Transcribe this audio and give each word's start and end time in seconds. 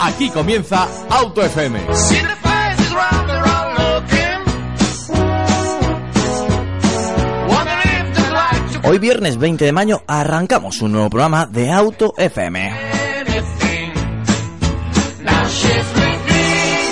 Aquí 0.00 0.30
comienza 0.30 0.88
Auto 1.08 1.42
FM. 1.42 1.80
Hoy 8.82 8.98
viernes 8.98 9.38
20 9.38 9.64
de 9.64 9.72
mayo 9.72 10.02
arrancamos 10.06 10.82
un 10.82 10.92
nuevo 10.92 11.10
programa 11.10 11.46
de 11.46 11.70
Auto 11.70 12.14
FM. 12.16 12.90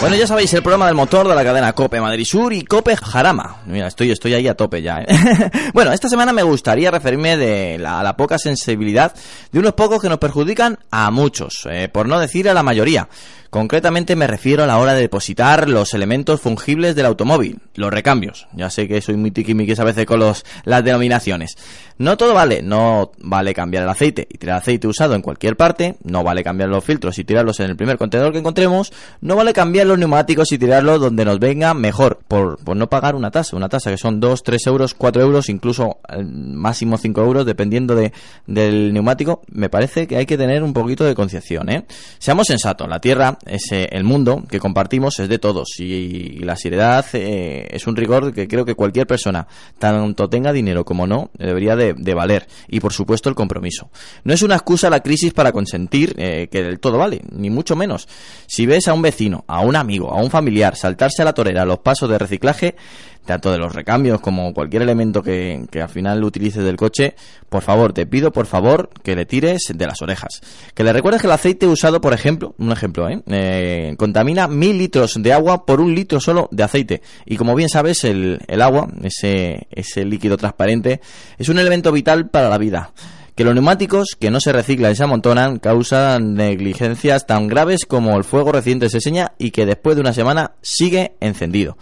Bueno, 0.09 0.21
ya 0.21 0.27
sabéis, 0.27 0.55
el 0.55 0.63
programa 0.63 0.87
del 0.87 0.95
motor 0.95 1.29
de 1.29 1.35
la 1.35 1.45
cadena 1.45 1.75
Cope 1.75 2.01
Madrid 2.01 2.25
Sur 2.25 2.55
y 2.55 2.65
Cope 2.65 2.97
Jarama. 2.97 3.59
Mira, 3.67 3.89
estoy, 3.89 4.11
estoy 4.11 4.33
ahí 4.33 4.49
a 4.49 4.55
tope 4.55 4.81
ya. 4.81 5.03
¿eh? 5.03 5.07
bueno, 5.75 5.93
esta 5.93 6.09
semana 6.09 6.33
me 6.33 6.43
gustaría 6.43 6.91
referirme 6.91 7.37
de 7.37 7.77
la, 7.77 8.01
a 8.01 8.03
la 8.03 8.17
poca 8.17 8.39
sensibilidad 8.39 9.13
de 9.53 9.59
unos 9.59 9.75
pocos 9.75 10.01
que 10.01 10.09
nos 10.09 10.17
perjudican 10.17 10.79
a 10.91 11.11
muchos, 11.11 11.69
eh, 11.71 11.91
por 11.93 12.09
no 12.09 12.19
decir 12.19 12.49
a 12.49 12.55
la 12.55 12.63
mayoría. 12.63 13.07
Concretamente 13.51 14.15
me 14.15 14.27
refiero 14.27 14.65
a 14.65 14.67
la 14.67 14.77
hora 14.77 14.93
de 14.93 15.01
depositar 15.01 15.71
los 15.71 15.95
elementos 15.95 16.39
fungibles 16.39 16.95
del 16.95 17.07
automóvil, 17.07 17.61
los 17.77 17.91
recambios. 17.91 18.47
Ya 18.53 18.69
sé 18.69 18.87
que 18.87 19.01
soy 19.01 19.17
muy 19.17 19.31
tiquimiquis 19.31 19.81
a 19.81 19.85
veces 19.85 20.05
con 20.05 20.21
los, 20.21 20.45
las 20.65 20.85
denominaciones. 20.85 21.57
No 21.97 22.19
todo 22.19 22.35
vale, 22.35 22.61
no 22.61 23.11
vale 23.19 23.55
cambiar 23.55 23.85
el 23.85 23.89
aceite 23.89 24.29
y 24.29 24.37
tirar 24.37 24.59
aceite 24.59 24.87
usado 24.87 25.15
en 25.15 25.23
cualquier 25.23 25.57
parte, 25.57 25.97
no 26.05 26.23
vale 26.23 26.45
cambiar 26.45 26.69
los 26.69 26.85
filtros 26.85 27.19
y 27.19 27.25
tirarlos 27.25 27.59
en 27.61 27.71
el 27.71 27.77
primer 27.77 27.97
contenedor 27.97 28.33
que 28.33 28.39
encontremos, 28.39 28.93
no 29.23 29.35
vale 29.35 29.55
cambiar 29.55 29.87
los 29.87 29.98
neumáticos 29.99 30.53
y 30.53 30.59
tirarlos 30.59 31.01
donde 31.01 31.25
nos 31.25 31.39
venga 31.39 31.75
mejor, 31.75 32.19
por, 32.27 32.59
por 32.59 32.77
no 32.77 32.89
pagar 32.89 33.15
una 33.15 33.31
tasa, 33.31 33.57
una 33.57 33.69
tasa 33.69 33.91
que 33.91 33.99
son 33.99 34.21
2, 34.21 34.43
3 34.43 34.67
euros, 34.67 34.95
4 34.95 35.23
euros, 35.23 35.49
incluso 35.49 35.99
eh, 36.09 36.23
máximo 36.23 36.97
5 36.97 37.21
euros, 37.21 37.47
dependiendo 37.47 37.95
de, 37.95 38.13
del 38.47 38.93
neumático, 38.93 39.43
me 39.51 39.69
parece 39.69 40.07
que 40.07 40.17
hay 40.17 40.27
que 40.27 40.37
tener 40.37 40.63
un 40.63 40.73
poquito 40.73 41.05
de 41.05 41.15
conciencia, 41.15 41.63
¿eh? 41.69 41.85
Seamos 42.19 42.47
sensatos, 42.47 42.89
la 42.89 43.01
Tierra 43.01 43.39
es 43.47 43.73
eh, 43.73 43.89
el 43.93 44.05
mundo 44.05 44.45
que 44.49 44.61
compartimos 44.61 45.19
es 45.19 45.29
de 45.29 45.39
todos 45.39 45.69
y, 45.79 46.39
la 46.39 46.57
seriedad 46.57 47.05
es 47.13 47.87
un 47.87 47.97
rigor 47.97 48.33
que 48.33 48.49
creo 48.49 48.65
que 48.65 48.75
cualquier 48.75 49.07
persona, 49.07 49.47
tanto 49.79 50.29
tenga 50.29 50.53
dinero 50.53 50.85
como 50.85 51.07
no, 51.07 51.31
debería 51.37 51.77
de, 51.77 52.15
valer. 52.15 52.47
Y 52.69 52.81
por 52.81 52.93
supuesto 52.93 53.29
el 53.29 53.35
compromiso. 53.35 53.91
No 54.25 54.33
es 54.33 54.43
una 54.43 54.55
excusa 54.55 54.89
la 54.89 55.01
crisis 55.01 55.35
para 55.35 55.53
consentir 55.53 56.15
que 56.15 56.49
del 56.51 56.81
todo 56.81 56.97
vale, 56.97 57.23
ni 57.33 57.51
mucho 57.51 57.77
menos. 57.77 58.09
Si 58.47 58.67
ves 58.67 58.89
a 58.89 58.95
un 58.95 59.03
vecino, 59.03 59.45
a 59.47 59.61
un 59.61 59.77
amigo, 59.81 60.11
a 60.13 60.23
un 60.23 60.31
familiar 60.31 60.77
saltarse 60.77 61.23
a 61.23 61.25
la 61.25 61.33
torera 61.33 61.65
los 61.65 61.79
pasos 61.79 62.09
de 62.09 62.19
reciclaje, 62.19 62.77
tanto 63.25 63.53
de 63.53 63.59
los 63.59 63.75
recambios 63.75 64.21
como 64.21 64.55
cualquier 64.55 64.83
elemento 64.83 65.23
que, 65.23 65.67
que, 65.71 65.83
al 65.83 65.91
final 65.91 66.25
utilices 66.25 66.65
del 66.65 66.77
coche, 66.77 67.15
por 67.49 67.63
favor, 67.63 67.93
te 67.93 68.07
pido 68.07 68.33
por 68.33 68.47
favor 68.47 68.89
que 69.03 69.15
le 69.15 69.27
tires 69.27 69.61
de 69.75 69.87
las 69.87 70.01
orejas. 70.01 70.41
Que 70.75 70.83
le 70.83 70.93
recuerdes 70.93 71.21
que 71.21 71.27
el 71.27 71.33
aceite 71.33 71.67
usado, 71.67 72.01
por 72.01 72.15
ejemplo, 72.15 72.55
un 72.59 72.73
ejemplo, 72.73 73.09
¿eh? 73.09 73.23
eh 73.27 73.95
contamina 73.99 74.49
mil 74.49 74.79
litros 74.79 75.15
de 75.19 75.33
agua 75.33 75.67
por 75.67 75.81
un 75.81 75.95
litro 75.95 76.21
solo 76.21 76.49
de 76.53 76.63
aceite. 76.63 77.03
Y 77.27 77.37
como 77.37 77.55
bien 77.55 77.69
sabes, 77.69 78.05
el, 78.05 78.41
el 78.49 78.63
agua, 78.63 78.89
ese, 79.03 79.67
ese 79.71 80.05
líquido 80.07 80.39
transparente, 80.39 81.01
es 81.37 81.49
un 81.51 81.59
elemento 81.59 81.93
vital 81.93 82.31
para 82.31 82.49
la 82.49 82.57
vida 82.57 82.93
que 83.39 83.45
los 83.45 83.55
neumáticos 83.55 84.17
que 84.19 84.33
no 84.33 84.41
se 84.41 84.53
reciclan 84.53 84.91
y 84.91 84.97
se 84.97 85.05
amontonan 85.05 85.61
causan 85.61 86.35
negligencias 86.35 87.25
tan 87.25 87.47
graves 87.47 87.85
como 87.87 88.17
el 88.17 88.25
fuego 88.25 88.51
reciente 88.51 88.91
se 88.91 89.01
seña 89.01 89.31
y 89.39 89.53
que 89.53 89.65
después 89.65 89.95
de 89.95 90.01
una 90.01 90.13
semana 90.13 90.55
sigue 90.61 91.13
encendido 91.21 91.79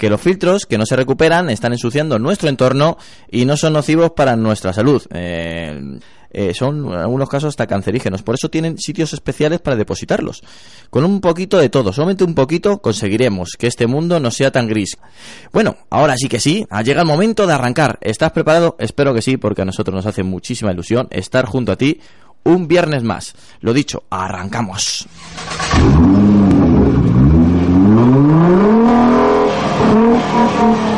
que 0.00 0.08
los 0.08 0.20
filtros 0.20 0.64
que 0.64 0.78
no 0.78 0.86
se 0.86 0.96
recuperan 0.96 1.50
están 1.50 1.74
ensuciando 1.74 2.18
nuestro 2.18 2.48
entorno 2.48 2.96
y 3.30 3.44
no 3.44 3.58
son 3.58 3.74
nocivos 3.74 4.12
para 4.12 4.34
nuestra 4.34 4.72
salud. 4.72 5.02
Eh, 5.12 5.98
eh, 6.30 6.54
son 6.54 6.86
en 6.86 6.98
algunos 7.00 7.28
casos 7.28 7.48
hasta 7.48 7.66
cancerígenos. 7.66 8.22
Por 8.22 8.34
eso 8.34 8.48
tienen 8.48 8.78
sitios 8.78 9.12
especiales 9.12 9.60
para 9.60 9.76
depositarlos. 9.76 10.42
Con 10.88 11.04
un 11.04 11.20
poquito 11.20 11.58
de 11.58 11.68
todo, 11.68 11.92
solamente 11.92 12.24
un 12.24 12.34
poquito, 12.34 12.80
conseguiremos 12.80 13.50
que 13.58 13.66
este 13.66 13.86
mundo 13.86 14.18
no 14.20 14.30
sea 14.30 14.50
tan 14.50 14.66
gris. 14.68 14.96
Bueno, 15.52 15.76
ahora 15.90 16.14
sí 16.16 16.28
que 16.30 16.40
sí, 16.40 16.64
ha 16.70 16.80
llegado 16.80 17.02
el 17.02 17.08
momento 17.08 17.46
de 17.46 17.52
arrancar. 17.52 17.98
¿Estás 18.00 18.32
preparado? 18.32 18.76
Espero 18.78 19.12
que 19.12 19.20
sí, 19.20 19.36
porque 19.36 19.60
a 19.62 19.66
nosotros 19.66 19.94
nos 19.94 20.06
hace 20.06 20.22
muchísima 20.22 20.72
ilusión 20.72 21.08
estar 21.10 21.44
junto 21.44 21.72
a 21.72 21.76
ti 21.76 22.00
un 22.42 22.68
viernes 22.68 23.02
más. 23.02 23.34
Lo 23.60 23.74
dicho, 23.74 24.04
arrancamos. 24.08 25.06
Thank 30.28 30.58
you. 30.58 30.89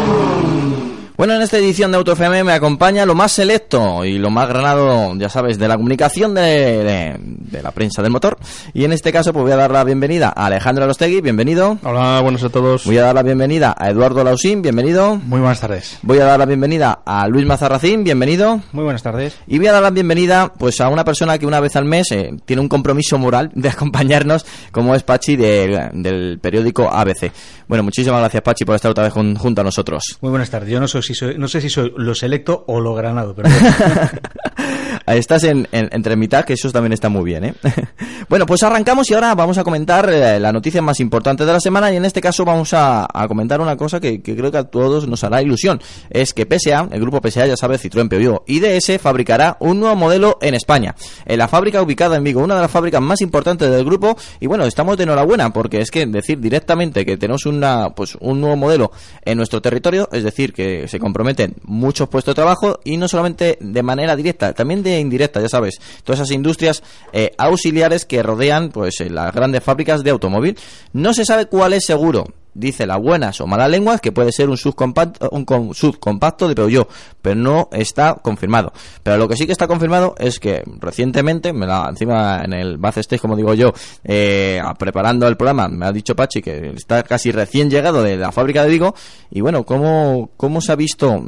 Bueno, 1.23 1.37
en 1.37 1.43
esta 1.43 1.57
edición 1.57 1.93
de 1.93 1.99
Auto 1.99 2.15
FM 2.15 2.43
me 2.43 2.53
acompaña 2.53 3.07
lo 3.07 3.15
más 3.15 3.31
selecto 3.31 4.05
y 4.05 4.19
lo 4.19 4.29
más 4.29 4.49
granado, 4.49 5.15
ya 5.15 5.29
sabes, 5.29 5.57
de 5.57 5.69
la 5.69 5.77
comunicación 5.77 6.35
de, 6.35 7.17
la 7.63 7.71
prensa 7.71 8.03
del 8.03 8.11
motor. 8.11 8.37
Y 8.75 8.85
en 8.85 8.93
este 8.93 9.13
caso, 9.13 9.33
pues 9.33 9.45
voy 9.45 9.53
a 9.53 9.57
dar 9.57 9.71
la 9.71 9.85
bienvenida 9.85 10.33
a 10.35 10.47
Alejandro 10.47 10.83
Arostegui, 10.83 11.21
bienvenido. 11.21 11.79
Hola, 11.85 12.19
buenos 12.23 12.43
a 12.43 12.49
todos. 12.49 12.85
Voy 12.87 12.99
a 12.99 13.03
dar 13.03 13.15
la 13.15 13.23
bienvenida 13.23 13.73
a 13.79 13.91
Eduardo 13.91 14.25
Lausín, 14.25 14.63
bienvenido. 14.63 15.15
Muy 15.15 15.39
buenas 15.39 15.61
tardes. 15.61 16.01
Voy 16.03 16.19
a 16.19 16.25
dar 16.25 16.41
la 16.41 16.45
bienvenida 16.47 17.03
a 17.07 17.29
Luis 17.29 17.47
Mazarracín, 17.47 18.03
bienvenido. 18.03 18.61
Muy 18.73 18.83
buenas 18.83 19.05
tardes. 19.05 19.37
Y 19.47 19.59
voy 19.59 19.69
a 19.69 19.73
dar 19.75 19.83
la 19.85 19.91
bienvenida, 19.91 20.53
pues, 20.53 20.81
a 20.81 20.89
una 20.89 21.05
persona 21.05 21.39
que 21.39 21.47
una 21.47 21.61
vez 21.61 21.77
al 21.77 21.85
mes 21.85 22.11
eh, 22.11 22.35
tiene 22.45 22.63
un 22.63 22.69
compromiso 22.69 23.17
moral 23.17 23.53
de 23.55 23.69
acompañarnos, 23.69 24.45
como 24.73 24.93
es 24.97 25.05
Pachi 25.05 25.37
del 25.37 26.41
periódico 26.43 26.93
ABC. 26.93 27.31
Bueno, 27.69 27.85
muchísimas 27.85 28.19
gracias, 28.19 28.43
Pachi, 28.43 28.65
por 28.65 28.75
estar 28.75 28.91
otra 28.91 29.05
vez 29.05 29.13
junto 29.13 29.61
a 29.61 29.65
nosotros. 29.65 30.19
Muy 30.21 30.31
buenas 30.31 30.51
tardes. 30.51 30.69
Yo 30.69 30.81
no 30.81 30.89
soy 30.89 31.12
no 31.39 31.49
sé 31.49 31.61
si 31.61 31.69
soy 31.69 31.93
lo 31.97 32.15
selecto 32.15 32.65
o 32.67 32.81
lo 32.81 32.95
granado, 32.95 33.35
pero 33.35 33.49
Estás 35.07 35.45
en, 35.45 35.69
entre 35.73 36.17
mitad, 36.17 36.45
que 36.45 36.53
eso 36.53 36.71
también 36.71 36.93
está 36.93 37.09
muy 37.09 37.25
bien, 37.25 37.45
¿eh? 37.45 37.55
bueno, 38.29 38.47
pues 38.47 38.63
arrancamos 38.63 39.11
y 39.11 39.15
ahora 39.15 39.35
vamos 39.35 39.59
a 39.59 39.65
comentar 39.65 40.09
eh, 40.11 40.39
la 40.39 40.53
noticia 40.53 40.81
más 40.81 41.01
importante 41.01 41.45
de 41.45 41.53
la 41.53 41.61
semana 41.61 41.93
y 41.93 41.97
en 41.97 42.05
este 42.05 42.21
caso 42.21 42.45
vamos 42.45 42.71
a, 42.73 43.09
comentar 43.27 43.61
una 43.61 43.77
cosa 43.77 44.01
que, 44.01 44.23
creo 44.23 44.51
que 44.51 44.59
a 44.59 44.65
todos 44.65 45.09
nos 45.09 45.25
hará 45.25 45.43
ilusión. 45.43 45.81
Es 46.11 46.33
que 46.33 46.47
PSA, 46.47 46.89
el 46.93 47.01
grupo 47.01 47.21
PSA, 47.21 47.47
ya 47.47 47.57
sabe, 47.57 47.79
Citroën 47.79 48.09
Peugeot 48.09 48.45
y 48.47 48.61
DS 48.61 49.01
fabricará 49.01 49.57
un 49.61 49.81
nuevo 49.81 49.97
modelo 49.97 50.39
en 50.41 50.55
España. 50.55 50.95
En 51.27 51.39
la 51.39 51.49
fábrica 51.49 51.83
ubicada 51.83 52.17
en 52.17 52.25
Vigo, 52.25 52.43
una 52.43 52.55
de 52.55 52.63
las 52.63 52.71
fábricas 52.71 53.01
más 53.01 53.21
importantes 53.21 53.71
del 53.71 53.85
grupo 53.85 54.17
y 54.41 54.47
bueno, 54.47 54.65
estamos 54.65 54.97
de 54.97 55.05
enhorabuena 55.05 55.53
porque 55.53 55.81
es 55.81 55.91
que 55.91 56.07
decir 56.07 56.39
directamente 56.39 57.05
que 57.05 57.17
tenemos 57.17 57.47
una, 57.47 57.91
pues, 57.91 58.17
un 58.21 58.41
nuevo 58.41 58.57
modelo 58.57 58.93
en 59.25 59.37
nuestro 59.37 59.61
territorio, 59.61 60.09
es 60.13 60.23
decir, 60.23 60.53
que 60.53 60.87
se 60.89 60.99
comprometen 61.03 61.57
muchos 61.65 62.09
puestos 62.09 62.33
de 62.33 62.37
trabajo 62.37 62.81
y 62.85 62.97
no 62.97 63.09
solamente 63.09 63.59
de 63.61 63.83
manera 63.83 64.17
directa, 64.17 64.55
también 64.55 64.83
de 64.83 64.99
indirecta, 65.01 65.41
ya 65.41 65.49
sabes, 65.49 65.81
todas 66.05 66.21
esas 66.21 66.31
industrias 66.31 66.83
eh, 67.13 67.33
auxiliares 67.37 68.07
que 68.07 68.23
rodean 68.23 68.71
pues 68.71 69.01
eh, 69.01 69.11
las 69.11 69.35
grandes 69.35 69.63
fábricas 69.63 70.03
de 70.03 70.11
automóvil. 70.11 70.57
No 70.93 71.13
se 71.13 71.25
sabe 71.25 71.47
cuál 71.47 71.73
es 71.73 71.85
seguro, 71.85 72.27
dice 72.55 72.87
las 72.87 73.01
buenas 73.01 73.41
o 73.41 73.47
malas 73.47 73.71
lenguas 73.71 74.01
que 74.01 74.13
puede 74.13 74.33
ser 74.33 74.49
un 74.49 74.57
subcompacto, 74.57 75.29
un 75.31 75.75
subcompacto 75.75 76.49
de 76.49 76.55
Peugeot, 76.55 76.89
pero 77.21 77.37
no 77.37 77.69
está 77.73 78.15
confirmado. 78.15 78.73
Pero 79.03 79.17
lo 79.17 79.29
que 79.29 79.37
sí 79.37 79.47
que 79.47 79.53
está 79.53 79.67
confirmado 79.67 80.15
es 80.19 80.39
que 80.39 80.63
recientemente, 80.81 81.53
me 81.53 81.67
la, 81.67 81.87
encima 81.89 82.43
en 82.45 82.53
el 82.53 82.79
backstage, 82.79 83.21
como 83.21 83.37
digo 83.37 83.55
yo, 83.55 83.73
eh, 84.05 84.61
preparando 84.79 85.27
el 85.29 85.37
programa, 85.37 85.69
me 85.69 85.87
ha 85.87 85.93
dicho 85.93 86.15
Pachi 86.15 86.43
que 86.43 86.73
está 86.77 87.03
casi 87.03 87.33
recién 87.33 87.71
llegado 87.71 88.03
de 88.03 88.17
la 88.17 88.33
fábrica 88.33 88.63
de 88.63 88.71
Vigo. 88.71 88.95
Y 89.31 89.41
bueno, 89.41 89.65
¿cómo, 89.65 90.31
cómo 90.37 90.61
se 90.61 90.73
ha 90.73 90.77
visto 90.77 91.25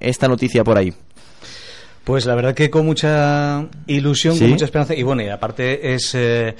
esta 0.00 0.28
noticia 0.28 0.64
por 0.64 0.78
ahí? 0.78 0.92
Pues 2.04 2.26
la 2.26 2.34
verdad 2.34 2.54
que 2.54 2.70
con 2.70 2.86
mucha 2.86 3.68
ilusión, 3.86 4.38
con 4.38 4.50
mucha 4.50 4.64
esperanza. 4.64 4.94
Y 4.94 5.02
bueno, 5.02 5.22
y 5.22 5.28
aparte 5.28 5.94
es 5.94 6.14
eh, 6.14 6.56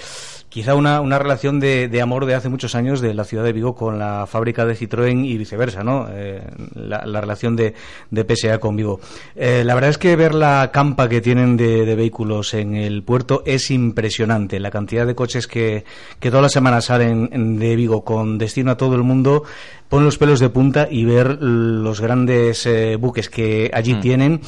quizá 0.50 0.74
una, 0.74 1.00
una 1.00 1.18
relación 1.18 1.58
de, 1.60 1.88
de, 1.88 2.02
amor 2.02 2.26
de 2.26 2.34
hace 2.34 2.50
muchos 2.50 2.74
años 2.74 3.00
de 3.00 3.14
la 3.14 3.24
ciudad 3.24 3.44
de 3.44 3.54
Vigo 3.54 3.74
con 3.74 3.98
la 3.98 4.26
fábrica 4.26 4.66
de 4.66 4.76
Citroën 4.76 5.24
y 5.24 5.38
viceversa, 5.38 5.82
¿no? 5.82 6.08
Eh, 6.10 6.42
la, 6.74 7.06
la, 7.06 7.22
relación 7.22 7.56
de, 7.56 7.72
de, 8.10 8.24
PSA 8.24 8.58
con 8.58 8.76
Vigo. 8.76 9.00
Eh, 9.34 9.62
la 9.64 9.74
verdad 9.74 9.90
es 9.90 9.96
que 9.96 10.14
ver 10.16 10.34
la 10.34 10.70
campa 10.70 11.08
que 11.08 11.22
tienen 11.22 11.56
de, 11.56 11.86
de, 11.86 11.94
vehículos 11.94 12.52
en 12.52 12.74
el 12.76 13.02
puerto 13.02 13.42
es 13.46 13.70
impresionante. 13.70 14.60
La 14.60 14.70
cantidad 14.70 15.06
de 15.06 15.14
coches 15.14 15.46
que, 15.46 15.84
que 16.18 16.28
todas 16.28 16.42
las 16.42 16.52
semanas 16.52 16.84
salen 16.84 17.58
de 17.58 17.76
Vigo 17.76 18.04
con 18.04 18.36
destino 18.36 18.72
a 18.72 18.76
todo 18.76 18.94
el 18.96 19.04
mundo 19.04 19.44
pone 19.88 20.04
los 20.04 20.18
pelos 20.18 20.38
de 20.38 20.50
punta 20.50 20.86
y 20.88 21.04
ver 21.04 21.38
los 21.42 22.00
grandes 22.00 22.64
eh, 22.64 22.94
buques 22.94 23.28
que 23.28 23.72
allí 23.74 23.94
mm. 23.94 24.00
tienen, 24.00 24.40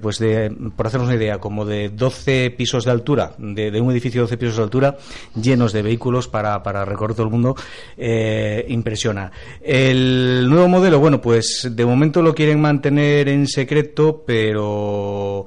pues 0.00 0.18
de 0.18 0.28
de, 0.28 0.70
por 0.76 0.86
hacernos 0.86 1.08
una 1.08 1.16
idea, 1.16 1.38
como 1.38 1.64
de 1.64 1.88
12 1.88 2.50
pisos 2.50 2.84
de 2.84 2.90
altura, 2.90 3.32
de, 3.38 3.80
un 3.80 3.90
edificio 3.90 4.20
de 4.20 4.22
12 4.22 4.36
pisos 4.36 4.56
de 4.56 4.62
altura, 4.62 4.96
llenos 5.42 5.72
de 5.72 5.82
vehículos 5.82 6.28
para, 6.28 6.62
para 6.62 6.84
recorrer 6.84 7.14
todo 7.14 7.26
el 7.26 7.32
mundo, 7.32 7.56
eh, 7.96 8.64
impresiona. 8.68 9.30
El 9.62 10.46
nuevo 10.48 10.68
modelo, 10.68 10.98
bueno, 10.98 11.20
pues 11.20 11.68
de 11.70 11.84
momento 11.84 12.22
lo 12.22 12.34
quieren 12.34 12.60
mantener 12.60 13.28
en 13.28 13.46
secreto, 13.46 14.22
pero 14.26 15.46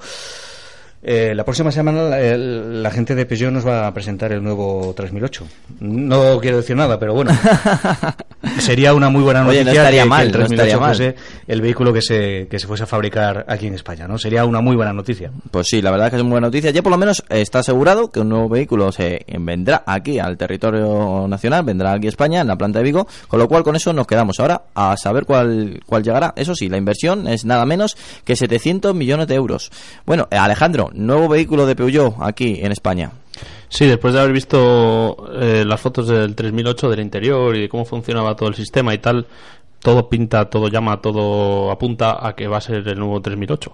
eh, 1.03 1.33
la 1.35 1.43
próxima 1.43 1.71
semana 1.71 2.09
la, 2.09 2.91
gente 2.91 3.15
de 3.15 3.25
Peugeot 3.25 3.51
nos 3.51 3.65
va 3.65 3.87
a 3.87 3.93
presentar 3.93 4.31
el 4.31 4.43
nuevo 4.43 4.93
3008. 4.95 5.47
No 5.79 6.39
quiero 6.39 6.57
decir 6.57 6.75
nada, 6.75 6.99
pero 6.99 7.13
bueno. 7.13 7.31
sería 8.59 8.93
una 8.93 9.09
muy 9.09 9.23
buena 9.23 9.41
noticia 9.41 9.61
Oye, 9.61 9.71
no 9.71 9.77
estaría 9.77 10.05
mal, 10.05 10.25
el 10.25 10.31
3008 10.31 10.79
fuese 10.79 11.15
el 11.47 11.61
vehículo 11.61 11.93
que 11.93 12.01
se, 12.01 12.47
que 12.49 12.59
se 12.59 12.67
fuese 12.67 12.83
a 12.83 12.87
fabricar 12.87 13.45
aquí 13.47 13.67
en 13.67 13.73
España, 13.73 14.07
¿no? 14.07 14.17
Sería 14.17 14.45
una 14.45 14.61
muy 14.61 14.75
buena 14.75 14.93
noticia. 14.93 15.31
Pues 15.49 15.67
sí, 15.67 15.81
la 15.81 15.91
verdad 15.91 16.07
es 16.07 16.11
que 16.11 16.17
es 16.17 16.21
una 16.21 16.31
buena 16.31 16.47
noticia. 16.47 16.69
Ya 16.71 16.83
por 16.83 16.91
lo 16.91 16.97
menos 16.97 17.23
está 17.29 17.59
asegurado 17.59 18.11
que 18.11 18.19
un 18.19 18.29
nuevo 18.29 18.49
vehículo 18.49 18.91
se 18.91 19.25
vendrá 19.39 19.83
aquí 19.85 20.19
al 20.19 20.37
territorio 20.37 21.27
nacional, 21.27 21.63
vendrá 21.63 21.93
aquí 21.93 22.05
a 22.07 22.09
España, 22.09 22.41
en 22.41 22.47
la 22.47 22.57
planta 22.57 22.79
de 22.79 22.83
Vigo, 22.83 23.07
con 23.27 23.39
lo 23.39 23.47
cual 23.47 23.63
con 23.63 23.75
eso 23.75 23.91
nos 23.93 24.05
quedamos 24.05 24.39
ahora 24.39 24.63
a 24.75 24.95
saber 24.97 25.25
cuál, 25.25 25.79
cuál 25.85 26.03
llegará. 26.03 26.33
Eso 26.35 26.53
sí, 26.53 26.69
la 26.69 26.77
inversión 26.77 27.27
es 27.27 27.45
nada 27.45 27.65
menos 27.65 27.97
que 28.23 28.35
700 28.35 28.93
millones 28.93 29.27
de 29.27 29.35
euros. 29.35 29.71
Bueno, 30.05 30.27
eh, 30.29 30.37
Alejandro, 30.37 30.90
nuevo 30.93 31.27
vehículo 31.27 31.65
de 31.65 31.75
Peugeot 31.75 32.15
aquí 32.19 32.59
en 32.61 32.71
España. 32.71 33.11
Sí, 33.69 33.85
después 33.85 34.13
de 34.13 34.19
haber 34.19 34.33
visto 34.33 35.31
eh, 35.33 35.63
las 35.65 35.79
fotos 35.79 36.07
del 36.07 36.35
3008 36.35 36.89
del 36.89 36.99
interior 36.99 37.55
y 37.55 37.61
de 37.61 37.69
cómo 37.69 37.85
funcionaba 37.85 38.35
todo 38.35 38.49
el 38.49 38.55
sistema 38.55 38.93
y 38.93 38.97
tal, 38.97 39.27
todo 39.79 40.09
pinta, 40.09 40.49
todo 40.49 40.67
llama, 40.67 41.01
todo 41.01 41.71
apunta 41.71 42.27
a 42.27 42.35
que 42.35 42.47
va 42.47 42.57
a 42.57 42.61
ser 42.61 42.87
el 42.87 42.99
nuevo 42.99 43.21
3008. 43.21 43.73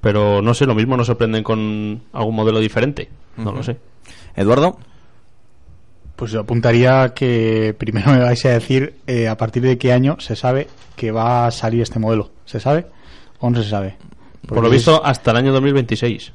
Pero 0.00 0.42
no 0.42 0.54
sé, 0.54 0.66
lo 0.66 0.74
mismo 0.74 0.96
nos 0.96 1.06
sorprenden 1.06 1.42
con 1.42 2.02
algún 2.12 2.34
modelo 2.34 2.58
diferente. 2.58 3.08
No 3.36 3.52
lo 3.52 3.62
sé. 3.62 3.76
Eduardo. 4.36 4.78
Pues 6.16 6.30
yo 6.30 6.40
apuntaría 6.40 7.12
que 7.14 7.74
primero 7.76 8.12
me 8.12 8.20
vais 8.20 8.44
a 8.46 8.50
decir 8.50 8.94
eh, 9.06 9.28
a 9.28 9.36
partir 9.36 9.62
de 9.62 9.78
qué 9.78 9.92
año 9.92 10.16
se 10.20 10.36
sabe 10.36 10.68
que 10.96 11.10
va 11.10 11.46
a 11.46 11.50
salir 11.50 11.82
este 11.82 11.98
modelo. 11.98 12.30
¿Se 12.44 12.60
sabe 12.60 12.86
o 13.40 13.50
no 13.50 13.62
se 13.62 13.68
sabe? 13.68 13.96
Por 14.46 14.62
lo 14.62 14.70
visto, 14.70 15.04
hasta 15.04 15.30
el 15.32 15.38
año 15.38 15.52
2026. 15.52 16.32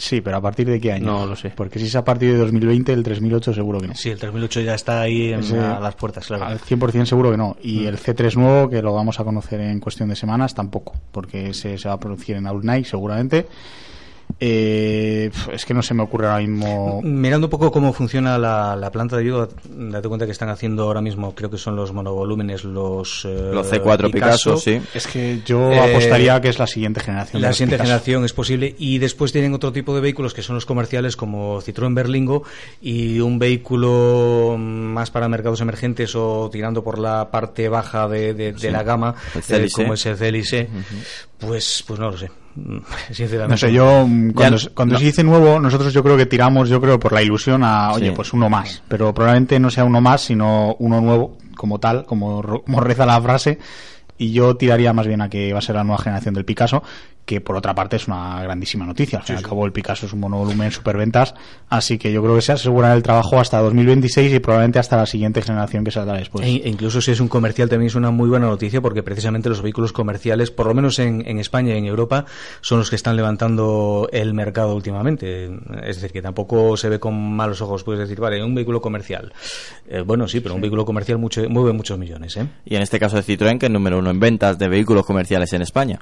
Sí, 0.00 0.20
pero 0.20 0.36
¿a 0.36 0.40
partir 0.40 0.68
de 0.68 0.80
qué 0.80 0.92
año? 0.92 1.06
No 1.06 1.26
lo 1.26 1.34
sé. 1.34 1.50
Porque 1.50 1.80
si 1.80 1.86
es 1.86 1.96
a 1.96 2.04
partir 2.04 2.30
de 2.30 2.38
2020, 2.38 2.92
el 2.92 3.02
3008 3.02 3.52
seguro 3.52 3.80
que 3.80 3.88
no. 3.88 3.94
Sí, 3.96 4.10
el 4.10 4.18
3008 4.20 4.60
ya 4.60 4.74
está 4.74 5.00
ahí 5.00 5.32
en 5.32 5.42
a 5.58 5.80
las 5.80 5.96
puertas, 5.96 6.24
claro. 6.24 6.46
Al 6.46 6.60
100% 6.60 7.04
seguro 7.04 7.32
que 7.32 7.36
no. 7.36 7.56
Y 7.62 7.80
mm. 7.80 7.86
el 7.88 7.98
C3 7.98 8.36
nuevo, 8.36 8.70
que 8.70 8.80
lo 8.80 8.94
vamos 8.94 9.18
a 9.18 9.24
conocer 9.24 9.60
en 9.60 9.80
cuestión 9.80 10.08
de 10.08 10.14
semanas, 10.14 10.54
tampoco. 10.54 10.94
Porque 11.10 11.50
ese 11.50 11.76
se 11.78 11.88
va 11.88 11.94
a 11.94 12.00
producir 12.00 12.36
en 12.36 12.44
Night 12.62 12.86
seguramente. 12.86 13.48
Eh, 14.40 15.30
es 15.52 15.64
que 15.64 15.74
no 15.74 15.82
se 15.82 15.94
me 15.94 16.02
ocurre 16.04 16.28
ahora 16.28 16.38
mismo. 16.38 17.00
Mirando 17.02 17.48
un 17.48 17.50
poco 17.50 17.72
cómo 17.72 17.92
funciona 17.92 18.38
la, 18.38 18.90
planta 18.92 19.16
de 19.16 19.24
Vigo, 19.24 19.48
date 19.68 20.08
cuenta 20.08 20.26
que 20.26 20.32
están 20.32 20.48
haciendo 20.48 20.84
ahora 20.84 21.00
mismo, 21.00 21.34
creo 21.34 21.50
que 21.50 21.58
son 21.58 21.74
los 21.74 21.92
monovolúmenes, 21.92 22.62
los. 22.62 23.24
Eh, 23.24 23.50
los 23.52 23.70
C4 23.70 24.12
Picasso, 24.12 24.56
sí. 24.56 24.80
Es 24.94 25.08
que 25.08 25.40
yo 25.44 25.72
eh, 25.72 25.80
apostaría 25.80 26.40
que 26.40 26.50
es 26.50 26.58
la 26.58 26.68
siguiente 26.68 27.00
generación. 27.00 27.42
La 27.42 27.52
siguiente 27.52 27.78
generación 27.78 28.24
es 28.24 28.32
posible. 28.32 28.76
Y 28.78 28.98
después 28.98 29.32
tienen 29.32 29.54
otro 29.54 29.72
tipo 29.72 29.94
de 29.94 30.00
vehículos 30.00 30.34
que 30.34 30.42
son 30.42 30.54
los 30.54 30.66
comerciales, 30.66 31.16
como 31.16 31.60
Citroën 31.60 31.94
Berlingo, 31.94 32.44
y 32.80 33.18
un 33.18 33.40
vehículo 33.40 34.56
más 34.56 35.10
para 35.10 35.28
mercados 35.28 35.60
emergentes 35.60 36.14
o 36.14 36.48
tirando 36.50 36.84
por 36.84 37.00
la 37.00 37.28
parte 37.30 37.68
baja 37.68 38.06
de, 38.06 38.54
la 38.70 38.82
gama, 38.84 39.16
como 39.72 39.94
es 39.94 40.06
el 40.06 40.16
CLC. 40.16 40.68
Pues, 41.38 41.84
pues 41.86 41.98
no 41.98 42.10
lo 42.10 42.16
sé. 42.16 42.30
No 43.48 43.56
sé, 43.56 43.72
yo 43.72 44.06
mm, 44.06 44.32
cuando, 44.32 44.58
cuando 44.74 44.98
se 44.98 45.04
dice 45.04 45.24
nuevo, 45.24 45.60
nosotros 45.60 45.92
yo 45.92 46.02
creo 46.02 46.16
que 46.16 46.26
tiramos, 46.26 46.68
yo 46.68 46.80
creo, 46.80 46.98
por 46.98 47.12
la 47.12 47.22
ilusión 47.22 47.62
a, 47.64 47.92
oye, 47.92 48.12
pues 48.12 48.32
uno 48.32 48.48
más. 48.48 48.82
Pero 48.88 49.12
probablemente 49.14 49.58
no 49.58 49.70
sea 49.70 49.84
uno 49.84 50.00
más, 50.00 50.22
sino 50.22 50.76
uno 50.78 51.00
nuevo, 51.00 51.36
como 51.56 51.78
tal, 51.78 52.04
como, 52.04 52.42
como 52.42 52.80
reza 52.80 53.06
la 53.06 53.20
frase. 53.20 53.58
Y 54.16 54.32
yo 54.32 54.56
tiraría 54.56 54.92
más 54.92 55.06
bien 55.06 55.20
a 55.20 55.28
que 55.28 55.52
va 55.52 55.60
a 55.60 55.62
ser 55.62 55.76
la 55.76 55.84
nueva 55.84 56.02
generación 56.02 56.34
del 56.34 56.44
Picasso, 56.44 56.82
que 57.28 57.42
por 57.42 57.56
otra 57.56 57.74
parte 57.74 57.96
es 57.96 58.08
una 58.08 58.42
grandísima 58.42 58.86
noticia. 58.86 59.18
Al 59.18 59.24
fin 59.26 59.34
y 59.34 59.38
al 59.38 59.44
cabo, 59.44 59.66
el 59.66 59.70
Picasso 59.70 60.06
es 60.06 60.14
un 60.14 60.20
monovolumen 60.20 60.70
superventas, 60.70 61.34
así 61.68 61.98
que 61.98 62.10
yo 62.10 62.22
creo 62.22 62.34
que 62.34 62.40
se 62.40 62.52
asegura 62.52 62.94
el 62.94 63.02
trabajo 63.02 63.38
hasta 63.38 63.58
2026 63.60 64.32
y 64.32 64.38
probablemente 64.38 64.78
hasta 64.78 64.96
la 64.96 65.04
siguiente 65.04 65.42
generación 65.42 65.84
que 65.84 65.90
saldrá 65.90 66.16
después. 66.16 66.46
E, 66.46 66.52
e 66.64 66.68
incluso 66.70 67.02
si 67.02 67.10
es 67.10 67.20
un 67.20 67.28
comercial 67.28 67.68
también 67.68 67.88
es 67.88 67.96
una 67.96 68.10
muy 68.10 68.30
buena 68.30 68.46
noticia 68.46 68.80
porque 68.80 69.02
precisamente 69.02 69.50
los 69.50 69.60
vehículos 69.60 69.92
comerciales, 69.92 70.50
por 70.50 70.68
lo 70.68 70.74
menos 70.74 70.98
en, 71.00 71.38
España 71.38 71.74
y 71.74 71.78
en 71.78 71.84
Europa, 71.84 72.24
son 72.62 72.78
los 72.78 72.88
que 72.88 72.96
están 72.96 73.14
levantando 73.14 74.08
el 74.10 74.32
mercado 74.32 74.74
últimamente. 74.74 75.50
Es 75.82 75.96
decir, 75.96 76.12
que 76.12 76.22
tampoco 76.22 76.78
se 76.78 76.88
ve 76.88 76.98
con 76.98 77.36
malos 77.36 77.60
ojos, 77.60 77.84
puedes 77.84 78.00
decir, 78.00 78.18
vale, 78.20 78.42
un 78.42 78.54
vehículo 78.54 78.80
comercial. 78.80 79.34
Eh, 79.86 80.00
bueno, 80.00 80.26
sí, 80.28 80.40
pero 80.40 80.54
un 80.54 80.62
vehículo 80.62 80.86
comercial 80.86 81.18
mucho, 81.18 81.46
mueve 81.50 81.74
muchos 81.74 81.98
millones. 81.98 82.38
¿eh? 82.38 82.46
Y 82.64 82.74
en 82.74 82.80
este 82.80 82.98
caso 82.98 83.16
de 83.16 83.22
Citroën, 83.22 83.58
que 83.58 83.66
es 83.66 83.72
número 83.72 83.98
uno 83.98 84.08
en 84.08 84.18
ventas 84.18 84.58
de 84.58 84.68
vehículos 84.68 85.04
comerciales 85.04 85.52
en 85.52 85.60
España. 85.60 85.98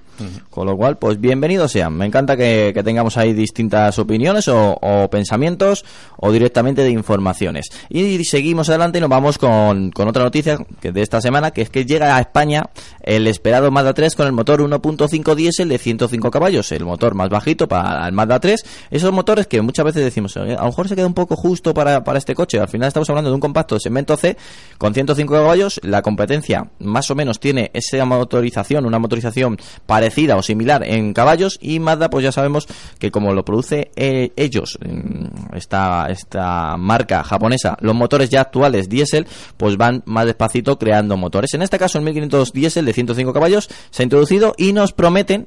Con 0.50 0.66
lo 0.66 0.76
cual, 0.76 0.98
pues 0.98 1.15
pues 1.16 1.22
bienvenidos 1.22 1.72
sean. 1.72 1.94
Me 1.94 2.04
encanta 2.04 2.36
que, 2.36 2.78
tengamos 2.84 3.16
ahí 3.16 3.32
distintas 3.32 3.98
opiniones 3.98 4.48
o, 4.48 5.08
pensamientos 5.10 5.84
o 6.18 6.30
directamente 6.30 6.82
de 6.82 6.90
informaciones. 6.90 7.70
Y 7.88 8.22
seguimos 8.24 8.68
adelante 8.68 8.98
y 8.98 9.00
nos 9.00 9.08
vamos 9.08 9.38
con, 9.38 9.92
otra 9.96 10.24
noticia 10.24 10.58
que 10.80 10.92
de 10.92 11.02
esta 11.02 11.20
semana, 11.20 11.52
que 11.52 11.62
es 11.62 11.70
que 11.70 11.86
llega 11.86 12.16
a 12.16 12.20
España 12.20 12.64
el 13.02 13.26
esperado 13.26 13.70
Mazda 13.70 13.94
3 13.94 14.14
con 14.14 14.26
el 14.26 14.32
motor 14.32 14.60
1.5 14.60 15.34
diésel 15.34 15.68
de 15.68 15.78
105 15.78 16.30
caballos, 16.30 16.70
el 16.72 16.84
motor 16.84 17.14
más 17.14 17.30
bajito 17.30 17.66
para 17.66 18.06
el 18.06 18.12
Mazda 18.12 18.40
3. 18.40 18.64
Esos 18.90 19.12
motores 19.12 19.46
que 19.46 19.62
muchas 19.62 19.86
veces 19.86 20.04
decimos, 20.04 20.36
a 20.36 20.44
lo 20.44 20.64
mejor 20.64 20.88
se 20.88 20.96
queda 20.96 21.06
un 21.06 21.14
poco 21.14 21.36
justo 21.36 21.72
para, 21.72 22.04
para 22.04 22.18
este 22.18 22.34
coche. 22.34 22.60
Al 22.60 22.68
final 22.68 22.88
estamos 22.88 23.08
hablando 23.08 23.30
de 23.30 23.34
un 23.34 23.40
compacto 23.40 23.76
de 23.76 23.80
segmento 23.80 24.16
C 24.16 24.36
con 24.76 24.92
105 24.92 25.32
caballos. 25.32 25.80
La 25.82 26.02
competencia 26.02 26.68
más 26.80 27.10
o 27.10 27.14
menos 27.14 27.40
tiene 27.40 27.70
esa 27.72 28.04
motorización, 28.04 28.84
una 28.84 28.98
motorización 28.98 29.56
parecida 29.86 30.36
o 30.36 30.42
similar 30.42 30.82
en 30.84 31.05
caballos 31.12 31.58
y 31.60 31.78
Mazda 31.80 32.10
pues 32.10 32.24
ya 32.24 32.32
sabemos 32.32 32.66
que 32.98 33.10
como 33.10 33.32
lo 33.32 33.44
produce 33.44 33.90
eh, 33.96 34.32
ellos 34.36 34.78
esta, 35.54 36.06
esta 36.08 36.76
marca 36.76 37.22
japonesa 37.24 37.76
los 37.80 37.94
motores 37.94 38.30
ya 38.30 38.40
actuales 38.40 38.88
diésel 38.88 39.26
pues 39.56 39.76
van 39.76 40.02
más 40.06 40.26
despacito 40.26 40.78
creando 40.78 41.16
motores 41.16 41.54
en 41.54 41.62
este 41.62 41.78
caso 41.78 41.98
el 41.98 42.04
1500 42.04 42.52
diésel 42.52 42.84
de 42.84 42.92
105 42.92 43.32
caballos 43.32 43.68
se 43.90 44.02
ha 44.02 44.04
introducido 44.04 44.54
y 44.56 44.72
nos 44.72 44.92
prometen 44.92 45.46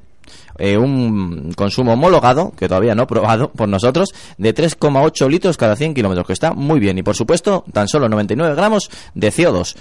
eh, 0.58 0.78
un 0.78 1.54
consumo 1.54 1.94
homologado, 1.94 2.52
que 2.52 2.68
todavía 2.68 2.96
no 2.96 3.08
probado 3.08 3.52
por 3.52 3.70
nosotros, 3.70 4.10
de 4.38 4.54
3,8 4.54 5.30
litros 5.30 5.58
cada 5.58 5.76
100 5.76 5.94
kilómetros, 5.94 6.28
que 6.28 6.34
está 6.34 6.54
muy 6.54 6.80
bien. 6.80 6.98
Y 6.98 7.04
por 7.04 7.16
supuesto, 7.16 7.64
tan 7.72 7.88
solo 7.88 8.10
99 8.10 8.56
gramos 8.56 8.90
de 9.14 9.32
CO2. 9.32 9.76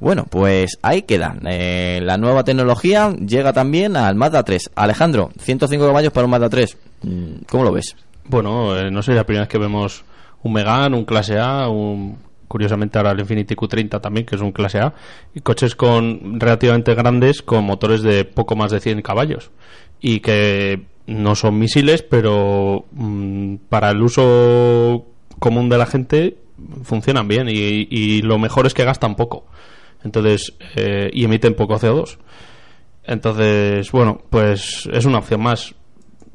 Bueno, 0.00 0.26
pues 0.30 0.78
ahí 0.82 1.02
queda. 1.02 1.36
Eh, 1.44 2.00
la 2.02 2.18
nueva 2.18 2.44
tecnología 2.44 3.12
llega 3.14 3.52
también 3.52 3.96
al 3.96 4.14
Mazda 4.14 4.44
3. 4.44 4.70
Alejandro, 4.76 5.30
105 5.40 5.86
caballos 5.86 6.12
para 6.12 6.24
un 6.26 6.30
Mazda 6.30 6.48
3. 6.48 6.76
Mm, 7.02 7.32
¿Cómo 7.50 7.64
lo 7.64 7.72
ves? 7.72 7.96
Bueno, 8.24 8.76
eh, 8.78 8.90
no 8.90 9.02
sé, 9.02 9.14
la 9.14 9.24
primera 9.24 9.42
vez 9.42 9.48
que 9.48 9.58
vemos 9.58 10.04
un 10.42 10.52
Megane, 10.52 10.96
un 10.96 11.04
clase 11.04 11.38
A, 11.38 11.68
un, 11.68 12.16
curiosamente 12.46 12.98
ahora 12.98 13.10
el 13.10 13.20
Infiniti 13.20 13.56
Q30 13.56 14.00
también, 14.00 14.24
que 14.24 14.36
es 14.36 14.40
un 14.40 14.52
clase 14.52 14.78
A, 14.78 14.94
y 15.34 15.40
coches 15.40 15.74
con 15.74 16.38
relativamente 16.38 16.94
grandes 16.94 17.42
con 17.42 17.64
motores 17.64 18.02
de 18.02 18.24
poco 18.24 18.54
más 18.54 18.70
de 18.70 18.80
100 18.80 19.02
caballos 19.02 19.50
y 20.00 20.20
que 20.20 20.84
no 21.06 21.34
son 21.34 21.58
misiles, 21.58 22.02
pero 22.02 22.84
mm, 22.92 23.56
para 23.68 23.90
el 23.90 24.00
uso 24.00 25.06
común 25.40 25.68
de 25.68 25.78
la 25.78 25.86
gente 25.86 26.36
funcionan 26.84 27.26
bien 27.26 27.48
y 27.48 28.22
lo 28.22 28.38
mejor 28.38 28.66
es 28.66 28.74
que 28.74 28.84
gastan 28.84 29.16
poco 29.16 29.44
entonces 30.04 30.54
eh, 30.76 31.10
y 31.12 31.24
emiten 31.24 31.54
poco 31.54 31.78
CO2 31.78 32.18
entonces 33.08 33.90
bueno 33.90 34.20
pues 34.28 34.88
es 34.92 35.04
una 35.06 35.18
opción 35.18 35.42
más. 35.42 35.74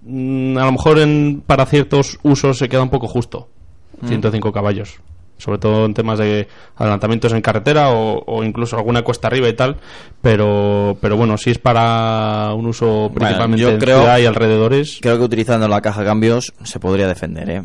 Mm, 0.02 0.58
a 0.58 0.66
lo 0.66 0.72
mejor 0.74 1.00
en, 1.00 1.44
para 1.46 1.66
ciertos 1.66 2.20
usos 2.24 2.58
se 2.58 2.68
queda 2.68 2.82
un 2.82 2.90
poco 2.90 3.08
justo. 3.08 3.48
105 4.06 4.50
mm. 4.50 4.52
caballos. 4.52 5.00
Sobre 5.38 5.60
todo 5.60 5.86
en 5.86 5.94
temas 5.94 6.20
de 6.20 6.48
adelantamientos 6.76 7.32
en 7.34 7.42
carretera 7.42 7.90
o, 7.92 8.44
incluso 8.44 8.76
alguna 8.76 9.04
cuesta 9.04 9.28
arriba 9.28 9.48
y 9.48 9.54
tal. 9.54 9.78
Pero 10.22 10.98
pero 11.00 11.16
bueno 11.16 11.38
si 11.38 11.52
es 11.52 11.60
para 11.60 12.54
un 12.56 12.66
uso 12.66 13.12
principalmente 13.14 13.70
en 13.70 13.80
ciudad 13.80 14.18
y 14.18 14.26
alrededores. 14.26 14.98
creo 15.02 15.18
que 15.18 15.24
utilizando 15.24 15.68
la 15.68 15.82
caja 15.82 16.02
de 16.02 16.08
cambios 16.08 16.54
se 16.64 16.80
podría 16.80 17.08
defender 17.08 17.50
¿eh? 17.50 17.64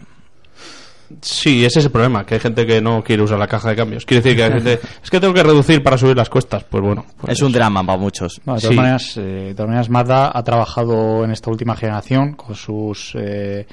Sí, 1.21 1.65
ese 1.65 1.79
es 1.79 1.87
el 1.87 1.91
problema, 1.91 2.25
que 2.25 2.35
hay 2.35 2.41
gente 2.41 2.67
que 2.67 2.81
no 2.81 3.03
quiere 3.03 3.23
usar 3.23 3.39
la 3.39 3.47
caja 3.47 3.71
de 3.71 3.77
cambios. 3.77 4.05
Quiere 4.05 4.23
decir 4.23 4.37
que 4.37 4.45
hay 4.45 4.53
gente, 4.53 4.81
es 5.03 5.11
que 5.11 5.21
tengo 5.21 5.35
que 5.35 5.43
reducir 5.43 5.83
para 5.83 5.97
subir 5.97 6.17
las 6.17 6.29
cuestas. 6.29 6.65
Pues 6.65 6.83
bueno. 6.83 7.07
Pues 7.21 7.33
es 7.35 7.43
un 7.43 7.53
drama 7.53 7.85
para 7.85 7.99
muchos. 7.99 8.41
de, 8.45 8.61
todas 8.61 8.77
maneras, 8.77 9.17
eh, 9.17 9.21
de 9.21 9.55
todas 9.55 9.69
maneras, 9.69 9.91
Mazda 9.91 10.31
ha 10.35 10.45
trabajado 10.45 11.25
en 11.25 11.31
esta 11.31 11.51
última 11.51 11.77
generación 11.77 12.35
con 12.35 12.55
sus... 12.55 13.15
Eh, 13.19 13.67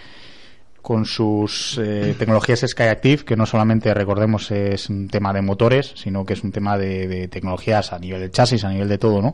con 0.82 1.06
sus 1.06 1.80
eh, 1.84 2.14
tecnologías 2.16 2.64
Skyactiv, 2.64 3.26
que 3.26 3.36
no 3.36 3.48
solamente 3.48 3.92
recordemos 3.92 4.52
es 4.52 4.88
un 4.88 5.08
tema 5.08 5.34
de 5.34 5.42
motores, 5.42 5.94
sino 5.96 6.24
que 6.24 6.34
es 6.34 6.44
un 6.44 6.52
tema 6.52 6.78
de, 6.78 7.08
de, 7.08 7.28
tecnologías 7.28 7.92
a 7.92 7.98
nivel 7.98 8.22
de 8.22 8.30
chasis, 8.30 8.64
a 8.66 8.70
nivel 8.70 8.88
de 8.88 9.00
todo, 9.00 9.20
¿no? 9.20 9.34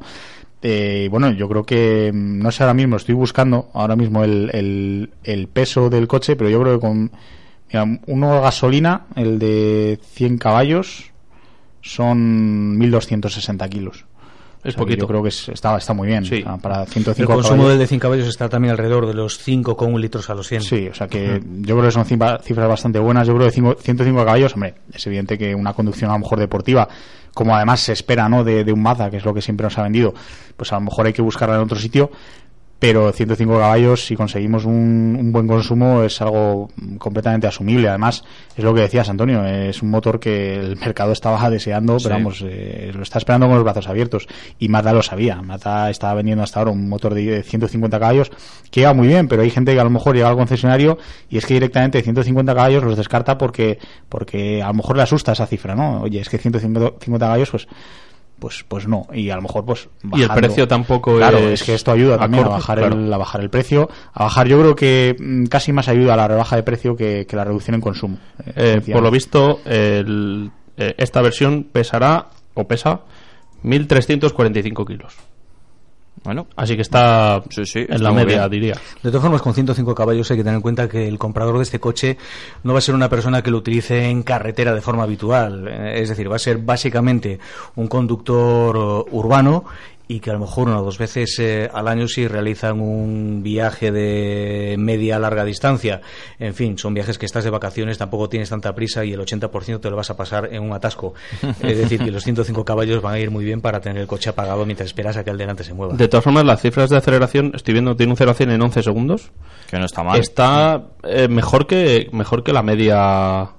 Eh, 0.61 1.07
bueno, 1.09 1.31
yo 1.31 1.49
creo 1.49 1.63
que, 1.63 2.11
mm, 2.13 2.39
no 2.39 2.51
sé 2.51 2.63
ahora 2.63 2.73
mismo, 2.73 2.95
estoy 2.95 3.15
buscando 3.15 3.69
ahora 3.73 3.95
mismo 3.95 4.23
el, 4.23 5.09
el, 5.23 5.47
peso 5.47 5.89
del 5.89 6.07
coche, 6.07 6.35
pero 6.35 6.49
yo 6.49 6.61
creo 6.61 6.75
que 6.75 6.87
con 6.87 7.11
mira, 7.71 7.99
uno 8.07 8.41
gasolina, 8.41 9.07
el 9.15 9.39
de 9.39 9.99
100 10.13 10.37
caballos, 10.37 11.11
son 11.81 12.77
1260 12.77 13.69
kilos. 13.69 14.05
Es 14.63 14.75
poquito. 14.75 15.01
Yo 15.01 15.07
creo 15.07 15.23
que 15.23 15.29
está, 15.29 15.75
está 15.75 15.93
muy 15.93 16.07
bien. 16.07 16.23
Sí. 16.23 16.43
para 16.61 16.85
105 16.85 17.19
El 17.19 17.35
consumo 17.35 17.67
del 17.67 17.79
de 17.79 17.87
100 17.87 17.99
caballos 17.99 18.27
está 18.27 18.47
también 18.47 18.71
alrededor 18.71 19.07
de 19.07 19.13
los 19.13 19.45
5,1 19.45 19.99
litros 19.99 20.29
a 20.29 20.35
los 20.35 20.47
100. 20.47 20.61
Sí, 20.61 20.87
o 20.87 20.93
sea 20.93 21.07
que 21.07 21.41
yo 21.61 21.75
creo 21.75 21.87
que 21.87 21.91
son 21.91 22.05
cifras 22.05 22.67
bastante 22.67 22.99
buenas. 22.99 23.27
Yo 23.27 23.35
creo 23.35 23.47
que 23.47 23.51
105 23.51 24.17
caballos, 24.23 24.53
hombre, 24.53 24.75
es 24.93 25.05
evidente 25.07 25.37
que 25.37 25.55
una 25.55 25.73
conducción 25.73 26.11
a 26.11 26.13
lo 26.13 26.19
mejor 26.19 26.39
deportiva, 26.39 26.87
como 27.33 27.55
además 27.55 27.79
se 27.79 27.93
espera, 27.93 28.29
¿no? 28.29 28.43
De, 28.43 28.63
de 28.63 28.71
un 28.71 28.83
Mazda, 28.83 29.09
que 29.09 29.17
es 29.17 29.25
lo 29.25 29.33
que 29.33 29.41
siempre 29.41 29.63
nos 29.63 29.77
ha 29.79 29.83
vendido, 29.83 30.13
pues 30.55 30.71
a 30.71 30.75
lo 30.75 30.81
mejor 30.81 31.07
hay 31.07 31.13
que 31.13 31.23
buscarla 31.23 31.55
en 31.55 31.61
otro 31.61 31.79
sitio 31.79 32.11
pero 32.81 33.11
105 33.11 33.59
caballos, 33.59 34.07
si 34.07 34.15
conseguimos 34.15 34.65
un, 34.65 35.29
buen 35.31 35.45
consumo, 35.45 36.01
es 36.01 36.19
algo 36.19 36.71
completamente 36.97 37.45
asumible. 37.45 37.87
Además, 37.87 38.23
es 38.57 38.63
lo 38.63 38.73
que 38.73 38.81
decías, 38.81 39.07
Antonio, 39.07 39.45
es 39.45 39.83
un 39.83 39.91
motor 39.91 40.19
que 40.19 40.55
el 40.55 40.77
mercado 40.77 41.11
estaba 41.11 41.47
deseando, 41.51 41.97
pero 42.01 42.15
vamos, 42.15 42.43
eh, 42.43 42.91
lo 42.91 43.03
está 43.03 43.19
esperando 43.19 43.45
con 43.45 43.53
los 43.53 43.63
brazos 43.63 43.87
abiertos. 43.87 44.27
Y 44.57 44.67
Mazda 44.69 44.93
lo 44.93 45.03
sabía. 45.03 45.43
Mazda 45.43 45.91
estaba 45.91 46.15
vendiendo 46.15 46.43
hasta 46.43 46.57
ahora 46.57 46.71
un 46.71 46.89
motor 46.89 47.13
de 47.13 47.43
150 47.43 47.99
caballos 47.99 48.31
que 48.71 48.79
iba 48.79 48.93
muy 48.95 49.07
bien, 49.07 49.27
pero 49.27 49.43
hay 49.43 49.51
gente 49.51 49.75
que 49.75 49.79
a 49.79 49.83
lo 49.83 49.91
mejor 49.91 50.15
llega 50.15 50.29
al 50.29 50.35
concesionario 50.35 50.97
y 51.29 51.37
es 51.37 51.45
que 51.45 51.53
directamente 51.53 52.01
150 52.01 52.55
caballos 52.55 52.83
los 52.83 52.97
descarta 52.97 53.37
porque, 53.37 53.77
porque 54.09 54.63
a 54.63 54.69
lo 54.69 54.73
mejor 54.73 54.97
le 54.97 55.03
asusta 55.03 55.33
esa 55.33 55.45
cifra, 55.45 55.75
¿no? 55.75 56.01
Oye, 56.01 56.19
es 56.19 56.29
que 56.29 56.39
150 56.39 56.99
caballos, 57.19 57.51
pues 57.51 57.67
pues 58.41 58.65
pues 58.67 58.87
no. 58.87 59.07
Y 59.13 59.29
a 59.29 59.35
lo 59.35 59.43
mejor 59.43 59.63
pues 59.63 59.87
y 60.15 60.23
el 60.23 60.29
precio 60.29 60.67
tampoco 60.67 61.15
claro 61.15 61.37
es, 61.37 61.63
que 61.63 61.75
esto 61.75 61.91
ayuda 61.91 62.17
también 62.17 62.43
a 62.43 62.49
bajar 62.49 62.79
el 62.79 63.13
a 63.13 63.17
bajar 63.17 63.41
el 63.41 63.49
precio. 63.49 63.87
A 64.11 64.23
bajar 64.23 64.47
yo 64.47 64.59
creo 64.59 64.75
que 64.75 65.15
mm, 65.17 65.45
casi 65.45 65.71
más 65.71 65.87
ayuda 65.87 66.15
a 66.15 66.17
la 66.17 66.27
rebaja 66.27 66.55
de 66.55 66.63
precio 66.63 66.95
que, 66.95 67.25
la 67.31 67.45
reducción 67.45 67.75
en 67.75 67.81
consumo. 67.81 68.17
Eh, 68.55 68.81
por 68.91 69.03
lo 69.03 69.11
visto 69.11 69.61
eh, 69.65 70.03
esta 70.75 71.21
versión 71.21 71.67
pesará 71.71 72.29
o 72.55 72.67
pesa 72.67 73.01
1345 73.61 74.85
kilos 74.85 75.30
bueno, 76.23 76.45
así 76.55 76.75
que 76.75 76.83
está 76.83 77.41
en 77.53 78.03
la 78.03 78.11
media, 78.11 78.47
diría. 78.47 78.75
De 79.01 79.09
todas 79.09 79.23
formas, 79.23 79.41
con 79.41 79.55
105 79.55 79.95
caballos 79.95 80.29
hay 80.29 80.37
que 80.37 80.43
tener 80.43 80.57
en 80.57 80.61
cuenta 80.61 80.87
que 80.87 81.07
el 81.07 81.17
comprador 81.17 81.57
de 81.57 81.63
este 81.63 81.79
coche 81.79 82.17
no 82.63 82.73
va 82.73 82.79
a 82.79 82.81
ser 82.81 82.93
una 82.93 83.09
persona 83.09 83.41
que 83.41 83.49
lo 83.49 83.57
utilice 83.57 84.07
en 84.07 84.21
carretera 84.21 84.75
de 84.75 84.81
forma 84.81 85.03
habitual. 85.03 85.67
Eh, 85.67 86.01
es 86.01 86.09
decir, 86.09 86.31
va 86.31 86.35
a 86.35 86.39
ser 86.39 86.59
básicamente 86.59 87.39
un 87.75 87.87
conductor 87.87 88.77
uh, 88.77 89.05
urbano 89.11 89.65
y 90.11 90.19
que 90.19 90.29
a 90.29 90.33
lo 90.33 90.39
mejor 90.39 90.67
una 90.67 90.81
o 90.81 90.83
dos 90.83 90.97
veces 90.97 91.39
eh, 91.39 91.69
al 91.73 91.87
año 91.87 92.05
si 92.05 92.27
realizan 92.27 92.81
un 92.81 93.41
viaje 93.41 93.93
de 93.93 94.75
media 94.77 95.15
a 95.15 95.19
larga 95.19 95.45
distancia. 95.45 96.01
En 96.37 96.53
fin, 96.53 96.77
son 96.77 96.93
viajes 96.93 97.17
que 97.17 97.25
estás 97.25 97.45
de 97.45 97.49
vacaciones, 97.49 97.97
tampoco 97.97 98.27
tienes 98.27 98.49
tanta 98.49 98.75
prisa 98.75 99.05
y 99.05 99.13
el 99.13 99.21
80% 99.21 99.79
te 99.79 99.89
lo 99.89 99.95
vas 99.95 100.09
a 100.09 100.17
pasar 100.17 100.49
en 100.51 100.63
un 100.63 100.73
atasco. 100.73 101.13
es 101.61 101.77
decir, 101.77 102.03
que 102.03 102.11
los 102.11 102.25
105 102.25 102.65
caballos 102.65 103.01
van 103.01 103.13
a 103.13 103.19
ir 103.19 103.31
muy 103.31 103.45
bien 103.45 103.61
para 103.61 103.79
tener 103.79 104.01
el 104.01 104.07
coche 104.07 104.29
apagado 104.29 104.65
mientras 104.65 104.87
esperas 104.87 105.15
a 105.15 105.23
que 105.23 105.29
el 105.29 105.37
delante 105.37 105.63
se 105.63 105.73
mueva. 105.73 105.95
De 105.95 106.09
todas 106.09 106.25
formas, 106.25 106.43
las 106.43 106.61
cifras 106.61 106.89
de 106.89 106.97
aceleración, 106.97 107.53
estoy 107.55 107.73
viendo, 107.73 107.95
tiene 107.95 108.11
un 108.11 108.17
0 108.17 108.31
a 108.31 108.33
100 108.33 108.51
en 108.51 108.61
11 108.61 108.83
segundos. 108.83 109.31
Que 109.69 109.79
no 109.79 109.85
está 109.85 110.03
mal. 110.03 110.19
Está 110.19 110.89
eh, 111.03 111.29
mejor, 111.29 111.67
que, 111.67 112.09
mejor 112.11 112.43
que 112.43 112.51
la 112.51 112.63
media 112.63 113.51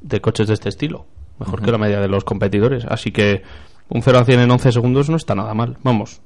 de 0.00 0.20
coches 0.22 0.48
de 0.48 0.54
este 0.54 0.70
estilo. 0.70 1.04
Mejor 1.38 1.60
que 1.60 1.70
la 1.70 1.76
media 1.76 2.00
de 2.00 2.08
los 2.08 2.24
competidores. 2.24 2.86
Así 2.86 3.10
que 3.10 3.42
un 3.88 4.02
0 4.02 4.18
a 4.18 4.24
100 4.24 4.40
en 4.40 4.50
11 4.50 4.72
segundos 4.72 5.10
no 5.10 5.16
está 5.16 5.34
nada 5.34 5.54
mal. 5.54 5.76
Vamos, 5.82 6.20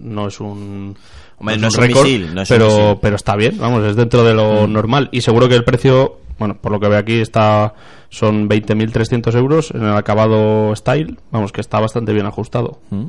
no 0.00 0.28
es 0.28 0.40
un 0.40 0.96
no 1.40 1.50
es 1.50 1.62
un 1.62 1.82
récord, 1.84 2.08
pero 2.48 2.98
pero 3.00 3.16
está 3.16 3.36
bien, 3.36 3.58
vamos, 3.58 3.84
es 3.84 3.96
dentro 3.96 4.24
de 4.24 4.34
lo 4.34 4.66
mm. 4.66 4.72
normal 4.72 5.08
y 5.12 5.20
seguro 5.20 5.48
que 5.48 5.54
el 5.54 5.64
precio, 5.64 6.18
bueno, 6.38 6.56
por 6.60 6.72
lo 6.72 6.80
que 6.80 6.88
veo 6.88 6.98
aquí 6.98 7.20
está 7.20 7.74
son 8.10 8.48
20.300 8.48 9.34
euros 9.36 9.70
en 9.70 9.82
el 9.82 9.96
acabado 9.96 10.74
style, 10.74 11.18
vamos, 11.30 11.52
que 11.52 11.60
está 11.60 11.78
bastante 11.78 12.12
bien 12.12 12.26
ajustado. 12.26 12.80
Mm. 12.90 13.06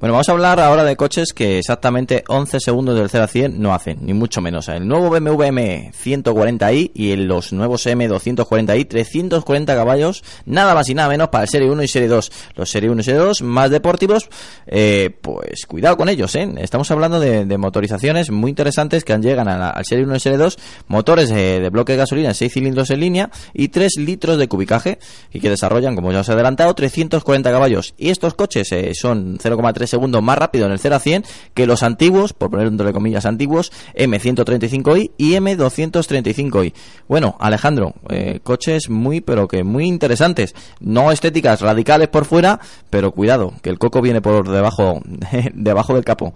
Bueno, 0.00 0.14
vamos 0.14 0.30
a 0.30 0.32
hablar 0.32 0.58
ahora 0.60 0.82
de 0.82 0.96
coches 0.96 1.34
que 1.34 1.58
exactamente 1.58 2.24
11 2.26 2.58
segundos 2.58 2.98
del 2.98 3.10
0 3.10 3.24
a 3.24 3.26
100 3.26 3.60
no 3.60 3.74
hacen, 3.74 3.98
ni 4.00 4.14
mucho 4.14 4.40
menos. 4.40 4.68
El 4.68 4.88
nuevo 4.88 5.10
BMW 5.10 5.42
M140i 5.42 6.92
y 6.94 7.16
los 7.16 7.52
nuevos 7.52 7.84
M240i, 7.84 8.88
340 8.88 9.74
caballos, 9.74 10.24
nada 10.46 10.74
más 10.74 10.88
y 10.88 10.94
nada 10.94 11.10
menos 11.10 11.28
para 11.28 11.44
el 11.44 11.50
Serie 11.50 11.70
1 11.70 11.82
y 11.82 11.86
Serie 11.88 12.08
2. 12.08 12.32
Los 12.54 12.70
Serie 12.70 12.88
1 12.88 12.98
y 12.98 13.04
Serie 13.04 13.20
2 13.20 13.42
más 13.42 13.68
deportivos, 13.68 14.30
eh, 14.66 15.10
pues 15.20 15.66
cuidado 15.66 15.98
con 15.98 16.08
ellos, 16.08 16.34
¿eh? 16.34 16.50
Estamos 16.56 16.90
hablando 16.90 17.20
de, 17.20 17.58
motorizaciones 17.58 18.30
muy 18.30 18.48
interesantes 18.48 19.04
que 19.04 19.14
llegan 19.18 19.48
al 19.48 19.84
Serie 19.84 20.06
1 20.06 20.16
y 20.16 20.20
Serie 20.20 20.38
2, 20.38 20.58
motores 20.88 21.28
de, 21.28 21.68
bloque 21.68 21.92
de 21.92 21.98
gasolina 21.98 22.30
en 22.30 22.34
6 22.34 22.50
cilindros 22.50 22.88
en 22.88 23.00
línea 23.00 23.30
y 23.52 23.68
3 23.68 23.96
litros 23.98 24.38
de 24.38 24.48
cubicaje 24.48 24.98
y 25.30 25.40
que 25.40 25.50
desarrollan, 25.50 25.94
como 25.94 26.10
ya 26.10 26.20
os 26.20 26.28
he 26.30 26.32
adelantado, 26.32 26.72
340 26.72 27.50
caballos. 27.50 27.92
Y 27.98 28.08
estos 28.08 28.32
coches 28.32 28.72
eh, 28.72 28.92
son 28.94 29.36
0,3 29.36 29.89
segundos 29.90 30.22
más 30.22 30.38
rápido 30.38 30.66
en 30.66 30.72
el 30.72 30.78
0 30.78 30.96
a 30.96 31.00
100 31.00 31.24
que 31.54 31.66
los 31.66 31.82
antiguos, 31.82 32.32
por 32.32 32.50
poner 32.50 32.66
entre 32.66 32.92
comillas 32.92 33.26
antiguos, 33.26 33.72
M135i 33.94 35.12
y 35.16 35.32
M235i. 35.34 36.72
Bueno, 37.08 37.36
Alejandro, 37.40 37.94
eh, 38.08 38.40
coches 38.42 38.88
muy, 38.88 39.20
pero 39.20 39.48
que 39.48 39.64
muy 39.64 39.86
interesantes. 39.86 40.54
No 40.80 41.12
estéticas 41.12 41.60
radicales 41.60 42.08
por 42.08 42.24
fuera, 42.24 42.60
pero 42.88 43.12
cuidado, 43.12 43.52
que 43.62 43.70
el 43.70 43.78
coco 43.78 44.00
viene 44.00 44.20
por 44.20 44.48
debajo, 44.48 45.00
debajo 45.54 45.94
del 45.94 46.04
capo. 46.04 46.34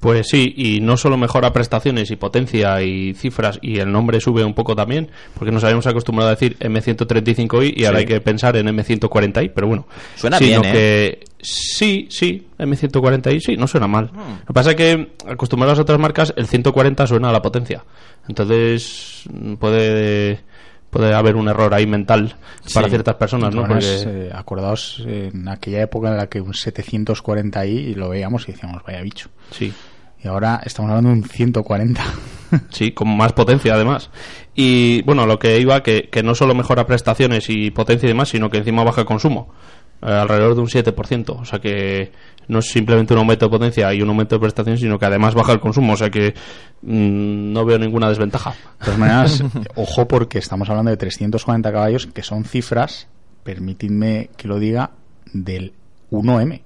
Pues 0.00 0.28
sí, 0.28 0.54
y 0.56 0.80
no 0.80 0.96
solo 0.96 1.16
mejora 1.16 1.52
prestaciones 1.52 2.10
y 2.12 2.16
potencia 2.16 2.80
y 2.82 3.14
cifras, 3.14 3.58
y 3.62 3.80
el 3.80 3.90
nombre 3.90 4.20
sube 4.20 4.44
un 4.44 4.54
poco 4.54 4.76
también, 4.76 5.10
porque 5.34 5.50
nos 5.50 5.64
habíamos 5.64 5.88
acostumbrado 5.88 6.30
a 6.30 6.34
decir 6.34 6.56
M135i 6.60 7.72
y 7.76 7.84
ahora 7.84 7.98
hay 7.98 8.06
que 8.06 8.20
pensar 8.20 8.56
en 8.56 8.66
M140i, 8.68 9.50
pero 9.52 9.66
bueno. 9.66 9.86
Suena 10.14 10.38
bien, 10.38 10.64
¿eh? 10.64 10.72
que 10.72 11.24
sí, 11.40 12.06
sí, 12.10 12.46
M140i 12.58 13.40
sí, 13.40 13.56
no 13.56 13.66
suena 13.66 13.88
mal. 13.88 14.10
Hmm. 14.12 14.38
Lo 14.40 14.46
que 14.46 14.52
pasa 14.52 14.70
es 14.70 14.76
que 14.76 15.08
acostumbrados 15.26 15.80
a 15.80 15.82
otras 15.82 15.98
marcas, 15.98 16.32
el 16.36 16.46
140 16.46 17.06
suena 17.06 17.30
a 17.30 17.32
la 17.32 17.42
potencia. 17.42 17.84
Entonces 18.28 19.24
puede 19.58 20.40
puede 20.90 21.14
haber 21.14 21.36
un 21.36 21.48
error 21.48 21.72
ahí 21.74 21.86
mental 21.86 22.36
para 22.72 22.88
ciertas 22.88 23.16
personas, 23.16 23.54
¿no? 23.54 23.66
Porque... 23.66 23.84
Eh, 23.84 24.30
acordaos 24.32 25.02
en 25.06 25.48
aquella 25.48 25.82
época 25.82 26.08
en 26.08 26.16
la 26.16 26.28
que 26.28 26.40
un 26.40 26.52
740i 26.52 27.94
lo 27.94 28.08
veíamos 28.08 28.48
y 28.48 28.52
decíamos, 28.52 28.82
vaya 28.84 29.02
bicho. 29.02 29.28
Sí. 29.50 29.72
Y 30.22 30.26
ahora 30.26 30.60
estamos 30.64 30.90
hablando 30.90 31.10
de 31.10 31.16
un 31.16 31.24
140. 31.24 32.02
Sí, 32.70 32.92
con 32.92 33.14
más 33.14 33.34
potencia 33.34 33.74
además. 33.74 34.08
Y 34.54 35.02
bueno, 35.02 35.26
lo 35.26 35.38
que 35.38 35.60
iba, 35.60 35.82
que, 35.82 36.08
que 36.10 36.22
no 36.22 36.34
solo 36.34 36.54
mejora 36.54 36.86
prestaciones 36.86 37.50
y 37.50 37.70
potencia 37.70 38.06
y 38.06 38.08
demás, 38.08 38.30
sino 38.30 38.48
que 38.48 38.56
encima 38.56 38.84
baja 38.84 39.02
el 39.02 39.06
consumo. 39.06 39.52
Eh, 40.00 40.12
alrededor 40.12 40.54
de 40.54 40.60
un 40.60 40.68
7%. 40.68 41.40
O 41.40 41.44
sea 41.44 41.58
que 41.58 42.12
no 42.46 42.60
es 42.60 42.66
simplemente 42.70 43.14
un 43.14 43.20
aumento 43.20 43.46
de 43.46 43.50
potencia 43.50 43.92
y 43.92 44.00
un 44.00 44.08
aumento 44.08 44.36
de 44.36 44.40
prestaciones, 44.40 44.80
sino 44.80 44.98
que 44.98 45.06
además 45.06 45.34
baja 45.34 45.52
el 45.52 45.60
consumo. 45.60 45.94
O 45.94 45.96
sea 45.96 46.10
que 46.10 46.34
mm, 46.82 47.52
no 47.52 47.64
veo 47.64 47.78
ninguna 47.78 48.08
desventaja. 48.08 48.50
De 48.50 48.84
todas 48.84 48.98
maneras, 48.98 49.44
ojo 49.74 50.06
porque 50.06 50.38
estamos 50.38 50.68
hablando 50.70 50.90
de 50.90 50.96
340 50.96 51.72
caballos, 51.72 52.06
que 52.06 52.22
son 52.22 52.44
cifras, 52.44 53.08
permitidme 53.42 54.30
que 54.36 54.46
lo 54.46 54.58
diga, 54.58 54.90
del 55.32 55.72
1M, 56.12 56.62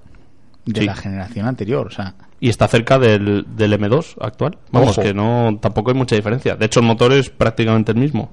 de 0.67 0.83
la 0.83 0.95
generación 0.95 1.47
anterior. 1.47 1.87
O 1.87 1.91
sea, 1.91 2.15
y 2.39 2.49
está 2.49 2.69
cerca 2.69 2.99
del, 2.99 3.47
del 3.57 3.73
M2 3.81 4.17
actual. 4.21 4.59
Vamos, 4.73 4.99
que 4.99 5.15
no 5.15 5.59
tampoco 5.61 5.91
hay 5.91 5.97
mucha 5.97 6.17
diferencia. 6.17 6.57
De 6.57 6.67
hecho, 6.67 6.81
el 6.81 6.87
motor 6.87 7.13
es 7.13 7.31
prácticamente 7.31 7.93
el 7.93 7.99
mismo. 7.99 8.31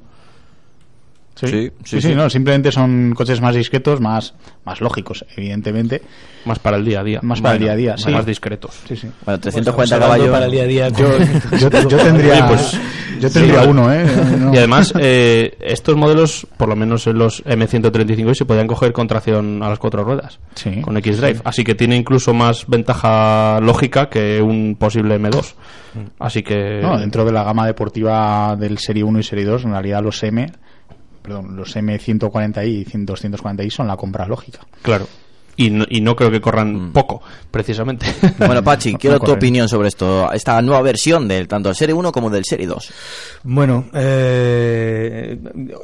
Sí, 1.48 1.72
sí, 1.86 2.02
sí, 2.02 2.16
no, 2.16 2.30
simplemente 2.30 2.72
son 2.72 3.14
coches 3.16 3.40
más 3.40 3.56
discretos, 3.56 4.02
más, 4.02 4.34
más 4.66 4.82
lógicos, 4.82 5.26
evidentemente. 5.38 6.02
Más 6.46 6.60
para 6.60 6.78
el 6.78 6.86
día 6.86 7.00
a 7.00 7.04
día. 7.04 7.20
Más 7.22 7.42
para 7.42 7.56
el 7.56 7.62
día 7.62 7.72
a 7.74 7.76
día, 7.76 7.96
Más 8.12 8.26
discretos. 8.26 8.80
Sí, 8.88 8.96
sí. 8.96 9.08
Bueno, 9.26 9.40
340 9.40 9.74
pues, 9.76 9.90
caballos. 9.90 10.30
Para 10.30 10.46
el 10.46 10.52
día 10.52 10.64
a 10.64 10.68
día. 10.68 10.90
Yo, 10.90 11.18
yo, 11.58 11.70
tendría, 11.98 12.48
pues, 12.48 12.78
yo 13.22 13.30
tendría 13.30 13.64
uno, 13.64 13.94
¿eh? 13.94 14.06
Y 14.54 14.58
además, 14.58 14.94
eh, 15.00 15.58
estos 15.62 15.96
modelos, 15.96 16.46
por 16.58 16.68
lo 16.68 16.76
menos 16.76 17.08
en 17.08 17.18
los 17.18 17.44
M135, 17.46 18.34
se 18.34 18.46
podían 18.46 18.68
coger 18.68 18.92
con 18.92 19.08
tracción 19.08 19.64
a 19.64 19.70
las 19.70 19.80
cuatro 19.80 20.04
ruedas. 20.04 20.40
Sí. 20.56 20.82
Con 20.82 20.98
X-Drive. 20.98 21.42
Así 21.44 21.64
que 21.64 21.76
tiene 21.76 21.96
incluso 21.96 22.34
más 22.34 22.66
ventaja 22.68 23.60
lógica 23.62 24.10
que 24.10 24.42
un 24.42 24.76
posible 24.78 25.20
M2. 25.20 25.54
Así 26.20 26.44
que. 26.44 26.80
No, 26.82 26.98
dentro 26.98 27.24
de 27.24 27.32
la 27.32 27.44
gama 27.44 27.66
deportiva 27.66 28.56
del 28.58 28.78
Serie 28.78 29.04
1 29.04 29.20
y 29.20 29.24
Serie 29.24 29.46
2, 29.46 29.66
en 29.66 29.72
realidad 29.72 30.04
los 30.04 30.22
M 30.24 30.52
perdón, 31.30 31.56
los 31.56 31.76
M140i 31.76 32.68
y 32.68 32.86
240i 32.86 33.70
son 33.70 33.88
la 33.88 33.96
compra 33.96 34.26
lógica. 34.26 34.62
Claro. 34.82 35.08
Y 35.56 35.70
no, 35.70 35.86
y 35.90 36.02
no 36.02 36.16
creo 36.16 36.32
que 36.32 36.42
corran 36.42 36.70
Mm. 36.90 36.94
poco, 36.94 37.22
precisamente. 37.52 38.06
Bueno, 38.40 38.64
Pachi, 38.64 38.96
quiero 38.96 39.20
tu 39.20 39.32
opinión 39.32 39.68
sobre 39.68 39.90
esto, 39.90 40.32
esta 40.32 40.62
nueva 40.62 40.82
versión 40.82 41.28
del 41.28 41.48
tanto 41.48 41.70
del 41.70 41.76
Serie 41.76 41.94
1 41.94 42.12
como 42.12 42.30
del 42.30 42.46
Serie 42.46 42.68
2. 42.68 42.92
Bueno, 43.44 43.86
eh, 43.94 45.38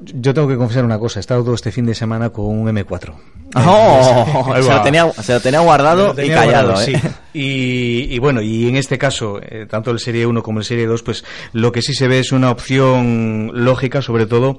yo 0.04 0.34
tengo 0.34 0.48
que 0.48 0.58
confesar 0.58 0.86
una 0.86 0.98
cosa. 1.00 1.20
He 1.20 1.22
estado 1.22 1.44
todo 1.44 1.56
este 1.56 1.72
fin 1.72 1.86
de 1.86 1.94
semana 1.96 2.30
con 2.30 2.46
un 2.46 2.68
M4. 2.68 3.14
¡Oh! 3.56 4.54
Se, 4.62 4.70
lo 4.70 4.82
tenía, 4.82 5.12
se 5.14 5.34
lo 5.34 5.40
tenía 5.40 5.60
guardado 5.60 6.08
Lo 6.08 6.16
tenía 6.16 6.32
y 6.32 6.36
callado, 6.36 6.74
guardado, 6.74 6.92
¿eh? 6.92 7.00
sí. 7.02 7.10
Y, 7.34 8.16
y 8.16 8.20
bueno, 8.20 8.42
y 8.42 8.68
en 8.68 8.76
este 8.78 8.98
caso, 8.98 9.40
eh, 9.42 9.66
tanto 9.70 9.92
el 9.92 10.00
Serie 10.00 10.26
1 10.26 10.42
como 10.44 10.60
el 10.60 10.66
Serie 10.66 10.88
2, 10.88 11.04
pues 11.04 11.24
lo 11.54 11.72
que 11.72 11.82
sí 11.82 11.94
se 11.94 12.08
ve 12.08 12.20
es 12.20 12.32
una 12.32 12.52
opción 12.52 13.52
lógica, 13.54 14.02
sobre 14.02 14.26
todo, 14.26 14.58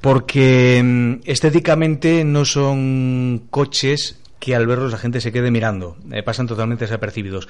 porque 0.00 0.80
mm, 0.82 1.28
estéticamente 1.28 2.24
no 2.24 2.44
son 2.44 3.46
coches 3.50 4.18
que 4.42 4.56
al 4.56 4.66
verlos 4.66 4.90
la 4.90 4.98
gente 4.98 5.20
se 5.20 5.30
quede 5.30 5.52
mirando, 5.52 5.96
eh, 6.10 6.24
pasan 6.24 6.48
totalmente 6.48 6.84
desapercibidos. 6.84 7.48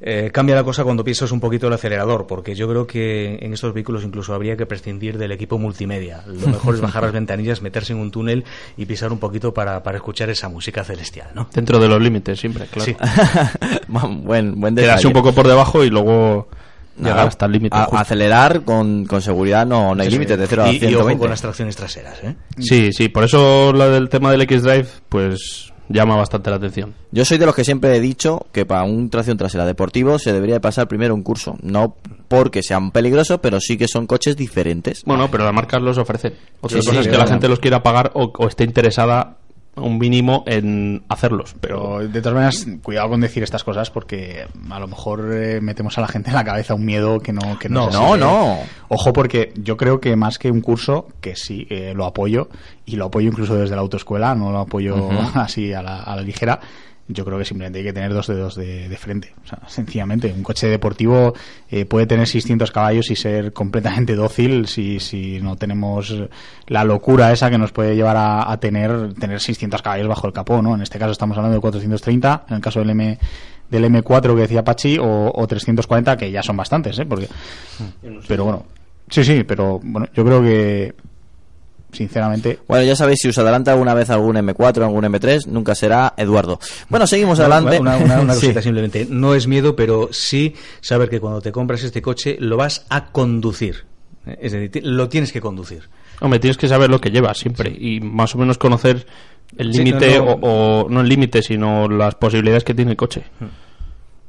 Eh, 0.00 0.30
cambia 0.32 0.54
la 0.56 0.64
cosa 0.64 0.82
cuando 0.82 1.04
piensas 1.04 1.30
un 1.30 1.40
poquito 1.40 1.66
el 1.68 1.74
acelerador, 1.74 2.26
porque 2.26 2.54
yo 2.54 2.66
creo 2.68 2.86
que 2.86 3.36
en 3.42 3.52
estos 3.52 3.74
vehículos 3.74 4.02
incluso 4.02 4.32
habría 4.32 4.56
que 4.56 4.64
prescindir 4.64 5.18
del 5.18 5.30
equipo 5.30 5.58
multimedia. 5.58 6.22
Lo 6.26 6.48
mejor 6.48 6.74
es 6.74 6.80
bajar 6.80 7.02
las 7.02 7.12
ventanillas, 7.12 7.60
meterse 7.60 7.92
en 7.92 7.98
un 7.98 8.10
túnel 8.10 8.44
y 8.78 8.86
pisar 8.86 9.12
un 9.12 9.18
poquito 9.18 9.52
para, 9.52 9.82
para 9.82 9.98
escuchar 9.98 10.30
esa 10.30 10.48
música 10.48 10.82
celestial, 10.84 11.28
¿no? 11.34 11.48
Dentro 11.52 11.78
de 11.78 11.86
los 11.86 12.00
límites, 12.00 12.40
siempre, 12.40 12.64
claro. 12.64 12.86
Sí. 12.86 12.96
buen, 13.88 14.58
buen 14.58 14.74
Quedarse 14.74 15.06
un 15.06 15.12
poco 15.12 15.34
por 15.34 15.46
debajo 15.46 15.84
y 15.84 15.90
luego 15.90 16.48
Nada, 16.96 17.14
llegar 17.14 17.28
hasta 17.28 17.44
el 17.46 17.52
límite. 17.52 17.76
acelerar 17.92 18.62
con, 18.62 19.04
con 19.04 19.20
seguridad 19.20 19.66
no, 19.66 19.94
no 19.94 20.00
hay 20.02 20.08
Eso, 20.08 20.14
límites 20.16 20.38
de 20.38 20.46
0 20.46 20.62
a 20.64 20.68
y, 20.72 20.76
y 20.76 20.76
ojo 20.78 20.86
120. 20.88 21.20
con 21.20 21.30
las 21.30 21.42
tracciones 21.42 21.76
traseras, 21.76 22.24
¿eh? 22.24 22.34
Sí, 22.58 22.90
sí, 22.92 23.08
por 23.10 23.24
eso 23.24 23.72
lo 23.72 23.90
del 23.90 24.08
tema 24.08 24.32
del 24.32 24.40
X-Drive, 24.42 24.88
pues 25.08 25.71
llama 25.88 26.16
bastante 26.16 26.50
la 26.50 26.56
atención. 26.56 26.94
Yo 27.10 27.24
soy 27.24 27.38
de 27.38 27.46
los 27.46 27.54
que 27.54 27.64
siempre 27.64 27.94
he 27.96 28.00
dicho 28.00 28.46
que 28.52 28.64
para 28.64 28.84
un 28.84 29.10
tracción 29.10 29.36
trasera 29.36 29.66
deportivo 29.66 30.18
se 30.18 30.32
debería 30.32 30.54
de 30.56 30.60
pasar 30.60 30.88
primero 30.88 31.14
un 31.14 31.22
curso. 31.22 31.56
No 31.62 31.96
porque 32.28 32.62
sean 32.62 32.90
peligrosos, 32.92 33.40
pero 33.42 33.60
sí 33.60 33.76
que 33.76 33.88
son 33.88 34.06
coches 34.06 34.36
diferentes. 34.36 35.02
Bueno, 35.04 35.30
pero 35.30 35.44
las 35.44 35.52
marcas 35.52 35.82
los 35.82 35.98
ofrecen. 35.98 36.34
Otra 36.60 36.80
Sí, 36.80 36.86
cosa 36.86 37.02
sí, 37.02 37.06
es 37.08 37.12
que 37.12 37.18
la 37.18 37.26
gente 37.26 37.48
los 37.48 37.58
quiera 37.60 37.82
pagar 37.82 38.10
o, 38.14 38.32
o 38.36 38.48
esté 38.48 38.64
interesada 38.64 39.36
un 39.76 39.98
mínimo 39.98 40.44
en 40.46 41.02
hacerlos. 41.08 41.54
Pero 41.60 42.00
de 42.00 42.20
todas 42.20 42.34
maneras, 42.34 42.66
cuidado 42.82 43.10
con 43.10 43.20
decir 43.20 43.42
estas 43.42 43.64
cosas 43.64 43.90
porque 43.90 44.46
a 44.70 44.78
lo 44.78 44.86
mejor 44.86 45.32
eh, 45.32 45.60
metemos 45.60 45.96
a 45.98 46.02
la 46.02 46.08
gente 46.08 46.30
en 46.30 46.36
la 46.36 46.44
cabeza 46.44 46.74
un 46.74 46.84
miedo 46.84 47.20
que 47.20 47.32
no 47.32 47.58
que 47.58 47.68
no, 47.68 47.90
No, 47.90 48.16
no. 48.16 48.58
Ojo 48.88 49.12
porque 49.12 49.52
yo 49.56 49.76
creo 49.76 50.00
que 50.00 50.16
más 50.16 50.38
que 50.38 50.50
un 50.50 50.60
curso, 50.60 51.08
que 51.20 51.36
sí, 51.36 51.66
eh, 51.70 51.92
lo 51.94 52.04
apoyo 52.04 52.48
y 52.84 52.96
lo 52.96 53.06
apoyo 53.06 53.28
incluso 53.28 53.54
desde 53.54 53.74
la 53.74 53.80
autoescuela, 53.82 54.34
no 54.34 54.52
lo 54.52 54.58
apoyo 54.58 54.96
así 55.34 55.72
a 55.72 55.82
la, 55.82 56.02
a 56.02 56.16
la 56.16 56.22
ligera. 56.22 56.60
Yo 57.08 57.24
creo 57.24 57.36
que 57.36 57.44
simplemente 57.44 57.80
hay 57.80 57.84
que 57.84 57.92
tener 57.92 58.14
dos 58.14 58.28
dedos 58.28 58.54
de, 58.54 58.88
de 58.88 58.96
frente. 58.96 59.34
O 59.44 59.48
sea, 59.48 59.58
sencillamente, 59.66 60.32
un 60.32 60.42
coche 60.42 60.68
deportivo 60.68 61.34
eh, 61.70 61.84
puede 61.84 62.06
tener 62.06 62.26
600 62.26 62.70
caballos 62.70 63.10
y 63.10 63.16
ser 63.16 63.52
completamente 63.52 64.14
dócil 64.14 64.66
si, 64.68 65.00
si 65.00 65.40
no 65.40 65.56
tenemos 65.56 66.14
la 66.68 66.84
locura 66.84 67.32
esa 67.32 67.50
que 67.50 67.58
nos 67.58 67.72
puede 67.72 67.96
llevar 67.96 68.16
a, 68.16 68.50
a 68.50 68.60
tener, 68.60 69.14
tener 69.14 69.40
600 69.40 69.82
caballos 69.82 70.08
bajo 70.08 70.26
el 70.26 70.32
capó, 70.32 70.62
¿no? 70.62 70.74
En 70.74 70.82
este 70.82 70.98
caso 70.98 71.12
estamos 71.12 71.36
hablando 71.36 71.56
de 71.56 71.60
430, 71.60 72.44
en 72.48 72.54
el 72.54 72.60
caso 72.60 72.78
del 72.78 72.90
M 72.90 73.18
del 73.68 73.84
M4 73.86 74.34
que 74.34 74.42
decía 74.42 74.62
Pachi 74.62 74.98
o, 74.98 75.32
o 75.34 75.46
340 75.46 76.16
que 76.18 76.30
ya 76.30 76.42
son 76.42 76.56
bastantes, 76.56 76.98
¿eh? 76.98 77.06
Porque, 77.06 77.26
pero 78.28 78.44
bueno, 78.44 78.66
sí, 79.08 79.24
sí, 79.24 79.44
pero 79.44 79.80
bueno, 79.82 80.06
yo 80.14 80.24
creo 80.24 80.42
que 80.42 80.94
sinceramente 81.92 82.58
Bueno, 82.66 82.84
ya 82.84 82.96
sabéis, 82.96 83.20
si 83.22 83.28
os 83.28 83.38
adelanta 83.38 83.72
alguna 83.72 83.94
vez 83.94 84.10
algún 84.10 84.36
M4 84.36 84.82
algún 84.82 85.04
M3, 85.04 85.46
nunca 85.46 85.74
será 85.74 86.14
Eduardo. 86.16 86.58
Bueno, 86.88 87.06
seguimos 87.06 87.38
adelante. 87.38 87.78
Una, 87.78 87.96
una- 87.98 88.20
una 88.20 88.34
Sí. 88.34 88.40
cosita 88.46 88.62
simplemente. 88.62 89.06
No 89.08 89.34
es 89.34 89.46
miedo, 89.46 89.76
pero 89.76 90.08
sí 90.12 90.54
saber 90.80 91.08
que 91.08 91.20
cuando 91.20 91.40
te 91.40 91.52
compras 91.52 91.82
este 91.84 92.02
coche 92.02 92.36
lo 92.40 92.56
vas 92.56 92.86
a 92.88 93.06
conducir. 93.12 93.84
Es 94.40 94.52
decir, 94.52 94.82
lo 94.86 95.08
tienes 95.08 95.32
que 95.32 95.40
conducir. 95.40 95.88
Hombre, 96.20 96.38
tienes 96.38 96.56
que 96.56 96.68
saber 96.68 96.88
lo 96.88 97.00
que 97.00 97.10
llevas 97.10 97.38
siempre 97.38 97.70
y 97.76 98.00
más 98.00 98.34
o 98.34 98.38
menos 98.38 98.56
conocer 98.56 99.04
el 99.58 99.72
Sí, 99.72 99.82
límite 99.84 100.18
no, 100.18 100.24
no. 100.24 100.32
o, 100.32 100.82
o 100.84 100.88
no 100.88 101.00
el 101.00 101.08
límite, 101.08 101.42
sino 101.42 101.88
las 101.88 102.14
posibilidades 102.14 102.62
que 102.64 102.72
tiene 102.74 102.92
el 102.92 102.96
coche. 102.96 103.24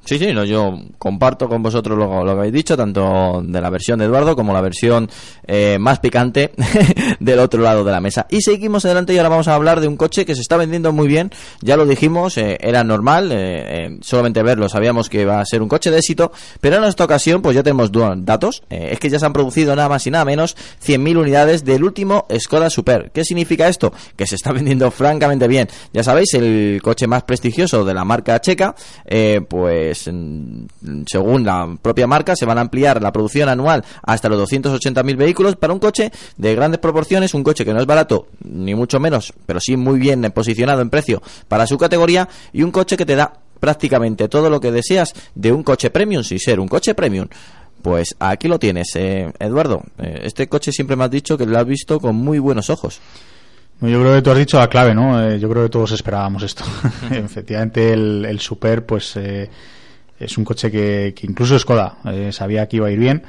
Sí, 0.05 0.19
sí, 0.19 0.33
no, 0.33 0.43
yo 0.43 0.81
comparto 0.97 1.47
con 1.47 1.63
vosotros 1.63 1.97
lo, 1.97 2.25
que 2.25 2.31
habéis 2.31 2.51
dicho, 2.51 2.75
tanto 2.75 3.41
de 3.41 3.61
la 3.61 3.69
versión 3.69 3.99
de 3.99 4.05
Eduardo 4.05 4.35
como 4.35 4.51
la 4.51 4.59
versión 4.59 5.09
eh, 5.47 5.77
más 5.79 5.99
picante 5.99 6.51
del 7.21 7.39
otro 7.39 7.61
lado 7.61 7.85
de 7.85 7.91
la 7.93 8.01
mesa. 8.01 8.27
Y 8.29 8.41
seguimos 8.41 8.83
adelante 8.83 9.13
y 9.13 9.17
ahora 9.17 9.29
vamos 9.29 9.47
a 9.47 9.55
hablar 9.55 9.79
de 9.79 9.87
un 9.87 9.95
coche 9.95 10.25
que 10.25 10.35
se 10.35 10.41
está 10.41 10.57
vendiendo 10.57 10.91
muy 10.91 11.07
bien, 11.07 11.31
ya 11.61 11.77
lo 11.77 11.85
dijimos, 11.85 12.37
eh, 12.37 12.57
era 12.59 12.83
normal, 12.83 13.31
eh, 13.31 13.85
eh, 13.85 13.97
solamente 14.01 14.43
verlo 14.43 14.67
sabíamos 14.67 15.09
que 15.09 15.23
va 15.23 15.39
a 15.39 15.45
ser 15.45 15.61
un 15.61 15.69
coche 15.69 15.89
de 15.89 15.99
éxito, 15.99 16.33
pero 16.59 16.77
en 16.77 16.83
esta 16.83 17.05
ocasión 17.05 17.41
pues 17.41 17.55
ya 17.55 17.63
tenemos 17.63 17.89
datos, 18.17 18.63
es 18.69 18.99
que 18.99 19.09
ya 19.09 19.19
se 19.19 19.25
han 19.25 19.33
producido 19.33 19.73
nada 19.73 19.87
más 19.87 20.05
y 20.05 20.11
nada 20.11 20.25
menos 20.25 20.57
100.000 20.85 21.17
unidades 21.17 21.63
del 21.63 21.83
último 21.83 22.25
Skoda 22.37 22.69
Super. 22.69 23.09
¿Qué 23.13 23.23
significa 23.23 23.69
esto? 23.69 23.93
Que 24.17 24.27
se 24.27 24.35
está 24.35 24.51
vendiendo 24.53 24.91
francamente 24.91 25.47
bien. 25.47 25.69
Ya 25.93 26.03
sabéis, 26.03 26.33
el 26.33 26.81
coche 26.83 27.07
más 27.07 27.23
prestigioso 27.23 27.85
de 27.85 27.93
la 27.93 28.03
marca 28.03 28.41
checa, 28.41 28.75
eh, 29.05 29.92
pues 29.93 30.09
según 31.07 31.45
la 31.45 31.77
propia 31.79 32.07
marca 32.07 32.35
se 32.35 32.45
van 32.45 32.57
a 32.57 32.61
ampliar 32.61 32.99
la 32.99 33.11
producción 33.11 33.47
anual 33.47 33.85
hasta 34.01 34.27
los 34.27 34.51
280.000 34.51 35.15
vehículos 35.15 35.55
para 35.55 35.71
un 35.71 35.79
coche 35.79 36.11
de 36.35 36.55
grandes 36.55 36.79
proporciones, 36.79 37.35
un 37.35 37.43
coche 37.43 37.63
que 37.63 37.73
no 37.73 37.79
es 37.79 37.85
barato 37.85 38.27
ni 38.43 38.73
mucho 38.73 38.99
menos, 38.99 39.33
pero 39.45 39.59
sí 39.59 39.77
muy 39.77 39.99
bien 39.99 40.23
posicionado 40.33 40.81
en 40.81 40.89
precio 40.89 41.21
para 41.47 41.67
su 41.67 41.77
categoría 41.77 42.27
y 42.51 42.63
un 42.63 42.71
coche 42.71 42.97
que 42.97 43.05
te 43.05 43.15
da 43.15 43.33
prácticamente 43.59 44.27
todo 44.27 44.49
lo 44.49 44.59
que 44.59 44.71
deseas 44.71 45.13
de 45.35 45.51
un 45.51 45.61
coche 45.61 45.91
premium 45.91 46.23
sin 46.23 46.39
ser 46.39 46.59
un 46.59 46.67
coche 46.67 46.95
premium. 46.95 47.27
Pues 47.83 48.15
aquí 48.17 48.47
lo 48.47 48.57
tienes, 48.57 48.95
eh, 48.95 49.31
Eduardo. 49.39 49.83
Eh, 49.99 50.21
este 50.23 50.47
coche 50.47 50.71
siempre 50.71 50.95
me 50.95 51.03
has 51.03 51.11
dicho 51.11 51.37
que 51.37 51.45
lo 51.45 51.59
has 51.59 51.65
visto 51.65 51.99
con 51.99 52.15
muy 52.15 52.39
buenos 52.39 52.69
ojos. 52.69 52.99
Yo 53.81 53.99
creo 53.99 54.15
que 54.15 54.21
tú 54.21 54.31
has 54.31 54.37
dicho 54.37 54.57
la 54.57 54.69
clave, 54.69 54.95
¿no? 54.95 55.21
Eh, 55.21 55.39
yo 55.39 55.49
creo 55.49 55.63
que 55.63 55.69
todos 55.69 55.91
esperábamos 55.91 56.41
esto. 56.43 56.63
Efectivamente, 57.11 57.91
el, 57.91 58.25
el 58.25 58.39
Super, 58.39 58.85
pues, 58.85 59.17
eh, 59.17 59.49
es 60.25 60.37
un 60.37 60.43
coche 60.43 60.71
que, 60.71 61.13
incluso 61.21 61.57
Skoda 61.57 61.97
eh, 62.05 62.31
sabía 62.31 62.67
que 62.67 62.77
iba 62.77 62.87
a 62.87 62.91
ir 62.91 62.99
bien. 62.99 63.23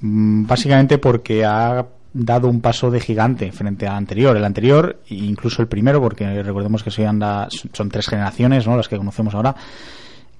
Mm, 0.00 0.46
Básicamente 0.46 0.98
porque 0.98 1.44
ha 1.44 1.86
dado 2.12 2.48
un 2.48 2.60
paso 2.60 2.90
de 2.90 3.00
gigante 3.00 3.52
frente 3.52 3.86
al 3.86 3.96
anterior. 3.96 4.36
El 4.36 4.44
anterior, 4.44 5.00
e 5.08 5.14
incluso 5.14 5.62
el 5.62 5.68
primero, 5.68 6.00
porque 6.00 6.42
recordemos 6.42 6.82
que 6.82 7.06
anda, 7.06 7.48
son 7.50 7.88
tres 7.88 8.08
generaciones, 8.08 8.66
¿no? 8.66 8.76
Las 8.76 8.88
que 8.88 8.96
conocemos 8.96 9.34
ahora. 9.34 9.54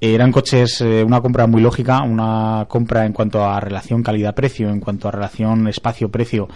Eran 0.00 0.32
coches, 0.32 0.80
eh, 0.80 1.04
una 1.04 1.20
compra 1.20 1.46
muy 1.46 1.60
lógica, 1.60 2.02
una 2.02 2.64
compra 2.68 3.04
en 3.04 3.12
cuanto 3.12 3.44
a 3.44 3.60
relación 3.60 4.02
calidad-precio, 4.02 4.70
en 4.70 4.80
cuanto 4.80 5.08
a 5.08 5.10
relación 5.10 5.68
espacio-precio, 5.68 6.48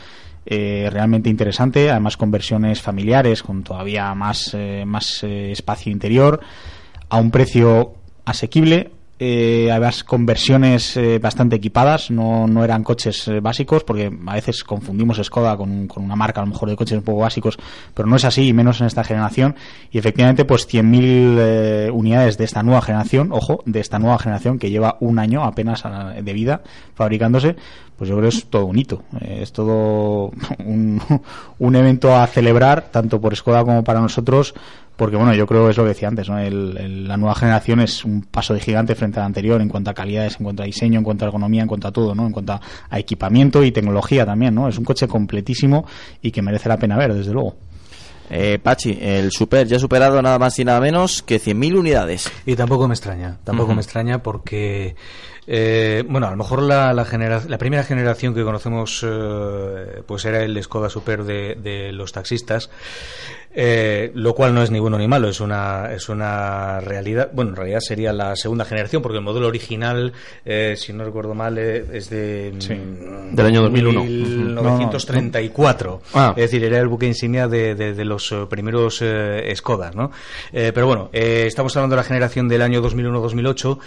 eh, 0.46 0.88
realmente 0.90 1.28
interesante. 1.28 1.90
Además, 1.90 2.16
con 2.16 2.30
versiones 2.30 2.80
familiares, 2.80 3.42
con 3.42 3.62
todavía 3.62 4.14
más, 4.14 4.54
eh, 4.54 4.84
más 4.86 5.22
espacio 5.24 5.92
interior, 5.92 6.40
a 7.10 7.18
un 7.18 7.30
precio 7.30 7.94
asequible. 8.24 8.90
Eh, 9.26 9.70
además, 9.70 10.04
con 10.04 10.26
versiones 10.26 10.98
eh, 10.98 11.18
bastante 11.18 11.56
equipadas, 11.56 12.10
no, 12.10 12.46
no 12.46 12.62
eran 12.62 12.84
coches 12.84 13.26
eh, 13.28 13.40
básicos, 13.40 13.82
porque 13.82 14.12
a 14.26 14.34
veces 14.34 14.62
confundimos 14.64 15.16
Skoda 15.24 15.56
con, 15.56 15.88
con 15.88 16.04
una 16.04 16.14
marca 16.14 16.42
a 16.42 16.44
lo 16.44 16.50
mejor 16.50 16.68
de 16.68 16.76
coches 16.76 16.98
un 16.98 17.04
poco 17.04 17.20
básicos, 17.20 17.56
pero 17.94 18.06
no 18.06 18.16
es 18.16 18.24
así, 18.26 18.46
y 18.48 18.52
menos 18.52 18.82
en 18.82 18.86
esta 18.86 19.02
generación. 19.02 19.54
Y 19.90 19.96
efectivamente, 19.96 20.44
pues 20.44 20.68
100.000 20.68 21.36
eh, 21.38 21.90
unidades 21.90 22.36
de 22.36 22.44
esta 22.44 22.62
nueva 22.62 22.82
generación, 22.82 23.30
ojo, 23.32 23.62
de 23.64 23.80
esta 23.80 23.98
nueva 23.98 24.18
generación 24.18 24.58
que 24.58 24.68
lleva 24.68 24.98
un 25.00 25.18
año 25.18 25.42
apenas 25.42 25.86
a- 25.86 26.10
de 26.20 26.32
vida 26.34 26.62
fabricándose, 26.94 27.56
pues 27.96 28.10
yo 28.10 28.16
creo 28.18 28.28
que 28.28 28.36
es 28.36 28.44
todo 28.50 28.66
un 28.66 28.78
hito. 28.78 29.04
Eh, 29.22 29.38
es 29.40 29.52
todo 29.52 30.32
un, 30.58 31.00
un 31.58 31.76
evento 31.76 32.14
a 32.14 32.26
celebrar, 32.26 32.90
tanto 32.90 33.20
por 33.22 33.34
Skoda 33.34 33.64
como 33.64 33.82
para 33.84 34.00
nosotros, 34.00 34.54
porque 34.96 35.16
bueno, 35.16 35.34
yo 35.34 35.46
creo 35.46 35.64
que 35.64 35.70
es 35.72 35.76
lo 35.76 35.82
que 35.84 35.88
decía 35.90 36.08
antes, 36.08 36.28
¿no? 36.28 36.38
El- 36.38 36.76
el- 36.78 37.08
la 37.08 37.16
nueva 37.16 37.34
generación 37.34 37.80
es 37.80 38.04
un 38.04 38.22
paso 38.22 38.54
de 38.54 38.60
gigante 38.60 38.94
frente 38.94 39.18
a 39.18 39.22
la 39.22 39.26
anterior 39.26 39.60
en 39.60 39.68
cuanto 39.68 39.90
a 39.90 39.94
calidades, 39.94 40.36
en 40.38 40.44
cuanto 40.44 40.62
a 40.62 40.66
diseño, 40.66 40.98
en 40.98 41.04
cuanto 41.04 41.24
a 41.24 41.28
ergonomía, 41.28 41.62
en 41.62 41.68
cuanto 41.68 41.88
a 41.88 41.92
todo, 41.92 42.14
¿no? 42.14 42.26
En 42.26 42.32
cuanto 42.32 42.52
a, 42.52 42.60
a 42.90 42.98
equipamiento 42.98 43.62
y 43.64 43.72
tecnología 43.72 44.24
también, 44.24 44.54
¿no? 44.54 44.68
Es 44.68 44.78
un 44.78 44.84
coche 44.84 45.08
completísimo 45.08 45.84
y 46.22 46.30
que 46.30 46.42
merece 46.42 46.68
la 46.68 46.76
pena 46.76 46.96
ver, 46.96 47.12
desde 47.14 47.32
luego. 47.32 47.56
Eh, 48.30 48.58
Pachi, 48.62 48.98
el 49.02 49.30
Super 49.32 49.66
ya 49.66 49.76
ha 49.76 49.80
superado 49.80 50.20
nada 50.22 50.38
más 50.38 50.58
y 50.58 50.64
nada 50.64 50.80
menos 50.80 51.22
que 51.22 51.38
100.000 51.38 51.76
unidades. 51.76 52.30
Y 52.46 52.56
tampoco 52.56 52.88
me 52.88 52.94
extraña, 52.94 53.36
tampoco 53.44 53.74
me 53.74 53.82
extraña 53.82 54.22
porque, 54.22 54.96
eh, 55.46 56.02
bueno, 56.08 56.28
a 56.28 56.30
lo 56.30 56.36
mejor 56.38 56.62
la, 56.62 56.94
la, 56.94 57.04
genera- 57.04 57.42
la 57.46 57.58
primera 57.58 57.84
generación 57.84 58.34
que 58.34 58.42
conocemos 58.42 59.04
eh, 59.06 60.02
pues 60.06 60.24
era 60.24 60.42
el 60.42 60.60
Skoda 60.62 60.88
Super 60.88 61.24
de, 61.24 61.56
de 61.62 61.92
los 61.92 62.12
taxistas. 62.12 62.70
Eh, 63.56 64.10
lo 64.14 64.34
cual 64.34 64.52
no 64.52 64.62
es 64.62 64.70
ni 64.72 64.80
bueno 64.80 64.98
ni 64.98 65.06
malo, 65.06 65.28
es 65.28 65.40
una, 65.40 65.92
es 65.92 66.08
una 66.08 66.80
realidad. 66.80 67.30
Bueno, 67.32 67.50
en 67.50 67.56
realidad 67.56 67.80
sería 67.80 68.12
la 68.12 68.34
segunda 68.34 68.64
generación, 68.64 69.00
porque 69.00 69.18
el 69.18 69.24
modelo 69.24 69.46
original, 69.46 70.12
eh, 70.44 70.74
si 70.76 70.92
no 70.92 71.04
recuerdo 71.04 71.34
mal, 71.34 71.56
eh, 71.58 71.84
es 71.92 72.10
de. 72.10 72.52
Mm, 72.52 73.34
del 73.36 73.46
año 73.46 73.62
2001. 73.62 74.04
1934. 74.04 76.02
Ah. 76.14 76.34
Es 76.36 76.50
decir, 76.50 76.64
era 76.64 76.78
el 76.78 76.88
buque 76.88 77.06
insignia 77.06 77.46
de, 77.46 77.74
de, 77.74 78.04
los 78.04 78.34
primeros 78.50 79.02
Skodas, 79.54 79.94
¿no? 79.94 80.10
pero 80.52 80.86
bueno, 80.86 81.08
estamos 81.12 81.76
hablando 81.76 81.96
de 81.96 82.02
la 82.02 82.04
generación 82.04 82.48
del 82.48 82.62
año 82.62 82.82
2001-2008, 82.82 83.78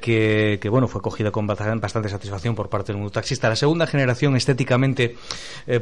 que, 0.00 0.58
que, 0.60 0.68
bueno, 0.68 0.88
fue 0.88 1.00
cogida 1.00 1.30
con 1.30 1.46
bastante 1.46 2.08
satisfacción 2.08 2.54
por 2.54 2.68
parte 2.68 2.92
del 2.92 2.96
mundo 2.96 3.12
taxista. 3.12 3.48
La 3.48 3.56
segunda 3.56 3.86
generación, 3.86 4.36
estéticamente, 4.36 5.16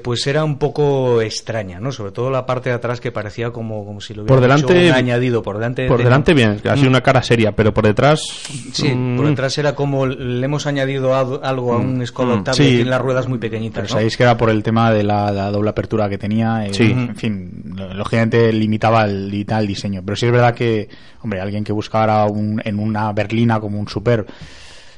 pues 0.02 0.26
era 0.26 0.44
un 0.44 0.58
poco 0.58 1.20
extraña, 1.20 1.80
¿no? 1.80 1.92
Sobre 1.92 2.12
todo 2.12 2.30
la 2.30 2.46
parte 2.46 2.70
de 2.70 2.76
atrás 2.76 3.00
que 3.06 3.12
parecía 3.12 3.52
como, 3.52 3.84
como 3.84 4.00
si 4.00 4.14
lo 4.14 4.22
hubiera 4.22 4.34
por 4.34 4.42
delante, 4.42 4.90
añadido. 4.90 5.40
Por 5.42 5.56
delante, 5.56 5.86
por 5.86 6.02
delante 6.02 6.34
bien, 6.34 6.60
ha 6.68 6.76
sido 6.76 6.88
una 6.88 7.02
cara 7.02 7.22
seria, 7.22 7.52
pero 7.52 7.72
por 7.72 7.86
detrás... 7.86 8.20
Sí, 8.72 8.88
por 8.88 9.24
mm. 9.24 9.28
detrás 9.28 9.56
era 9.58 9.76
como 9.76 10.06
le 10.06 10.44
hemos 10.44 10.66
añadido 10.66 11.14
algo 11.14 11.72
a 11.72 11.76
un 11.76 11.98
mm. 11.98 12.06
Skoda 12.06 12.36
mm. 12.36 12.44
que 12.44 12.50
tiene 12.52 12.90
las 12.90 13.00
ruedas 13.00 13.28
muy 13.28 13.38
pequeñitas. 13.38 13.82
Pero 13.82 13.94
sabéis 13.94 14.16
que 14.16 14.24
era 14.24 14.36
por 14.36 14.50
el 14.50 14.64
tema 14.64 14.90
de 14.90 15.04
la, 15.04 15.50
doble 15.52 15.70
apertura 15.70 16.08
que 16.08 16.18
tenía. 16.18 16.66
sí. 16.72 16.90
En 16.90 17.14
fin, 17.14 17.76
lógicamente 17.94 18.52
limitaba 18.52 19.04
el, 19.04 19.30
limitaba 19.30 19.60
el 19.60 19.68
diseño. 19.68 20.02
Pero 20.04 20.16
sí 20.16 20.26
es 20.26 20.32
verdad 20.32 20.52
que, 20.52 20.88
hombre, 21.22 21.40
alguien 21.40 21.62
que 21.62 21.72
buscara 21.72 22.24
un, 22.24 22.60
en 22.64 22.80
una 22.80 23.12
berlina 23.12 23.60
como 23.60 23.78
un 23.78 23.86
super 23.86 24.26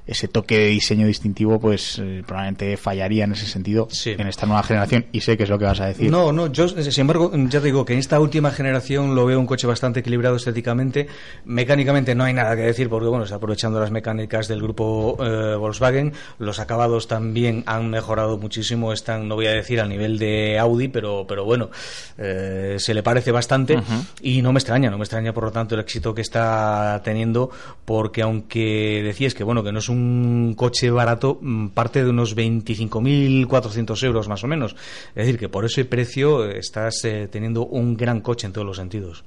ese 0.09 0.27
toque 0.27 0.59
de 0.59 0.66
diseño 0.68 1.07
distintivo, 1.07 1.61
pues 1.61 1.99
eh, 1.99 2.23
probablemente 2.27 2.79
fallaría 2.79 3.25
en 3.25 3.33
ese 3.33 3.47
sentido 3.47 3.88
en 4.07 4.27
esta 4.27 4.47
nueva 4.47 4.62
generación. 4.62 5.05
Y 5.12 5.21
sé 5.21 5.37
que 5.37 5.42
es 5.42 5.51
lo 5.51 5.59
que 5.59 5.66
vas 5.66 5.81
a 5.81 5.87
decir. 5.87 6.11
No, 6.11 6.33
no, 6.33 6.51
yo, 6.51 6.66
sin 6.66 7.03
embargo, 7.03 7.31
ya 7.35 7.61
te 7.61 7.66
digo 7.66 7.85
que 7.85 7.92
en 7.92 7.99
esta 7.99 8.18
última 8.18 8.51
generación 8.51 9.14
lo 9.14 9.27
veo 9.27 9.38
un 9.38 9.47
coche 9.47 9.66
bastante 9.66 10.01
equilibrado 10.01 10.37
estéticamente. 10.37 11.09
Mecánicamente 11.44 12.14
no 12.14 12.25
hay 12.25 12.33
nada 12.33 12.57
que 12.57 12.62
decir, 12.62 12.88
porque 12.88 13.09
bueno, 13.09 13.25
está 13.25 13.37
aprovechando 13.37 13.79
las 13.81 13.90
mecánicas 13.90 14.49
del 14.49 14.62
grupo 14.62 15.18
eh, 15.21 15.57
Volkswagen. 15.57 16.14
Los 16.38 16.59
acabados 16.59 17.07
también 17.07 17.62
han 17.66 17.90
mejorado 17.90 18.38
muchísimo. 18.38 18.94
Están, 18.94 19.29
no 19.29 19.35
voy 19.35 19.47
a 19.47 19.53
decir 19.53 19.79
al 19.79 19.90
nivel 19.90 20.18
de 20.18 20.59
Audi, 20.59 20.88
pero, 20.88 21.27
pero 21.29 21.44
bueno, 21.44 21.68
eh, 22.16 22.77
se 22.79 22.94
le 22.94 23.03
parece 23.03 23.31
bastante. 23.31 23.77
Y 24.23 24.40
no 24.40 24.55
me 24.55 24.59
extraña, 24.59 24.90
no 24.90 24.97
me 24.97 25.05
extraña, 25.05 25.35
por 25.35 25.44
lo 25.44 25.53
tanto, 25.53 25.75
el 25.75 25.83
éxito 25.83 26.14
que 26.14 26.23
está 26.23 27.03
teniendo, 27.05 27.51
porque 27.85 28.23
aunque 28.23 29.03
decías 29.05 29.35
que 29.35 29.44
bueno, 29.44 29.62
que 29.62 29.71
no 29.71 29.81
es 29.81 29.88
un 29.90 29.97
un 29.98 30.54
coche 30.54 30.90
barato 30.90 31.38
mm, 31.40 31.68
parte 31.68 32.04
de 32.04 32.11
unos 32.11 32.37
25.400 32.37 34.04
euros 34.04 34.28
más 34.28 34.44
o 34.44 34.46
menos. 34.46 34.76
Es 35.11 35.26
decir, 35.26 35.38
que 35.38 35.48
por 35.48 35.64
ese 35.64 35.84
precio 35.84 36.44
estás 36.44 37.04
eh, 37.04 37.28
teniendo 37.30 37.66
un 37.66 37.96
gran 37.96 38.20
coche 38.20 38.46
en 38.46 38.52
todos 38.52 38.66
los 38.66 38.76
sentidos. 38.76 39.24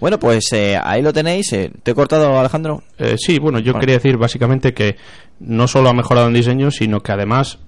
Bueno, 0.00 0.18
pues 0.18 0.52
eh, 0.52 0.78
ahí 0.82 1.02
lo 1.02 1.12
tenéis. 1.12 1.52
Eh, 1.52 1.70
¿Te 1.82 1.90
he 1.90 1.94
cortado, 1.94 2.38
Alejandro? 2.38 2.82
sí, 3.16 3.38
bueno, 3.38 3.58
yo 3.58 3.74
quería 3.74 3.96
decir 3.96 4.16
básicamente 4.16 4.72
que 4.72 4.96
no 5.40 5.66
solo 5.68 5.88
ha 5.88 5.92
mejorado 5.92 6.28
en 6.28 6.34
diseño, 6.34 6.70
sino 6.70 7.02
que 7.02 7.12
además 7.12 7.58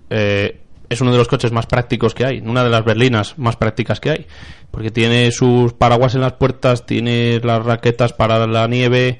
es 0.88 1.00
uno 1.00 1.12
de 1.12 1.18
los 1.18 1.28
coches 1.28 1.52
más 1.52 1.66
prácticos 1.66 2.14
que 2.14 2.24
hay, 2.24 2.38
una 2.40 2.64
de 2.64 2.70
las 2.70 2.84
berlinas 2.84 3.38
más 3.38 3.56
prácticas 3.56 4.00
que 4.00 4.10
hay, 4.10 4.26
porque 4.70 4.90
tiene 4.90 5.30
sus 5.32 5.72
paraguas 5.72 6.14
en 6.14 6.22
las 6.22 6.34
puertas, 6.34 6.86
tiene 6.86 7.40
las 7.42 7.64
raquetas 7.64 8.12
para 8.12 8.46
la 8.46 8.66
nieve, 8.68 9.18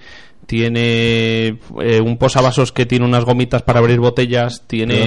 tiene 0.49 1.59
eh, 1.83 2.01
un 2.03 2.17
posavasos 2.17 2.73
que 2.73 2.87
tiene 2.87 3.05
unas 3.05 3.27
gomitas 3.27 3.61
para 3.61 3.81
abrir 3.81 4.01
botellas, 4.01 4.63
tiene... 4.67 5.07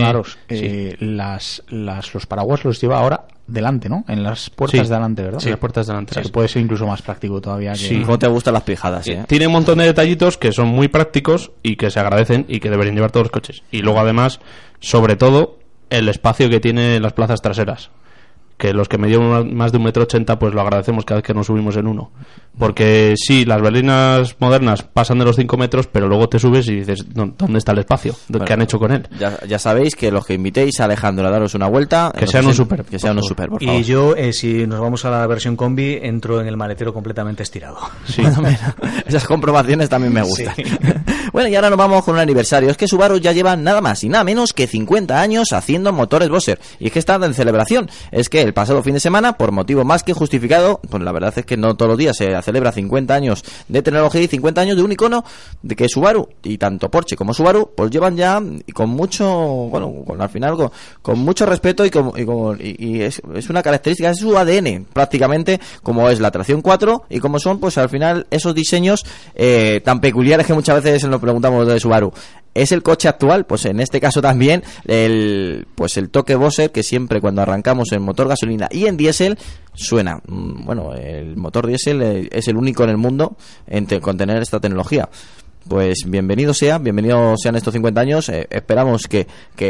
Eh, 0.49 0.95
las, 0.99 1.63
las, 1.67 2.13
los 2.13 2.27
paraguas 2.27 2.63
los 2.63 2.80
lleva 2.80 2.99
ahora 2.99 3.25
delante, 3.47 3.89
¿no? 3.89 4.06
En 4.08 4.21
las 4.21 4.51
puertas 4.51 4.88
de 4.88 4.93
delante, 4.93 5.23
¿verdad? 5.23 5.39
Sí, 5.39 5.49
las 5.49 5.58
puertas 5.58 5.88
delante. 5.88 6.19
O 6.19 6.32
puede 6.32 6.47
ser 6.47 6.62
incluso 6.62 6.86
más 6.86 7.01
práctico 7.01 7.41
todavía. 7.41 7.73
Sí. 7.73 8.04
¿Cómo 8.06 8.19
te 8.19 8.27
gustan 8.27 8.54
las 8.54 8.62
pijadas? 8.62 9.08
Eh? 9.08 9.25
Tiene 9.27 9.47
un 9.47 9.54
montón 9.54 9.80
de 9.80 9.86
detallitos 9.86 10.38
que 10.38 10.51
son 10.51 10.67
muy 10.67 10.89
prácticos 10.89 11.51
y 11.63 11.75
que 11.75 11.89
se 11.89 11.99
agradecen 11.99 12.45
y 12.47 12.60
que 12.60 12.69
deberían 12.69 12.93
llevar 12.93 13.10
todos 13.10 13.23
los 13.23 13.32
coches. 13.32 13.63
Y 13.71 13.82
luego 13.82 13.99
además, 13.99 14.39
sobre 14.80 15.15
todo, 15.15 15.58
el 15.89 16.08
espacio 16.08 16.51
que 16.51 16.60
tiene 16.60 16.99
las 16.99 17.13
plazas 17.13 17.41
traseras 17.41 17.89
que 18.62 18.74
los 18.74 18.88
que 18.88 19.00
medían 19.00 19.56
más 19.56 19.71
de 19.71 19.80
un 19.80 19.86
metro 19.86 20.04
ochenta 20.04 20.38
pues 20.38 20.54
lo 20.54 20.62
agradecemos 20.62 21.04
cada 21.04 21.17
vez 21.17 21.26
que 21.26 21.34
nos 21.34 21.47
subimos 21.47 21.76
en 21.78 21.88
uno. 21.88 22.12
Porque 22.60 23.15
sí 23.17 23.43
las 23.43 23.60
berlinas 23.60 24.36
modernas 24.38 24.84
pasan 24.84 25.17
de 25.17 25.26
los 25.26 25.36
cinco 25.36 25.58
metros 25.58 25.88
pero 25.88 26.08
luego 26.08 26.30
te 26.30 26.38
subes 26.38 26.67
y 26.67 26.76
dices 26.76 27.08
¿dónde 27.12 27.58
está 27.58 27.71
el 27.71 27.80
espacio? 27.80 28.15
¿qué 28.45 28.54
han 28.54 28.62
hecho 28.62 28.78
con 28.78 28.91
él? 28.91 29.10
Ya, 29.47 29.58
sabéis 29.58 29.95
que 29.95 30.12
los 30.12 30.28
que 30.28 30.36
invitéis 30.36 30.80
a 30.80 30.86
Alejandro 30.86 31.28
a 31.28 31.32
daros 31.32 31.56
una 31.56 31.67
vuelta 31.67 32.13
que 32.15 32.28
sean 32.28 32.45
un 32.45 32.54
super 32.54 32.84
que 32.84 33.00
sean 33.00 33.17
un 33.17 33.24
super 33.24 33.50
y 33.60 33.82
yo 33.82 34.15
eh, 34.15 34.32
si 34.32 34.67
nos 34.67 34.80
vamos 34.80 35.06
a 35.06 35.10
la 35.10 35.26
versión 35.26 35.56
combi 35.56 35.97
entro 36.00 36.39
en 36.39 36.47
el 36.47 36.56
maletero 36.56 36.93
completamente 36.93 37.41
estirado. 37.41 37.80
Sí. 38.06 38.21
esas 39.08 39.26
comprobaciones 39.26 39.89
también 39.89 40.13
me 40.13 40.21
gustan. 40.21 40.54
Bueno 41.32 41.47
y 41.47 41.56
ahora 41.56 41.69
nos 41.69 41.80
vamos 41.80 42.04
con 42.04 42.15
un 42.15 42.19
aniversario. 42.19 42.69
Es 42.69 42.76
que 42.76 42.89
Subaru 42.89 43.17
ya 43.17 43.32
lleva 43.32 43.56
nada 43.56 43.80
más 43.80 44.04
y 44.04 44.10
nada 44.10 44.26
menos 44.26 44.52
que 44.52 44.67
50 44.67 45.21
años 45.21 45.54
haciendo 45.54 45.93
motores 45.93 46.28
Bosser 46.28 46.60
y 46.78 46.88
es 46.88 46.91
que 46.91 47.00
están 47.00 47.24
en 47.24 47.34
celebración. 47.34 47.89
Es 48.12 48.28
que 48.28 48.41
el 48.41 48.51
pasado 48.54 48.84
fin 48.84 48.94
de 48.94 49.00
semana, 49.00 49.34
por 49.34 49.52
motivo 49.52 49.84
más 49.84 50.04
que 50.04 50.14
justificado, 50.14 50.80
pues 50.90 51.04
la 51.04 51.12
verdad 51.12 51.34
es 51.36 51.46
que 51.46 51.58
no 51.58 51.76
todos 51.76 51.90
los 51.90 51.98
días 51.98 52.16
se 52.18 52.42
celebra 52.42 52.72
50 52.72 53.14
años 53.14 53.44
de 53.68 53.82
tecnología 53.82 54.22
y 54.22 54.28
50 54.28 54.62
años 54.62 54.78
de 54.78 54.84
un 54.84 54.92
icono 54.92 55.24
de 55.62 55.76
que 55.76 55.88
Subaru, 55.90 56.30
y 56.44 56.58
tanto 56.58 56.90
Porsche 56.90 57.16
como 57.16 57.34
Subaru, 57.34 57.72
pues 57.76 57.92
llevan 57.92 58.16
ya 58.18 58.42
y 58.66 58.72
con 58.72 58.90
mucho, 58.90 59.26
bueno, 59.70 60.04
con, 60.06 60.22
al 60.22 60.30
final 60.30 60.58
con, 61.02 61.20
mucho 61.20 61.46
respeto 61.46 61.86
y, 61.86 61.90
como, 61.90 62.14
y, 62.58 63.02
es, 63.02 63.22
una 63.50 63.64
característica, 63.64 64.10
de 64.10 64.16
su 64.16 64.38
ADN 64.38 64.86
prácticamente, 64.92 65.60
como 65.84 66.10
es 66.10 66.20
la 66.20 66.32
tracción 66.32 66.62
4 66.62 67.06
y 67.10 67.20
como 67.20 67.40
son 67.40 67.60
pues 67.60 67.78
al 67.78 67.90
final 67.90 68.28
esos 68.32 68.56
diseños 68.56 69.06
eh, 69.36 69.82
tan 69.84 70.00
peculiares 70.00 70.46
que 70.46 70.54
muchas 70.54 70.84
veces 70.84 71.08
nos 71.08 71.22
preguntamos 71.22 71.68
de 71.68 71.80
Subaru 71.80 72.12
es 72.54 72.72
el 72.72 72.84
coche 72.84 73.08
actual, 73.08 73.46
pues 73.46 73.66
en 73.66 73.80
este 73.80 74.00
caso 74.00 74.22
también 74.22 74.64
el 74.86 75.68
pues 75.76 75.98
el 75.98 76.10
toque 76.10 76.36
Bosser 76.36 76.72
que 76.72 76.84
siempre 76.84 77.22
cuando 77.22 77.42
arrancamos 77.42 77.92
en 77.92 78.02
motor 78.02 78.28
gasolina 78.28 78.68
y 78.72 78.86
en 78.88 78.98
diésel 78.98 79.38
suena. 79.74 80.22
Mm, 80.28 80.66
bueno, 80.66 80.94
el 80.94 81.38
motor 81.38 81.68
diésel 81.68 82.02
eh, 82.02 82.30
es 82.32 82.48
el 82.48 82.58
único 82.58 82.84
en 82.84 82.90
el 82.90 82.98
mundo 82.98 83.38
en 83.68 83.86
contener 84.02 84.42
esta 84.42 84.60
tecnología 84.60 85.10
pues 85.67 86.00
bienvenido 86.08 86.54
sea, 86.54 86.78
bienvenidos 86.78 87.39
sean 87.41 87.56
estos 87.56 87.74
50 87.74 88.02
años. 88.02 88.30
Eh, 88.30 88.47
esperamos 88.50 89.08
que, 89.08 89.28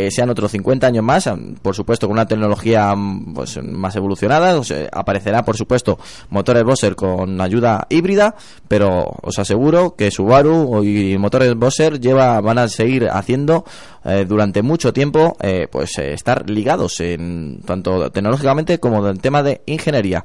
sean 0.09 0.29
otros 0.29 0.51
50 0.51 0.87
años 0.87 1.03
más, 1.03 1.29
por 1.61 1.75
supuesto 1.75 2.07
con 2.07 2.13
una 2.13 2.27
tecnología 2.27 2.93
pues, 3.33 3.61
más 3.63 3.95
evolucionada. 3.95 4.59
aparecerá, 4.91 5.43
por 5.43 5.57
supuesto, 5.57 5.99
motores 6.29 6.63
Bosser 6.63 6.95
con 6.95 7.39
ayuda 7.41 7.87
híbrida, 7.89 8.35
pero 8.67 9.11
os 9.21 9.37
aseguro 9.39 9.95
que 9.95 10.11
Subaru 10.11 10.83
y 10.83 11.17
motores 11.17 11.55
Bosser 11.55 11.99
lleva, 11.99 12.39
van 12.41 12.57
a 12.57 12.67
seguir 12.67 13.09
haciendo 13.11 13.65
eh, 14.03 14.25
durante 14.27 14.61
mucho 14.61 14.93
tiempo 14.93 15.37
eh, 15.41 15.67
pues 15.71 15.97
estar 15.97 16.49
ligados 16.49 16.99
en 16.99 17.61
tanto 17.65 18.09
tecnológicamente 18.11 18.79
como 18.79 19.07
en 19.07 19.17
tema 19.17 19.43
de 19.43 19.61
ingeniería. 19.65 20.23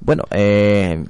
Bueno, 0.00 0.24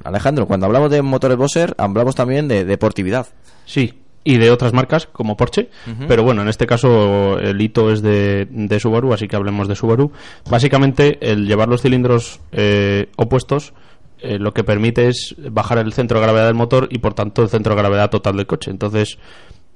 Alejandro, 0.05 0.47
cuando 0.47 0.67
hablamos 0.67 0.91
de 0.91 1.03
motores 1.03 1.37
Bosser, 1.37 1.75
hablamos 1.79 2.15
también 2.15 2.49
de 2.49 2.65
deportividad. 2.65 3.27
Sí, 3.65 3.95
y 4.27 4.39
de 4.39 4.51
otras 4.51 4.73
marcas 4.73 5.07
como 5.07 5.37
Porsche, 5.37 5.71
pero 6.09 6.25
bueno, 6.25 6.43
en 6.43 6.49
este 6.49 6.67
caso 6.67 7.39
el 7.39 7.61
hito 7.61 7.93
es 7.93 8.03
de, 8.03 8.49
de, 8.51 8.81
Subaru, 8.81 9.13
así 9.13 9.29
que 9.29 9.37
hablemos 9.37 9.69
de 9.69 9.77
Subaru. 9.77 10.11
Básicamente, 10.51 11.19
el 11.21 11.47
llevar 11.47 11.69
los 11.69 11.83
cilindros 11.83 12.41
eh, 12.51 13.09
opuestos 13.17 13.73
eh, 14.19 14.39
lo 14.39 14.53
que 14.53 14.65
permite 14.65 15.09
es 15.09 15.37
bajar 15.51 15.79
el 15.79 15.93
centro 15.93 16.19
de 16.19 16.25
gravedad 16.25 16.47
del 16.47 16.55
motor 16.55 16.89
y 16.91 16.99
por 16.99 17.15
tanto 17.15 17.43
el 17.43 17.51
centro 17.51 17.75
de 17.75 17.83
gravedad 17.83 18.11
total 18.11 18.37
del 18.37 18.47
coche. 18.47 18.71
Entonces, 18.71 19.19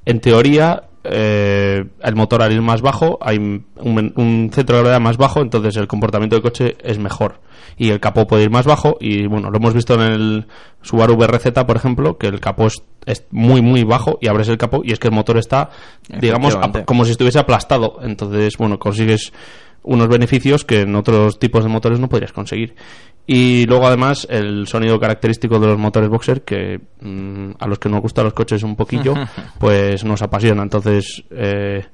en 0.07 0.21
teoría, 0.21 0.85
eh, 1.05 1.85
el 2.03 2.17
motor 2.17 2.43
al 2.43 2.53
ir 2.53 2.63
más 2.63 2.81
bajo, 2.81 3.19
hay 3.21 3.37
un, 3.37 3.67
un, 3.77 4.51
centro 4.53 4.77
de 4.77 4.83
gravedad 4.83 5.01
más 5.01 5.19
bajo, 5.19 5.43
entonces 5.43 5.77
el 5.77 5.87
comportamiento 5.87 6.37
del 6.37 6.43
coche 6.43 6.77
es 6.83 6.99
mejor. 6.99 7.41
Y 7.77 7.91
el 7.91 8.01
capó 8.01 8.27
puede 8.27 8.45
ir 8.45 8.51
más 8.51 8.67
bajo, 8.67 8.97
y 9.01 9.27
bueno, 9.27 9.51
lo 9.51 9.57
hemos 9.59 9.75
visto 9.75 9.95
en 9.95 10.01
el 10.01 10.47
Subaru 10.83 11.17
BRZ, 11.17 11.65
por 11.67 11.77
ejemplo, 11.77 12.19
que 12.19 12.27
el 12.27 12.41
capó 12.41 12.69
es, 13.07 13.27
muy, 13.31 13.63
muy 13.63 13.85
bajo, 13.85 14.19
y 14.21 14.29
abres 14.29 14.49
el 14.49 14.59
capó, 14.59 14.83
y 14.85 14.93
es 14.93 14.99
que 14.99 15.09
el 15.09 15.15
motor 15.15 15.39
está, 15.39 15.71
digamos, 16.09 16.57
como 16.85 17.05
si 17.05 17.13
estuviese 17.13 17.39
aplastado. 17.39 17.99
Entonces, 18.03 18.57
bueno, 18.57 18.79
consigues 18.79 19.33
unos 19.83 20.09
beneficios 20.09 20.65
que 20.65 20.83
en 20.83 20.95
otros 20.95 21.39
tipos 21.39 21.65
de 21.65 21.71
motores 21.71 22.01
no 22.01 22.09
podrías 22.09 22.33
conseguir. 22.33 22.75
Y 23.27 23.65
luego 23.67 23.87
además 23.87 24.27
el 24.29 24.67
sonido 24.67 24.99
característico 24.99 25.59
de 25.59 25.69
los 25.69 25.79
motores 25.79 26.09
boxer 26.09 26.43
que 26.43 26.81
mm, 27.01 27.53
a 27.59 27.67
los 27.67 27.79
que 27.79 27.89
nos 27.89 28.01
gustan 28.01 28.25
los 28.25 28.35
coches 28.35 28.63
un 28.63 28.77
poquillo, 28.77 29.15
pues 29.59 30.05
nos 30.05 30.23
apasiona. 30.23 30.63
Entonces, 30.63 31.23
eh, 31.31 31.87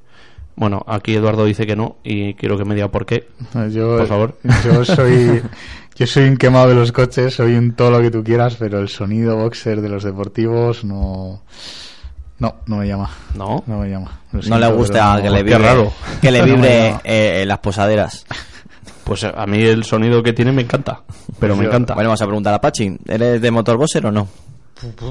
bueno, 0.57 0.83
aquí 0.87 1.15
Eduardo 1.15 1.45
dice 1.45 1.67
que 1.67 1.77
no 1.77 1.97
y 2.03 2.35
quiero 2.35 2.57
que 2.57 2.65
me 2.65 2.75
diga 2.75 2.89
por 2.89 3.05
qué. 3.05 3.29
Yo, 3.71 3.99
por 3.99 4.07
favor. 4.07 4.39
Yo 4.65 4.85
soy, 4.85 5.43
yo 5.95 6.07
soy 6.07 6.25
un 6.25 6.37
quemado 6.39 6.71
de 6.71 6.75
los 6.75 6.93
coches, 6.93 7.35
soy 7.35 7.55
un 7.55 7.75
todo 7.75 7.91
lo 7.91 8.01
que 8.01 8.11
tú 8.11 8.25
quieras, 8.25 8.57
pero 8.59 8.81
el 8.81 8.89
sonido 8.89 9.37
boxer 9.37 9.81
de 9.81 9.89
los 9.89 10.03
deportivos 10.03 10.85
no... 10.85 11.43
No, 12.39 12.57
no 12.67 12.77
me 12.77 12.87
llama. 12.87 13.11
¿No? 13.35 13.65
No 13.67 13.79
me 13.79 13.89
llama. 13.89 14.21
no 14.33 14.59
le 14.59 14.67
gusta 14.73 15.21
que, 15.23 15.31
le 15.31 15.43
vibre, 15.43 15.91
que 16.21 16.31
le 16.31 16.43
vibre 16.45 16.97
eh, 17.03 17.45
las 17.47 17.59
posaderas. 17.59 18.27
Pues 19.05 19.25
a 19.25 19.47
mí 19.47 19.63
el 19.63 19.85
sonido 19.85 20.23
que 20.23 20.33
tiene 20.33 20.53
me 20.53 20.63
encanta, 20.63 21.01
pero 21.39 21.55
me 21.55 21.65
encanta. 21.67 21.95
Bueno, 21.95 22.09
vamos 22.11 22.23
a 22.23 22.27
preguntar 22.27 22.53
a 22.53 22.61
Pachi, 22.61 22.99
¿eres 23.07 23.41
de 23.41 23.51
motor 23.51 23.77
Bosser 23.77 24.05
o 24.05 24.11
no? 24.11 24.29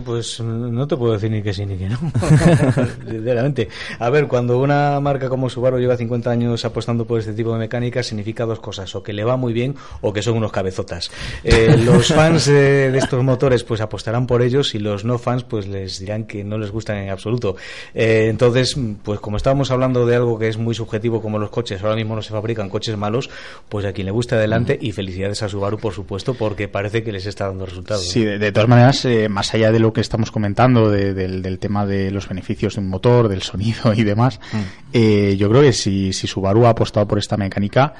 Pues 0.05 0.39
no 0.41 0.87
te 0.87 0.95
puedo 0.95 1.13
decir 1.13 1.31
ni 1.31 1.41
que 1.41 1.51
sí 1.51 1.65
ni 1.65 1.75
que 1.75 1.89
no. 1.89 1.97
Sinceramente. 3.09 3.67
A 3.97 4.11
ver, 4.11 4.27
cuando 4.27 4.59
una 4.59 4.99
marca 4.99 5.27
como 5.27 5.49
Subaru 5.49 5.79
lleva 5.79 5.97
50 5.97 6.29
años 6.29 6.63
apostando 6.65 7.05
por 7.05 7.19
este 7.19 7.33
tipo 7.33 7.51
de 7.51 7.57
mecánica, 7.57 8.03
significa 8.03 8.45
dos 8.45 8.59
cosas: 8.59 8.93
o 8.93 9.01
que 9.01 9.11
le 9.11 9.23
va 9.23 9.37
muy 9.37 9.53
bien 9.53 9.75
o 10.01 10.13
que 10.13 10.21
son 10.21 10.37
unos 10.37 10.51
cabezotas. 10.51 11.09
Eh, 11.43 11.77
los 11.83 12.09
fans 12.09 12.45
de 12.45 12.95
estos 12.95 13.23
motores, 13.23 13.63
pues 13.63 13.81
apostarán 13.81 14.27
por 14.27 14.43
ellos 14.43 14.75
y 14.75 14.79
los 14.79 15.03
no 15.03 15.17
fans, 15.17 15.43
pues 15.43 15.67
les 15.67 15.99
dirán 15.99 16.25
que 16.25 16.43
no 16.43 16.59
les 16.59 16.69
gustan 16.69 16.97
en 16.97 17.09
absoluto. 17.09 17.55
Eh, 17.95 18.27
entonces, 18.29 18.77
pues 19.01 19.19
como 19.19 19.37
estábamos 19.37 19.71
hablando 19.71 20.05
de 20.05 20.15
algo 20.15 20.37
que 20.37 20.47
es 20.47 20.57
muy 20.57 20.75
subjetivo 20.75 21.23
como 21.23 21.39
los 21.39 21.49
coches, 21.49 21.81
ahora 21.81 21.95
mismo 21.95 22.15
no 22.15 22.21
se 22.21 22.29
fabrican 22.29 22.69
coches 22.69 22.95
malos, 22.97 23.31
pues 23.67 23.83
a 23.85 23.93
quien 23.93 24.05
le 24.05 24.11
guste 24.11 24.35
adelante 24.35 24.77
y 24.79 24.91
felicidades 24.91 25.41
a 25.41 25.49
Subaru, 25.49 25.79
por 25.79 25.93
supuesto, 25.93 26.35
porque 26.35 26.67
parece 26.67 27.01
que 27.01 27.11
les 27.11 27.25
está 27.25 27.47
dando 27.47 27.65
resultados. 27.65 28.07
Sí, 28.07 28.23
de, 28.23 28.51
todas 28.51 28.69
maneras, 28.69 29.03
eh, 29.05 29.27
más 29.27 29.53
allá 29.53 29.54
de 29.55 29.79
lo 29.79 29.93
que 29.93 30.01
estamos 30.01 30.31
comentando, 30.31 30.89
del, 30.89 31.59
tema 31.59 31.85
de 31.85 32.11
los 32.11 32.27
beneficios 32.27 32.75
de 32.75 32.81
un 32.81 32.89
motor, 32.89 33.27
del 33.27 33.41
sonido 33.41 33.93
y 33.95 34.03
demás, 34.03 34.39
mm. 34.51 34.57
eh, 34.93 35.35
yo 35.37 35.49
creo 35.49 35.61
que 35.61 35.73
si, 35.73 36.13
si 36.13 36.27
Subaru 36.27 36.65
ha 36.65 36.69
apostado 36.69 37.07
por 37.07 37.17
esta 37.17 37.37
mecánica, 37.37 37.93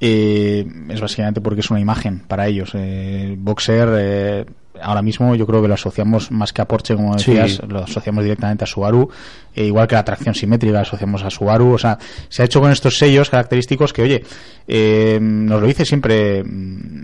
eh, 0.00 0.66
es 0.90 1.00
básicamente 1.00 1.40
porque 1.40 1.60
es 1.60 1.70
una 1.70 1.80
imagen 1.80 2.20
para 2.20 2.46
ellos. 2.46 2.72
Eh, 2.74 3.34
Boxer 3.38 4.46
ahora 4.82 5.02
mismo 5.02 5.34
yo 5.34 5.46
creo 5.46 5.62
que 5.62 5.68
lo 5.68 5.74
asociamos 5.74 6.30
más 6.30 6.52
que 6.52 6.62
a 6.62 6.68
Porsche, 6.68 6.94
como 6.94 7.14
decías, 7.14 7.60
lo 7.66 7.84
asociamos 7.84 8.24
directamente 8.24 8.64
a 8.64 8.66
Subaru, 8.66 9.08
e 9.54 9.64
igual 9.64 9.86
que 9.88 9.94
la 9.94 10.04
tracción 10.04 10.34
simétrica 10.34 10.74
la 10.74 10.80
asociamos 10.82 11.22
a 11.22 11.30
Subaru, 11.30 11.72
o 11.72 11.78
sea, 11.78 11.98
se 12.28 12.42
ha 12.42 12.44
hecho 12.44 12.60
con 12.60 12.70
estos 12.70 12.98
sellos 12.98 13.30
característicos 13.30 13.92
que, 13.92 14.02
oye, 14.02 14.24
eh, 14.66 15.18
nos 15.20 15.60
lo 15.60 15.66
dice 15.66 15.84
siempre 15.84 16.42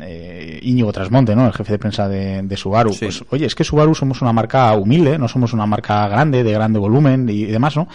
eh, 0.03 0.61
Íñigo 0.63 0.93
Trasmonte, 0.93 1.35
¿no? 1.35 1.47
El 1.47 1.53
jefe 1.53 1.73
de 1.73 1.79
prensa 1.79 2.09
de, 2.09 2.57
Subaru. 2.57 2.93
Pues, 2.99 3.25
oye, 3.31 3.47
es 3.47 3.55
que 3.55 3.65
Subaru 3.65 3.95
somos 3.95 4.23
una 4.23 4.33
marca 4.33 4.73
humilde, 4.75 5.19
no 5.19 5.29
somos 5.29 5.53
una 5.53 5.67
marca 5.67 6.07
grande, 6.09 6.43
de 6.45 6.53
grande 6.53 6.79
volumen 6.79 7.29
y, 7.29 7.45
demás, 7.45 7.77
¿no? 7.77 7.89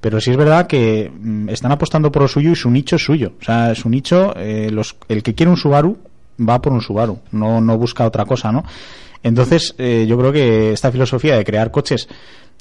pero 0.00 0.20
sí 0.20 0.30
es 0.30 0.36
verdad 0.36 0.66
que 0.66 1.10
mm, 1.10 1.48
están 1.48 1.72
apostando 1.72 2.12
por 2.12 2.22
lo 2.22 2.28
suyo 2.28 2.50
y 2.50 2.56
su 2.56 2.70
nicho 2.70 2.96
es 2.96 3.02
suyo. 3.02 3.32
O 3.40 3.42
sea, 3.44 3.74
su 3.74 3.88
nicho, 3.88 4.34
eh, 4.36 4.68
los, 4.70 4.96
el 5.08 5.22
que 5.22 5.34
quiere 5.34 5.48
un 5.48 5.56
Subaru 5.56 5.96
va 6.38 6.60
por 6.60 6.72
un 6.72 6.80
Subaru, 6.80 7.20
no, 7.32 7.60
no 7.60 7.78
busca 7.78 8.04
otra 8.06 8.24
cosa, 8.24 8.52
¿no? 8.52 8.64
Entonces, 9.24 9.74
eh, 9.78 10.04
yo 10.06 10.16
creo 10.18 10.32
que 10.32 10.72
esta 10.72 10.92
filosofía 10.92 11.36
de 11.36 11.44
crear 11.44 11.70
coches, 11.70 12.08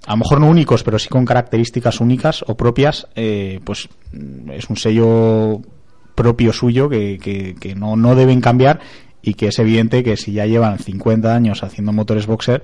a 0.07 0.11
lo 0.11 0.17
mejor 0.17 0.39
no 0.39 0.47
únicos, 0.47 0.81
pero 0.81 0.97
sí 0.97 1.09
con 1.09 1.25
características 1.25 1.99
únicas 1.99 2.43
o 2.47 2.55
propias, 2.55 3.05
eh, 3.15 3.59
pues 3.63 3.89
mm, 4.13 4.49
es 4.51 4.69
un 4.69 4.77
sello 4.77 5.61
propio 6.15 6.53
suyo 6.53 6.89
que, 6.89 7.19
que, 7.21 7.55
que 7.59 7.75
no, 7.75 7.95
no 7.97 8.15
deben 8.15 8.39
cambiar 8.39 8.79
y 9.21 9.33
que 9.33 9.47
es 9.47 9.59
evidente 9.59 10.03
que 10.03 10.15
si 10.15 10.31
ya 10.31 10.45
llevan 10.45 10.79
50 10.79 11.35
años 11.35 11.63
haciendo 11.63 11.91
motores 11.91 12.27
boxer, 12.27 12.63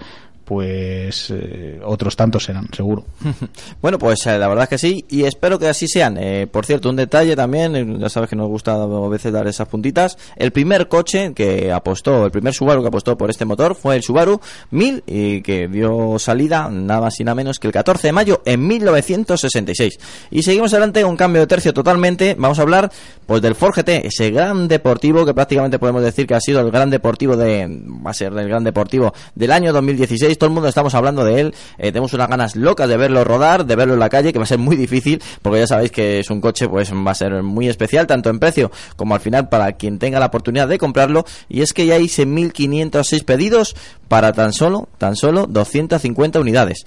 pues 0.50 1.30
eh, 1.30 1.80
otros 1.86 2.16
tantos 2.16 2.46
serán, 2.46 2.70
seguro. 2.76 3.06
bueno, 3.84 4.00
pues 4.00 4.26
eh, 4.26 4.40
la 4.40 4.48
verdad 4.48 4.64
es 4.64 4.70
que 4.70 4.78
sí, 4.80 5.06
y 5.08 5.26
espero 5.26 5.60
que 5.60 5.68
así 5.68 5.88
sean. 5.88 6.18
Eh, 6.18 6.48
por 6.52 6.66
cierto, 6.66 6.90
un 6.90 6.96
detalle 6.96 7.36
también, 7.36 8.00
ya 8.00 8.10
sabes 8.10 8.32
que 8.32 8.36
nos 8.36 8.48
gusta 8.48 8.74
a 8.74 9.10
veces 9.10 9.32
dar 9.32 9.48
esas 9.48 9.68
puntitas. 9.68 10.18
El 10.36 10.52
primer 10.52 10.88
coche 10.88 11.34
que 11.36 11.72
apostó, 11.72 12.26
el 12.26 12.32
primer 12.32 12.52
Subaru 12.52 12.82
que 12.82 12.88
apostó 12.88 13.16
por 13.16 13.30
este 13.30 13.46
motor 13.46 13.76
fue 13.76 13.96
el 13.96 14.02
Subaru 14.02 14.42
1000 14.72 15.04
y 15.06 15.42
que 15.44 15.68
dio 15.68 16.18
salida 16.18 16.68
nada 16.68 17.02
más 17.02 17.20
y 17.20 17.24
nada 17.24 17.36
menos 17.36 17.60
que 17.60 17.68
el 17.68 17.74
14 17.74 18.08
de 18.08 18.12
mayo 18.12 18.42
en 18.44 18.66
1966. 18.66 20.00
Y 20.32 20.42
seguimos 20.42 20.74
adelante, 20.74 21.06
un 21.06 21.16
cambio 21.16 21.42
de 21.42 21.48
tercio 21.48 21.76
totalmente. 21.76 22.36
Vamos 22.40 22.58
a 22.58 22.64
hablar 22.64 22.92
pues 23.28 23.44
del 23.44 23.54
Ford 23.54 23.76
GT, 23.76 24.08
ese 24.08 24.32
gran 24.32 24.68
deportivo 24.68 25.28
que 25.28 25.36
prácticamente 25.36 25.78
podemos 25.78 26.02
decir 26.02 26.26
que 26.26 26.34
ha 26.34 26.42
sido 26.42 26.60
el 26.62 26.72
gran 26.72 26.90
deportivo 26.90 27.38
de, 27.38 27.68
va 28.04 28.10
a 28.10 28.14
ser 28.16 28.34
el 28.34 28.50
gran 28.50 28.64
deportivo 28.64 29.14
del 29.36 29.52
año 29.52 29.72
2016 29.72 30.38
todo 30.39 30.47
el 30.47 30.54
mundo 30.54 30.67
estamos 30.67 30.95
hablando 30.95 31.23
de 31.23 31.39
él, 31.39 31.56
eh, 31.78 31.91
tenemos 31.91 32.13
unas 32.13 32.28
ganas 32.28 32.56
locas 32.56 32.89
de 32.89 32.97
verlo 32.97 33.23
rodar, 33.23 33.65
de 33.65 33.75
verlo 33.75 33.93
en 33.93 33.99
la 33.99 34.10
calle, 34.10 34.34
que 34.34 34.39
va 34.39 34.43
a 34.43 34.47
ser 34.47 34.58
muy 34.58 34.75
difícil, 34.75 35.21
porque 35.41 35.60
ya 35.60 35.67
sabéis 35.67 35.91
que 35.91 36.19
es 36.19 36.30
un 36.32 36.41
coche, 36.41 36.67
pues 36.67 36.91
va 36.91 37.12
a 37.12 37.15
ser 37.15 37.43
muy 37.43 37.67
especial, 37.67 38.08
tanto 38.08 38.30
en 38.30 38.39
precio 38.39 38.71
como 38.95 39.13
al 39.13 39.21
final 39.21 39.49
para 39.49 39.73
quien 39.73 39.99
tenga 39.99 40.19
la 40.19 40.28
oportunidad 40.28 40.67
de 40.67 40.80
comprarlo, 40.80 41.25
y 41.47 41.62
es 41.62 41.73
que 41.73 41.86
ya 41.86 41.99
hice 41.99 42.25
1.506 42.25 43.23
pedidos 43.23 43.75
para 44.08 44.34
tan 44.34 44.54
solo, 44.54 44.89
tan 44.97 45.15
solo 45.15 45.45
250 45.47 46.39
unidades. 46.39 46.86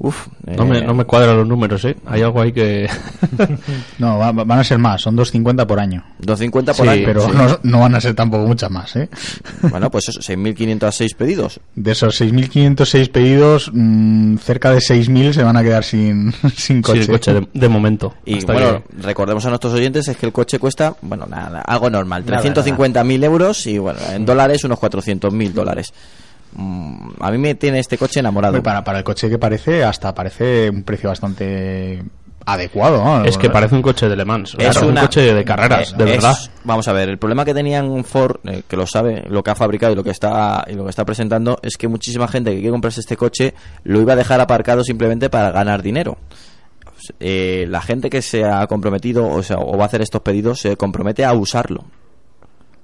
Uf, 0.00 0.28
no, 0.46 0.64
me, 0.64 0.80
no 0.80 0.94
me 0.94 1.04
cuadran 1.04 1.36
los 1.38 1.46
números, 1.46 1.84
¿eh? 1.84 1.96
Hay 2.06 2.22
algo 2.22 2.40
ahí 2.40 2.52
que... 2.52 2.88
no, 3.98 4.18
van 4.18 4.52
a 4.52 4.62
ser 4.62 4.78
más, 4.78 5.02
son 5.02 5.16
250 5.16 5.66
por 5.66 5.80
año. 5.80 6.04
250 6.20 6.74
por 6.74 6.88
año. 6.88 7.02
Pero 7.04 7.28
no, 7.32 7.58
no, 7.64 7.80
van 7.80 7.96
a 7.96 8.00
ser 8.00 8.14
tampoco 8.14 8.46
muchas 8.46 8.70
más, 8.70 8.94
¿eh? 8.94 9.08
Bueno, 9.62 9.90
pues 9.90 10.08
eso, 10.08 10.20
6.506 10.20 11.16
pedidos. 11.16 11.60
De 11.74 11.90
esos 11.90 12.20
6.506 12.20 13.10
pedidos, 13.10 13.70
mmm, 13.74 14.36
cerca 14.36 14.70
de 14.70 14.78
6.000 14.78 15.32
se 15.32 15.42
van 15.42 15.56
a 15.56 15.64
quedar 15.64 15.82
sin, 15.82 16.32
sin 16.54 16.80
coche. 16.80 17.02
Sin 17.02 17.12
coche 17.12 17.48
de, 17.52 17.68
momento. 17.68 18.14
Y 18.24 18.44
bueno, 18.44 18.84
recordemos 18.98 19.44
a 19.46 19.48
nuestros 19.48 19.72
oyentes 19.74 20.06
es 20.06 20.16
que 20.16 20.26
el 20.26 20.32
coche 20.32 20.60
cuesta, 20.60 20.94
bueno, 21.02 21.26
nada, 21.26 21.60
algo 21.62 21.90
normal, 21.90 22.24
350.000 22.24 23.24
euros 23.24 23.66
y 23.66 23.78
bueno, 23.78 23.98
en 24.12 24.24
dólares 24.24 24.62
unos 24.62 24.78
400.000 24.78 25.52
dólares. 25.52 25.92
Mm, 26.54 27.10
a 27.20 27.30
mí 27.30 27.38
me 27.38 27.54
tiene 27.54 27.78
este 27.78 27.98
coche 27.98 28.20
enamorado. 28.20 28.62
Para, 28.62 28.82
para 28.84 28.98
el 28.98 29.04
coche 29.04 29.28
que 29.28 29.38
parece, 29.38 29.84
hasta 29.84 30.14
parece 30.14 30.70
un 30.70 30.82
precio 30.82 31.08
bastante 31.08 32.02
adecuado. 32.52 33.24
Es 33.24 33.36
que 33.36 33.50
parece 33.50 33.74
un 33.74 33.82
coche 33.82 34.08
de 34.08 34.16
Le 34.16 34.24
Mans. 34.24 34.56
Es 34.58 34.76
un 34.78 34.94
coche 34.94 35.34
de 35.34 35.44
carreras, 35.44 35.96
de 35.96 36.04
verdad. 36.04 36.36
Vamos 36.64 36.88
a 36.88 36.92
ver, 36.92 37.08
el 37.08 37.18
problema 37.18 37.44
que 37.44 37.54
tenían 37.54 38.04
Ford, 38.04 38.36
eh, 38.44 38.62
que 38.66 38.76
lo 38.76 38.86
sabe, 38.86 39.24
lo 39.28 39.42
que 39.42 39.50
ha 39.50 39.54
fabricado 39.54 39.92
y 39.92 39.96
lo 39.96 40.04
que 40.04 40.10
está 40.10 40.64
y 40.68 40.74
lo 40.74 40.84
que 40.84 40.90
está 40.90 41.04
presentando, 41.04 41.58
es 41.62 41.76
que 41.76 41.88
muchísima 41.88 42.28
gente 42.28 42.50
que 42.50 42.56
quiere 42.56 42.70
comprarse 42.70 43.00
este 43.00 43.16
coche 43.16 43.54
lo 43.84 44.00
iba 44.00 44.14
a 44.14 44.16
dejar 44.16 44.40
aparcado 44.40 44.82
simplemente 44.82 45.30
para 45.30 45.50
ganar 45.50 45.82
dinero. 45.82 46.18
Eh, 47.20 47.66
la 47.68 47.80
gente 47.80 48.10
que 48.10 48.22
se 48.22 48.44
ha 48.44 48.66
comprometido 48.66 49.26
o, 49.28 49.42
sea, 49.42 49.58
o 49.58 49.76
va 49.76 49.84
a 49.84 49.86
hacer 49.86 50.02
estos 50.02 50.20
pedidos 50.20 50.60
se 50.60 50.76
compromete 50.76 51.24
a 51.24 51.32
usarlo 51.32 51.84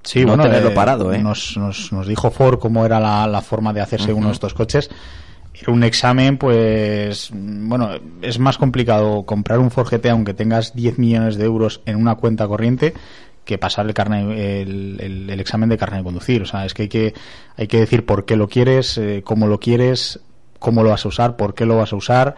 Sí, 0.04 0.24
bueno, 0.24 0.44
tenerlo 0.44 0.68
eh, 0.68 0.74
parado, 0.74 1.12
¿eh? 1.12 1.18
Nos, 1.18 1.56
nos, 1.56 1.92
nos, 1.92 2.06
dijo 2.06 2.30
Ford 2.30 2.58
cómo 2.58 2.84
era 2.84 3.00
la, 3.00 3.26
la 3.26 3.40
forma 3.40 3.72
de 3.72 3.80
hacerse 3.80 4.12
uno 4.12 4.28
de 4.28 4.34
estos 4.34 4.54
coches. 4.54 4.90
Un 5.66 5.82
examen, 5.82 6.36
pues, 6.36 7.30
bueno, 7.32 7.90
es 8.20 8.38
más 8.38 8.58
complicado 8.58 9.24
comprar 9.24 9.60
un 9.60 9.70
Ford 9.70 9.88
GT 9.88 10.10
aunque 10.10 10.34
tengas 10.34 10.74
10 10.74 10.98
millones 10.98 11.36
de 11.36 11.44
euros 11.44 11.80
en 11.86 11.96
una 11.96 12.16
cuenta 12.16 12.46
corriente 12.46 12.92
que 13.44 13.58
pasar 13.58 13.86
el, 13.86 13.94
carne, 13.94 14.62
el, 14.62 15.28
el, 15.30 15.40
examen 15.40 15.68
de 15.68 15.78
carne 15.78 15.98
de 15.98 16.04
conducir. 16.04 16.42
O 16.42 16.46
sea, 16.46 16.64
es 16.64 16.74
que 16.74 16.82
hay 16.82 16.88
que, 16.88 17.14
hay 17.56 17.66
que 17.66 17.78
decir 17.78 18.04
por 18.04 18.24
qué 18.24 18.36
lo 18.36 18.48
quieres, 18.48 18.98
eh, 18.98 19.22
cómo 19.24 19.46
lo 19.46 19.60
quieres, 19.60 20.20
cómo 20.58 20.82
lo 20.82 20.90
vas 20.90 21.04
a 21.04 21.08
usar, 21.08 21.36
por 21.36 21.54
qué 21.54 21.66
lo 21.66 21.76
vas 21.76 21.92
a 21.92 21.96
usar, 21.96 22.34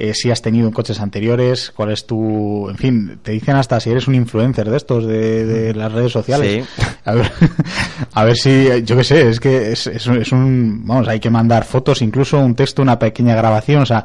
eh, 0.00 0.14
si 0.14 0.30
has 0.30 0.40
tenido 0.40 0.66
en 0.66 0.72
coches 0.72 1.00
anteriores, 1.00 1.72
cuál 1.74 1.90
es 1.90 2.06
tu... 2.06 2.68
En 2.70 2.76
fin, 2.76 3.18
te 3.22 3.32
dicen 3.32 3.56
hasta 3.56 3.78
si 3.80 3.90
eres 3.90 4.08
un 4.08 4.14
influencer 4.14 4.70
de 4.70 4.76
estos, 4.76 5.06
de, 5.06 5.74
las 5.74 5.92
redes 5.92 6.12
sociales. 6.12 6.66
A, 7.04 7.14
ver, 7.14 7.32
a 8.14 8.24
ver 8.24 8.36
si, 8.36 8.82
yo 8.84 8.96
qué 8.96 9.04
sé, 9.04 9.28
es 9.28 9.40
que 9.40 9.72
es, 9.72 9.86
es, 9.86 10.06
es 10.06 10.32
un... 10.32 10.82
Vamos, 10.84 11.08
hay 11.08 11.18
que 11.18 11.30
mandar 11.30 11.64
fotos, 11.64 12.02
incluso 12.02 12.38
un 12.38 12.54
texto, 12.54 12.82
una 12.82 12.98
pequeña 12.98 13.34
grabación, 13.34 13.82
o 13.82 13.86
sea... 13.86 14.04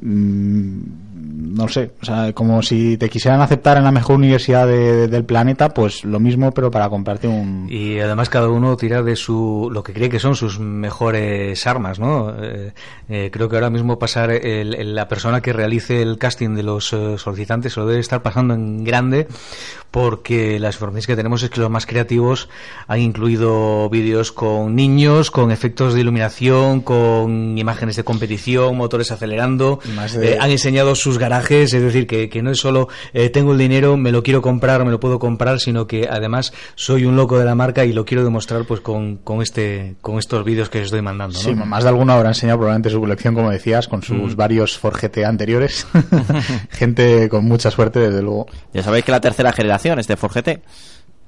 Mmm, 0.00 1.07
no 1.40 1.68
sé, 1.68 1.92
o 2.02 2.04
sea, 2.04 2.32
como 2.32 2.62
si 2.62 2.96
te 2.96 3.08
quisieran 3.08 3.40
aceptar 3.40 3.76
en 3.76 3.84
la 3.84 3.92
mejor 3.92 4.16
universidad 4.16 4.66
del 4.66 5.24
planeta, 5.24 5.68
pues 5.68 6.04
lo 6.04 6.18
mismo, 6.18 6.52
pero 6.52 6.70
para 6.70 6.88
comprarte 6.88 7.28
un... 7.28 7.68
Y 7.70 8.00
además 8.00 8.28
cada 8.28 8.48
uno 8.48 8.76
tira 8.76 9.04
de 9.04 9.14
su 9.14 9.68
lo 9.72 9.84
que 9.84 9.92
cree 9.92 10.08
que 10.08 10.18
son 10.18 10.34
sus 10.34 10.58
mejores 10.58 11.64
armas, 11.66 12.00
¿no? 12.00 12.34
Eh, 12.36 12.72
eh, 13.08 13.30
creo 13.32 13.48
que 13.48 13.54
ahora 13.54 13.70
mismo 13.70 14.00
pasar 14.00 14.32
el, 14.32 14.94
la 14.96 15.06
persona 15.06 15.40
que 15.40 15.52
realice 15.52 16.02
el 16.02 16.18
casting 16.18 16.56
de 16.56 16.64
los 16.64 16.92
eh, 16.92 17.18
solicitantes 17.18 17.74
se 17.74 17.80
lo 17.80 17.86
debe 17.86 18.00
estar 18.00 18.20
pasando 18.20 18.54
en 18.54 18.82
grande, 18.82 19.28
porque 19.92 20.58
las 20.58 20.74
informaciones 20.74 21.06
que 21.06 21.16
tenemos 21.16 21.42
es 21.44 21.50
que 21.50 21.60
los 21.60 21.70
más 21.70 21.86
creativos 21.86 22.48
han 22.88 23.00
incluido 23.00 23.88
vídeos 23.90 24.32
con 24.32 24.74
niños, 24.74 25.30
con 25.30 25.52
efectos 25.52 25.94
de 25.94 26.00
iluminación, 26.00 26.80
con 26.80 27.56
imágenes 27.56 27.94
de 27.94 28.02
competición, 28.02 28.76
motores 28.76 29.12
acelerando, 29.12 29.78
han 30.40 30.50
enseñado 30.50 30.94
sus 30.94 31.18
garajes, 31.28 31.72
es 31.72 31.82
decir, 31.82 32.06
que, 32.06 32.28
que 32.28 32.42
no 32.42 32.50
es 32.50 32.58
solo 32.58 32.88
eh, 33.12 33.28
tengo 33.30 33.52
el 33.52 33.58
dinero, 33.58 33.96
me 33.96 34.12
lo 34.12 34.22
quiero 34.22 34.42
comprar, 34.42 34.84
me 34.84 34.90
lo 34.90 35.00
puedo 35.00 35.18
comprar, 35.18 35.60
sino 35.60 35.86
que 35.86 36.08
además 36.10 36.52
soy 36.74 37.04
un 37.04 37.16
loco 37.16 37.38
de 37.38 37.44
la 37.44 37.54
marca 37.54 37.84
y 37.84 37.92
lo 37.92 38.04
quiero 38.04 38.24
demostrar 38.24 38.64
pues 38.64 38.80
con, 38.80 39.16
con 39.18 39.42
este 39.42 39.96
con 40.00 40.18
estos 40.18 40.44
vídeos 40.44 40.70
que 40.70 40.78
os 40.78 40.86
estoy 40.86 41.02
mandando. 41.02 41.38
¿no? 41.38 41.44
Sí, 41.44 41.54
más 41.54 41.82
de 41.82 41.90
alguno 41.90 42.12
habrá 42.12 42.28
enseñado 42.28 42.58
probablemente 42.58 42.90
su 42.90 43.00
colección, 43.00 43.34
como 43.34 43.50
decías, 43.50 43.88
con 43.88 44.02
sus 44.02 44.34
mm. 44.34 44.36
varios 44.36 44.78
Ford 44.78 44.96
GT 44.96 45.24
anteriores. 45.24 45.86
Gente 46.70 47.28
con 47.28 47.44
mucha 47.44 47.70
suerte, 47.70 48.00
desde 48.00 48.22
luego. 48.22 48.46
Ya 48.72 48.82
sabéis 48.82 49.04
que 49.04 49.12
la 49.12 49.20
tercera 49.20 49.52
generación 49.52 49.98
es 49.98 50.06
de 50.06 50.16
Ford 50.16 50.32
GT. 50.32 50.62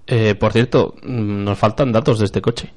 Eh, 0.07 0.35
por 0.35 0.53
cierto, 0.53 0.95
nos 1.03 1.59
faltan 1.59 1.93
datos 1.93 2.19
de 2.19 2.25
este 2.25 2.41
coche. 2.41 2.73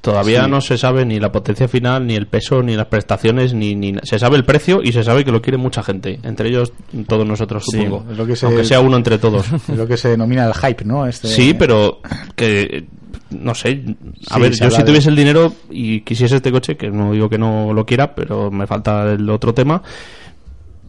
Todavía 0.00 0.46
no 0.46 0.60
se 0.60 0.78
sabe 0.78 1.04
ni 1.04 1.18
la 1.18 1.32
potencia 1.32 1.66
final, 1.66 2.06
ni 2.06 2.14
el 2.14 2.26
peso, 2.26 2.62
ni 2.62 2.76
las 2.76 2.86
prestaciones, 2.86 3.54
ni, 3.54 3.74
ni 3.74 3.94
se 4.04 4.18
sabe 4.18 4.36
el 4.36 4.44
precio 4.44 4.80
y 4.82 4.92
se 4.92 5.02
sabe 5.02 5.24
que 5.24 5.32
lo 5.32 5.42
quiere 5.42 5.56
mucha 5.58 5.82
gente, 5.82 6.20
entre 6.22 6.48
ellos 6.48 6.72
todos 7.08 7.26
nosotros, 7.26 7.64
supongo. 7.64 8.04
lo 8.16 8.24
que 8.26 8.36
se- 8.36 8.46
Aunque 8.46 8.64
sea 8.64 8.80
uno 8.80 8.96
entre 8.96 9.18
todos. 9.18 9.46
Es 9.68 9.76
lo 9.76 9.86
que 9.88 9.96
se 9.96 10.10
denomina 10.10 10.46
el 10.46 10.54
hype, 10.54 10.84
¿no? 10.84 11.06
Este, 11.06 11.26
Sí, 11.28 11.54
pero 11.54 12.00
que 12.36 12.84
no 13.30 13.54
sé, 13.56 13.82
a 14.30 14.36
Sí, 14.36 14.40
ver, 14.40 14.52
yo 14.52 14.70
si 14.70 14.78
de- 14.78 14.84
tuviese 14.84 15.08
el 15.08 15.16
dinero 15.16 15.52
y 15.70 16.02
quisiese 16.02 16.36
este 16.36 16.52
coche, 16.52 16.76
que 16.76 16.88
no 16.90 17.10
digo 17.12 17.28
que 17.28 17.38
no 17.38 17.72
lo 17.72 17.84
quiera, 17.84 18.14
pero 18.14 18.50
me 18.52 18.68
falta 18.68 19.12
el 19.12 19.28
otro 19.28 19.52
tema. 19.54 19.82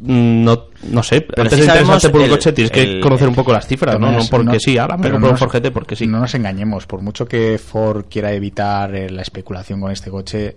Mm, 0.02 0.44
No, 0.44 0.64
no 0.92 1.04
sé, 1.04 1.26
antes 1.38 1.54
sí 1.54 1.60
de 1.60 1.66
interesarte 1.66 2.10
por 2.10 2.20
un 2.22 2.26
el- 2.26 2.32
coche 2.32 2.54
tienes 2.54 2.72
que 2.72 3.00
conocer 3.00 3.28
un 3.28 3.36
poco 3.36 3.52
las 3.54 3.68
cifras, 3.68 4.00
¿no? 4.00 4.18
Porque 4.30 4.46
no- 4.54 4.60
sí, 4.60 4.78
ahora 4.78 4.98
pero 4.98 5.18
un 5.18 5.38
Forgete 5.38 5.72
porque 5.72 5.96
sí. 5.96 6.08
No 6.08 6.20
nos 6.20 6.34
engañemos, 6.36 6.86
por 6.86 7.02
mucho 7.02 7.26
que 7.28 7.58
Ford 7.58 8.06
quiera 8.10 8.32
evitar 8.34 8.94
eh, 8.96 9.10
la 9.10 9.22
especulación 9.22 9.80
con 9.82 9.92
este 9.92 10.10
coche, 10.10 10.56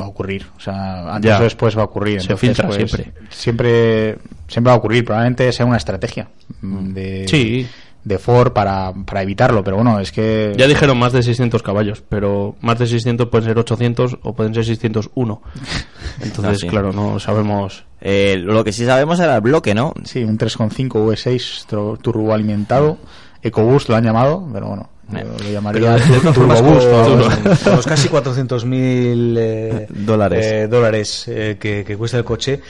va 0.00 0.06
a 0.06 0.08
ocurrir. 0.08 0.46
O 0.56 0.60
sea, 0.60 1.14
antes 1.14 1.28
Ya. 1.28 1.38
o 1.38 1.42
después 1.42 1.76
va 1.76 1.82
a 1.82 1.84
ocurrir. 1.84 2.20
Se 2.20 2.32
Entonces, 2.32 2.48
filtra 2.48 2.66
pues, 2.66 2.76
siempre. 2.76 3.12
siempre. 3.30 4.18
Siempre 4.48 4.68
va 4.70 4.72
a 4.74 4.78
ocurrir. 4.78 5.04
Probablemente 5.04 5.52
sea 5.52 5.66
una 5.66 5.76
estrategia 5.76 6.28
mm, 6.62 6.92
de, 6.92 7.28
Sí. 7.28 7.66
De 8.04 8.18
Ford 8.18 8.52
para, 8.52 8.92
para 9.06 9.22
evitarlo. 9.22 9.62
Pero 9.64 9.76
bueno, 9.76 9.98
es 10.00 10.12
que. 10.12 10.52
Ya 10.56 10.66
dijeron 10.66 10.98
más 10.98 11.12
de 11.12 11.22
600 11.22 11.62
caballos, 11.62 12.02
pero 12.08 12.56
más 12.60 12.78
de 12.78 12.86
600 12.86 13.28
pueden 13.28 13.46
ser 13.48 13.58
800 13.58 14.18
o 14.22 14.32
pueden 14.34 14.54
ser 14.54 14.64
601. 14.64 15.42
Entonces, 16.22 16.56
Así. 16.58 16.68
claro, 16.68 16.92
no 16.92 17.18
sabemos. 17.18 17.84
Eh, 18.00 18.36
lo 18.38 18.64
que 18.64 18.72
sí 18.72 18.84
sabemos 18.84 19.20
era 19.20 19.36
el 19.36 19.40
bloque, 19.40 19.74
¿no? 19.74 19.94
Sí, 20.04 20.24
un 20.24 20.36
3.5 20.38 20.88
V6 20.88 21.66
tro- 21.68 21.98
turbo 22.00 22.32
alimentado. 22.34 22.98
EcoBoost 23.42 23.88
lo 23.88 23.96
han 23.96 24.04
llamado, 24.04 24.48
pero 24.52 24.68
bueno. 24.68 24.88
Eh, 25.16 25.26
yo 25.38 25.44
lo 25.44 25.50
llamaría 25.50 25.92
De 25.92 26.18
todas 26.20 26.34
formas, 26.34 26.58
Turboboost. 26.58 26.86
con, 26.88 26.94
o 26.94 27.04
algo 27.04 27.26
así. 27.50 27.64
con 27.64 27.76
los 27.76 27.86
casi 27.86 28.08
400.000 28.08 29.36
eh, 29.38 29.86
Dólares. 29.90 30.46
eh, 30.46 30.66
dólares, 30.68 31.24
eh, 31.28 31.56
que, 31.60 31.84
que 31.84 31.96
cuesta 31.96 32.18
el 32.18 32.24
coche, 32.24 32.60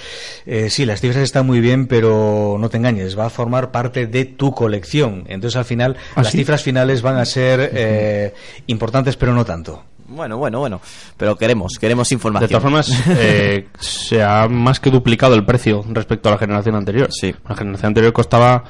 eh, 0.46 0.70
sí, 0.70 0.85
las 0.85 1.00
cifras 1.00 1.22
están 1.22 1.46
muy 1.46 1.61
bien, 1.61 1.87
pero 1.87 2.57
no 2.59 2.68
te 2.68 2.76
engañes, 2.78 3.18
va 3.18 3.26
a 3.26 3.31
formar 3.31 3.70
parte 3.70 4.07
de 4.07 4.24
tu 4.24 4.52
colección. 4.52 5.24
Entonces, 5.28 5.57
al 5.57 5.64
final, 5.64 5.96
¿Ah, 6.14 6.22
las 6.22 6.33
sí? 6.33 6.38
cifras 6.38 6.62
finales 6.62 7.02
van 7.02 7.16
a 7.18 7.24
ser 7.24 7.70
eh, 7.74 8.35
importantes, 8.66 9.16
pero 9.16 9.33
no 9.35 9.44
tanto. 9.44 9.85
Bueno, 10.09 10.37
bueno, 10.37 10.59
bueno. 10.59 10.78
Pero 11.16 11.37
queremos, 11.37 11.78
queremos 11.81 12.09
De 12.11 12.14
información. 12.16 12.48
todas 12.50 12.62
formas, 12.62 13.02
eh, 13.18 13.68
se 13.81 14.22
ha 14.22 14.46
más 14.46 14.78
que 14.78 14.90
duplicado 14.90 15.35
el 15.35 15.44
precio 15.46 15.83
respecto 15.88 16.28
a 16.28 16.33
la 16.33 16.38
generación 16.38 16.74
anterior. 16.74 17.09
Sí. 17.11 17.35
La 17.48 17.55
generación 17.55 17.88
anterior 17.88 18.12
costaba, 18.12 18.62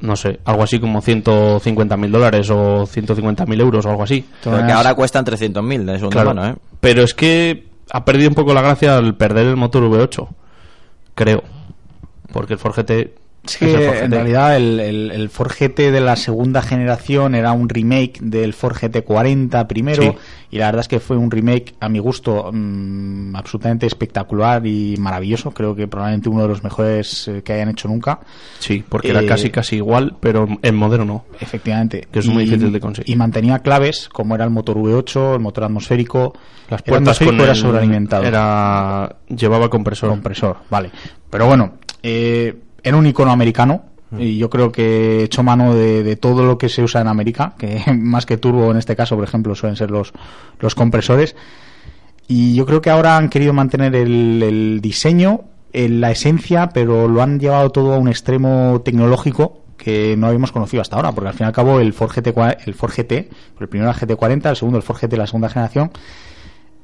no 0.00 0.14
sé, 0.16 0.40
algo 0.44 0.62
así 0.62 0.78
como 0.78 1.00
150 1.00 1.96
mil 1.96 2.12
dólares 2.12 2.48
o 2.50 2.86
150 2.86 3.46
mil 3.46 3.60
euros 3.60 3.84
o 3.86 3.90
algo 3.90 4.02
así. 4.02 4.24
Pero 4.44 4.66
que 4.66 4.72
ahora 4.72 4.94
cuestan 4.94 5.24
300.000 5.24 5.84
de 5.84 5.94
segunda 5.94 6.08
Claro. 6.22 6.34
mano, 6.34 6.46
¿eh? 6.48 6.54
Pero 6.80 7.02
es 7.02 7.14
que 7.14 7.68
ha 7.90 8.04
perdido 8.04 8.28
un 8.28 8.34
poco 8.34 8.52
la 8.52 8.62
gracia 8.62 8.96
al 8.98 9.14
perder 9.16 9.46
el 9.46 9.56
motor 9.56 9.82
V8, 9.84 10.28
creo. 11.14 11.42
Porque 12.32 12.54
el 12.54 12.58
Ford 12.58 12.74
El 13.60 13.76
que 13.76 13.86
Ford 13.86 13.96
en 14.04 14.10
realidad 14.10 14.56
el, 14.56 14.80
el, 14.80 15.10
el 15.12 15.28
Ford 15.30 15.52
GT 15.58 15.90
de 15.92 16.00
la 16.00 16.16
segunda 16.16 16.62
generación 16.62 17.34
era 17.34 17.52
un 17.52 17.68
remake 17.68 18.18
del 18.20 18.52
Ford 18.52 18.76
GT 18.80 19.02
40 19.04 19.66
primero 19.68 20.02
Sí. 20.02 20.10
y 20.50 20.58
la 20.58 20.66
verdad 20.66 20.80
es 20.80 20.88
que 20.88 21.00
fue 21.00 21.16
un 21.16 21.30
remake 21.30 21.74
a 21.80 21.88
mi 21.88 21.98
gusto 21.98 22.50
mm, 22.52 23.36
absolutamente 23.36 23.86
espectacular 23.86 24.66
y 24.66 24.96
maravilloso. 24.98 25.50
Creo 25.52 25.74
que 25.74 25.86
probablemente 25.88 26.28
uno 26.28 26.42
de 26.42 26.48
los 26.48 26.62
mejores 26.64 27.28
eh, 27.28 27.42
que 27.44 27.52
hayan 27.52 27.68
hecho 27.70 27.88
nunca. 27.88 28.20
Sí, 28.58 28.84
porque 28.88 29.10
era 29.10 29.22
Eh, 29.22 29.26
casi 29.26 29.50
casi 29.50 29.76
igual, 29.76 30.16
pero 30.20 30.46
en 30.62 30.74
moderno. 30.74 31.24
Efectivamente. 31.40 32.06
Que 32.10 32.18
es 32.20 32.26
muy 32.26 32.44
difícil 32.44 32.72
de 32.72 32.80
conseguir. 32.80 33.14
Y 33.14 33.16
mantenía 33.16 33.58
claves 33.60 34.08
como 34.08 34.34
era 34.34 34.44
el 34.44 34.50
motor 34.50 34.76
V8, 34.76 35.34
el 35.34 35.40
motor 35.40 35.64
atmosférico. 35.64 36.32
Las 36.68 36.82
puertas 36.82 37.18
con 37.18 37.28
atmosférico, 37.28 37.42
era 37.44 37.52
el- 37.52 37.58
sobrealimentado. 37.58 38.24
Era 38.24 39.16
llevaba 39.28 39.68
compresor. 39.70 40.10
compresor, 40.10 40.56
vale. 40.70 40.90
Pero 41.30 41.46
bueno, 41.46 41.74
eh, 42.02 42.54
era 42.86 42.96
un 42.96 43.06
icono 43.06 43.32
americano 43.32 43.82
y 44.16 44.38
yo 44.38 44.48
creo 44.48 44.70
que 44.70 45.20
he 45.20 45.22
hecho 45.24 45.42
mano 45.42 45.74
de, 45.74 46.04
de 46.04 46.14
todo 46.14 46.44
lo 46.44 46.56
que 46.56 46.68
se 46.68 46.84
usa 46.84 47.00
en 47.00 47.08
América, 47.08 47.54
que 47.58 47.82
más 47.98 48.24
que 48.24 48.36
turbo 48.36 48.70
en 48.70 48.76
este 48.76 48.94
caso, 48.94 49.16
por 49.16 49.24
ejemplo, 49.24 49.56
suelen 49.56 49.76
ser 49.76 49.90
los, 49.90 50.12
los 50.60 50.76
compresores. 50.76 51.34
Y 52.28 52.54
yo 52.54 52.64
creo 52.64 52.80
que 52.80 52.90
ahora 52.90 53.16
han 53.16 53.28
querido 53.28 53.52
mantener 53.52 53.96
el, 53.96 54.40
el 54.40 54.80
diseño, 54.80 55.40
en 55.72 56.00
la 56.00 56.12
esencia, 56.12 56.68
pero 56.68 57.08
lo 57.08 57.22
han 57.22 57.40
llevado 57.40 57.70
todo 57.70 57.94
a 57.94 57.98
un 57.98 58.08
extremo 58.08 58.80
tecnológico 58.84 59.62
que 59.76 60.16
no 60.16 60.28
habíamos 60.28 60.52
conocido 60.52 60.80
hasta 60.80 60.96
ahora, 60.96 61.12
porque 61.12 61.28
al 61.28 61.34
fin 61.34 61.44
y 61.44 61.48
al 61.48 61.52
cabo 61.52 61.80
el 61.80 61.92
Ford 61.92 62.12
GT, 62.12 62.28
el 62.66 62.74
Ford 62.74 62.92
GT, 62.92 63.12
el 63.60 63.68
primero 63.68 63.90
era 63.90 63.98
GT40, 63.98 64.50
el 64.50 64.56
segundo 64.56 64.78
el 64.78 64.84
Ford 64.84 64.98
GT, 64.98 65.16
la 65.16 65.26
segunda 65.26 65.48
generación, 65.48 65.90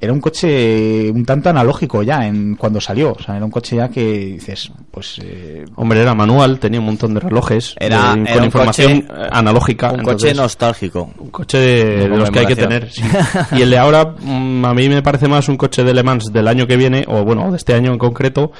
era 0.03 0.13
un 0.13 0.19
coche 0.21 1.09
un 1.11 1.25
tanto 1.25 1.49
analógico 1.49 2.03
ya 2.03 2.27
en 2.27 2.55
cuando 2.55 2.79
salió. 2.81 3.13
O 3.13 3.19
sea, 3.19 3.35
era 3.37 3.45
un 3.45 3.51
coche 3.51 3.77
ya 3.77 3.89
que 3.89 4.03
dices, 4.33 4.71
pues. 4.91 5.19
eh, 5.23 5.65
Hombre, 5.75 6.01
era 6.01 6.13
manual, 6.13 6.59
tenía 6.59 6.79
un 6.79 6.85
montón 6.87 7.13
de 7.13 7.19
relojes 7.21 7.75
Era- 7.79 8.13
de- 8.15 8.21
era 8.23 8.33
con 8.35 8.43
información 8.45 9.01
coche- 9.01 9.13
eh, 9.23 9.27
analógica. 9.31 9.91
Un 9.91 9.99
entonces, 10.01 10.31
coche 10.31 10.41
nostálgico. 10.41 11.11
un 11.17 11.29
coche 11.29 11.57
de, 11.57 12.07
los 12.07 12.29
que 12.29 12.39
hay 12.39 12.45
que 12.47 12.55
tener. 12.55 12.91
sí. 12.91 13.01
Y 13.53 13.61
el 13.61 13.69
de 13.69 13.77
ahora, 13.77 14.15
mm, 14.19 14.65
a 14.65 14.73
mí 14.73 14.89
me 14.89 15.01
parece 15.01 15.27
más 15.27 15.47
un 15.49 15.57
coche 15.57 15.83
de 15.83 15.93
Le 15.93 16.03
Mans 16.03 16.31
del 16.31 16.47
año 16.47 16.67
que 16.67 16.77
viene, 16.77 17.05
o 17.07 17.23
bueno, 17.23 17.49
de 17.51 17.57
este 17.57 17.73
año 17.73 17.91
en 17.91 17.97
concreto, 17.97 18.51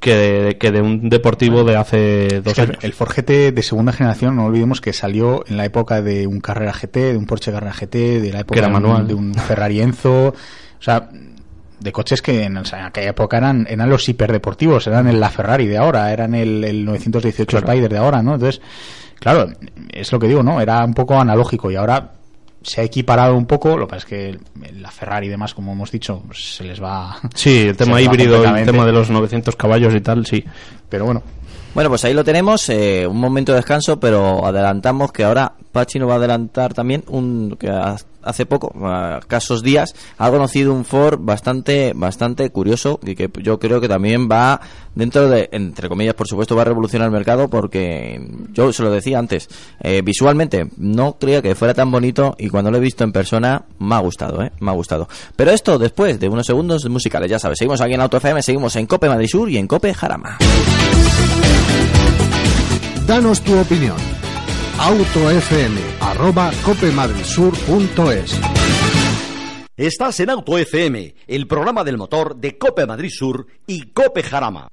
que 0.00 0.14
de, 0.16 0.58
que 0.58 0.72
de 0.72 0.82
un 0.82 1.08
deportivo 1.08 1.62
de 1.62 1.76
hace 1.76 2.40
dos 2.42 2.48
es 2.48 2.54
que 2.54 2.60
el- 2.62 2.70
años. 2.70 2.84
el 2.84 2.92
Ford 2.92 3.12
GT 3.14 3.52
de 3.52 3.62
segunda 3.62 3.92
generación, 3.92 4.34
no 4.34 4.46
olvidemos 4.46 4.80
que 4.80 4.92
salió 4.92 5.44
en 5.46 5.56
la 5.56 5.64
época 5.64 6.02
de 6.02 6.26
un 6.26 6.40
Carrera 6.40 6.72
GT, 6.72 7.12
de 7.12 7.16
un 7.16 7.24
Porsche 7.24 7.52
Carrera 7.52 7.72
GT, 7.72 8.20
de 8.20 8.32
la 8.32 8.40
época 8.40 8.58
era 8.58 8.68
de 8.68 8.74
un- 8.74 8.82
manual. 8.82 9.06
de 9.06 9.14
un 9.14 9.32
Ferrari 9.34 9.80
Enzo. 9.80 10.34
O 10.82 10.84
sea, 10.84 11.08
de 11.78 11.92
coches 11.92 12.20
que 12.20 12.42
en, 12.42 12.56
o 12.56 12.64
sea, 12.64 12.80
en 12.80 12.84
aquella 12.86 13.10
época 13.10 13.36
eran, 13.36 13.68
eran 13.70 13.88
los 13.88 14.08
hiperdeportivos, 14.08 14.84
eran 14.88 15.06
el 15.06 15.20
la 15.20 15.30
Ferrari 15.30 15.68
de 15.68 15.78
ahora, 15.78 16.12
eran 16.12 16.34
el, 16.34 16.64
el 16.64 16.84
918 16.84 17.46
Claro. 17.46 17.66
Spider 17.68 17.88
de 17.92 17.98
ahora, 17.98 18.20
¿no? 18.20 18.34
Entonces, 18.34 18.60
claro, 19.20 19.48
es 19.92 20.10
lo 20.10 20.18
que 20.18 20.26
digo, 20.26 20.42
¿no? 20.42 20.60
Era 20.60 20.84
un 20.84 20.92
poco 20.92 21.14
analógico 21.14 21.70
y 21.70 21.76
ahora 21.76 22.14
se 22.62 22.80
ha 22.80 22.84
equiparado 22.84 23.36
un 23.36 23.46
poco, 23.46 23.76
lo 23.78 23.86
que 23.86 23.90
pasa 23.90 23.98
es 23.98 24.04
que 24.06 24.38
la 24.80 24.90
Ferrari 24.90 25.28
y 25.28 25.30
demás, 25.30 25.54
como 25.54 25.72
hemos 25.72 25.92
dicho, 25.92 26.20
pues 26.26 26.56
se 26.56 26.64
les 26.64 26.82
va... 26.82 27.16
Sí, 27.32 27.68
el 27.68 27.76
tema 27.76 28.00
híbrido, 28.00 28.44
el 28.44 28.66
tema 28.66 28.84
de 28.84 28.92
los 28.92 29.08
900 29.08 29.54
caballos 29.54 29.94
y 29.94 30.00
tal, 30.00 30.26
sí. 30.26 30.44
Pero 30.88 31.04
bueno, 31.04 31.22
Bueno, 31.74 31.88
pues 31.88 32.04
ahí 32.04 32.12
lo 32.12 32.22
tenemos, 32.22 32.68
eh, 32.68 33.06
un 33.06 33.18
momento 33.18 33.52
de 33.52 33.56
descanso, 33.56 33.98
pero 33.98 34.44
adelantamos 34.46 35.10
que 35.10 35.24
ahora 35.24 35.54
Pachi 35.72 35.98
nos 35.98 36.08
va 36.10 36.14
a 36.14 36.16
adelantar 36.18 36.74
también 36.74 37.02
un 37.08 37.56
que 37.58 37.70
ha- 37.70 37.96
hace 38.22 38.44
poco, 38.44 38.72
a 38.86 39.18
escasos 39.20 39.62
días, 39.62 39.94
ha 40.18 40.30
conocido 40.30 40.74
un 40.74 40.84
Ford 40.84 41.18
bastante 41.20 41.92
bastante 41.96 42.50
curioso 42.50 43.00
y 43.02 43.14
que 43.14 43.30
yo 43.42 43.58
creo 43.58 43.80
que 43.80 43.88
también 43.88 44.28
va 44.30 44.60
dentro 44.94 45.28
de, 45.30 45.48
entre 45.50 45.88
comillas, 45.88 46.14
por 46.14 46.28
supuesto, 46.28 46.54
va 46.54 46.60
a 46.62 46.66
revolucionar 46.66 47.06
el 47.06 47.12
mercado 47.12 47.48
porque 47.48 48.20
yo 48.52 48.70
se 48.72 48.82
lo 48.82 48.90
decía 48.90 49.18
antes, 49.18 49.48
eh, 49.80 50.02
visualmente 50.04 50.68
no 50.76 51.14
creía 51.18 51.40
que 51.40 51.54
fuera 51.54 51.72
tan 51.72 51.90
bonito 51.90 52.36
y 52.38 52.50
cuando 52.50 52.70
lo 52.70 52.76
he 52.76 52.80
visto 52.80 53.02
en 53.02 53.12
persona 53.12 53.64
me 53.78 53.94
ha 53.94 53.98
gustado, 54.00 54.42
¿eh? 54.42 54.52
Me 54.60 54.70
ha 54.70 54.74
gustado. 54.74 55.08
Pero 55.36 55.50
esto 55.52 55.78
después 55.78 56.20
de 56.20 56.28
unos 56.28 56.46
segundos 56.46 56.86
musicales, 56.90 57.30
ya 57.30 57.38
sabes, 57.38 57.56
seguimos 57.58 57.80
aquí 57.80 57.94
en 57.94 58.02
Auto 58.02 58.18
FM, 58.18 58.42
seguimos 58.42 58.76
en 58.76 58.84
Cope 58.86 59.08
Madrid 59.08 59.26
Sur 59.28 59.48
y 59.48 59.56
en 59.56 59.66
Cope 59.66 59.94
Jarama. 59.94 60.36
Danos 63.06 63.40
tu 63.42 63.58
opinión. 63.58 63.96
autofm 64.78 65.76
arroba 66.00 66.50
copemadridsur.es 66.64 68.40
Estás 69.76 70.20
en 70.20 70.30
Auto 70.30 70.58
FM, 70.58 71.14
el 71.26 71.46
programa 71.46 71.82
del 71.82 71.96
motor 71.96 72.36
de 72.36 72.56
Cope 72.58 72.86
Madrid 72.86 73.10
Sur 73.10 73.46
y 73.66 73.92
Cope 73.92 74.22
Jarama. 74.22 74.68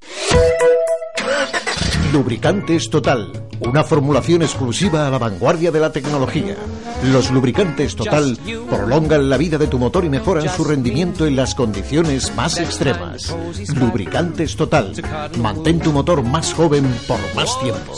Lubricantes 2.12 2.90
Total, 2.90 3.32
una 3.60 3.84
formulación 3.84 4.42
exclusiva 4.42 5.06
a 5.06 5.12
la 5.12 5.20
vanguardia 5.20 5.70
de 5.70 5.80
la 5.80 5.92
tecnología. 5.92 6.56
Los 7.04 7.30
lubricantes 7.30 7.96
Total 7.96 8.36
prolongan 8.68 9.30
la 9.30 9.38
vida 9.38 9.60
de 9.60 9.68
tu 9.68 9.78
motor 9.78 10.06
y 10.06 10.10
mejoran 10.10 10.50
su 10.50 10.64
rendimiento 10.64 11.28
en 11.28 11.36
las 11.36 11.54
condiciones 11.54 12.36
más 12.36 12.58
extremas. 12.58 13.36
Lubricantes 13.76 14.56
Total, 14.56 14.92
mantén 15.38 15.80
tu 15.80 15.92
motor 15.92 16.24
más 16.24 16.52
joven 16.54 16.84
por 17.08 17.20
más 17.36 17.60
tiempo. 17.62 17.94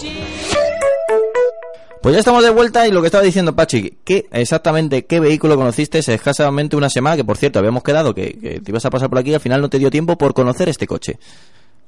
Pues 2.02 2.14
ya 2.14 2.20
estamos 2.20 2.44
de 2.44 2.50
vuelta 2.50 2.88
y 2.88 2.92
lo 2.92 3.00
que 3.02 3.08
estaba 3.08 3.24
diciendo 3.24 3.56
Pachi, 3.56 4.00
¿qué 4.04 4.26
exactamente 4.32 5.06
qué 5.06 5.20
vehículo 5.20 5.56
conociste 5.56 6.00
escasamente 6.00 6.76
una 6.76 6.90
semana? 6.90 7.16
Que 7.16 7.24
por 7.24 7.38
cierto 7.38 7.60
habíamos 7.60 7.84
quedado 7.84 8.14
que, 8.16 8.34
que 8.34 8.60
te 8.60 8.72
ibas 8.72 8.84
a 8.86 8.90
pasar 8.90 9.08
por 9.08 9.20
aquí 9.20 9.30
y 9.30 9.36
al 9.36 9.40
final 9.40 9.62
no 9.62 9.70
te 9.70 9.78
dio 9.78 9.92
tiempo 9.92 10.18
por 10.18 10.34
conocer 10.34 10.68
este 10.68 10.88
coche. 10.88 11.20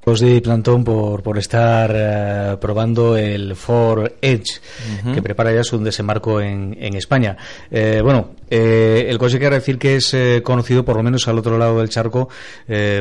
Os 0.06 0.20
di 0.20 0.42
plantón 0.42 0.84
por, 0.84 1.24
por 1.24 1.38
estar 1.38 1.90
eh, 1.96 2.58
probando 2.60 3.16
el 3.16 3.56
Ford 3.56 4.12
Edge, 4.22 4.60
que 5.14 5.22
prepara 5.22 5.54
ya 5.54 5.64
su 5.64 5.80
desembarco 5.80 6.42
en, 6.42 6.76
en 6.78 6.96
España. 6.96 7.38
Eh, 7.72 8.02
bueno, 8.04 8.32
eh, 8.50 9.06
el 9.08 9.18
coche 9.18 9.40
quiere 9.40 9.56
decir 9.56 9.80
que 9.80 9.96
es 9.96 10.14
conocido 10.44 10.84
por 10.84 10.98
lo 10.98 11.04
menos 11.04 11.30
al 11.30 11.40
otro 11.40 11.58
lado 11.58 11.80
del 11.80 11.88
charco, 11.88 12.28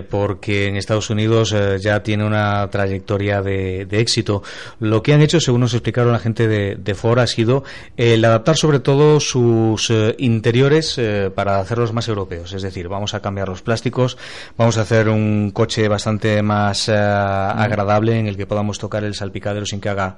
porque 0.08 0.68
en 0.68 0.76
Estados 0.76 1.10
Unidos 1.10 1.54
ya 1.80 2.02
tiene 2.04 2.24
una 2.24 2.70
trayectoria 2.70 3.42
de, 3.42 3.84
de, 3.84 4.00
éxito. 4.00 4.44
Lo 4.78 5.02
que 5.02 5.12
han 5.12 5.22
hecho, 5.22 5.40
según 5.40 5.62
nos 5.62 5.74
explicaron 5.74 6.12
la 6.12 6.20
gente 6.20 6.46
de, 6.46 6.76
de 6.76 6.94
Ford, 6.94 7.18
ha 7.18 7.26
sido 7.26 7.64
el 7.96 8.24
adaptar 8.24 8.56
sobre 8.56 8.78
todo 8.78 9.18
sus 9.18 9.92
interiores 10.18 11.00
para 11.34 11.58
hacerlos 11.58 11.92
más 11.92 12.06
europeos. 12.06 12.52
Es 12.52 12.62
decir, 12.62 12.88
vamos 12.88 13.14
a 13.14 13.20
cambiar 13.20 13.48
los 13.48 13.62
plásticos, 13.62 14.16
vamos 14.56 14.78
a 14.78 14.82
hacer 14.82 15.08
un 15.08 15.50
coche 15.50 15.88
bastante 15.88 16.42
más 16.42 16.91
agradable 16.94 18.18
en 18.18 18.26
el 18.26 18.36
que 18.36 18.46
podamos 18.46 18.78
tocar 18.78 19.04
el 19.04 19.14
salpicadero 19.14 19.66
sin 19.66 19.80
que 19.80 19.88
haga 19.88 20.16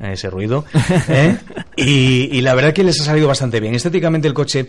ese 0.00 0.30
ruido. 0.30 0.64
¿eh? 1.08 1.38
Y, 1.76 2.40
la 2.40 2.54
verdad 2.54 2.72
que 2.72 2.84
les 2.84 3.00
ha 3.00 3.04
salido 3.04 3.28
bastante 3.28 3.60
bien. 3.60 3.74
Estéticamente 3.74 4.28
el 4.28 4.34
coche, 4.34 4.68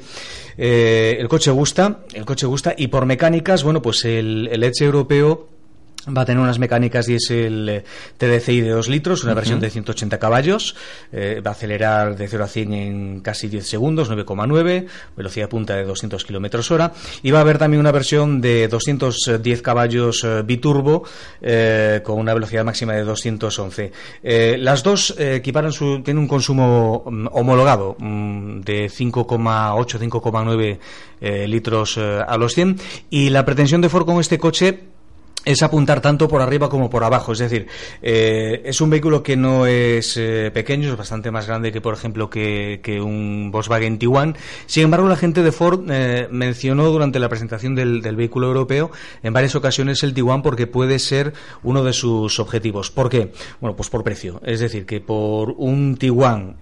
eh, 0.58 1.18
el 1.20 1.28
coche 1.28 1.52
gusta, 1.52 2.00
el 2.14 2.26
coche 2.26 2.46
gusta 2.46 2.74
y 2.78 2.88
por 2.88 3.06
mecánicas, 3.06 3.64
bueno, 3.64 3.82
pues 3.82 4.06
el, 4.06 4.50
el 4.52 4.64
Edge 4.64 4.86
europeo 4.86 5.48
Va 6.06 6.24
a 6.24 6.26
tener 6.26 6.42
unas 6.44 6.60
mecánicas 6.60 7.06
diésel 7.06 7.70
eh, 7.70 7.84
TDCi 8.18 8.60
de 8.60 8.70
2 8.72 8.90
litros, 8.90 9.24
una 9.24 9.34
versión 9.34 9.62
de 9.62 9.70
180 9.70 10.20
caballos. 10.20 10.76
Eh, 11.14 11.42
va 11.46 11.52
a 11.52 11.54
acelerar 11.54 12.18
de 12.18 12.28
0 12.28 12.44
a 12.44 12.48
100 12.48 12.74
en 12.74 13.20
casi 13.22 13.48
10 13.48 13.66
segundos, 13.66 14.12
9,9. 14.12 14.86
Velocidad 15.16 15.48
punta 15.48 15.76
de 15.76 15.86
200 15.86 16.26
kilómetros 16.26 16.72
hora. 16.72 16.92
Y 17.22 17.32
va 17.32 17.40
a 17.40 17.42
haber 17.42 17.58
también 17.58 17.80
una 17.80 17.94
versión 17.94 18.42
de 18.42 18.68
210 18.68 19.62
caballos 19.62 20.24
eh, 20.26 20.42
biturbo 20.44 21.04
con 22.04 22.20
una 22.20 22.34
velocidad 22.34 22.66
máxima 22.66 22.94
de 22.94 23.04
211. 23.04 23.92
las 24.58 24.84
dos 24.84 25.16
equiparan 25.18 25.72
su, 25.72 26.02
tienen 26.02 26.24
un 26.24 26.28
consumo 26.28 27.04
mm, 27.06 27.28
homologado 27.32 27.96
mm, 28.00 28.62
de 28.62 28.90
5,8, 28.90 30.00
5,9 30.00 31.48
litros 31.48 31.98
a 31.98 32.38
los 32.38 32.54
100. 32.54 32.80
Y 33.10 33.30
la 33.30 33.46
pretensión 33.46 33.82
de 33.82 33.90
Ford 33.90 34.06
con 34.06 34.20
este 34.20 34.38
coche 34.38 34.94
es 35.46 35.62
apuntar 35.62 36.02
tanto 36.02 36.28
por 36.28 36.42
arriba 36.42 36.70
como 36.70 36.90
por 36.90 37.04
abajo. 37.04 37.34
Es 37.34 37.40
decir, 37.40 37.68
eh, 38.02 38.62
es 38.66 38.82
un 38.82 38.90
vehículo 38.90 39.24
que 39.24 39.36
no 39.36 39.66
es 39.66 40.16
eh, 40.18 40.52
pequeño, 40.54 40.92
es 40.92 40.98
bastante 40.98 41.32
más 41.32 41.48
grande 41.48 41.72
que, 41.72 41.82
por 41.82 41.94
ejemplo, 41.94 42.30
que, 42.30 42.80
un 43.04 43.50
Volkswagen 43.52 43.98
Tiguan. 43.98 44.36
Sin 44.66 44.84
embargo, 44.84 45.08
la 45.08 45.16
gente 45.16 45.44
de 45.44 45.52
Ford 45.52 45.90
eh, 45.90 46.28
mencionó 46.32 46.90
durante 46.90 47.20
la 47.20 47.30
presentación 47.30 47.76
del, 47.76 48.02
vehículo 48.14 48.48
europeo 48.48 48.92
en 49.24 49.34
varias 49.34 49.56
ocasiones 49.56 50.04
el 50.04 50.14
Tiguan 50.14 50.44
porque 50.44 50.68
puede 50.68 51.00
ser 51.00 51.34
uno 51.64 51.84
de 51.84 51.94
sus 51.94 52.40
objetivos. 52.40 52.92
¿Por 52.92 53.10
qué? 53.10 53.32
Bueno, 53.60 53.76
pues 53.76 53.90
por 53.90 54.04
precio. 54.04 54.40
Es 54.46 54.60
decir, 54.60 54.86
que 54.86 55.02
por 55.02 55.56
un 55.58 55.98
Tiguan 55.98 56.58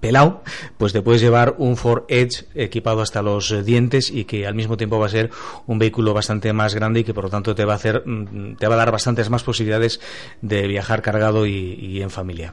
pelado, 0.00 0.42
pues 0.76 0.92
te 0.92 1.02
puedes 1.02 1.22
llevar 1.22 1.54
un 1.58 1.76
Ford 1.76 2.04
Edge 2.08 2.46
equipado 2.54 3.00
hasta 3.00 3.22
los 3.22 3.64
dientes 3.64 4.10
y 4.10 4.24
que 4.24 4.46
al 4.46 4.54
mismo 4.54 4.76
tiempo 4.76 4.98
va 4.98 5.06
a 5.06 5.10
ser 5.10 5.30
un 5.66 5.78
vehículo 5.78 6.12
bastante 6.12 6.52
más 6.52 6.74
grande 6.74 7.05
que 7.06 7.14
por 7.14 7.24
lo 7.24 7.30
tanto 7.30 7.54
te 7.54 7.64
va 7.64 7.72
a 7.72 7.76
hacer, 7.76 8.02
mm, 8.04 8.56
te 8.56 8.66
va 8.68 8.74
a 8.74 8.78
dar 8.78 8.90
bastantes 8.90 9.30
más 9.30 9.42
posibilidades 9.42 10.00
de 10.42 10.66
viajar 10.66 11.00
cargado 11.00 11.46
y, 11.46 12.02
en 12.02 12.10
familia. 12.10 12.52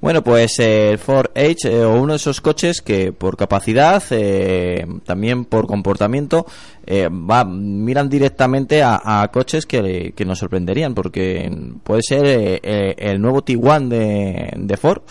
Bueno, 0.00 0.24
pues 0.24 0.58
el 0.58 0.98
Ford 0.98 1.30
Edge, 1.36 1.66
eh, 1.66 1.84
o 1.84 1.94
uno 1.94 2.14
de 2.14 2.16
esos 2.16 2.40
coches 2.40 2.82
que 2.82 3.12
por 3.12 3.36
capacidad, 3.36 4.02
eh, 4.10 4.84
también 5.04 5.44
por 5.44 5.68
comportamiento, 5.68 6.44
eh, 6.84 7.08
va, 7.08 7.44
miran 7.44 8.08
directamente 8.08 8.82
a, 8.82 9.30
coches 9.32 9.64
que, 9.66 10.12
nos 10.26 10.40
sorprenderían, 10.40 10.94
porque 10.94 11.48
puede 11.84 12.02
ser 12.02 12.60
el 12.64 13.22
nuevo 13.22 13.44
Tiguan 13.44 13.88
de 13.88 14.76
Ford 14.80 15.02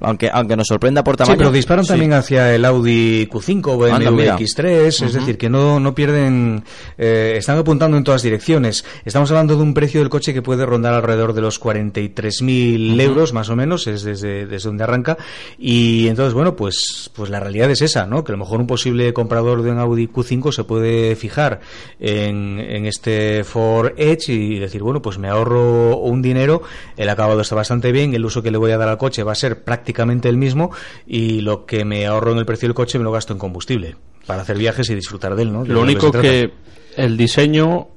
aunque 0.00 0.30
aunque 0.32 0.56
nos 0.56 0.66
sorprenda 0.66 1.02
por 1.02 1.16
tamaño. 1.16 1.34
Sí, 1.34 1.38
pero 1.38 1.50
disparan 1.50 1.84
también 1.84 2.12
hacia 2.12 2.54
el 2.54 2.64
Audi 2.64 3.26
Q5 3.26 3.66
o 3.66 3.78
BMW 3.78 4.22
X3, 4.38 5.06
es 5.06 5.12
decir, 5.12 5.38
que 5.38 5.48
no, 5.48 5.80
no 5.80 5.94
pierden, 5.94 6.64
eh, 6.96 7.34
están 7.36 7.58
apuntando 7.58 7.96
en 7.96 8.04
todas 8.04 8.22
direcciones. 8.22 8.84
Estamos 9.04 9.30
hablando 9.30 9.56
de 9.56 9.62
un 9.62 9.74
precio 9.74 10.00
del 10.00 10.08
coche 10.08 10.32
que 10.32 10.42
puede 10.42 10.64
rondar 10.66 10.94
alrededor 10.94 11.32
de 11.32 11.40
los 11.40 11.60
43.000 11.60 13.00
euros, 13.00 13.32
más 13.32 13.48
o 13.50 13.56
menos, 13.56 13.86
es 13.86 14.02
desde, 14.02 14.46
desde 14.46 14.68
donde 14.68 14.84
arranca. 14.84 15.18
Y 15.58 16.06
entonces, 16.08 16.34
bueno, 16.34 16.54
pues, 16.54 17.10
pues 17.14 17.30
la 17.30 17.40
realidad 17.40 17.70
es 17.70 17.82
esa, 17.82 18.06
¿no? 18.06 18.22
Que 18.22 18.32
a 18.32 18.36
lo 18.36 18.38
mejor 18.38 18.60
un 18.60 18.66
posible 18.66 19.12
comprador 19.12 19.62
de 19.62 19.72
un 19.72 19.78
Audi 19.78 20.06
Q5 20.06 20.52
se 20.52 20.64
puede 20.64 21.16
fijar 21.16 21.60
en, 21.98 22.60
en 22.60 22.86
este 22.86 23.42
Ford 23.44 23.92
Edge 23.96 24.28
y 24.28 24.58
decir, 24.58 24.82
bueno, 24.82 25.02
pues 25.02 25.18
me 25.18 25.28
ahorro 25.28 25.96
un 25.96 26.22
dinero, 26.22 26.62
el 26.96 27.08
acabado 27.08 27.40
está 27.40 27.54
bastante 27.54 27.90
bien, 27.90 28.14
el 28.14 28.24
uso 28.24 28.42
que 28.42 28.50
le 28.50 28.58
voy 28.58 28.70
a 28.70 28.78
dar 28.78 28.88
al 28.88 28.98
coche 28.98 29.22
va 29.22 29.32
a 29.32 29.34
ser 29.34 29.64
prácticamente 29.64 29.87
prácticamente 29.88 30.28
el 30.28 30.36
mismo 30.36 30.70
y 31.06 31.40
lo 31.40 31.64
que 31.64 31.86
me 31.86 32.06
ahorro 32.06 32.32
en 32.32 32.38
el 32.38 32.44
precio 32.44 32.68
del 32.68 32.74
coche 32.74 32.98
me 32.98 33.04
lo 33.04 33.12
gasto 33.12 33.32
en 33.32 33.38
combustible 33.38 33.96
para 34.26 34.42
hacer 34.42 34.58
viajes 34.58 34.90
y 34.90 34.94
disfrutar 34.94 35.34
de 35.34 35.42
él, 35.42 35.52
¿no? 35.52 35.64
lo 35.64 35.80
único 35.80 36.12
que, 36.12 36.52
el 36.96 37.16
diseño 37.16 37.88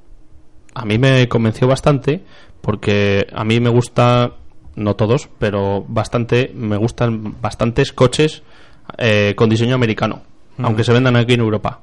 a 0.74 0.86
mí 0.86 0.96
me 0.96 1.28
convenció 1.28 1.68
bastante 1.68 2.22
porque 2.62 3.26
a 3.34 3.44
mí 3.44 3.60
me 3.60 3.68
gusta 3.68 4.32
no 4.74 4.96
todos, 4.96 5.28
pero 5.38 5.84
bastante 5.86 6.50
me 6.54 6.78
gustan 6.78 7.36
bastantes 7.42 7.92
coches 7.92 8.42
eh, 8.96 9.34
con 9.36 9.50
diseño 9.50 9.74
americano, 9.74 10.22
aunque 10.56 10.84
se 10.84 10.94
vendan 10.94 11.16
aquí 11.16 11.34
en 11.34 11.40
Europa. 11.40 11.82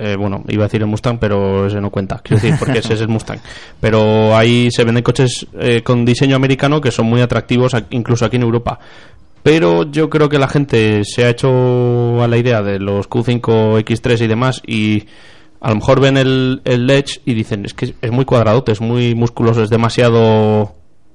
Eh, 0.00 0.14
bueno, 0.16 0.44
iba 0.46 0.62
a 0.62 0.68
decir 0.68 0.80
el 0.80 0.86
Mustang, 0.86 1.18
pero 1.18 1.66
ese 1.66 1.80
no 1.80 1.90
cuenta, 1.90 2.20
quiero 2.22 2.40
decir, 2.40 2.56
porque 2.56 2.78
ese 2.78 2.94
es 2.94 3.00
el 3.00 3.08
Mustang. 3.08 3.40
Pero 3.80 4.36
ahí 4.36 4.68
se 4.70 4.84
venden 4.84 5.02
coches 5.02 5.44
eh, 5.58 5.82
con 5.82 6.04
diseño 6.04 6.36
americano 6.36 6.80
que 6.80 6.92
son 6.92 7.06
muy 7.06 7.20
atractivos, 7.20 7.72
incluso 7.90 8.24
aquí 8.24 8.36
en 8.36 8.42
Europa 8.42 8.78
pero 9.48 9.90
yo 9.90 10.10
creo 10.10 10.28
que 10.28 10.38
la 10.38 10.46
gente 10.46 11.04
se 11.06 11.24
ha 11.24 11.30
hecho 11.30 12.22
a 12.22 12.28
la 12.28 12.36
idea 12.36 12.60
de 12.60 12.78
los 12.78 13.08
Q5, 13.08 13.82
X3 13.82 14.24
y 14.24 14.26
demás 14.26 14.60
y 14.66 15.04
a 15.62 15.70
lo 15.70 15.76
mejor 15.76 16.00
ven 16.00 16.18
el, 16.18 16.60
el 16.66 16.90
Edge 16.90 17.22
y 17.24 17.32
dicen 17.32 17.64
es 17.64 17.72
que 17.72 17.94
es 17.98 18.10
muy 18.10 18.26
cuadrado, 18.26 18.62
es 18.66 18.82
muy 18.82 19.14
musculoso, 19.14 19.62
es 19.62 19.70
demasiado 19.70 20.74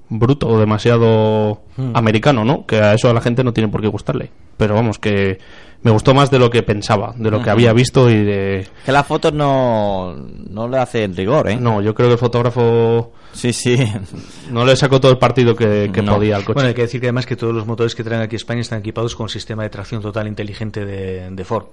bruto 0.10 0.58
demasiado 0.58 1.62
hmm. 1.78 1.96
americano, 1.96 2.44
¿no? 2.44 2.66
Que 2.66 2.78
a 2.78 2.96
eso 2.96 3.08
a 3.08 3.14
la 3.14 3.22
gente 3.22 3.44
no 3.44 3.54
tiene 3.54 3.70
por 3.70 3.82
qué 3.82 3.88
gustarle. 3.88 4.32
Pero 4.58 4.74
vamos, 4.74 4.98
que 4.98 5.38
me 5.84 5.92
gustó 5.92 6.14
más 6.14 6.32
de 6.32 6.40
lo 6.40 6.50
que 6.50 6.64
pensaba, 6.64 7.14
de 7.16 7.30
lo 7.30 7.42
que 7.42 7.50
había 7.50 7.74
visto 7.74 8.10
y 8.10 8.24
de... 8.24 8.68
Que 8.86 8.92
las 8.92 9.06
fotos 9.06 9.34
no, 9.34 10.16
no 10.50 10.68
le 10.68 10.78
hacen 10.78 11.16
rigor, 11.16 11.50
¿eh? 11.50 11.58
No, 11.58 11.82
yo 11.82 11.94
creo 11.94 12.08
que 12.08 12.14
el 12.14 12.20
fotógrafo... 12.20 13.12
Sí, 13.34 13.52
sí. 13.52 13.78
No 14.52 14.66
le 14.66 14.76
sacó 14.76 15.02
todo 15.02 15.12
el 15.12 15.18
partido 15.18 15.56
que, 15.56 15.90
podía 16.06 16.38
al 16.38 16.44
coche. 16.44 16.54
Bueno, 16.54 16.70
hay 16.70 16.76
que 16.76 16.84
decir 16.84 17.02
que 17.02 17.08
además 17.08 17.26
que 17.26 17.36
todos 17.36 17.54
los 17.54 17.66
motores 17.66 17.96
que 17.96 18.04
traen 18.04 18.22
aquí 18.22 18.36
a 18.36 18.38
España 18.38 18.62
están 18.62 18.80
equipados 18.80 19.16
con 19.16 19.28
sistema 19.28 19.64
de 19.64 19.70
tracción 19.70 20.02
total 20.02 20.28
inteligente 20.28 20.86
de, 20.86 21.30
de 21.30 21.44
Ford. 21.44 21.66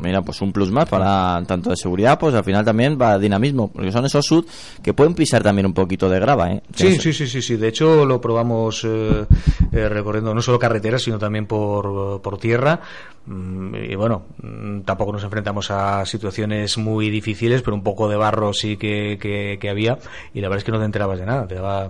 Mira, 0.00 0.22
pues 0.22 0.40
un 0.40 0.52
plus 0.52 0.70
más 0.70 0.88
para 0.88 1.42
tanto 1.46 1.70
de 1.70 1.76
seguridad, 1.76 2.18
pues 2.18 2.34
al 2.34 2.44
final 2.44 2.64
también 2.64 2.98
va 3.00 3.18
dinamismo, 3.18 3.68
porque 3.68 3.92
son 3.92 4.04
esos 4.06 4.24
sud 4.24 4.46
que 4.82 4.94
pueden 4.94 5.14
pisar 5.14 5.42
también 5.42 5.66
un 5.66 5.74
poquito 5.74 6.08
de 6.08 6.20
grava, 6.20 6.52
¿eh? 6.52 6.62
Sí, 6.74 6.98
sí, 6.98 7.12
sí, 7.12 7.26
sí, 7.26 7.42
sí. 7.42 7.56
De 7.56 7.68
hecho, 7.68 8.04
lo 8.04 8.20
probamos 8.20 8.84
eh, 8.84 9.26
eh, 9.72 9.88
recorriendo 9.88 10.34
no 10.34 10.42
solo 10.42 10.58
carreteras, 10.58 11.02
sino 11.02 11.18
también 11.18 11.46
por, 11.46 12.20
por 12.20 12.38
tierra. 12.38 12.80
Mm, 13.26 13.74
y 13.90 13.94
bueno, 13.94 14.24
mm, 14.42 14.80
tampoco 14.80 15.12
nos 15.12 15.24
enfrentamos 15.24 15.70
a 15.70 16.04
situaciones 16.04 16.76
muy 16.76 17.08
difíciles, 17.08 17.62
pero 17.62 17.74
un 17.74 17.82
poco 17.82 18.08
de 18.08 18.16
barro 18.16 18.52
sí 18.52 18.76
que, 18.76 19.18
que, 19.18 19.68
había. 19.70 19.98
Y 20.34 20.40
la 20.40 20.48
verdad 20.48 20.58
es 20.58 20.64
que 20.64 20.72
no 20.72 20.78
te 20.78 20.84
enterabas 20.84 21.18
de 21.18 21.26
nada. 21.26 21.46
Te 21.46 21.54
daba, 21.54 21.88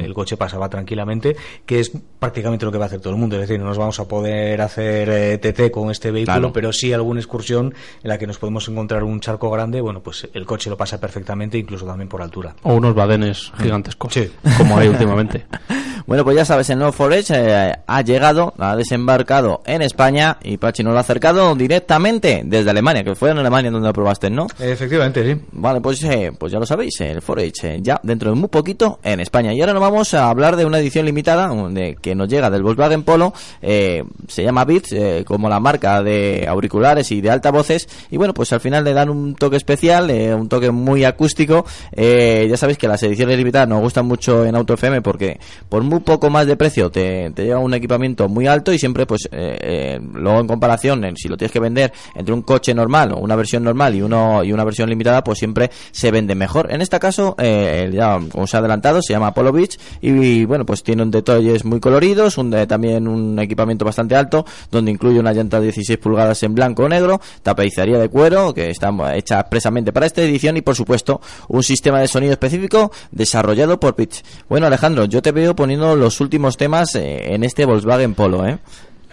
El 0.00 0.12
coche 0.14 0.36
pasaba 0.36 0.68
tranquilamente, 0.68 1.36
que 1.64 1.80
es 1.80 1.92
prácticamente 2.18 2.64
lo 2.64 2.72
que 2.72 2.78
va 2.78 2.84
a 2.84 2.88
hacer 2.88 3.00
todo 3.00 3.12
el 3.12 3.18
mundo. 3.18 3.36
Es 3.36 3.42
decir, 3.42 3.60
no 3.60 3.66
nos 3.66 3.78
vamos 3.78 3.98
a 4.00 4.08
poder 4.08 4.60
hacer 4.60 5.38
TT 5.38 5.60
eh, 5.60 5.70
con 5.70 5.90
este 5.90 6.10
vehículo, 6.10 6.52
pero 6.52 6.72
sí 6.72 6.92
algún 6.92 7.18
excursión 7.32 7.74
en 8.02 8.08
la 8.08 8.18
que 8.18 8.26
nos 8.26 8.36
podemos 8.36 8.68
encontrar 8.68 9.02
un 9.04 9.18
charco 9.18 9.50
grande, 9.50 9.80
bueno, 9.80 10.00
pues 10.00 10.28
el 10.34 10.44
coche 10.44 10.68
lo 10.68 10.76
pasa 10.76 11.00
perfectamente, 11.00 11.56
incluso 11.56 11.86
también 11.86 12.08
por 12.08 12.20
altura. 12.20 12.54
O 12.62 12.74
unos 12.74 12.94
badenes 12.94 13.50
gigantescos, 13.58 14.12
como 14.58 14.76
hay 14.76 14.88
últimamente. 14.88 15.46
bueno, 16.06 16.24
pues 16.24 16.36
ya 16.36 16.44
sabes, 16.44 16.68
el 16.68 16.78
nuevo 16.78 16.92
Forage 16.92 17.32
eh, 17.34 17.72
ha 17.86 18.02
llegado, 18.02 18.52
ha 18.58 18.76
desembarcado 18.76 19.62
en 19.64 19.80
España 19.80 20.36
y 20.42 20.58
Pachi 20.58 20.82
nos 20.82 20.92
lo 20.92 20.98
ha 20.98 21.00
acercado 21.00 21.54
directamente 21.54 22.42
desde 22.44 22.68
Alemania, 22.68 23.02
que 23.02 23.14
fue 23.14 23.30
en 23.30 23.38
Alemania 23.38 23.70
donde 23.70 23.88
lo 23.88 23.94
probaste, 23.94 24.28
¿no? 24.28 24.46
Efectivamente, 24.58 25.24
sí. 25.24 25.40
Vale, 25.52 25.80
pues, 25.80 26.02
eh, 26.04 26.32
pues 26.38 26.52
ya 26.52 26.58
lo 26.58 26.66
sabéis, 26.66 27.00
el 27.00 27.22
Forage 27.22 27.80
ya 27.80 27.98
dentro 28.02 28.30
de 28.30 28.36
muy 28.36 28.50
poquito 28.50 28.98
en 29.02 29.20
España. 29.20 29.54
Y 29.54 29.60
ahora 29.62 29.72
nos 29.72 29.82
vamos 29.82 30.12
a 30.12 30.28
hablar 30.28 30.56
de 30.56 30.66
una 30.66 30.78
edición 30.80 31.06
limitada 31.06 31.48
de, 31.70 31.96
que 32.00 32.14
nos 32.14 32.28
llega 32.28 32.50
del 32.50 32.62
Volkswagen 32.62 33.04
Polo, 33.04 33.32
se 33.62 34.42
llama 34.42 34.66
Beats, 34.66 34.94
como 35.24 35.48
la 35.48 35.60
marca 35.60 36.02
de 36.02 36.44
auriculares 36.46 37.10
y 37.10 37.21
de 37.22 37.30
altavoces 37.30 37.88
y 38.10 38.16
bueno 38.16 38.34
pues 38.34 38.52
al 38.52 38.60
final 38.60 38.84
le 38.84 38.92
dan 38.92 39.08
un 39.08 39.34
toque 39.34 39.56
especial 39.56 40.10
eh, 40.10 40.34
un 40.34 40.48
toque 40.48 40.70
muy 40.70 41.04
acústico 41.04 41.64
eh, 41.92 42.46
ya 42.50 42.56
sabéis 42.56 42.78
que 42.78 42.88
las 42.88 43.02
ediciones 43.02 43.38
limitadas 43.38 43.68
nos 43.68 43.80
gustan 43.80 44.06
mucho 44.06 44.44
en 44.44 44.54
Auto 44.54 44.74
FM 44.74 45.00
porque 45.02 45.38
por 45.68 45.82
muy 45.82 46.00
poco 46.00 46.28
más 46.28 46.46
de 46.46 46.56
precio 46.56 46.90
te, 46.90 47.32
lleva 47.34 47.60
un 47.60 47.74
equipamiento 47.74 48.28
muy 48.28 48.46
alto 48.46 48.72
y 48.72 48.78
siempre 48.78 49.06
pues 49.06 49.28
eh, 49.32 49.98
luego 50.14 50.40
en 50.40 50.46
comparación, 50.46 51.04
si 51.16 51.28
lo 51.28 51.36
tienes 51.36 51.52
que 51.52 51.60
vender 51.60 51.92
entre 52.14 52.34
un 52.34 52.42
coche 52.42 52.74
normal 52.74 53.12
o 53.12 53.18
una 53.18 53.36
versión 53.36 53.64
normal 53.64 53.94
y 53.94 54.02
uno 54.02 54.42
y 54.44 54.52
una 54.52 54.64
versión 54.64 54.88
limitada, 54.88 55.22
pues 55.22 55.38
siempre 55.38 55.70
se 55.90 56.10
vende 56.10 56.34
mejor. 56.34 56.72
En 56.72 56.80
este 56.80 56.98
caso, 56.98 57.36
ya 57.38 58.18
como 58.30 58.46
se 58.46 58.56
ha 58.56 58.60
adelantado, 58.60 59.00
se 59.02 59.12
llama 59.12 59.28
Apollo 59.28 59.52
Beach 59.52 59.78
y, 60.00 60.44
bueno, 60.44 60.66
pues 60.66 60.82
tiene 60.82 61.02
un 61.02 61.10
detalles 61.10 61.64
muy 61.64 61.80
coloridos, 61.80 62.38
un, 62.38 62.50
también 62.66 63.08
un 63.08 63.38
equipamiento 63.38 63.84
bastante 63.84 64.16
alto, 64.16 64.44
donde 64.70 64.90
incluye 64.90 65.18
una 65.18 65.32
llanta 65.32 65.58
de 65.58 65.66
16 65.66 65.98
pulgadas 65.98 66.42
en 66.42 66.54
blanco 66.54 66.84
o 66.84 66.88
negro, 66.88 67.01
tapicería 67.42 67.98
de 67.98 68.08
cuero 68.08 68.52
que 68.54 68.70
está 68.70 68.92
hecha 69.14 69.40
expresamente 69.40 69.92
para 69.92 70.06
esta 70.06 70.22
edición 70.22 70.56
y 70.56 70.62
por 70.62 70.74
supuesto 70.74 71.20
un 71.48 71.62
sistema 71.62 72.00
de 72.00 72.08
sonido 72.08 72.32
específico 72.32 72.92
desarrollado 73.10 73.78
por 73.78 73.94
Pitch. 73.94 74.22
Bueno, 74.48 74.66
Alejandro, 74.66 75.04
yo 75.06 75.22
te 75.22 75.32
veo 75.32 75.54
poniendo 75.56 75.96
los 75.96 76.20
últimos 76.20 76.56
temas 76.56 76.94
eh, 76.94 77.34
en 77.34 77.44
este 77.44 77.64
Volkswagen 77.64 78.14
Polo, 78.14 78.46
¿eh? 78.46 78.58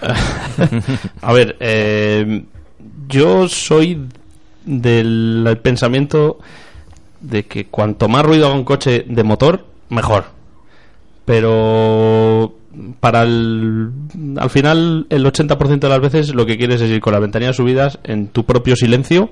A 1.22 1.34
ver, 1.34 1.58
eh, 1.60 2.46
yo 3.08 3.48
soy 3.48 4.08
del 4.66 5.60
pensamiento 5.62 6.40
de 7.22 7.46
que 7.46 7.68
cuanto 7.68 8.08
más 8.08 8.26
ruido 8.26 8.48
haga 8.48 8.56
un 8.56 8.64
coche 8.64 9.06
de 9.08 9.24
motor, 9.24 9.66
mejor. 9.90 10.26
Pero 11.26 12.59
para 13.00 13.24
el, 13.24 13.92
al 14.38 14.50
final 14.50 15.08
el 15.10 15.26
80% 15.26 15.80
de 15.80 15.90
las 15.90 16.00
veces 16.00 16.34
lo 16.34 16.46
que 16.46 16.58
quieres 16.58 16.82
es 16.82 16.90
ir 16.90 17.02
con 17.02 17.14
las 17.14 17.22
ventanillas 17.22 17.56
subidas 17.56 18.00
en 18.04 18.28
tu 18.28 18.46
propio 18.46 18.76
silencio 18.76 19.32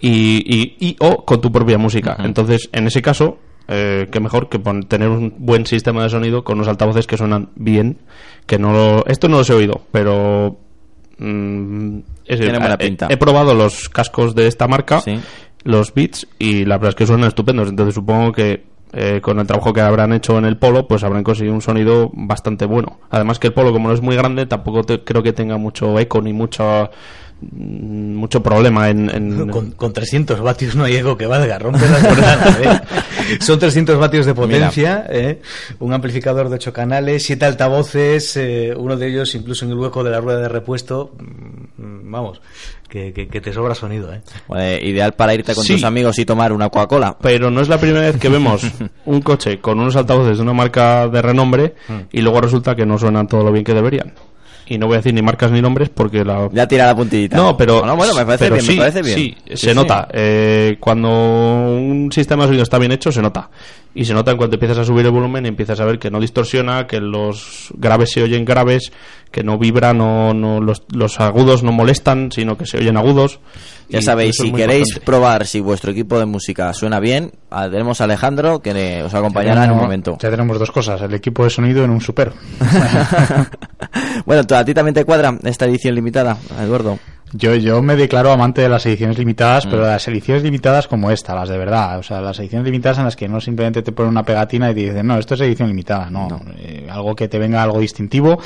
y, 0.00 0.74
y, 0.80 0.96
o 1.00 1.24
con 1.24 1.40
tu 1.40 1.52
propia 1.52 1.78
música. 1.78 2.16
Entonces, 2.20 2.68
en 2.72 2.86
ese 2.86 3.02
caso, 3.02 3.38
eh, 3.68 4.08
qué 4.10 4.20
mejor 4.20 4.48
que 4.48 4.58
tener 4.88 5.08
un 5.08 5.34
buen 5.38 5.66
sistema 5.66 6.02
de 6.02 6.10
sonido 6.10 6.42
con 6.44 6.56
unos 6.56 6.68
altavoces 6.68 7.06
que 7.06 7.16
suenan 7.16 7.50
bien. 7.54 7.98
Que 8.46 8.58
no 8.58 9.04
esto 9.06 9.28
no 9.28 9.38
lo 9.38 9.44
he 9.44 9.52
oído, 9.52 9.82
pero 9.92 10.58
mm, 11.18 11.98
He, 12.26 13.16
probado 13.16 13.54
los 13.54 13.88
cascos 13.88 14.34
de 14.34 14.46
esta 14.46 14.68
marca, 14.68 15.02
los 15.64 15.92
Beats, 15.92 16.26
y 16.38 16.64
la 16.64 16.76
verdad 16.76 16.90
es 16.90 16.94
que 16.94 17.06
suenan 17.06 17.28
estupendos. 17.28 17.68
Entonces 17.68 17.94
supongo 17.94 18.32
que 18.32 18.64
eh, 18.94 19.20
con 19.22 19.38
el 19.38 19.46
trabajo 19.46 19.72
que 19.72 19.80
habrán 19.80 20.12
hecho 20.12 20.36
en 20.36 20.44
el 20.44 20.58
Polo, 20.58 20.86
pues 20.86 21.02
habrán 21.02 21.24
conseguido 21.24 21.54
un 21.54 21.62
sonido 21.62 22.10
bastante 22.12 22.66
bueno. 22.66 22.98
Además 23.10 23.38
que 23.38 23.46
el 23.46 23.54
Polo, 23.54 23.72
como 23.72 23.88
no 23.88 23.94
es 23.94 24.02
muy 24.02 24.16
grande, 24.16 24.44
tampoco 24.44 24.82
creo 25.02 25.22
que 25.22 25.32
tenga 25.32 25.56
mucho 25.56 25.98
eco 25.98 26.20
ni 26.20 26.34
mucho 26.34 26.90
mm, 27.40 28.14
mucho 28.14 28.42
problema 28.42 28.90
en, 28.90 29.48
Con, 29.76 29.92
300 29.94 30.40
vatios 30.40 30.76
no 30.76 30.84
hay 30.84 30.96
eco 30.96 31.16
que 31.16 31.26
valga 31.26 31.58
rompe 31.58 31.88
la 31.88 32.00
jornada 32.00 32.58
¿eh? 32.62 33.40
son 33.40 33.58
300 33.58 33.98
vatios 33.98 34.26
de 34.26 34.34
potencia 34.34 35.06
¿eh? 35.08 35.40
un 35.80 35.92
amplificador 35.92 36.48
de 36.48 36.56
8 36.56 36.72
canales 36.72 37.24
7 37.24 37.44
altavoces 37.44 38.38
uno 38.76 38.96
de 38.96 39.08
ellos 39.08 39.34
incluso 39.34 39.64
en 39.64 39.72
el 39.72 39.78
hueco 39.78 40.04
de 40.04 40.10
la 40.10 40.20
rueda 40.20 40.40
de 40.40 40.48
repuesto 40.48 41.16
mm, 41.18 42.10
vamos 42.12 42.40
que, 42.92 43.40
te 43.40 43.52
sobra 43.52 43.74
sonido, 43.74 44.12
¿eh? 44.12 44.80
ideal 44.82 45.12
para 45.12 45.34
irte 45.34 45.54
con 45.54 45.66
tus 45.66 45.84
amigos 45.84 46.18
y 46.18 46.26
tomar 46.26 46.52
una 46.52 46.68
Coca-Cola. 46.68 47.16
Pero 47.20 47.50
no 47.50 47.62
es 47.62 47.68
la 47.68 47.78
primera 47.78 48.06
vez 48.06 48.18
que 48.18 48.28
vemos 48.28 48.62
un 49.06 49.22
coche 49.22 49.60
con 49.60 49.80
unos 49.80 49.96
altavoces 49.96 50.36
de 50.36 50.42
una 50.42 50.52
marca 50.52 51.08
de 51.08 51.22
renombre 51.22 51.74
mm. 51.88 52.00
y 52.12 52.20
luego 52.20 52.40
resulta 52.42 52.74
que 52.74 52.84
no 52.84 52.98
suenan 52.98 53.26
todo 53.26 53.44
lo 53.44 53.52
bien 53.52 53.64
que 53.64 53.74
deberían 53.74 54.12
y 54.66 54.78
no 54.78 54.86
voy 54.86 54.94
a 54.94 54.96
decir 54.98 55.14
ni 55.14 55.22
marcas 55.22 55.50
ni 55.50 55.60
nombres 55.60 55.88
porque 55.88 56.24
la... 56.24 56.48
Ya 56.52 56.66
tira 56.66 56.86
la 56.86 56.96
puntillita. 56.96 57.36
No, 57.36 57.56
pero... 57.56 57.82
bueno, 57.96 58.14
me 58.14 58.24
parece 58.24 58.50
bien, 58.50 58.66
me 58.66 58.76
parece 58.76 59.02
bien. 59.02 59.16
Sí, 59.16 59.36
se 59.54 59.74
nota. 59.74 60.08
Eh, 60.12 60.76
cuando 60.80 61.08
un 61.08 62.10
sistema 62.12 62.44
de 62.44 62.48
sonido 62.48 62.62
está 62.62 62.78
bien 62.78 62.92
hecho, 62.92 63.12
se 63.12 63.22
nota. 63.22 63.50
Y 63.94 64.04
se 64.04 64.14
nota 64.14 64.30
en 64.30 64.38
cuanto 64.38 64.56
empiezas 64.56 64.78
a 64.78 64.84
subir 64.84 65.04
el 65.04 65.12
volumen 65.12 65.44
y 65.44 65.48
empiezas 65.48 65.78
a 65.80 65.84
ver 65.84 65.98
que 65.98 66.10
no 66.10 66.18
distorsiona, 66.18 66.86
que 66.86 67.00
los 67.00 67.68
graves 67.76 68.10
se 68.12 68.22
oyen 68.22 68.44
graves, 68.44 68.90
que 69.30 69.42
no 69.42 69.58
vibran, 69.58 69.98
no, 69.98 70.32
no 70.32 70.60
los, 70.60 70.84
los 70.94 71.20
agudos 71.20 71.62
no 71.62 71.72
molestan, 71.72 72.32
sino 72.32 72.56
que 72.56 72.64
se 72.64 72.78
oyen 72.78 72.96
agudos. 72.96 73.40
Ya 73.88 74.00
sabéis, 74.00 74.36
si 74.36 74.50
queréis 74.52 74.98
probar 75.00 75.46
si 75.46 75.60
vuestro 75.60 75.90
equipo 75.90 76.18
de 76.18 76.24
música 76.24 76.72
suena 76.72 76.98
bien, 76.98 77.32
tenemos 77.50 78.00
a 78.00 78.04
Alejandro 78.04 78.60
que 78.62 79.02
os 79.02 79.12
acompañará 79.12 79.64
en 79.64 79.72
un 79.72 79.78
momento. 79.78 80.16
Ya 80.20 80.30
tenemos 80.30 80.58
dos 80.58 80.70
cosas, 80.70 81.02
el 81.02 81.12
equipo 81.12 81.44
de 81.44 81.50
sonido 81.50 81.84
en 81.84 81.90
un 81.90 82.00
super. 82.00 82.32
bueno, 84.24 84.42
¿a 84.48 84.64
ti 84.64 84.74
también 84.74 84.94
te 84.94 85.04
cuadra 85.04 85.36
esta 85.44 85.66
edición 85.66 85.94
limitada, 85.94 86.36
Eduardo? 86.60 86.98
Yo, 87.34 87.54
yo 87.54 87.80
me 87.80 87.96
declaro 87.96 88.30
amante 88.30 88.60
de 88.60 88.68
las 88.68 88.84
ediciones 88.84 89.18
limitadas, 89.18 89.64
pero 89.66 89.82
mm. 89.82 89.86
las 89.86 90.06
ediciones 90.06 90.42
limitadas 90.42 90.86
como 90.86 91.10
esta, 91.10 91.34
las 91.34 91.48
de 91.48 91.56
verdad. 91.56 91.98
O 91.98 92.02
sea, 92.02 92.20
las 92.20 92.38
ediciones 92.38 92.66
limitadas 92.66 92.98
en 92.98 93.04
las 93.04 93.16
que 93.16 93.26
no 93.26 93.40
simplemente 93.40 93.82
te 93.82 93.92
ponen 93.92 94.10
una 94.10 94.22
pegatina 94.22 94.70
y 94.70 94.74
te 94.74 94.80
dicen, 94.80 95.06
no, 95.06 95.18
esto 95.18 95.34
es 95.34 95.40
edición 95.40 95.68
limitada. 95.68 96.10
No, 96.10 96.28
eh, 96.58 96.86
algo 96.90 97.14
que 97.14 97.28
te 97.28 97.38
venga 97.38 97.62
algo 97.62 97.80
distintivo 97.80 98.38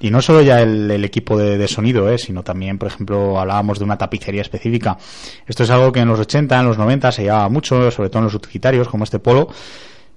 y 0.00 0.10
no 0.10 0.20
solo 0.20 0.42
ya 0.42 0.60
el, 0.60 1.04
equipo 1.04 1.38
de, 1.38 1.66
sonido, 1.68 2.10
eh, 2.10 2.18
sino 2.18 2.42
también, 2.42 2.76
por 2.76 2.88
ejemplo, 2.88 3.38
hablábamos 3.38 3.78
de 3.78 3.84
una 3.84 3.96
tapicería 3.96 4.42
específica. 4.42 4.98
Esto 5.46 5.62
es 5.62 5.70
algo 5.70 5.92
que 5.92 6.00
en 6.00 6.08
los 6.08 6.18
80, 6.18 6.58
en 6.58 6.66
los 6.66 6.76
90 6.76 7.12
se 7.12 7.22
llevaba 7.22 7.48
mucho, 7.48 7.90
sobre 7.90 8.10
todo 8.10 8.18
en 8.18 8.24
los 8.24 8.34
utilitarios, 8.34 8.88
como 8.88 9.04
este 9.04 9.20
polo 9.20 9.48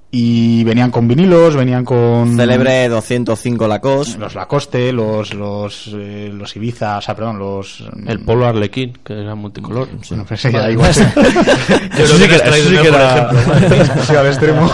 y 0.10 0.64
venían 0.64 0.90
con 0.90 1.06
vinilos, 1.06 1.56
venían 1.58 1.84
con 1.84 2.38
célebre 2.38 2.88
205 2.88 3.68
Lacoste, 3.68 4.18
los 4.18 4.36
Lacoste, 4.36 4.94
los 4.94 5.34
los 5.34 5.92
eh, 5.94 6.32
los 6.34 6.56
Ibiza, 6.56 6.98
o 6.98 7.02
sea, 7.02 7.14
perdón, 7.14 7.40
los 7.40 7.84
el 8.06 8.20
Polo 8.22 8.48
Arlequín 8.48 8.94
que 9.04 9.14
era 9.14 9.36
multicolor. 9.36 9.90
Sí. 10.02 10.10
Bueno, 10.10 10.26
pues 10.26 10.42
ya 10.44 10.72
igual. 10.72 10.94
Yo 11.98 12.08
sí 12.08 12.28
que, 12.28 12.36
eso 12.36 12.70
sí 12.70 12.78
que 12.78 12.88
era 12.88 13.30
sí, 14.06 14.16
al 14.16 14.28
extremo. 14.28 14.72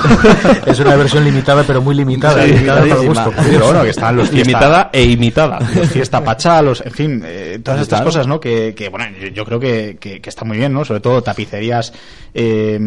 es 0.67 0.79
una 0.79 0.95
versión 0.95 1.23
limitada, 1.23 1.63
pero 1.63 1.81
muy 1.81 1.95
limitada, 1.95 2.45
limitada 2.45 2.81
para 2.81 2.95
gusto. 2.95 3.33
Pero 3.43 3.65
bueno, 3.65 3.83
que 3.83 3.89
están 3.89 4.15
los 4.15 4.31
limitada 4.31 4.91
e 4.93 5.03
imitada. 5.03 5.59
Los 5.75 5.89
Fiesta 5.89 6.23
Pachá, 6.23 6.61
los, 6.61 6.81
en 6.81 6.91
fin, 6.91 7.23
eh, 7.25 7.59
todas 7.63 7.81
estas 7.81 8.01
cosas, 8.01 8.27
¿no? 8.27 8.39
Que, 8.39 8.75
que 8.75 8.89
bueno, 8.89 9.05
yo, 9.33 9.45
creo 9.45 9.59
que, 9.59 9.97
que, 9.99 10.21
que, 10.21 10.29
está 10.29 10.45
muy 10.45 10.57
bien, 10.57 10.73
¿no? 10.73 10.85
Sobre 10.85 10.99
todo 10.99 11.23
tapicerías 11.23 11.91
eh, 12.33 12.79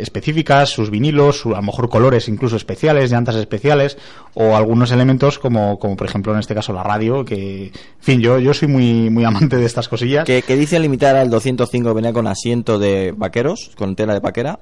específicas, 0.00 0.68
sus 0.68 0.90
vinilos, 0.90 1.38
su, 1.38 1.52
a 1.52 1.56
lo 1.56 1.62
mejor 1.62 1.77
colores 1.88 2.28
incluso 2.28 2.56
especiales, 2.56 3.10
llantas 3.10 3.36
especiales 3.36 3.98
o 4.34 4.56
algunos 4.56 4.90
elementos 4.90 5.38
como, 5.38 5.78
como 5.78 5.96
por 5.96 6.08
ejemplo 6.08 6.32
en 6.32 6.40
este 6.40 6.54
caso 6.54 6.72
la 6.72 6.82
radio, 6.82 7.24
que, 7.24 7.66
en 7.66 7.72
fin, 8.00 8.20
yo, 8.20 8.38
yo 8.38 8.54
soy 8.54 8.68
muy, 8.68 9.10
muy 9.10 9.24
amante 9.24 9.56
de 9.56 9.66
estas 9.66 9.88
cosillas. 9.88 10.24
Que, 10.24 10.42
que 10.42 10.56
dice 10.56 10.80
limitar 10.80 11.16
al 11.16 11.30
205 11.30 11.94
venía 11.94 12.12
con 12.12 12.26
asiento 12.26 12.78
de 12.78 13.12
vaqueros, 13.16 13.70
con 13.76 13.94
tela 13.94 14.14
de 14.14 14.20
vaquera. 14.20 14.58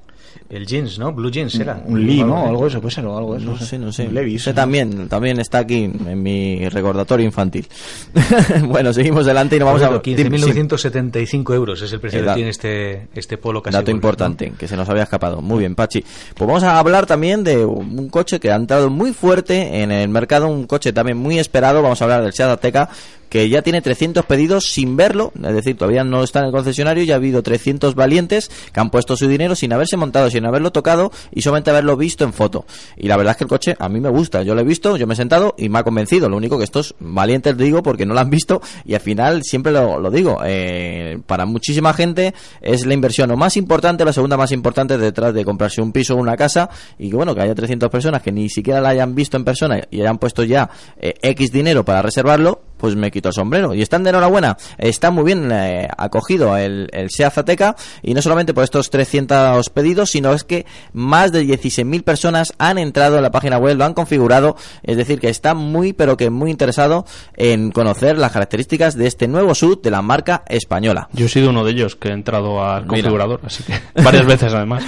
El 0.49 0.67
jeans, 0.67 0.99
¿no? 0.99 1.13
Blue 1.13 1.31
jeans 1.31 1.55
era. 1.57 1.83
Un 1.85 2.07
Lee, 2.07 2.23
¿no? 2.23 2.47
Algo 2.47 2.67
eso, 2.67 2.81
puede 2.81 2.95
ser, 2.95 3.05
algo 3.05 3.37
eso. 3.37 3.47
No 3.47 3.57
sé, 3.57 3.79
no 3.79 3.93
sé. 3.93 4.11
Levis. 4.11 4.45
también, 4.55 5.09
también 5.09 5.41
está 5.41 5.59
aquí 5.59 5.85
en 5.85 6.23
mi 6.23 6.69
recordatorio 6.69 7.27
infantil. 7.27 7.67
bueno, 8.65 8.93
seguimos 8.93 9.25
adelante 9.25 9.57
y 9.57 9.59
nos 9.59 9.67
vamos 9.67 9.83
a... 9.83 10.03
15.975 10.03 11.55
euros 11.55 11.83
es 11.83 11.93
el 11.93 12.01
precio 12.01 12.25
que 12.25 12.33
tiene 12.35 12.51
este, 12.51 13.09
este 13.15 13.39
polo 13.39 13.63
casi. 13.63 13.77
Dato 13.77 13.91
importante, 13.91 14.53
que 14.57 14.69
se 14.69 14.77
nos 14.77 14.89
había 14.89 15.05
escapado. 15.05 15.41
Muy 15.41 15.61
bien, 15.61 15.75
Pachi. 15.75 16.05
Pues 16.35 16.47
vamos 16.47 16.63
a 16.63 16.79
hablar 16.79 17.06
también 17.07 17.45
de 17.45 17.65
un 17.65 18.09
coche 18.09 18.39
que 18.41 18.51
ha 18.51 18.57
entrado 18.57 18.91
muy 18.91 19.13
fuerte 19.13 19.83
en 19.83 19.91
el 19.91 20.09
mercado, 20.09 20.49
un 20.49 20.67
coche 20.67 20.93
también 20.93 21.17
muy 21.17 21.39
esperado. 21.39 21.83
Vamos 21.83 22.01
a 22.01 22.05
hablar 22.05 22.23
del 22.23 22.33
Seat 22.33 22.51
Ateca 22.51 22.89
que 23.29 23.49
ya 23.49 23.63
tiene 23.63 23.83
300 23.83 24.25
pedidos 24.25 24.71
sin 24.71 24.97
verlo, 24.97 25.33
es 25.37 25.55
decir, 25.55 25.77
todavía 25.77 26.05
no 26.05 26.23
está 26.23 26.41
en 26.41 26.47
el 26.47 26.53
concesionario, 26.53 27.05
ya 27.05 27.15
ha 27.15 27.17
habido 27.17 27.43
300 27.43 27.95
valientes 27.95 28.51
que 28.73 28.81
han 28.81 28.91
puesto 28.91 29.17
su 29.17 29.29
dinero 29.29 29.55
sin 29.55 29.73
haberse 29.73 29.97
montado, 29.97 30.31
sin 30.31 30.45
haberlo 30.47 30.73
tocado 30.73 31.11
y 31.33 31.43
solamente 31.43 31.71
haberlo 31.71 31.97
visto 31.97 32.25
en 32.25 32.33
foto. 32.33 32.67
Y 32.97 33.09
la 33.09 33.17
verdad 33.17 33.33
es 33.33 33.37
que 33.39 33.45
el 33.45 33.49
coche 33.49 33.77
a 33.79 33.89
mí 33.89 34.01
me 34.01 34.09
gusta, 34.09 34.43
yo 34.43 34.55
lo 34.55 34.61
he 34.61 34.65
visto, 34.65 34.97
yo 34.97 35.07
me 35.07 35.15
he 35.15 35.17
sentado 35.17 35.55
y 35.59 35.69
me 35.69 35.79
ha 35.79 35.83
convencido. 35.83 36.29
Lo 36.29 36.37
único 36.37 36.59
que 36.59 36.65
estos 36.65 36.95
valientes 36.99 37.57
digo 37.57 37.83
porque 37.83 38.07
no 38.07 38.15
lo 38.15 38.21
han 38.21 38.31
visto 38.31 38.61
y 38.85 38.95
al 38.95 39.01
final 39.01 39.43
siempre 39.43 39.73
lo, 39.73 40.11
digo, 40.11 40.41
eh, 40.45 41.19
para 41.27 41.47
muchísima 41.47 41.93
gente 41.93 42.35
es 42.61 42.87
la 42.87 42.95
inversión 42.95 43.31
o 43.31 43.37
más 43.37 43.57
importante, 43.57 44.05
la 44.05 44.13
segunda 44.13 44.37
más 44.37 44.53
importante 44.53 44.99
detrás 44.99 45.35
de 45.35 45.45
comprarse 45.45 45.81
un 45.81 45.93
piso 45.93 46.15
o 46.15 46.19
una 46.19 46.37
casa 46.37 46.69
y 46.99 47.11
que 47.11 47.17
bueno, 47.17 47.35
que 47.35 47.43
haya 47.43 47.55
300 47.55 47.91
personas 47.91 48.23
que 48.23 48.33
ni 48.33 48.49
siquiera 48.49 48.81
la 48.81 48.91
hayan 48.91 49.15
visto 49.15 49.37
en 49.37 49.45
persona 49.45 49.81
y 49.91 50.01
hayan 50.01 50.19
puesto 50.19 50.45
ya 50.45 50.71
eh, 50.99 51.15
X 51.23 51.53
dinero 51.53 51.85
para 51.85 52.03
reservarlo, 52.03 52.61
pues 52.77 52.97
me 52.97 53.11
quito 53.11 53.29
el 53.29 53.35
sombrero. 53.35 53.75
Y 53.75 53.83
están 53.83 54.05
de 54.05 54.11
enhorabuena, 54.11 54.57
está 54.79 55.11
muy 55.11 55.25
bien 55.25 55.51
eh, 55.53 55.89
acogido 55.97 56.57
el, 56.57 56.89
el 56.93 57.11
SEA 57.11 57.31
Zateca 57.31 57.77
y 58.03 58.15
no 58.15 58.23
solamente 58.23 58.55
por 58.55 58.65
estos 58.65 58.91
300 58.91 59.69
pedidos, 59.71 60.11
sino 60.11 60.33
es 60.33 60.45
que 60.45 60.67
más 60.93 61.33
de 61.33 61.45
16.000 61.45 62.03
personas 62.03 62.53
han 62.59 62.79
entrado 62.79 63.17
en 63.17 63.23
la 63.23 63.31
página 63.31 63.59
web, 63.59 63.77
lo 63.77 63.85
han 63.85 63.95
configurado, 63.95 64.57
es 64.83 64.97
decir, 64.97 65.21
que 65.21 65.29
está 65.29 65.55
muy 65.55 65.93
pero 65.93 66.17
que 66.17 66.31
muy 66.31 66.51
interesado 66.51 67.05
en 67.37 67.71
conocer 67.71 68.19
las 68.19 68.33
características 68.33 68.97
de 68.97 69.07
este 69.07 69.29
nuevo 69.29 69.55
SUV 69.55 69.83
de 69.83 69.91
la 69.91 70.03
marca 70.03 70.43
española. 70.49 71.09
Yo 71.13 71.27
he 71.27 71.29
sido 71.29 71.51
uno 71.51 71.65
de 71.65 71.73
ellos 71.73 71.97
que 71.97 72.09
he 72.09 72.13
entrado 72.13 72.63
al 72.63 72.87
configurador, 72.87 73.41
así 73.45 73.63
que 73.65 73.75
varias 74.03 74.27
veces 74.27 74.53
además. 74.53 74.85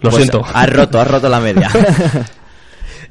Lo 0.00 0.10
pues 0.10 0.16
siento. 0.16 0.44
Has 0.52 0.70
roto, 0.70 1.00
has 1.00 1.08
roto 1.08 1.28
la 1.28 1.40
media. 1.40 1.70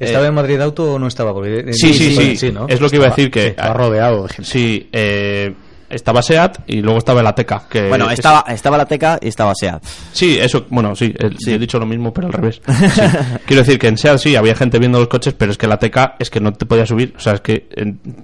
¿Estaba 0.06 0.26
en 0.26 0.34
Madrid 0.34 0.60
Auto 0.60 0.94
o 0.94 0.98
no 0.98 1.06
estaba? 1.06 1.32
sí, 1.72 1.94
sí, 1.94 2.36
sí, 2.36 2.52
Es 2.68 2.80
lo 2.80 2.90
que 2.90 2.96
iba 2.96 3.06
a 3.06 3.10
decir 3.10 3.30
que... 3.30 3.48
Estaba 3.48 3.74
rodeado 3.74 4.26
Sí, 4.42 4.88
eh, 4.92 5.54
estaba 5.92 6.22
SEAT 6.22 6.60
y 6.66 6.80
luego 6.80 6.98
estaba 6.98 7.20
el 7.20 7.26
Ateca. 7.26 7.64
Que 7.68 7.88
bueno, 7.88 8.10
estaba, 8.10 8.44
estaba 8.48 8.76
la 8.76 8.84
Ateca 8.84 9.18
y 9.20 9.28
estaba 9.28 9.52
SEAT. 9.54 9.82
Sí, 10.12 10.38
eso, 10.40 10.66
bueno, 10.70 10.94
sí, 10.96 11.14
he 11.46 11.58
dicho 11.58 11.78
lo 11.78 11.86
mismo, 11.86 12.12
pero 12.12 12.28
al 12.28 12.32
revés. 12.32 12.60
Quiero 13.46 13.62
decir 13.62 13.78
que 13.78 13.88
en 13.88 13.98
SEAT 13.98 14.18
sí, 14.18 14.36
había 14.36 14.54
gente 14.54 14.78
viendo 14.78 14.98
los 14.98 15.08
coches, 15.08 15.34
pero 15.34 15.52
es 15.52 15.58
que 15.58 15.66
la 15.66 15.74
Ateca 15.74 16.16
es 16.18 16.30
que 16.30 16.40
no 16.40 16.52
te 16.52 16.66
podía 16.66 16.86
subir. 16.86 17.14
O 17.16 17.20
sea, 17.20 17.34
es 17.34 17.40
que 17.40 17.68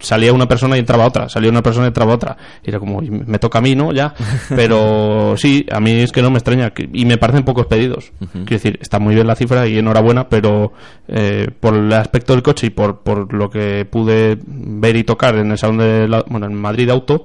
salía 0.01 0.33
una 0.33 0.49
persona 0.49 0.77
y 0.77 0.81
entraba 0.81 1.07
otra, 1.07 1.29
salía 1.29 1.51
una 1.51 1.63
persona 1.63 1.87
y 1.87 1.89
entraba 1.89 2.15
otra. 2.15 2.37
Y 2.63 2.71
era 2.71 2.79
como, 2.79 3.01
me 3.01 3.39
toca 3.39 3.59
a 3.59 3.63
mí, 3.63 3.75
¿no? 3.75 3.93
Ya. 3.93 4.15
Pero 4.49 5.35
sí, 5.37 5.67
a 5.71 5.81
mí 5.81 5.93
es 5.93 6.13
que 6.13 6.23
no 6.23 6.31
me 6.31 6.39
extraña. 6.39 6.73
Y 6.93 7.05
me 7.05 7.19
parecen 7.19 7.45
pocos 7.45 7.67
pedidos. 7.67 8.13
Quiero 8.33 8.47
decir, 8.47 8.79
está 8.81 8.99
muy 8.99 9.15
bien 9.15 9.27
la 9.27 9.35
cifra 9.35 9.67
y 9.67 9.79
enhorabuena, 9.79 10.29
pero 10.29 10.73
eh, 11.07 11.49
por 11.61 11.75
el 11.75 11.93
aspecto 11.93 12.33
del 12.33 12.43
coche 12.43 12.69
y 12.69 12.71
por, 12.71 13.01
por 13.01 13.33
lo 13.33 13.51
que 13.51 13.85
pude 13.85 14.39
ver 14.47 14.97
y 14.97 15.05
tocar 15.05 15.37
en 15.37 15.51
el 15.51 15.59
salón 15.59 15.79
de 15.79 16.23
bueno, 16.29 16.47
en 16.47 16.55
Madrid 16.55 16.91
Auto, 16.91 17.25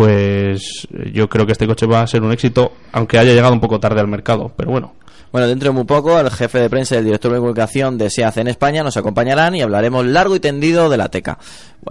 pues 0.00 0.88
yo 1.12 1.28
creo 1.28 1.44
que 1.44 1.52
este 1.52 1.66
coche 1.66 1.84
va 1.84 2.00
a 2.00 2.06
ser 2.06 2.22
un 2.22 2.32
éxito, 2.32 2.72
aunque 2.90 3.18
haya 3.18 3.34
llegado 3.34 3.52
un 3.52 3.60
poco 3.60 3.78
tarde 3.78 4.00
al 4.00 4.08
mercado. 4.08 4.50
Pero 4.56 4.70
bueno, 4.70 4.94
bueno, 5.30 5.46
dentro 5.46 5.68
de 5.68 5.74
muy 5.74 5.84
poco, 5.84 6.18
el 6.18 6.30
jefe 6.30 6.58
de 6.58 6.70
prensa 6.70 6.94
y 6.94 6.98
el 6.98 7.04
director 7.04 7.30
de 7.30 7.36
comunicación 7.36 7.98
de 7.98 8.08
SEAC 8.08 8.38
en 8.38 8.48
España 8.48 8.82
nos 8.82 8.96
acompañarán 8.96 9.56
y 9.56 9.60
hablaremos 9.60 10.06
largo 10.06 10.34
y 10.34 10.40
tendido 10.40 10.88
de 10.88 10.96
la 10.96 11.10
teca. 11.10 11.38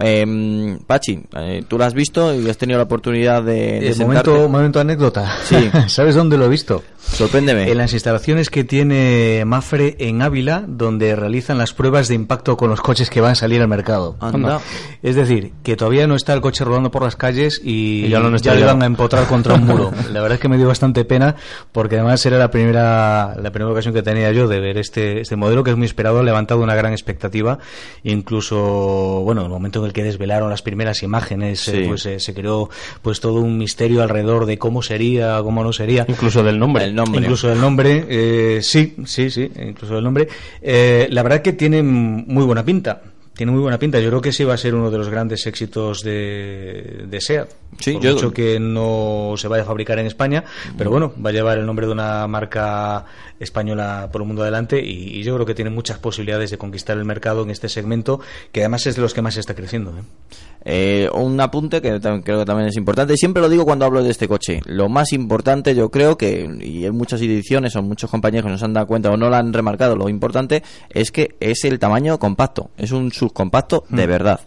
Eh, 0.00 0.76
Pachi, 0.84 1.22
eh, 1.36 1.62
tú 1.68 1.78
lo 1.78 1.84
has 1.84 1.94
visto 1.94 2.34
y 2.34 2.50
has 2.50 2.58
tenido 2.58 2.78
la 2.78 2.84
oportunidad 2.84 3.44
de, 3.44 3.94
de 3.94 4.04
momento, 4.04 4.48
momento 4.48 4.80
anécdota. 4.80 5.30
Sí. 5.44 5.70
¿Sabes 5.86 6.16
dónde 6.16 6.36
lo 6.36 6.46
he 6.46 6.48
visto? 6.48 6.82
Sorpréndeme. 7.02 7.70
En 7.70 7.78
las 7.78 7.92
instalaciones 7.92 8.50
que 8.50 8.64
tiene 8.64 9.44
Mafre 9.46 9.96
en 9.98 10.22
Ávila, 10.22 10.64
donde 10.66 11.16
realizan 11.16 11.58
las 11.58 11.72
pruebas 11.72 12.08
de 12.08 12.14
impacto 12.14 12.56
con 12.56 12.70
los 12.70 12.80
coches 12.80 13.10
que 13.10 13.20
van 13.20 13.32
a 13.32 13.34
salir 13.34 13.60
al 13.60 13.68
mercado. 13.68 14.16
Es 15.02 15.16
decir, 15.16 15.52
que 15.62 15.76
todavía 15.76 16.06
no 16.06 16.14
está 16.14 16.32
el 16.32 16.40
coche 16.40 16.64
rodando 16.64 16.90
por 16.90 17.02
las 17.02 17.16
calles 17.16 17.60
y, 17.62 18.08
ya, 18.08 18.20
lo 18.20 18.34
ya 18.36 18.54
le 18.54 18.64
van 18.64 18.82
a 18.82 18.86
empotrar 18.86 19.26
contra 19.26 19.54
un 19.54 19.66
muro. 19.66 19.90
La 20.12 20.20
verdad 20.20 20.36
es 20.36 20.40
que 20.40 20.48
me 20.48 20.56
dio 20.56 20.68
bastante 20.68 21.04
pena 21.04 21.36
porque 21.72 21.96
además 21.96 22.24
era 22.26 22.38
la 22.38 22.50
primera 22.50 23.34
la 23.40 23.50
primera 23.50 23.72
ocasión 23.72 23.94
que 23.94 24.02
tenía 24.02 24.32
yo 24.32 24.48
de 24.48 24.60
ver 24.60 24.78
este, 24.78 25.20
este 25.20 25.36
modelo 25.36 25.64
que 25.64 25.70
es 25.70 25.76
muy 25.76 25.86
esperado, 25.86 26.20
ha 26.20 26.22
levantado 26.22 26.60
una 26.60 26.74
gran 26.74 26.92
expectativa. 26.92 27.58
Incluso, 28.04 29.22
bueno, 29.24 29.42
en 29.42 29.46
el 29.46 29.50
momento 29.52 29.80
en 29.80 29.86
el 29.86 29.92
que 29.92 30.04
desvelaron 30.04 30.50
las 30.50 30.62
primeras 30.62 31.02
imágenes, 31.02 31.66
eh, 31.68 31.84
pues 31.86 32.06
eh, 32.06 32.20
se 32.20 32.34
creó 32.34 32.70
pues 33.02 33.20
todo 33.20 33.40
un 33.40 33.58
misterio 33.58 34.02
alrededor 34.02 34.46
de 34.46 34.58
cómo 34.58 34.82
sería, 34.82 35.40
cómo 35.42 35.64
no 35.64 35.72
sería. 35.72 36.04
Incluso 36.08 36.42
del 36.42 36.58
nombre. 36.58 36.84
El 36.84 36.89
nombre. 36.94 37.20
Incluso 37.20 37.48
del 37.48 37.60
nombre, 37.60 38.06
eh, 38.08 38.60
sí, 38.62 38.96
sí, 39.04 39.30
sí, 39.30 39.50
incluso 39.60 39.94
del 39.94 40.04
nombre. 40.04 40.28
la 40.62 41.22
verdad 41.22 41.42
que 41.42 41.52
tiene 41.52 41.82
muy 41.82 42.44
buena 42.44 42.64
pinta 42.64 43.02
tiene 43.40 43.52
muy 43.52 43.62
buena 43.62 43.78
pinta. 43.78 43.98
Yo 44.00 44.10
creo 44.10 44.20
que 44.20 44.32
sí 44.32 44.44
va 44.44 44.52
a 44.52 44.58
ser 44.58 44.74
uno 44.74 44.90
de 44.90 44.98
los 44.98 45.08
grandes 45.08 45.46
éxitos 45.46 46.02
de, 46.02 47.06
de 47.08 47.20
SEAT. 47.22 47.48
Sí, 47.78 47.94
Por 47.94 48.02
mucho 48.02 48.32
que 48.34 48.60
no 48.60 49.32
se 49.38 49.48
vaya 49.48 49.62
a 49.62 49.66
fabricar 49.66 49.98
en 49.98 50.04
España, 50.04 50.44
pero 50.76 50.90
bueno, 50.90 51.14
va 51.24 51.30
a 51.30 51.32
llevar 51.32 51.56
el 51.56 51.64
nombre 51.64 51.86
de 51.86 51.92
una 51.92 52.26
marca 52.26 53.06
española 53.38 54.10
por 54.12 54.20
el 54.20 54.26
mundo 54.28 54.42
adelante 54.42 54.84
y, 54.84 55.22
yo 55.22 55.34
creo 55.36 55.46
que 55.46 55.54
tiene 55.54 55.70
muchas 55.70 55.98
posibilidades 55.98 56.50
de 56.50 56.58
conquistar 56.58 56.98
el 56.98 57.06
mercado 57.06 57.42
en 57.42 57.48
este 57.48 57.70
segmento, 57.70 58.20
que 58.52 58.60
además 58.60 58.86
es 58.86 58.96
de 58.96 59.00
los 59.00 59.14
que 59.14 59.22
más 59.22 59.38
está 59.38 59.54
creciendo. 59.54 59.92
¿eh? 59.92 60.02
Eh, 60.64 61.08
un 61.14 61.40
apunte 61.40 61.80
que 61.80 62.00
creo 62.00 62.22
que 62.22 62.44
también 62.44 62.68
es 62.68 62.76
importante, 62.76 63.16
siempre 63.16 63.42
lo 63.42 63.48
digo 63.48 63.64
cuando 63.64 63.86
hablo 63.86 64.02
de 64.02 64.10
este 64.10 64.28
coche, 64.28 64.60
lo 64.66 64.88
más 64.88 65.12
importante 65.12 65.74
yo 65.74 65.90
creo 65.90 66.18
que, 66.18 66.48
y 66.60 66.84
en 66.84 66.94
muchas 66.94 67.20
ediciones 67.22 67.76
o 67.76 67.82
muchos 67.82 68.10
compañeros 68.10 68.46
que 68.46 68.52
nos 68.52 68.62
han 68.62 68.74
dado 68.74 68.86
cuenta 68.86 69.10
o 69.10 69.16
no 69.16 69.30
lo 69.30 69.36
han 69.36 69.52
remarcado, 69.52 69.96
lo 69.96 70.08
importante 70.08 70.62
es 70.90 71.10
que 71.10 71.36
es 71.40 71.64
el 71.64 71.78
tamaño 71.78 72.18
compacto, 72.18 72.70
es 72.76 72.92
un 72.92 73.10
subcompacto 73.10 73.84
de 73.88 74.06
mm. 74.06 74.10
verdad. 74.10 74.40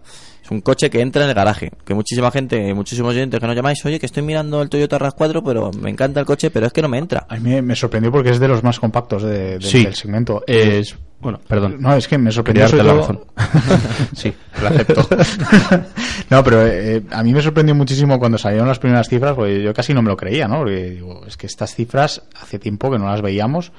Es 0.43 0.51
un 0.51 0.59
coche 0.59 0.89
que 0.89 0.99
entra 0.99 1.23
en 1.23 1.29
el 1.29 1.35
garaje. 1.35 1.71
Que 1.85 1.93
muchísima 1.93 2.29
gente, 2.29 2.73
muchísimos 2.73 3.11
oyentes 3.11 3.39
que 3.39 3.47
nos 3.47 3.55
llamáis, 3.55 3.83
oye, 3.85 3.97
que 3.97 4.05
estoy 4.05 4.23
mirando 4.23 4.61
el 4.61 4.69
Toyota 4.69 4.99
RAV4, 4.99 5.41
pero 5.43 5.71
me 5.71 5.89
encanta 5.89 6.19
el 6.19 6.25
coche, 6.25 6.51
pero 6.51 6.67
es 6.67 6.73
que 6.73 6.81
no 6.81 6.89
me 6.89 6.97
entra. 6.97 7.25
A 7.29 7.37
mí 7.37 7.61
me, 7.61 7.75
sorprendió 7.75 8.11
porque 8.11 8.31
es 8.31 8.39
de 8.39 8.49
los 8.49 8.61
más 8.61 8.77
compactos 8.77 9.23
de, 9.23 9.57
del 9.57 9.95
segmento. 9.95 10.43
Es, 10.45 10.97
bueno, 11.21 11.39
perdón. 11.47 11.77
No, 11.79 11.95
es 11.95 12.09
que 12.09 12.17
me 12.17 12.29
sorprendió. 12.29 12.67
la 12.83 12.93
razón. 12.93 13.21
sí, 14.13 14.33
lo 14.61 14.67
acepto. 14.67 15.07
no, 16.29 16.43
pero 16.43 16.67
eh, 16.67 17.01
a 17.09 17.23
mí 17.23 17.31
me 17.33 17.41
sorprendió 17.41 17.73
muchísimo 17.73 18.19
cuando 18.19 18.37
salieron 18.37 18.67
las 18.67 18.79
primeras 18.79 19.07
cifras, 19.07 19.33
porque 19.35 19.63
yo 19.63 19.73
casi 19.73 19.93
no 19.93 20.01
me 20.01 20.09
lo 20.09 20.17
creía, 20.17 20.49
¿no? 20.49 20.57
Porque 20.57 20.89
digo, 20.89 21.25
es 21.25 21.37
que 21.37 21.47
estas 21.47 21.73
cifras 21.73 22.23
hace 22.41 22.59
tiempo 22.59 22.91
que 22.91 22.99
no 22.99 23.05
las 23.05 23.21
veíamos 23.21 23.71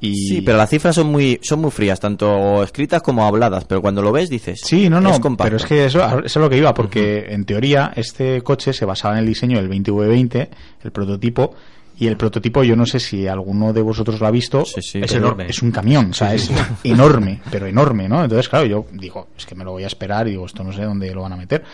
Sí, 0.00 0.42
pero 0.42 0.56
las 0.56 0.70
cifras 0.70 0.94
son 0.94 1.08
muy 1.08 1.40
son 1.42 1.60
muy 1.60 1.70
frías, 1.70 1.98
tanto 1.98 2.62
escritas 2.62 3.02
como 3.02 3.26
habladas, 3.26 3.64
pero 3.64 3.82
cuando 3.82 4.00
lo 4.00 4.12
ves 4.12 4.30
dices... 4.30 4.60
Sí, 4.62 4.88
no, 4.88 5.00
no, 5.00 5.18
pero 5.36 5.56
es 5.56 5.64
que 5.64 5.86
eso, 5.86 6.04
eso, 6.04 6.20
es 6.24 6.36
lo 6.36 6.48
que 6.48 6.56
iba, 6.56 6.72
porque 6.72 7.26
en 7.30 7.44
teoría 7.44 7.92
este 7.96 8.42
coche 8.42 8.72
se 8.72 8.84
basaba 8.84 9.14
en 9.14 9.20
el 9.20 9.26
diseño 9.26 9.60
del 9.60 9.68
20V20, 9.68 10.48
el 10.84 10.92
prototipo, 10.92 11.54
y 11.98 12.06
el 12.06 12.16
prototipo 12.16 12.62
yo 12.62 12.76
no 12.76 12.86
sé 12.86 13.00
si 13.00 13.26
alguno 13.26 13.72
de 13.72 13.82
vosotros 13.82 14.20
lo 14.20 14.26
ha 14.28 14.30
visto, 14.30 14.62
es 14.62 14.94
enorme. 14.94 15.46
Es 15.48 15.62
un 15.62 15.72
camión, 15.72 16.10
o 16.10 16.14
sea, 16.14 16.32
es 16.32 16.48
enorme, 16.84 17.40
pero 17.50 17.66
enorme, 17.66 18.08
¿no? 18.08 18.22
Entonces, 18.22 18.48
claro, 18.48 18.66
yo 18.66 18.86
digo, 18.92 19.28
es 19.36 19.44
que 19.44 19.56
me 19.56 19.64
lo 19.64 19.72
voy 19.72 19.82
a 19.82 19.88
esperar 19.88 20.28
y 20.28 20.32
digo, 20.32 20.46
esto 20.46 20.62
no 20.62 20.72
sé 20.72 20.82
dónde 20.82 21.12
lo 21.12 21.22
van 21.22 21.32
a 21.32 21.36
meter. 21.36 21.64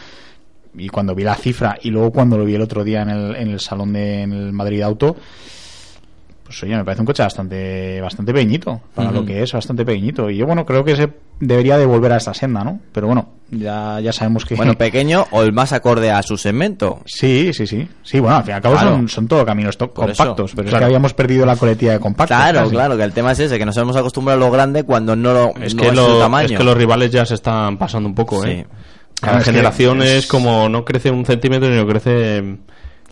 Y 0.76 0.88
cuando 0.88 1.14
vi 1.14 1.24
la 1.24 1.34
cifra 1.34 1.78
y 1.82 1.90
luego 1.90 2.10
cuando 2.10 2.38
lo 2.38 2.44
vi 2.46 2.54
el 2.54 2.62
otro 2.62 2.82
día 2.82 3.02
en 3.02 3.10
el, 3.10 3.36
en 3.36 3.50
el 3.50 3.60
salón 3.60 3.92
de 3.92 4.22
en 4.22 4.32
el 4.32 4.52
Madrid 4.52 4.80
Auto, 4.80 5.14
pues 6.44 6.62
oye, 6.62 6.76
me 6.76 6.84
parece 6.84 7.00
un 7.00 7.06
coche 7.06 7.22
bastante 7.22 8.00
bastante 8.02 8.32
pequeñito 8.32 8.80
para 8.94 9.10
lo 9.10 9.24
que 9.24 9.42
es, 9.42 9.52
bastante 9.52 9.84
pequeñito. 9.84 10.28
Y 10.28 10.36
yo, 10.36 10.46
bueno, 10.46 10.66
creo 10.66 10.84
que 10.84 10.94
se 10.94 11.10
debería 11.40 11.78
de 11.78 11.86
volver 11.86 12.12
a 12.12 12.18
esta 12.18 12.34
senda, 12.34 12.62
¿no? 12.62 12.80
Pero 12.92 13.06
bueno, 13.06 13.30
ya, 13.50 13.98
ya 14.00 14.12
sabemos 14.12 14.44
que... 14.44 14.54
Bueno, 14.54 14.74
pequeño 14.78 15.26
o 15.30 15.42
el 15.42 15.52
más 15.52 15.72
acorde 15.72 16.10
a 16.10 16.22
su 16.22 16.36
segmento. 16.36 17.00
Sí, 17.06 17.52
sí, 17.54 17.66
sí. 17.66 17.88
Sí, 18.02 18.20
bueno, 18.20 18.36
al 18.36 18.42
fin 18.42 18.52
y 18.52 18.54
al 18.56 18.62
cabo 18.62 18.78
son, 18.78 19.08
son 19.08 19.26
todo 19.26 19.46
caminos 19.46 19.78
compactos, 19.78 20.52
pero 20.54 20.68
es 20.68 20.74
que 20.74 20.84
habíamos 20.84 21.14
perdido 21.14 21.46
la 21.46 21.56
coletilla 21.56 21.92
de 21.92 22.00
compactos. 22.00 22.36
Claro, 22.36 22.68
claro, 22.68 22.96
que 22.96 23.04
el 23.04 23.12
tema 23.12 23.32
es 23.32 23.40
ese, 23.40 23.58
que 23.58 23.64
nos 23.64 23.76
hemos 23.78 23.96
acostumbrado 23.96 24.42
a 24.42 24.46
lo 24.46 24.52
grande 24.52 24.84
cuando 24.84 25.16
no, 25.16 25.32
lo, 25.32 25.54
es, 25.62 25.74
que 25.74 25.90
lo, 25.92 26.18
tamaño. 26.18 26.48
Es 26.48 26.58
que 26.58 26.64
los 26.64 26.76
rivales 26.76 27.10
ya 27.10 27.24
se 27.24 27.34
están 27.34 27.78
pasando 27.78 28.06
un 28.06 28.14
poco, 28.14 28.44
¿eh? 28.44 28.66
Cada 29.18 29.40
generación 29.40 30.02
es... 30.02 30.26
como 30.26 30.68
no 30.68 30.84
crece 30.84 31.10
un 31.10 31.24
centímetro, 31.24 31.68
sino 31.68 31.86
crece 31.86 32.58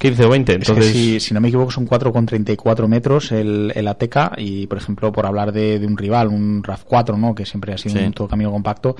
15 0.02 0.24
o 0.24 0.30
20. 0.30 0.52
Entonces... 0.54 0.86
si, 0.86 1.20
si, 1.20 1.32
no 1.32 1.40
me 1.40 1.46
equivoco 1.46 1.70
son 1.70 1.86
4,34 1.86 2.88
metros 2.88 3.30
el, 3.30 3.72
el 3.72 3.86
ATK 3.86 4.36
y, 4.36 4.66
por 4.66 4.78
ejemplo, 4.78 5.12
por 5.12 5.26
hablar 5.26 5.52
de, 5.52 5.78
de 5.78 5.86
un 5.86 5.96
rival, 5.96 6.26
un 6.26 6.60
RAV4, 6.60 7.16
¿no? 7.16 7.36
que 7.36 7.46
siempre 7.46 7.72
ha 7.72 7.78
sido 7.78 8.04
un 8.04 8.12
todo 8.12 8.26
camino 8.26 8.50
compacto, 8.50 8.96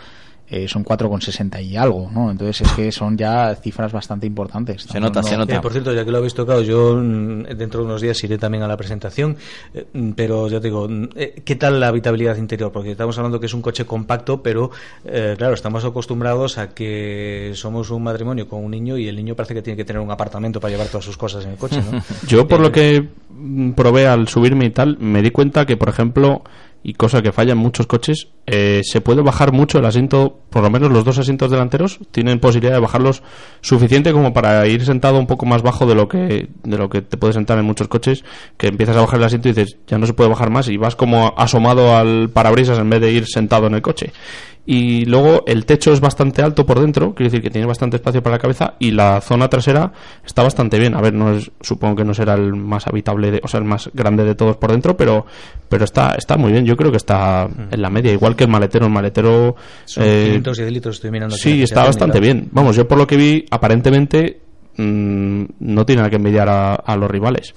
eh, 0.54 0.68
son 0.68 0.84
4,60 0.84 1.64
y 1.64 1.78
algo, 1.78 2.10
¿no? 2.12 2.30
Entonces 2.30 2.60
es 2.60 2.72
que 2.74 2.92
son 2.92 3.16
ya 3.16 3.54
cifras 3.54 3.90
bastante 3.90 4.26
importantes. 4.26 4.82
Se 4.82 5.00
nota, 5.00 5.22
se 5.22 5.34
nota. 5.34 5.56
Eh, 5.56 5.60
por 5.62 5.72
cierto, 5.72 5.94
ya 5.94 6.04
que 6.04 6.10
lo 6.10 6.18
habéis 6.18 6.34
tocado, 6.34 6.60
yo 6.60 6.94
mm, 6.94 7.56
dentro 7.56 7.80
de 7.80 7.86
unos 7.86 8.02
días 8.02 8.22
iré 8.22 8.36
también 8.36 8.62
a 8.62 8.68
la 8.68 8.76
presentación, 8.76 9.38
eh, 9.72 9.86
mm, 9.90 10.10
pero 10.10 10.48
ya 10.48 10.60
te 10.60 10.66
digo, 10.66 10.86
mm, 10.86 11.08
¿qué 11.42 11.56
tal 11.56 11.80
la 11.80 11.88
habitabilidad 11.88 12.36
interior? 12.36 12.70
Porque 12.70 12.90
estamos 12.90 13.16
hablando 13.16 13.40
que 13.40 13.46
es 13.46 13.54
un 13.54 13.62
coche 13.62 13.86
compacto, 13.86 14.42
pero 14.42 14.70
claro, 15.02 15.54
estamos 15.54 15.86
acostumbrados 15.86 16.58
a 16.58 16.74
que 16.74 17.52
somos 17.54 17.88
un 17.90 18.02
matrimonio 18.02 18.46
con 18.46 18.62
un 18.62 18.72
niño 18.72 18.98
y 18.98 19.08
el 19.08 19.16
niño 19.16 19.34
parece 19.34 19.54
que 19.54 19.62
tiene 19.62 19.78
que 19.78 19.86
tener 19.86 20.02
un 20.02 20.10
apartamento 20.10 20.60
para 20.60 20.72
llevar 20.72 20.88
todas 20.88 21.06
sus 21.06 21.16
cosas 21.16 21.46
en 21.46 21.52
el 21.52 21.56
coche, 21.56 21.80
¿no? 21.90 22.02
yo 22.28 22.46
por 22.46 22.60
lo 22.60 22.70
que 22.70 23.08
probé 23.74 24.06
al 24.06 24.28
subirme 24.28 24.66
y 24.66 24.70
tal, 24.70 24.98
me 24.98 25.22
di 25.22 25.30
cuenta 25.30 25.64
que, 25.64 25.78
por 25.78 25.88
ejemplo, 25.88 26.42
y 26.82 26.94
cosa 26.94 27.22
que 27.22 27.32
falla 27.32 27.52
en 27.52 27.58
muchos 27.58 27.86
coches, 27.86 28.28
eh, 28.46 28.80
se 28.84 29.00
puede 29.00 29.22
bajar 29.22 29.52
mucho 29.52 29.78
el 29.78 29.84
asiento, 29.84 30.40
por 30.50 30.62
lo 30.62 30.70
menos 30.70 30.90
los 30.90 31.04
dos 31.04 31.18
asientos 31.18 31.50
delanteros 31.50 32.00
tienen 32.10 32.40
posibilidad 32.40 32.74
de 32.74 32.80
bajarlos 32.80 33.22
suficiente 33.60 34.12
como 34.12 34.32
para 34.32 34.66
ir 34.66 34.84
sentado 34.84 35.18
un 35.18 35.26
poco 35.26 35.46
más 35.46 35.62
bajo 35.62 35.86
de 35.86 35.94
lo 35.94 36.08
que 36.08 36.48
de 36.64 36.78
lo 36.78 36.88
que 36.88 37.02
te 37.02 37.16
puedes 37.16 37.34
sentar 37.34 37.58
en 37.58 37.64
muchos 37.64 37.88
coches, 37.88 38.24
que 38.56 38.66
empiezas 38.66 38.96
a 38.96 39.00
bajar 39.00 39.20
el 39.20 39.24
asiento 39.26 39.48
y 39.48 39.52
dices, 39.52 39.76
ya 39.86 39.98
no 39.98 40.06
se 40.06 40.14
puede 40.14 40.30
bajar 40.30 40.50
más 40.50 40.68
y 40.68 40.76
vas 40.76 40.96
como 40.96 41.34
asomado 41.36 41.96
al 41.96 42.30
parabrisas 42.30 42.78
en 42.78 42.90
vez 42.90 43.00
de 43.00 43.12
ir 43.12 43.26
sentado 43.26 43.66
en 43.66 43.74
el 43.74 43.82
coche 43.82 44.12
y 44.64 45.04
luego 45.06 45.42
el 45.46 45.66
techo 45.66 45.92
es 45.92 46.00
bastante 46.00 46.40
alto 46.40 46.64
por 46.64 46.78
dentro, 46.78 47.14
quiere 47.14 47.30
decir 47.30 47.42
que 47.42 47.50
tiene 47.50 47.66
bastante 47.66 47.96
espacio 47.96 48.22
para 48.22 48.36
la 48.36 48.40
cabeza 48.40 48.74
y 48.78 48.92
la 48.92 49.20
zona 49.20 49.48
trasera 49.48 49.92
está 50.24 50.44
bastante 50.44 50.78
bien. 50.78 50.94
A 50.94 51.00
ver, 51.00 51.12
no 51.14 51.32
es, 51.32 51.50
supongo 51.60 51.96
que 51.96 52.04
no 52.04 52.14
será 52.14 52.34
el 52.34 52.54
más 52.54 52.86
habitable, 52.86 53.32
de, 53.32 53.40
o 53.42 53.48
sea, 53.48 53.58
el 53.58 53.66
más 53.66 53.90
grande 53.92 54.24
de 54.24 54.36
todos 54.36 54.56
por 54.56 54.70
dentro, 54.70 54.96
pero 54.96 55.26
pero 55.68 55.84
está 55.84 56.14
está 56.14 56.36
muy 56.36 56.52
bien. 56.52 56.64
Yo 56.64 56.76
creo 56.76 56.92
que 56.92 56.96
está 56.96 57.48
en 57.70 57.82
la 57.82 57.90
media, 57.90 58.12
igual 58.12 58.36
que 58.36 58.44
el 58.44 58.50
maletero. 58.50 58.86
El 58.86 58.92
maletero. 58.92 59.56
Son 59.84 60.04
eh, 60.06 60.40
litros, 60.70 60.96
estoy 60.96 61.10
mirando. 61.10 61.34
Sí, 61.34 61.62
está 61.62 61.82
bastante 61.82 62.20
bien. 62.20 62.48
Vamos, 62.52 62.76
yo 62.76 62.86
por 62.86 62.98
lo 62.98 63.06
que 63.06 63.16
vi, 63.16 63.44
aparentemente 63.50 64.40
mm, 64.76 65.44
no 65.58 65.84
tiene 65.84 66.02
nada 66.02 66.10
que 66.10 66.16
envidiar 66.16 66.48
a 66.48 66.96
los 66.96 67.10
rivales. 67.10 67.52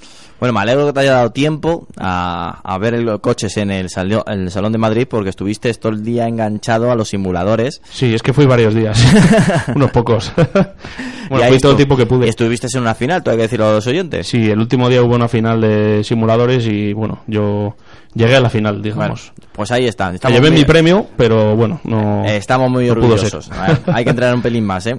Bueno, 0.45 0.59
me 0.59 0.61
alegro 0.61 0.85
que 0.85 0.93
te 0.93 0.99
haya 0.99 1.13
dado 1.13 1.31
tiempo 1.31 1.87
a, 1.97 2.77
ver 2.79 2.99
los 2.99 3.19
coches 3.19 3.57
en 3.57 3.71
el, 3.71 3.87
el 4.27 4.51
Salón 4.51 4.71
de 4.71 4.77
Madrid 4.77 5.07
porque 5.09 5.31
estuviste 5.31 5.73
todo 5.73 5.91
el 5.91 6.03
día 6.03 6.27
enganchado 6.27 6.91
a 6.91 6.95
los 6.95 7.09
simuladores. 7.09 7.81
Sí, 7.89 8.13
es 8.13 8.21
que 8.21 8.31
fui 8.31 8.45
varios 8.45 8.75
días, 8.75 9.03
unos 9.75 9.89
pocos. 9.89 10.31
bueno, 11.29 11.47
fui 11.47 11.57
todo 11.57 11.71
el 11.71 11.77
tiempo 11.77 11.97
que 11.97 12.05
pude. 12.05 12.29
¿Estuviste 12.29 12.67
en 12.71 12.81
una 12.81 12.93
final, 12.93 13.23
hay 13.25 13.37
que 13.37 13.41
decirlo 13.41 13.69
a 13.69 13.71
los 13.71 13.87
oyentes? 13.87 14.27
Sí, 14.27 14.51
el 14.51 14.59
último 14.59 14.87
día 14.87 15.01
hubo 15.01 15.15
una 15.15 15.27
final 15.27 15.61
de 15.61 16.03
simuladores 16.03 16.67
y 16.67 16.93
bueno, 16.93 17.23
yo 17.25 17.75
llegué 18.13 18.35
a 18.35 18.39
la 18.39 18.51
final, 18.51 18.83
digamos. 18.83 19.33
pues 19.51 19.71
ahí 19.71 19.87
está. 19.87 20.11
llevé 20.11 20.51
mi 20.51 20.63
premio, 20.63 21.07
pero 21.17 21.55
bueno, 21.55 21.81
no. 21.85 22.23
estamos 22.25 22.69
muy 22.69 22.87
orgullosos. 22.87 23.49
hay 23.87 24.03
que 24.03 24.11
entrar 24.11 24.35
un 24.35 24.43
pelín 24.43 24.63
más, 24.63 24.85
¿eh? 24.85 24.95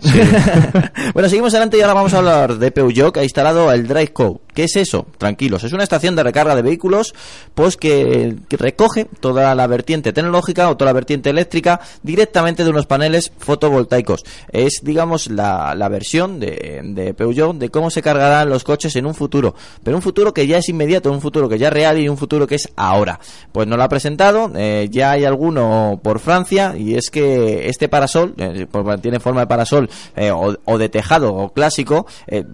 bueno, 1.15 1.29
seguimos 1.29 1.55
adelante 1.55 1.79
y 1.79 1.83
ahora 1.83 1.95
vamos 1.95 2.07
vamos 2.07 2.15
a 2.15 2.19
hablar 2.19 2.59
de 2.59 2.71
Peugeot 2.71 3.13
que 3.13 3.21
ha 3.21 3.25
instalado 3.25 3.73
el 3.73 3.87
Drive 3.87 4.13
Code. 4.13 4.39
¿Qué 4.57 4.65
es 4.65 4.77
eso? 4.77 5.05
Tranquilos, 5.19 5.65
es 5.65 5.75
una 5.75 5.83
estación 5.83 6.17
de 6.17 6.23
recarga 6.23 6.57
de 6.57 6.63
vehículos 6.63 7.15
pues 7.55 7.77
que, 7.77 8.37
recoge 8.49 9.05
toda 9.21 9.55
la 9.55 9.67
vertiente 9.67 10.15
tecnológica 10.15 10.71
o 10.71 10.79
toda 10.79 10.93
la 10.93 10.95
vertiente 10.95 11.29
eléctrica 11.29 11.79
directamente 12.03 12.65
de 12.65 12.71
unos 12.71 12.87
paneles 12.87 13.33
fotovoltaicos. 13.39 14.25
Es, 14.51 14.81
digamos, 14.83 15.29
la, 15.29 15.89
versión 15.91 16.41
de, 16.41 17.15
Peugeot 17.15 17.59
de 17.59 17.69
cómo 17.69 17.91
se 17.91 18.01
cargarán 18.01 18.49
los 18.49 18.65
coches 18.65 18.97
en 18.97 19.05
un 19.05 19.15
futuro. 19.15 19.55
Pero 19.85 19.99
un 19.99 20.03
futuro 20.03 20.33
que 20.33 20.47
ya 20.47 20.57
es 20.57 20.71
inmediato, 20.71 21.13
un 21.13 21.21
futuro 21.21 21.51
que 21.51 21.59
ya 21.59 21.69
es 21.69 21.75
real 21.75 21.99
y 21.99 22.09
un 22.09 22.17
futuro 22.17 22.47
que 22.47 22.55
es 22.55 22.71
ahora. 22.77 23.21
Pues 23.53 23.69
no 23.69 23.77
lo 23.77 23.83
ha 23.83 23.91
presentado, 23.91 24.51
eh, 24.57 24.89
ya 24.91 25.11
hay 25.11 25.27
alguno 25.27 26.01
por 26.03 26.19
Francia 26.19 26.75
y 26.79 26.95
es 26.95 27.11
que 27.11 27.69
este 27.69 27.91
parasol, 27.91 28.33
eh, 28.39 28.67
pues 28.71 29.03
tiene 29.03 29.21
forma 29.21 29.41
de 29.41 29.49
parasol 29.49 29.91
eh, 30.17 30.33
o, 30.33 30.79
de 30.79 30.89
tejado 30.89 31.35
o 31.35 31.53
clásico, 31.53 32.07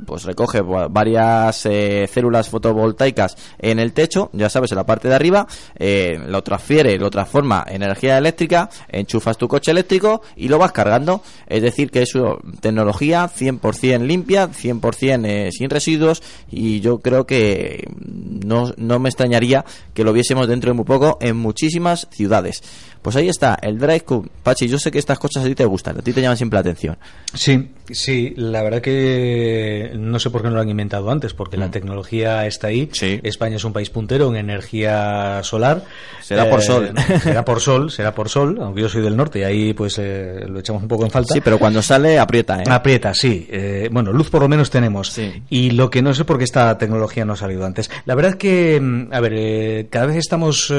pues 0.05 0.25
recoge 0.25 0.63
varias 0.63 1.65
células 2.11 2.49
fotovoltaicas 2.49 3.37
en 3.59 3.79
el 3.79 3.93
techo, 3.93 4.31
ya 4.33 4.49
sabes, 4.49 4.73
en 4.73 4.77
la 4.77 4.87
parte 4.87 5.09
de 5.09 5.15
arriba, 5.15 5.47
eh, 5.79 6.19
lo 6.27 6.43
transfiere, 6.43 6.99
lo 6.99 7.11
transforma 7.11 7.65
en 7.69 7.83
energía 7.83 8.19
eléctrica, 8.19 8.71
enchufas 8.89 9.37
tu 9.37 9.49
coche 9.49 9.71
eléctrico 9.71 10.23
y 10.37 10.49
lo 10.49 10.59
vas 10.59 10.73
cargando. 10.73 11.23
Es 11.47 11.63
decir, 11.63 11.91
que 11.91 12.03
es 12.03 12.15
una 12.15 12.37
tecnología 12.61 13.29
100% 13.29 14.01
limpia, 14.01 14.49
100% 14.49 15.27
eh, 15.27 15.51
sin 15.53 15.71
residuos 15.71 16.23
y 16.51 16.81
yo 16.81 16.99
creo 16.99 17.27
que 17.27 17.89
no, 17.99 18.73
no 18.77 18.99
me 18.99 19.09
extrañaría 19.09 19.65
que 19.95 20.05
lo 20.05 20.13
viésemos 20.13 20.49
dentro 20.49 20.71
de 20.71 20.75
muy 20.75 20.85
poco 20.85 21.19
en 21.21 21.37
muchísimas 21.37 22.09
ciudades. 22.11 22.63
Pues 23.03 23.17
ahí 23.17 23.29
está, 23.29 23.59
el 23.61 23.79
Drive 23.79 24.03
Cube. 24.03 24.29
Pachi, 24.45 24.69
yo 24.69 24.79
sé 24.79 24.93
que 24.93 25.01
estas 25.01 25.19
cosas 25.19 25.45
a 25.45 25.49
ti 25.49 25.57
te 25.57 25.65
gustan, 25.65 25.99
a 25.99 26.03
ti 26.03 26.13
te 26.13 26.23
llaman 26.23 26.37
siempre 26.37 26.57
la 26.57 26.61
atención. 26.61 26.97
Sí, 27.35 27.71
sí, 27.91 28.33
la 28.37 28.63
verdad 28.63 28.81
que 28.81 29.91
no 29.97 30.21
sé 30.21 30.31
por 30.31 30.43
qué 30.43 30.49
no 30.49 30.55
lo 30.55 30.61
han 30.61 30.69
inventado 30.69 31.11
antes, 31.11 31.35
porque 31.35 31.57
la 31.57 31.67
mm. 31.67 31.71
Tecnología 31.83 32.47
está 32.47 32.69
ahí. 32.69 32.89
Sí. 32.93 33.21
España 33.23 33.57
es 33.57 33.65
un 33.65 33.73
país 33.73 33.91
puntero 33.91 34.29
en 34.31 34.37
energía 34.37 35.43
solar. 35.43 35.85
Será 36.23 36.49
por 36.49 36.63
sol. 36.63 36.95
Eh, 36.97 37.19
será 37.23 37.45
por 37.45 37.61
sol, 37.61 37.91
será 37.91 38.15
por 38.15 38.29
sol, 38.29 38.59
aunque 38.61 38.83
yo 38.83 38.89
soy 38.89 39.03
del 39.03 39.17
norte 39.17 39.41
y 39.41 39.43
ahí 39.43 39.75
pues 39.75 39.99
eh, 39.99 40.45
lo 40.49 40.61
echamos 40.61 40.83
un 40.83 40.89
poco 40.89 41.05
en 41.05 41.11
falta. 41.11 41.35
Sí, 41.35 41.41
pero 41.41 41.59
cuando 41.59 41.83
sale 41.83 42.19
aprieta, 42.19 42.63
¿eh? 42.63 42.65
Aprieta, 42.69 43.13
sí. 43.13 43.47
Eh, 43.51 43.89
bueno, 43.91 44.13
luz 44.13 44.31
por 44.31 44.43
lo 44.43 44.49
menos 44.49 44.71
tenemos. 44.71 45.09
Sí. 45.09 45.43
Y 45.51 45.73
lo 45.73 45.91
que 45.91 46.03
no 46.03 46.15
sé 46.15 46.25
por 46.25 46.39
qué 46.39 46.45
esta 46.45 46.79
tecnología 46.79 47.25
no 47.25 47.33
ha 47.33 47.37
salido 47.37 47.67
antes. 47.67 47.91
La 48.07 48.15
verdad 48.15 48.35
que, 48.35 48.81
mm, 48.81 49.13
a 49.13 49.21
ver, 49.21 49.89
cada 49.89 50.07
vez 50.07 50.17
estamos 50.17 50.73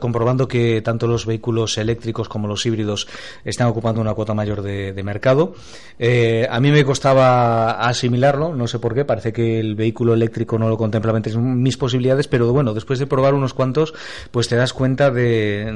comprobando 0.00 0.48
que 0.48 0.80
tanto 0.82 1.06
los 1.06 1.26
vehículos 1.26 1.76
eléctricos 1.78 2.28
como 2.28 2.48
los 2.48 2.64
híbridos 2.64 3.06
están 3.44 3.68
ocupando 3.68 4.00
una 4.00 4.14
cuota 4.14 4.34
mayor 4.34 4.62
de, 4.62 5.02
mercado. 5.02 5.54
Eh, 5.98 6.46
a 6.50 6.58
mí 6.60 6.70
me 6.70 6.84
costaba 6.84 7.86
asimilarlo, 7.86 8.54
no 8.54 8.66
sé 8.66 8.78
por 8.78 8.94
qué, 8.94 9.04
parece 9.04 9.32
que 9.32 9.60
el 9.60 9.74
vehículo 9.74 10.14
eléctrico 10.14 10.45
no 10.52 10.68
lo 10.68 10.76
contempla 10.76 11.12
en 11.16 11.62
mis 11.62 11.76
posibilidades, 11.76 12.28
pero 12.28 12.52
bueno, 12.52 12.74
después 12.74 12.98
de 12.98 13.06
probar 13.06 13.34
unos 13.34 13.54
cuantos, 13.54 13.94
pues 14.30 14.48
te 14.48 14.56
das 14.56 14.72
cuenta 14.72 15.10
de 15.10 15.70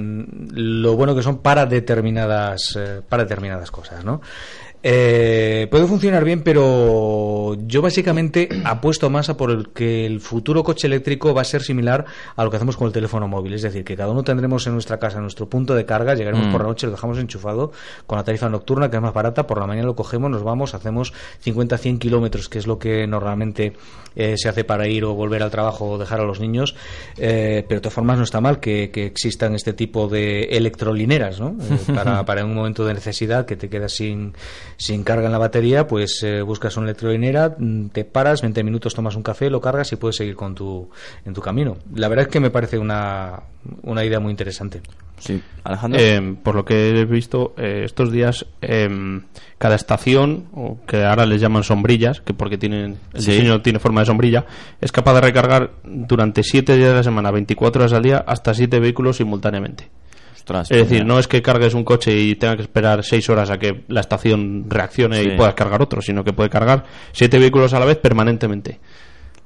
lo 0.52 0.96
bueno 0.96 1.14
que 1.14 1.22
son 1.22 1.38
para 1.38 1.66
determinadas, 1.66 2.76
eh, 2.76 3.02
para 3.08 3.24
determinadas 3.24 3.70
cosas, 3.70 4.04
¿no? 4.04 4.20
Eh, 4.82 5.68
puede 5.70 5.86
funcionar 5.86 6.24
bien, 6.24 6.42
pero 6.42 7.54
yo 7.66 7.82
básicamente 7.82 8.48
apuesto 8.64 9.10
más 9.10 9.28
a 9.28 9.36
por 9.36 9.50
el 9.50 9.68
que 9.70 10.06
el 10.06 10.20
futuro 10.20 10.64
coche 10.64 10.86
eléctrico 10.86 11.34
va 11.34 11.42
a 11.42 11.44
ser 11.44 11.62
similar 11.62 12.06
a 12.34 12.44
lo 12.44 12.50
que 12.50 12.56
hacemos 12.56 12.76
con 12.76 12.86
el 12.86 12.92
teléfono 12.92 13.28
móvil. 13.28 13.54
Es 13.54 13.62
decir, 13.62 13.84
que 13.84 13.96
cada 13.96 14.10
uno 14.10 14.22
tendremos 14.22 14.66
en 14.66 14.72
nuestra 14.72 14.98
casa 14.98 15.20
nuestro 15.20 15.48
punto 15.48 15.74
de 15.74 15.84
carga, 15.84 16.14
llegaremos 16.14 16.46
mm. 16.46 16.52
por 16.52 16.62
la 16.62 16.68
noche, 16.68 16.86
lo 16.86 16.92
dejamos 16.92 17.18
enchufado 17.18 17.72
con 18.06 18.16
la 18.16 18.24
tarifa 18.24 18.48
nocturna, 18.48 18.90
que 18.90 18.96
es 18.96 19.02
más 19.02 19.12
barata, 19.12 19.46
por 19.46 19.58
la 19.58 19.66
mañana 19.66 19.86
lo 19.86 19.94
cogemos, 19.94 20.30
nos 20.30 20.42
vamos, 20.42 20.74
hacemos 20.74 21.12
50-100 21.44 21.98
kilómetros, 21.98 22.48
que 22.48 22.58
es 22.58 22.66
lo 22.66 22.78
que 22.78 23.06
normalmente 23.06 23.74
eh, 24.16 24.34
se 24.36 24.48
hace 24.48 24.64
para 24.64 24.88
ir 24.88 25.04
o 25.04 25.14
volver 25.14 25.42
al 25.42 25.50
trabajo 25.50 25.90
o 25.90 25.98
dejar 25.98 26.20
a 26.20 26.24
los 26.24 26.40
niños. 26.40 26.74
Eh, 27.18 27.64
pero 27.68 27.80
de 27.80 27.82
todas 27.82 27.94
formas 27.94 28.16
no 28.16 28.24
está 28.24 28.40
mal 28.40 28.60
que, 28.60 28.90
existan 28.94 29.54
este 29.54 29.72
tipo 29.72 30.08
de 30.08 30.44
electrolineras, 30.44 31.40
¿no? 31.40 31.56
para, 31.94 32.24
para 32.24 32.44
un 32.44 32.54
momento 32.54 32.84
de 32.84 32.94
necesidad 32.94 33.44
que 33.44 33.56
te 33.56 33.68
quedas 33.68 33.92
sin 33.92 34.32
sin 34.80 35.04
carga 35.04 35.26
en 35.26 35.32
la 35.32 35.38
batería, 35.38 35.86
pues 35.86 36.22
eh, 36.22 36.40
buscas 36.40 36.74
una 36.78 36.86
electrolinera, 36.86 37.54
mm, 37.58 37.88
te 37.88 38.06
paras, 38.06 38.40
20 38.40 38.64
minutos 38.64 38.94
tomas 38.94 39.14
un 39.14 39.22
café, 39.22 39.50
lo 39.50 39.60
cargas 39.60 39.92
y 39.92 39.96
puedes 39.96 40.16
seguir 40.16 40.34
con 40.36 40.54
tu, 40.54 40.88
en 41.26 41.34
tu 41.34 41.42
camino. 41.42 41.76
La 41.94 42.08
verdad 42.08 42.24
es 42.24 42.32
que 42.32 42.40
me 42.40 42.48
parece 42.48 42.78
una, 42.78 43.42
una 43.82 44.02
idea 44.06 44.20
muy 44.20 44.30
interesante. 44.30 44.80
Sí, 45.18 45.42
Alejandro. 45.64 46.00
Eh, 46.00 46.34
por 46.42 46.54
lo 46.54 46.64
que 46.64 46.98
he 46.98 47.04
visto 47.04 47.52
eh, 47.58 47.82
estos 47.84 48.10
días, 48.10 48.46
em, 48.62 49.24
cada 49.58 49.74
estación, 49.74 50.46
o 50.54 50.78
que 50.86 51.04
ahora 51.04 51.26
les 51.26 51.42
llaman 51.42 51.62
sombrillas, 51.62 52.22
que 52.22 52.32
porque 52.32 52.56
tienen 52.56 52.96
el 53.12 53.24
diseño 53.24 53.60
tiene 53.60 53.80
forma 53.80 54.00
de 54.00 54.06
sombrilla, 54.06 54.46
es 54.80 54.92
capaz 54.92 55.12
de 55.12 55.20
recargar 55.20 55.72
durante 55.84 56.42
7 56.42 56.74
días 56.78 56.88
de 56.88 56.94
la 56.94 57.02
semana, 57.02 57.30
24 57.30 57.82
horas 57.82 57.92
al 57.92 58.02
día, 58.02 58.24
hasta 58.26 58.54
7 58.54 58.80
vehículos 58.80 59.18
simultáneamente 59.18 59.90
es 60.62 60.68
decir, 60.68 61.04
no 61.04 61.18
es 61.18 61.28
que 61.28 61.42
cargues 61.42 61.74
un 61.74 61.84
coche 61.84 62.18
y 62.18 62.34
tenga 62.36 62.56
que 62.56 62.62
esperar 62.62 63.04
seis 63.04 63.28
horas 63.28 63.50
a 63.50 63.58
que 63.58 63.84
la 63.88 64.00
estación 64.00 64.66
reaccione 64.68 65.22
y 65.22 65.36
puedas 65.36 65.54
cargar 65.54 65.82
otro, 65.82 66.02
sino 66.02 66.24
que 66.24 66.32
puede 66.32 66.50
cargar 66.50 66.84
siete 67.12 67.38
vehículos 67.38 67.72
a 67.74 67.80
la 67.80 67.86
vez 67.86 67.98
permanentemente. 67.98 68.80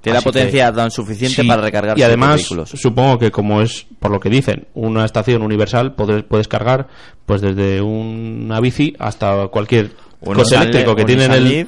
Tiene 0.00 0.18
la 0.18 0.22
potencia 0.22 0.70
tan 0.70 0.90
suficiente 0.90 1.44
para 1.44 1.62
recargar 1.62 1.98
y 1.98 2.02
además 2.02 2.42
supongo 2.74 3.18
que 3.18 3.30
como 3.30 3.62
es 3.62 3.86
por 3.98 4.10
lo 4.10 4.20
que 4.20 4.28
dicen 4.28 4.66
una 4.74 5.06
estación 5.06 5.40
universal 5.40 5.94
puedes, 5.94 6.24
puedes 6.24 6.46
cargar 6.46 6.88
pues 7.24 7.40
desde 7.40 7.80
una 7.80 8.60
bici 8.60 8.94
hasta 8.98 9.48
cualquier 9.48 9.92
coche 10.24 10.56
eléctrico 10.56 10.96
que 10.96 11.04
tienen 11.04 11.32
el, 11.32 11.66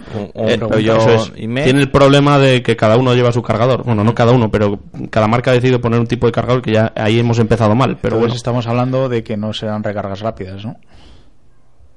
tiene 1.34 1.80
el 1.80 1.90
problema 1.90 2.38
de 2.38 2.62
que 2.62 2.76
cada 2.76 2.96
uno 2.96 3.14
lleva 3.14 3.32
su 3.32 3.42
cargador 3.42 3.84
bueno 3.84 4.02
no 4.02 4.14
cada 4.14 4.32
uno 4.32 4.50
pero 4.50 4.80
cada 5.10 5.28
marca 5.28 5.50
ha 5.50 5.54
decidido 5.54 5.80
poner 5.80 6.00
un 6.00 6.06
tipo 6.06 6.26
de 6.26 6.32
cargador 6.32 6.62
que 6.62 6.72
ya 6.72 6.92
ahí 6.96 7.18
hemos 7.18 7.38
empezado 7.38 7.74
mal 7.74 7.98
pero 8.00 8.18
bueno 8.18 8.34
estamos 8.34 8.66
hablando 8.66 9.08
de 9.08 9.22
que 9.22 9.36
no 9.36 9.52
serán 9.52 9.82
recargas 9.82 10.20
rápidas 10.20 10.64
no 10.64 10.76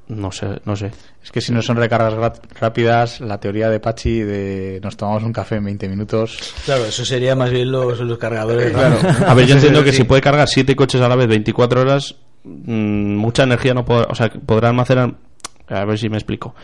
no 0.09 0.31
sé, 0.31 0.59
no 0.65 0.75
sé. 0.75 0.91
Es 1.23 1.31
que 1.31 1.39
si 1.39 1.53
no 1.53 1.61
son 1.61 1.77
recargas 1.77 2.39
rápidas, 2.59 3.21
la 3.21 3.39
teoría 3.39 3.69
de 3.69 3.79
Pachi 3.79 4.21
de 4.21 4.79
nos 4.83 4.97
tomamos 4.97 5.21
un 5.21 5.31
café 5.31 5.57
en 5.57 5.65
20 5.65 5.87
minutos. 5.87 6.55
Claro, 6.65 6.85
eso 6.85 7.05
sería 7.05 7.35
más 7.35 7.51
bien 7.51 7.71
los, 7.71 7.99
los 7.99 8.17
cargadores. 8.17 8.75
A 8.75 9.33
ver, 9.35 9.45
yo 9.45 9.53
entiendo 9.55 9.83
que 9.83 9.93
si 9.93 10.05
puede 10.05 10.21
cargar 10.21 10.47
7 10.47 10.75
coches 10.75 10.99
a 10.99 11.07
la 11.07 11.15
vez 11.15 11.27
24 11.27 11.81
horas, 11.81 12.15
mm, 12.43 13.17
mucha 13.17 13.43
energía 13.43 13.75
no 13.75 13.85
puede, 13.85 14.07
o 14.09 14.15
sea, 14.15 14.29
podrá 14.29 14.69
almacenar 14.69 15.13
a 15.69 15.85
ver 15.85 15.97
si 15.97 16.09
me 16.09 16.17
explico. 16.17 16.55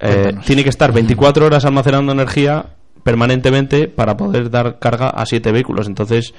Eh, 0.00 0.34
tiene 0.44 0.64
que 0.64 0.70
estar 0.70 0.92
24 0.92 1.46
horas 1.46 1.64
almacenando 1.64 2.12
energía 2.12 2.66
permanentemente 3.02 3.88
para 3.88 4.16
poder 4.16 4.50
dar 4.50 4.78
carga 4.78 5.10
a 5.10 5.24
7 5.26 5.52
vehículos. 5.52 5.86
Entonces, 5.86 6.34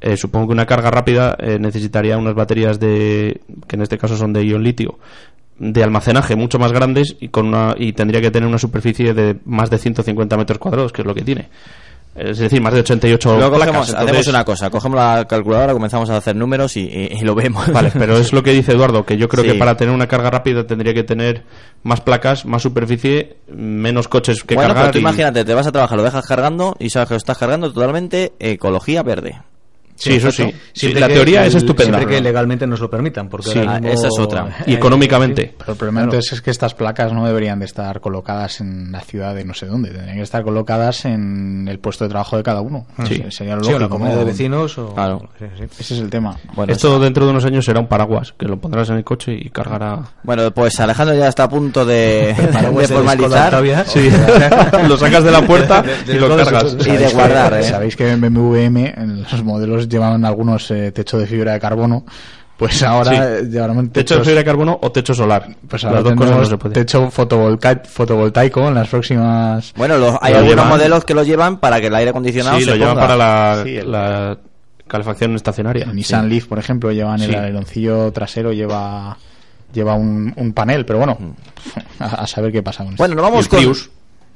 eh, 0.00 0.16
supongo 0.16 0.48
que 0.48 0.52
una 0.52 0.66
carga 0.66 0.90
rápida 0.90 1.36
eh, 1.38 1.58
necesitaría 1.58 2.18
unas 2.18 2.34
baterías 2.34 2.80
de 2.80 3.40
que 3.66 3.76
en 3.76 3.82
este 3.82 3.98
caso 3.98 4.16
son 4.16 4.32
de 4.32 4.44
ion 4.44 4.62
litio 4.62 4.98
de 5.58 5.84
almacenaje 5.84 6.34
mucho 6.34 6.58
más 6.58 6.72
grandes 6.72 7.16
y 7.20 7.28
con 7.28 7.46
una, 7.46 7.76
y 7.78 7.92
tendría 7.92 8.20
que 8.20 8.32
tener 8.32 8.48
una 8.48 8.58
superficie 8.58 9.14
de 9.14 9.38
más 9.44 9.70
de 9.70 9.78
150 9.78 10.36
metros 10.36 10.58
cuadrados 10.58 10.92
que 10.92 11.02
es 11.02 11.06
lo 11.06 11.14
que 11.14 11.22
tiene 11.22 11.48
es 12.14 12.38
decir, 12.38 12.60
más 12.60 12.72
de 12.72 12.80
88 12.80 13.38
Luego 13.38 13.56
Hacemos 13.56 14.26
una 14.28 14.44
cosa, 14.44 14.70
cogemos 14.70 14.96
la 14.96 15.26
calculadora, 15.28 15.72
comenzamos 15.72 16.08
a 16.10 16.16
hacer 16.16 16.36
números 16.36 16.76
y, 16.76 17.08
lo 17.22 17.34
vemos. 17.34 17.70
Vale, 17.72 17.90
pero 17.92 18.16
es 18.16 18.32
lo 18.32 18.42
que 18.42 18.52
dice 18.52 18.72
Eduardo, 18.72 19.04
que 19.04 19.16
yo 19.16 19.28
creo 19.28 19.44
que 19.44 19.54
para 19.54 19.76
tener 19.76 19.94
una 19.94 20.06
carga 20.06 20.30
rápida 20.30 20.66
tendría 20.66 20.94
que 20.94 21.02
tener 21.02 21.44
más 21.82 22.00
placas, 22.00 22.44
más 22.44 22.62
superficie, 22.62 23.36
menos 23.48 24.08
coches 24.08 24.44
que 24.44 24.54
bueno, 24.54 24.68
cargar. 24.68 24.84
Pero 24.86 24.92
tú 24.92 24.98
imagínate, 24.98 25.44
te 25.44 25.54
vas 25.54 25.66
a 25.66 25.72
trabajar, 25.72 25.96
lo 25.96 26.04
dejas 26.04 26.26
cargando 26.26 26.76
y 26.78 26.90
sabes 26.90 27.08
que 27.08 27.14
lo 27.14 27.18
estás 27.18 27.38
cargando 27.38 27.72
totalmente 27.72 28.32
ecología 28.38 29.02
verde. 29.02 29.40
Sí, 30.04 30.14
eso 30.14 30.30
sí. 30.30 30.92
la 30.94 31.08
teoría 31.08 31.46
es 31.46 31.54
estupenda. 31.54 31.98
Siempre 31.98 32.16
que 32.16 32.22
legalmente 32.22 32.66
nos 32.66 32.80
lo 32.80 32.90
permitan, 32.90 33.28
porque 33.28 33.50
esa 33.50 34.08
es 34.08 34.18
otra. 34.18 34.48
Y 34.66 34.74
económicamente. 34.74 35.54
Pero 35.58 35.72
el 35.72 35.78
problema 35.78 36.08
es 36.16 36.40
que 36.42 36.50
estas 36.50 36.74
placas 36.74 37.12
no 37.12 37.26
deberían 37.26 37.58
de 37.58 37.64
estar 37.64 38.00
colocadas 38.00 38.60
en 38.60 38.92
la 38.92 39.00
ciudad 39.00 39.34
de 39.34 39.44
no 39.44 39.54
sé 39.54 39.66
dónde. 39.66 39.90
Tendrían 39.90 40.16
que 40.16 40.22
estar 40.22 40.42
colocadas 40.42 41.04
en 41.04 41.66
el 41.68 41.78
puesto 41.78 42.04
de 42.04 42.10
trabajo 42.10 42.36
de 42.36 42.42
cada 42.42 42.60
uno. 42.60 42.86
Sí. 43.06 43.24
Sería 43.30 43.56
lo 43.56 43.62
lógico. 43.62 43.98
de 43.98 44.24
vecinos 44.24 44.76
o... 44.78 44.94
Claro. 44.94 45.28
Ese 45.78 45.94
es 45.94 46.00
el 46.00 46.10
tema. 46.10 46.36
Bueno, 46.54 46.72
Esto 46.72 46.98
dentro 46.98 47.24
de 47.24 47.30
unos 47.30 47.44
años 47.44 47.64
será 47.64 47.80
un 47.80 47.86
paraguas, 47.86 48.34
que 48.36 48.46
lo 48.46 48.58
pondrás 48.58 48.90
en 48.90 48.96
el 48.96 49.04
coche 49.04 49.32
y 49.32 49.50
cargará... 49.50 50.00
Bueno, 50.22 50.50
pues 50.50 50.78
Alejandro 50.80 51.16
ya 51.16 51.28
está 51.28 51.44
a 51.44 51.48
punto 51.48 51.84
de, 51.84 52.34
de 52.78 52.88
formalizar. 52.88 53.86
Sí. 53.86 54.10
lo 54.88 54.96
sacas 54.96 55.24
de 55.24 55.30
la 55.30 55.42
puerta 55.42 55.84
y 56.06 56.14
lo 56.14 56.36
cargas. 56.36 56.76
Y 56.86 56.90
de 56.90 57.08
guardar, 57.10 57.54
¿eh? 57.54 57.62
Sabéis 57.62 57.96
que 57.96 58.10
en 58.10 58.20
BMW 58.20 58.56
en 58.96 59.22
los 59.22 59.44
modelos 59.44 59.88
llevaban 59.94 60.24
algunos 60.24 60.70
eh, 60.70 60.92
techo 60.92 61.18
de 61.18 61.26
fibra 61.26 61.52
de 61.52 61.60
carbono 61.60 62.04
pues 62.56 62.82
ahora 62.84 63.40
llevarán 63.40 63.90
techo 63.90 64.18
de 64.18 64.24
fibra 64.24 64.38
de 64.38 64.44
carbono 64.44 64.78
o 64.80 64.92
techo 64.92 65.12
solar. 65.12 65.48
Pues 65.68 65.84
ahora 65.84 66.02
dos 66.02 66.54
techo 66.72 67.10
fotovoltaico 67.10 68.68
en 68.68 68.74
las 68.74 68.88
próximas. 68.88 69.72
Bueno, 69.76 70.18
hay 70.20 70.34
algunos 70.34 70.66
modelos 70.66 71.04
que 71.04 71.14
lo 71.14 71.24
llevan 71.24 71.58
para 71.58 71.80
que 71.80 71.88
el 71.88 71.94
aire 71.94 72.10
acondicionado 72.10 72.58
sí, 72.58 72.64
lo 72.64 72.76
llevan 72.76 72.96
para 72.96 73.16
la, 73.16 74.38
calefacción 74.86 75.34
estacionaria. 75.34 75.84
El 75.84 75.96
Nissan 75.96 76.28
Leaf, 76.28 76.46
por 76.46 76.58
ejemplo, 76.58 76.92
llevan 76.92 77.20
el 77.22 77.34
aleroncillo 77.34 78.12
trasero 78.12 78.52
lleva 78.52 79.16
lleva 79.72 79.94
un, 79.94 80.52
panel, 80.54 80.86
pero 80.86 81.00
bueno, 81.00 81.18
mm. 81.18 81.32
a, 82.04 82.26
saber 82.28 82.52
qué 82.52 82.62
pasa 82.62 82.84
con 82.84 82.94
Bueno, 82.94 83.16
nos 83.16 83.24
vamos 83.24 83.48
con 83.48 83.74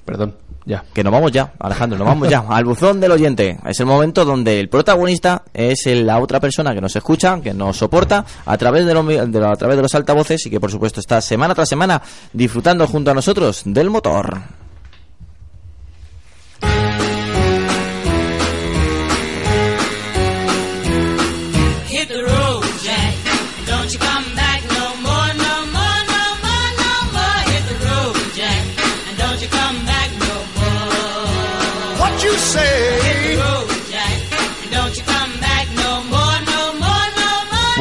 Perdón, 0.08 0.34
ya. 0.64 0.82
Que 0.94 1.04
nos 1.04 1.12
vamos 1.12 1.30
ya, 1.32 1.52
Alejandro, 1.58 1.98
nos 1.98 2.08
vamos 2.08 2.30
ya 2.30 2.42
al 2.48 2.64
buzón 2.64 2.98
del 2.98 3.12
oyente. 3.12 3.58
Es 3.66 3.78
el 3.80 3.84
momento 3.84 4.24
donde 4.24 4.58
el 4.58 4.70
protagonista 4.70 5.42
es 5.52 5.84
la 5.84 6.18
otra 6.18 6.40
persona 6.40 6.72
que 6.72 6.80
nos 6.80 6.96
escucha, 6.96 7.38
que 7.42 7.52
nos 7.52 7.76
soporta 7.76 8.24
a 8.46 8.56
través 8.56 8.86
de, 8.86 8.94
de 8.94 9.46
a 9.46 9.56
través 9.56 9.76
de 9.76 9.82
los 9.82 9.94
altavoces 9.94 10.46
y 10.46 10.50
que 10.50 10.60
por 10.60 10.70
supuesto 10.70 11.00
está 11.00 11.20
semana 11.20 11.54
tras 11.54 11.68
semana 11.68 12.00
disfrutando 12.32 12.86
junto 12.86 13.10
a 13.10 13.14
nosotros 13.14 13.64
del 13.66 13.90
motor. 13.90 14.40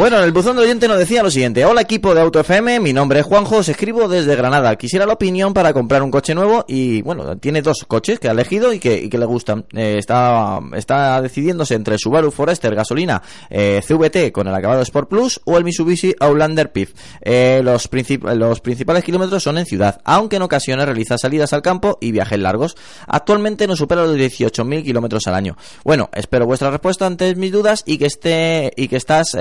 Bueno, 0.07 0.19
en 0.19 0.23
el 0.23 0.31
buzón 0.31 0.55
de 0.55 0.63
oyente 0.63 0.87
nos 0.87 0.99
decía 0.99 1.21
lo 1.21 1.29
siguiente. 1.29 1.65
Hola 1.65 1.81
equipo 1.81 2.15
de 2.15 2.21
Auto 2.21 2.39
FM, 2.39 2.79
mi 2.79 2.93
nombre 2.93 3.19
es 3.19 3.25
Juanjo, 3.25 3.57
os 3.57 3.67
escribo 3.67 4.07
desde 4.07 4.37
Granada. 4.37 4.73
Quisiera 4.77 5.05
la 5.05 5.11
opinión 5.11 5.53
para 5.53 5.73
comprar 5.73 6.01
un 6.01 6.11
coche 6.11 6.33
nuevo 6.33 6.63
y 6.65 7.01
bueno, 7.01 7.37
tiene 7.39 7.61
dos 7.61 7.83
coches 7.85 8.17
que 8.17 8.29
ha 8.29 8.31
elegido 8.31 8.71
y 8.71 8.79
que, 8.79 9.09
le 9.11 9.25
gustan. 9.25 9.65
Eh, 9.73 9.97
está, 9.97 10.61
decidiéndose 11.21 11.75
entre 11.75 11.95
el 11.95 11.99
Subaru 11.99 12.31
Forester 12.31 12.73
gasolina 12.73 13.21
eh, 13.49 13.81
CVT 13.85 14.31
con 14.31 14.47
el 14.47 14.55
acabado 14.55 14.81
Sport 14.81 15.09
Plus 15.09 15.41
o 15.43 15.57
el 15.57 15.65
Mitsubishi 15.65 16.15
Outlander 16.21 16.71
PIF. 16.71 16.93
Eh, 17.19 17.59
los, 17.61 17.89
los 18.33 18.61
principales 18.61 19.03
kilómetros 19.03 19.43
son 19.43 19.57
en 19.57 19.65
ciudad, 19.65 19.99
aunque 20.05 20.37
en 20.37 20.43
ocasiones 20.43 20.85
realiza 20.85 21.17
salidas 21.17 21.51
al 21.51 21.61
campo 21.61 21.97
y 21.99 22.13
viajes 22.13 22.39
largos. 22.39 22.77
Actualmente 23.07 23.67
no 23.67 23.75
supera 23.75 24.05
los 24.05 24.15
18.000 24.15 24.85
kilómetros 24.85 25.27
al 25.27 25.35
año. 25.35 25.57
Bueno, 25.83 26.09
espero 26.13 26.45
vuestra 26.45 26.71
respuesta 26.71 27.05
ante 27.05 27.35
mis 27.35 27.51
dudas 27.51 27.83
y 27.85 27.97
que 27.97 28.05
esté 28.05 28.71
y 28.77 28.87
que 28.87 28.95
estás 28.95 29.35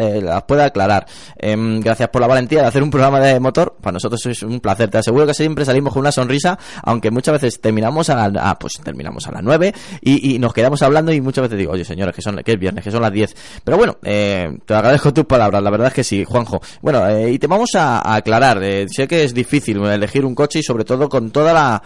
pueda 0.57 0.67
aclarar. 0.67 1.07
Em, 1.37 1.81
gracias 1.81 2.09
por 2.09 2.23
la 2.23 2.27
valentía 2.27 2.63
de 2.63 2.69
hacer 2.69 2.83
un 2.83 2.91
programa 2.91 3.21
de 3.21 3.39
motor. 3.39 3.77
Para 3.81 3.93
nosotros 3.93 4.25
es 4.27 4.43
un 4.43 4.61
placer. 4.61 4.91
Te 4.91 4.99
aseguro 4.99 5.27
que 5.27 5.35
siempre 5.35 5.65
salimos 5.65 5.93
con 5.93 6.01
una 6.01 6.13
sonrisa, 6.13 6.59
aunque 6.83 7.11
muchas 7.11 7.35
veces 7.35 7.61
terminamos 7.61 8.09
a 8.09 8.29
la, 8.29 8.41
ah, 8.51 8.59
pues 8.59 8.75
terminamos 8.83 9.27
a 9.29 9.33
las 9.33 9.43
9 9.43 9.75
y, 10.01 10.39
nos 10.39 10.53
quedamos 10.53 10.83
hablando 10.83 11.13
y 11.13 11.21
muchas 11.21 11.43
veces 11.43 11.59
digo, 11.59 11.73
oye 11.73 11.85
señores, 11.85 12.15
que 12.15 12.23
son 12.23 12.37
que 12.37 12.53
es 12.53 12.59
viernes, 12.59 12.83
que 12.83 12.91
son 12.91 13.03
las 13.03 13.13
10. 13.13 13.35
Pero 13.65 13.77
bueno, 13.77 13.99
eh, 14.03 14.59
te 14.65 14.75
agradezco 14.75 15.13
tus 15.13 15.25
palabras, 15.25 15.63
la 15.63 15.71
verdad 15.71 15.89
es 15.89 15.95
que 15.95 16.05
sí, 16.05 16.25
Juanjo. 16.25 16.61
Bueno, 16.81 17.07
eh, 17.07 17.33
y 17.33 17.39
te 17.39 17.47
vamos 17.47 17.71
a, 17.75 18.15
aclarar. 18.15 18.63
Eh, 18.63 18.87
sé 18.89 19.07
que 19.07 19.25
es 19.25 19.35
difícil 19.35 19.85
elegir 19.85 20.25
un 20.25 20.35
coche 20.35 20.61
y 20.61 20.63
sobre 20.63 20.85
todo 20.85 21.09
con 21.09 21.31
toda 21.31 21.53
la 21.53 21.83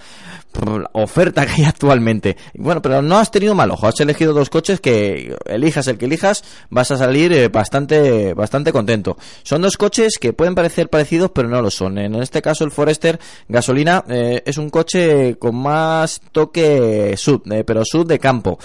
oferta 0.93 1.47
que 1.47 1.53
hay 1.53 1.65
actualmente. 1.65 2.37
Bueno, 2.55 2.83
pero 2.83 3.03
no 3.03 3.19
has 3.19 3.31
tenido 3.31 3.55
mal 3.55 3.71
ojo, 3.71 3.87
has 3.87 4.01
elegido 4.01 4.33
dos 4.33 4.51
coches 4.51 4.81
que 4.81 5.37
elijas 5.47 5.87
el 5.89 5.99
que 5.99 6.07
elijas, 6.07 6.45
vas 6.71 6.91
a 6.91 6.97
salir 6.97 7.33
eh, 7.33 7.49
bastante 7.49 8.35
bastante 8.35 8.73
contento. 8.73 9.17
Son 9.43 9.63
dos 9.63 9.77
coches 9.77 10.19
que 10.21 10.33
pueden 10.33 10.55
parecer 10.55 10.89
parecidos, 10.89 11.31
pero 11.31 11.49
no 11.49 11.63
lo 11.63 11.71
son. 11.71 11.99
En 11.99 12.15
este 12.17 12.43
caso 12.43 12.65
el 12.65 12.71
Forester 12.71 13.19
gasolina 13.49 14.05
eh, 14.09 14.43
es 14.45 14.59
un 14.59 14.71
coche 14.71 15.37
con 15.37 15.57
más 15.57 16.21
toque 16.33 17.15
sud, 17.17 17.41
eh, 17.53 17.65
pero 17.65 17.85
sud 17.85 18.07
de 18.07 18.19
campo. 18.19 18.59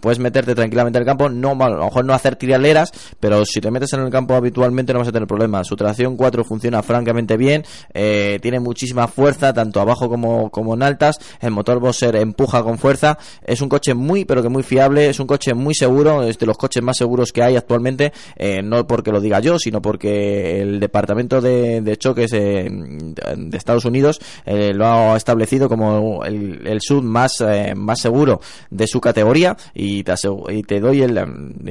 puedes 0.00 0.18
meterte 0.18 0.54
tranquilamente 0.54 0.98
en 0.98 1.02
el 1.02 1.06
campo, 1.06 1.28
no 1.28 1.56
a 1.60 1.68
lo 1.68 1.84
mejor 1.84 2.04
no 2.04 2.14
hacer 2.14 2.36
tiraleras, 2.36 2.92
pero 3.20 3.44
si 3.44 3.60
te 3.60 3.70
metes 3.70 3.92
en 3.92 4.00
el 4.00 4.10
campo 4.10 4.34
habitualmente 4.34 4.92
no 4.92 5.00
vas 5.00 5.08
a 5.08 5.12
tener 5.12 5.26
problemas. 5.26 5.66
Su 5.66 5.76
tracción 5.76 6.16
4 6.16 6.44
funciona 6.44 6.82
francamente 6.82 7.36
bien, 7.36 7.64
tiene 7.92 8.60
muchísima 8.60 9.08
fuerza 9.08 9.52
tanto 9.52 9.80
abajo 9.80 10.08
como 10.08 10.35
como, 10.50 10.74
en 10.74 10.82
altas. 10.82 11.18
El 11.40 11.50
motor 11.50 11.78
Bosser 11.80 12.16
empuja 12.16 12.62
con 12.62 12.78
fuerza. 12.78 13.18
Es 13.44 13.60
un 13.60 13.68
coche 13.68 13.94
muy, 13.94 14.24
pero 14.24 14.42
que 14.42 14.48
muy 14.48 14.62
fiable. 14.62 15.08
Es 15.08 15.20
un 15.20 15.26
coche 15.26 15.54
muy 15.54 15.74
seguro. 15.74 16.22
Es 16.22 16.38
de 16.38 16.46
los 16.46 16.56
coches 16.56 16.82
más 16.82 16.96
seguros 16.96 17.32
que 17.32 17.42
hay 17.42 17.56
actualmente. 17.56 18.12
Eh, 18.36 18.62
no 18.62 18.86
porque 18.86 19.12
lo 19.12 19.20
diga 19.20 19.40
yo, 19.40 19.58
sino 19.58 19.80
porque 19.82 20.60
el 20.60 20.80
Departamento 20.80 21.40
de, 21.40 21.96
Choques 21.98 22.32
eh, 22.32 22.68
de 22.70 23.56
Estados 23.56 23.84
Unidos 23.84 24.20
eh, 24.44 24.72
lo 24.74 24.86
ha 24.86 25.16
establecido 25.16 25.68
como 25.68 26.24
el, 26.24 26.66
el 26.66 26.80
sub 26.80 27.02
más, 27.02 27.44
más 27.74 28.00
seguro 28.00 28.40
de 28.70 28.86
su 28.86 29.00
categoría. 29.00 29.56
Y 29.74 30.02
te, 30.02 30.14
y 30.50 30.62
te 30.62 30.80
doy 30.80 31.02
el, 31.02 31.14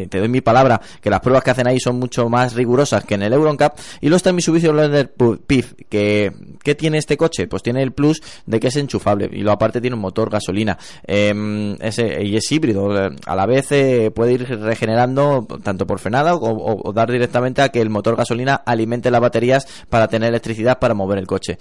te 0.09 0.19
doy 0.19 0.27
mi 0.29 0.41
palabra 0.41 0.81
que 1.01 1.09
las 1.09 1.19
pruebas 1.19 1.43
que 1.43 1.51
hacen 1.51 1.67
ahí 1.67 1.79
son 1.79 1.97
mucho 1.97 2.29
más 2.29 2.53
rigurosas 2.53 3.03
que 3.03 3.15
en 3.15 3.23
el 3.23 3.33
Euroncap. 3.33 3.77
Y 4.01 4.09
lo 4.09 4.15
está 4.15 4.31
mi 4.31 4.37
Mitsubishi 4.37 4.67
Outlander 4.67 5.11
PIF. 5.47 5.73
Que, 5.89 6.31
¿Qué 6.63 6.75
tiene 6.75 6.97
este 6.97 7.17
coche? 7.17 7.47
Pues 7.47 7.63
tiene 7.63 7.81
el 7.81 7.91
plus 7.91 8.21
de 8.45 8.54
que 8.59 8.67
es 8.67 8.75
enchufable 8.75 9.29
y 9.31 9.41
lo 9.41 9.51
aparte 9.51 9.81
tiene 9.81 9.95
un 9.95 10.01
motor 10.01 10.29
gasolina 10.29 10.77
em, 11.05 11.75
y 11.75 12.35
es 12.35 12.51
híbrido. 12.51 12.89
A 13.25 13.35
la 13.35 13.45
vez 13.45 13.71
eh, 13.71 14.11
puede 14.13 14.33
ir 14.33 14.47
regenerando 14.47 15.47
tanto 15.63 15.85
por 15.85 15.99
frenada 15.99 16.35
o, 16.35 16.93
dar 16.93 17.11
directamente 17.11 17.61
a 17.61 17.69
que 17.69 17.81
el 17.81 17.89
motor 17.89 18.15
gasolina 18.15 18.55
alimente 18.55 19.11
las 19.11 19.21
baterías 19.21 19.67
para 19.89 20.07
tener 20.07 20.29
electricidad 20.29 20.79
para 20.79 20.93
mover 20.93 21.19
el 21.19 21.27
coche 21.27 21.57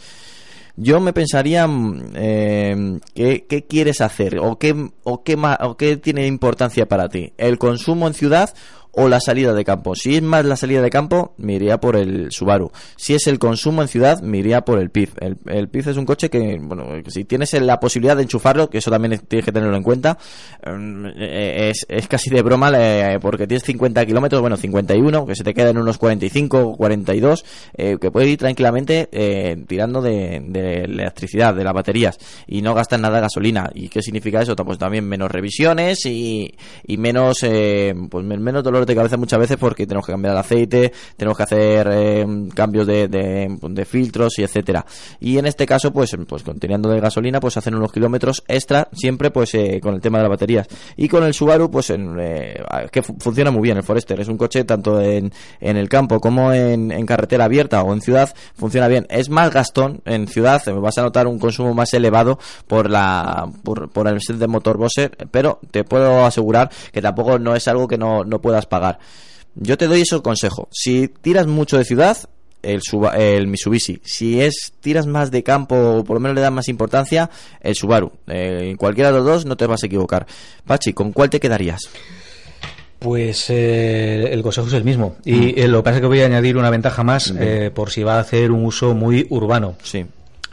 yo 0.76 0.98
me 0.98 1.12
pensaría 1.12 1.68
eh, 2.14 2.98
¿qué, 3.14 3.46
¿qué, 3.48 3.64
quieres 3.64 4.00
hacer 4.00 4.38
o 4.40 4.58
qué 4.58 4.90
o 5.04 5.22
qué 5.22 5.36
o 5.60 5.76
qué 5.76 5.96
tiene 5.98 6.26
importancia 6.26 6.86
para 6.86 7.08
ti 7.08 7.32
el 7.38 7.58
consumo 7.58 8.08
en 8.08 8.14
ciudad 8.14 8.52
o 8.96 9.08
la 9.08 9.20
salida 9.20 9.52
de 9.54 9.64
campo. 9.64 9.94
Si 9.94 10.16
es 10.16 10.22
más 10.22 10.44
la 10.44 10.56
salida 10.56 10.82
de 10.82 10.90
campo, 10.90 11.34
me 11.38 11.54
iría 11.54 11.78
por 11.78 11.96
el 11.96 12.30
Subaru. 12.30 12.70
Si 12.96 13.14
es 13.14 13.26
el 13.26 13.38
consumo 13.38 13.82
en 13.82 13.88
ciudad, 13.88 14.20
me 14.22 14.38
iría 14.38 14.62
por 14.62 14.78
el 14.78 14.90
PIF. 14.90 15.14
El, 15.20 15.38
el 15.46 15.68
es 15.72 15.96
un 15.96 16.06
coche 16.06 16.30
que, 16.30 16.58
bueno, 16.60 16.86
si 17.08 17.24
tienes 17.24 17.52
la 17.54 17.80
posibilidad 17.80 18.16
de 18.16 18.22
enchufarlo, 18.22 18.70
que 18.70 18.78
eso 18.78 18.90
también 18.90 19.20
tienes 19.28 19.44
que 19.44 19.52
tenerlo 19.52 19.76
en 19.76 19.82
cuenta, 19.82 20.18
eh, 20.64 21.70
es, 21.70 21.86
es, 21.88 22.08
casi 22.08 22.30
de 22.30 22.42
broma 22.42 22.72
porque 23.20 23.46
tienes 23.46 23.64
50 23.64 24.06
kilómetros, 24.06 24.40
bueno, 24.40 24.56
51, 24.56 25.26
que 25.26 25.34
se 25.34 25.44
te 25.44 25.52
quedan 25.52 25.76
unos 25.76 25.98
45 25.98 26.58
o 26.58 26.76
42, 26.76 27.44
eh, 27.76 27.98
que 28.00 28.10
puedes 28.10 28.28
ir 28.28 28.38
tranquilamente 28.38 29.08
eh, 29.12 29.62
tirando 29.66 30.00
de, 30.00 30.42
de, 30.46 30.84
electricidad, 30.84 31.54
de 31.54 31.64
las 31.64 31.74
baterías, 31.74 32.18
y 32.46 32.62
no 32.62 32.74
gastas 32.74 33.00
nada 33.00 33.16
de 33.16 33.22
gasolina. 33.22 33.70
¿Y 33.74 33.88
qué 33.88 34.02
significa 34.02 34.40
eso? 34.40 34.56
Pues 34.56 34.78
también 34.78 35.06
menos 35.06 35.30
revisiones 35.30 36.06
y, 36.06 36.54
y 36.86 36.96
menos, 36.96 37.40
pues 37.40 38.24
menos 38.24 38.62
dolor 38.62 38.83
de 38.86 38.94
cabeza 38.94 39.16
muchas 39.16 39.38
veces 39.38 39.56
porque 39.56 39.86
tenemos 39.86 40.06
que 40.06 40.12
cambiar 40.12 40.34
el 40.34 40.38
aceite, 40.38 40.92
tenemos 41.16 41.36
que 41.36 41.42
hacer 41.42 41.88
eh, 41.90 42.26
cambios 42.54 42.86
de, 42.86 43.86
filtros 43.86 44.38
y 44.38 44.42
etcétera. 44.42 44.84
Y 45.20 45.38
en 45.38 45.46
este 45.46 45.66
caso, 45.66 45.92
pues, 45.92 46.16
pues 46.26 46.42
conteniendo 46.42 46.88
de 46.88 47.00
gasolina, 47.00 47.40
pues 47.40 47.56
hacen 47.56 47.74
unos 47.74 47.92
kilómetros 47.92 48.42
extra 48.48 48.88
siempre 48.92 49.30
pues 49.30 49.54
eh, 49.54 49.80
con 49.82 49.94
el 49.94 50.00
tema 50.00 50.18
de 50.18 50.24
las 50.24 50.30
baterías. 50.30 50.66
Y 50.96 51.08
con 51.08 51.24
el 51.24 51.34
Subaru, 51.34 51.70
pues 51.70 51.90
en, 51.90 52.16
eh, 52.18 52.62
que 52.90 53.02
funciona 53.02 53.50
muy 53.50 53.62
bien 53.62 53.76
el 53.76 53.82
Forester. 53.82 54.20
Es 54.20 54.28
un 54.28 54.36
coche 54.36 54.64
tanto 54.64 55.00
en, 55.00 55.32
el 55.60 55.88
campo 55.88 56.20
como 56.20 56.52
en, 56.52 57.06
carretera 57.06 57.44
abierta 57.44 57.82
o 57.82 57.92
en 57.92 58.00
ciudad, 58.00 58.34
funciona 58.54 58.88
bien. 58.88 59.06
Es 59.10 59.28
más 59.28 59.52
gastón 59.52 60.00
en 60.04 60.26
ciudad, 60.26 60.62
vas 60.80 60.98
a 60.98 61.02
notar 61.02 61.26
un 61.26 61.38
consumo 61.38 61.74
más 61.74 61.92
elevado 61.94 62.38
por 62.66 62.90
la 62.90 63.48
por, 63.62 63.90
por 63.90 64.08
el 64.08 64.20
set 64.20 64.36
de 64.36 64.46
motor 64.46 64.78
Bose, 64.78 65.10
pero 65.30 65.60
te 65.70 65.84
puedo 65.84 66.24
asegurar 66.24 66.70
que 66.92 67.02
tampoco 67.02 67.38
no 67.38 67.54
es 67.54 67.68
algo 67.68 67.86
que 67.86 67.98
no, 67.98 68.24
no 68.24 68.40
puedas. 68.40 68.64
Yo 69.54 69.78
te 69.78 69.86
doy 69.86 70.00
ese 70.00 70.20
consejo. 70.20 70.68
Si 70.72 71.08
tiras 71.08 71.46
mucho 71.46 71.78
de 71.78 71.84
ciudad, 71.84 72.16
el, 72.62 72.80
el 73.16 73.46
Mitsubishi. 73.46 74.00
Si 74.04 74.40
es 74.40 74.72
tiras 74.80 75.06
más 75.06 75.30
de 75.30 75.42
campo 75.42 75.76
o 75.76 76.04
por 76.04 76.16
lo 76.16 76.20
menos 76.20 76.34
le 76.34 76.40
das 76.40 76.52
más 76.52 76.68
importancia, 76.68 77.30
el 77.60 77.74
Subaru. 77.74 78.12
Eh, 78.26 78.70
en 78.70 78.76
cualquiera 78.76 79.10
de 79.10 79.18
los 79.18 79.26
dos 79.26 79.46
no 79.46 79.56
te 79.56 79.66
vas 79.66 79.82
a 79.82 79.86
equivocar. 79.86 80.26
Pachi, 80.66 80.92
¿con 80.92 81.12
cuál 81.12 81.30
te 81.30 81.40
quedarías? 81.40 81.82
Pues 82.98 83.50
eh, 83.50 84.28
el 84.32 84.42
consejo 84.42 84.66
es 84.66 84.72
el 84.72 84.84
mismo. 84.84 85.16
Y 85.24 85.34
mm. 85.34 85.52
eh, 85.56 85.68
lo 85.68 85.78
que 85.78 85.84
pasa 85.84 85.96
es 85.96 86.00
que 86.00 86.06
voy 86.06 86.20
a 86.22 86.26
añadir 86.26 86.56
una 86.56 86.70
ventaja 86.70 87.04
más 87.04 87.32
por 87.74 87.90
si 87.90 88.02
va 88.02 88.16
a 88.16 88.20
hacer 88.20 88.50
un 88.50 88.64
uso 88.64 88.94
muy 88.94 89.26
urbano. 89.30 89.76
Sí 89.82 90.04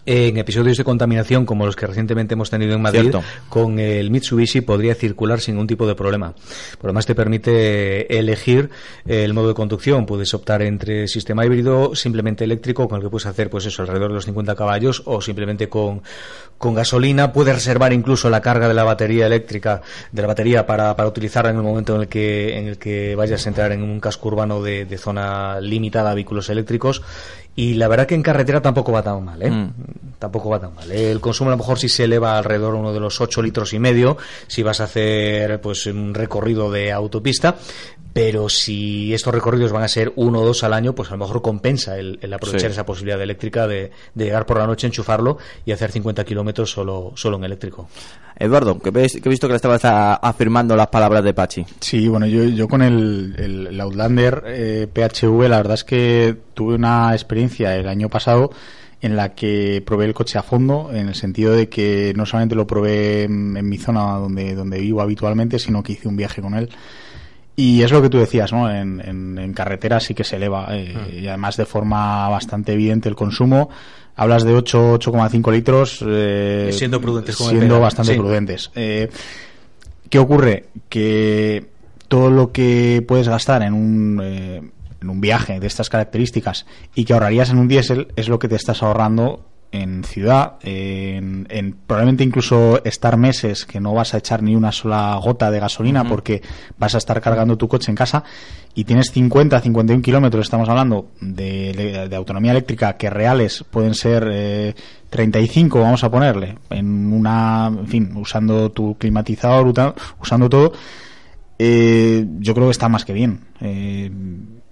en 0.06 0.38
episodios 0.38 0.78
de 0.78 0.84
contaminación 0.84 1.46
como 1.46 1.66
los 1.66 1.76
que 1.76 1.88
recientemente 1.88 2.34
hemos 2.34 2.50
tenido 2.50 2.74
en 2.74 2.82
Madrid, 2.82 3.14
con 3.50 3.80
el 3.80 4.10
Mitsubishi 4.10 4.62
podría 4.62 4.96
circular 4.96 5.40
sin 5.40 5.56
ningún 5.56 5.68
tipo 5.68 5.88
de 5.88 5.96
problema. 5.96 6.34
Por 6.80 6.90
lo 6.90 6.94
más 6.94 7.06
te 7.06 7.16
permite 7.16 8.18
elegir 8.18 8.70
el 9.06 9.34
modo 9.34 9.50
de 9.50 9.54
conducción. 9.54 10.06
Puedes 10.06 10.34
optar 10.34 10.62
entre 10.62 11.08
sistema 11.08 11.46
híbrido, 11.46 11.96
simplemente 11.96 12.44
eléctrico, 12.44 12.88
con 12.88 12.98
el 12.98 13.04
que 13.04 13.10
puedes 13.10 13.26
hacer 13.26 13.50
pues 13.50 13.66
eso, 13.66 13.84
alrededor 13.84 14.10
de 14.10 14.16
los 14.16 14.26
50 14.26 14.56
caballos, 14.56 15.04
o 15.06 15.22
simplemente 15.22 15.70
con, 15.70 16.02
con 16.58 16.74
gasolina. 16.74 17.32
Puedes 17.32 17.54
reservar 17.54 17.94
incluso 17.94 18.30
la 18.30 18.42
carga 18.42 18.68
de 18.68 18.74
la 18.74 18.84
batería 18.84 19.28
eléctrica, 19.28 19.82
de 20.12 20.22
la 20.22 20.28
batería 20.28 20.66
para, 20.66 20.96
para 20.96 21.10
utilizarla 21.10 21.52
en 21.52 21.58
el 21.58 21.64
momento 21.64 21.96
en 21.96 22.02
el 22.02 22.08
que, 22.08 22.58
en 22.58 22.68
el 22.68 22.78
que 22.78 23.16
vayas 23.16 23.46
a 23.46 23.50
entrar 23.50 23.72
en 23.72 23.84
un 23.84 24.00
casco 24.00 24.30
urbano 24.30 24.62
de, 24.62 24.86
de 24.86 24.98
zona 24.98 25.60
limitada 25.60 26.12
a 26.12 26.16
vehículos 26.16 26.50
eléctricos 26.50 27.02
y 27.56 27.74
la 27.74 27.88
verdad 27.88 28.08
que 28.08 28.16
en 28.16 28.24
carretera 28.24 28.62
tampoco 28.62 28.92
va 28.92 29.04
tan 29.04 29.24
mal, 29.24 29.42
¿eh? 29.42 29.52
Mm. 29.52 29.74
Tampoco 30.18 30.50
va 30.50 30.60
tan 30.60 30.74
mal. 30.74 30.90
El 30.92 31.20
consumo 31.20 31.50
a 31.50 31.54
lo 31.54 31.58
mejor 31.58 31.80
sí 31.80 31.90
se 31.90 32.06
eleva 32.06 32.38
alrededor 32.38 32.74
de 32.74 32.80
uno 32.80 32.94
de 32.94 33.00
los 33.00 33.20
8 33.20 33.42
litros 33.42 33.74
y 33.74 33.80
medio 33.80 34.18
si 34.48 34.64
vas 34.64 34.80
a 34.80 34.86
hacer 34.86 35.60
pues 35.60 35.86
un 35.88 36.14
recorrido 36.14 36.72
de 36.72 36.92
autopista 36.92 37.56
pero 38.14 38.50
si 38.50 39.14
estos 39.14 39.34
recorridos 39.34 39.72
van 39.72 39.84
a 39.84 39.88
ser 39.88 40.12
uno 40.16 40.42
o 40.42 40.46
dos 40.46 40.64
al 40.64 40.74
año, 40.74 40.94
pues 40.94 41.10
a 41.10 41.14
lo 41.14 41.20
mejor 41.20 41.42
compensa 41.42 41.98
el, 41.98 42.20
aprovechar 42.34 42.72
esa 42.72 42.86
posibilidad 42.86 43.22
eléctrica 43.22 43.68
de, 43.68 43.92
llegar 44.16 44.46
por 44.46 44.58
la 44.58 44.68
noche, 44.68 44.88
enchufarlo 44.88 45.38
y 45.66 45.72
hacer 45.72 45.92
50 45.92 46.24
kilómetros 46.26 46.72
solo, 46.72 47.14
solo 47.16 47.38
en 47.38 47.46
eléctrico. 47.46 47.88
Eduardo, 48.38 48.80
que, 48.80 48.90
he 48.90 49.30
visto 49.30 49.48
que 49.48 49.54
le 49.54 49.56
estabas 49.56 49.82
afirmando 49.84 50.76
las 50.76 50.88
palabras 50.88 51.24
de 51.24 51.34
Pachi. 51.34 51.66
Sí, 51.80 52.08
bueno, 52.08 52.26
yo, 52.26 52.44
yo 52.44 52.68
con 52.68 52.82
el, 52.82 53.36
el, 53.38 53.80
Outlander 53.80 54.44
eh, 54.48 54.88
PHV, 54.92 55.48
la 55.48 55.58
verdad 55.58 55.76
es 55.76 55.84
que 55.84 56.36
tuve 56.54 56.76
una 56.76 57.14
experiencia 57.14 57.76
el 57.76 57.88
año 57.88 58.10
pasado 58.10 58.52
en 59.02 59.16
la 59.16 59.34
que 59.34 59.82
probé 59.86 60.06
el 60.06 60.14
coche 60.14 60.38
a 60.38 60.44
fondo, 60.44 60.92
en 60.94 61.08
el 61.08 61.16
sentido 61.16 61.54
de 61.54 61.70
que 61.70 62.14
no 62.16 62.26
solamente 62.26 62.56
lo 62.56 62.68
probé 62.68 63.24
en, 63.24 63.58
en 63.58 63.68
mi 63.68 63.78
zona 63.78 64.18
donde, 64.18 64.54
donde 64.54 64.80
vivo 64.80 65.02
habitualmente, 65.02 65.58
sino 65.58 65.82
que 65.82 65.94
hice 65.94 66.08
un 66.08 66.18
viaje 66.18 66.42
con 66.42 66.54
él 66.54 66.70
y 67.56 67.82
es 67.82 67.92
lo 67.92 68.02
que 68.02 68.10
tú 68.10 68.18
decías, 68.18 68.52
¿no? 68.54 68.70
En, 68.70 69.02
en, 69.38 69.54
carretera 69.54 70.00
sí 70.00 70.14
que 70.14 70.24
se 70.24 70.38
eleva 70.38 70.68
eh, 70.72 70.96
mm. 70.96 71.24
y 71.24 71.28
además 71.28 71.58
de 71.58 71.66
forma 71.66 72.30
bastante 72.30 72.74
evidente 72.74 73.10
el 73.10 73.16
consumo. 73.16 73.70
Hablas 74.16 74.44
de 74.44 74.54
8, 74.54 75.00
8,5 75.00 75.52
litros. 75.52 76.04
Eh, 76.06 76.70
siendo 76.74 77.02
prudentes, 77.02 77.36
siendo 77.36 77.80
bastante 77.80 78.16
prudentes. 78.16 78.72
Eh, 78.76 79.10
¿Qué 80.10 80.20
ocurre? 80.20 80.66
Que 80.90 81.66
todo 82.08 82.30
lo 82.30 82.52
que 82.52 83.04
puedes 83.08 83.28
gastar 83.28 83.64
en 83.64 83.74
un, 83.74 84.22
en 84.22 85.10
un 85.10 85.22
viaje 85.22 85.60
de 85.60 85.68
estas 85.68 85.90
características 85.90 86.66
y 86.94 87.06
que 87.06 87.14
ahorrarías 87.14 87.50
en 87.50 87.58
un 87.58 87.68
diésel 87.68 88.10
es 88.16 88.28
lo 88.28 88.38
que 88.38 88.48
te 88.48 88.56
estás 88.56 88.84
ahorrando 88.84 89.46
en 89.72 90.04
ciudad, 90.04 90.56
en, 90.64 91.76
probablemente 91.88 92.24
incluso 92.24 92.84
estar 92.84 93.16
meses 93.18 93.66
que 93.66 93.80
no 93.80 93.94
vas 93.94 94.14
a 94.14 94.18
echar 94.18 94.44
ni 94.44 94.56
una 94.56 94.72
sola 94.72 95.18
gota 95.24 95.50
de 95.50 95.60
gasolina 95.60 96.04
porque 96.04 96.42
vas 96.78 96.96
a 96.96 96.98
estar 96.98 97.22
cargando 97.22 97.58
tu 97.58 97.70
coche 97.70 97.90
en 97.90 97.96
casa 97.96 98.24
y 98.74 98.84
tienes 98.84 99.12
50, 99.12 99.60
51 99.62 100.02
kilómetros, 100.02 100.46
estamos 100.46 100.68
hablando 100.68 101.12
de, 101.22 102.10
autonomía 102.14 102.52
eléctrica 102.52 102.98
que 102.98 103.10
reales 103.10 103.64
pueden 103.70 103.94
ser 103.94 104.28
eh, 104.32 104.76
35, 105.10 105.80
vamos 105.80 106.04
a 106.04 106.12
ponerle, 106.12 106.58
en 106.70 107.14
una, 107.14 107.68
en 107.68 107.88
fin, 107.88 108.12
usando 108.16 108.72
tu 108.72 108.98
climatizador, 108.98 109.96
usando 110.20 110.50
todo, 110.50 110.74
eh, 111.64 112.26
yo 112.40 112.56
creo 112.56 112.68
que 112.68 112.72
está 112.72 112.90
más 112.90 113.06
que 113.06 113.14
bien. 113.14 113.42
Eh, 113.60 114.10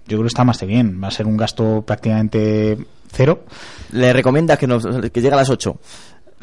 yo 0.08 0.16
creo 0.16 0.22
que 0.22 0.28
está 0.28 0.42
más 0.42 0.58
que 0.58 0.66
bien. 0.66 1.00
Va 1.00 1.06
a 1.06 1.12
ser 1.12 1.28
un 1.28 1.36
gasto 1.36 1.84
prácticamente 1.86 2.76
cero. 3.12 3.44
¿Le 3.92 4.12
recomienda 4.12 4.56
que, 4.56 4.66
nos, 4.66 4.84
que 4.86 5.20
llegue 5.20 5.34
a 5.34 5.36
las 5.36 5.50
8? 5.50 5.76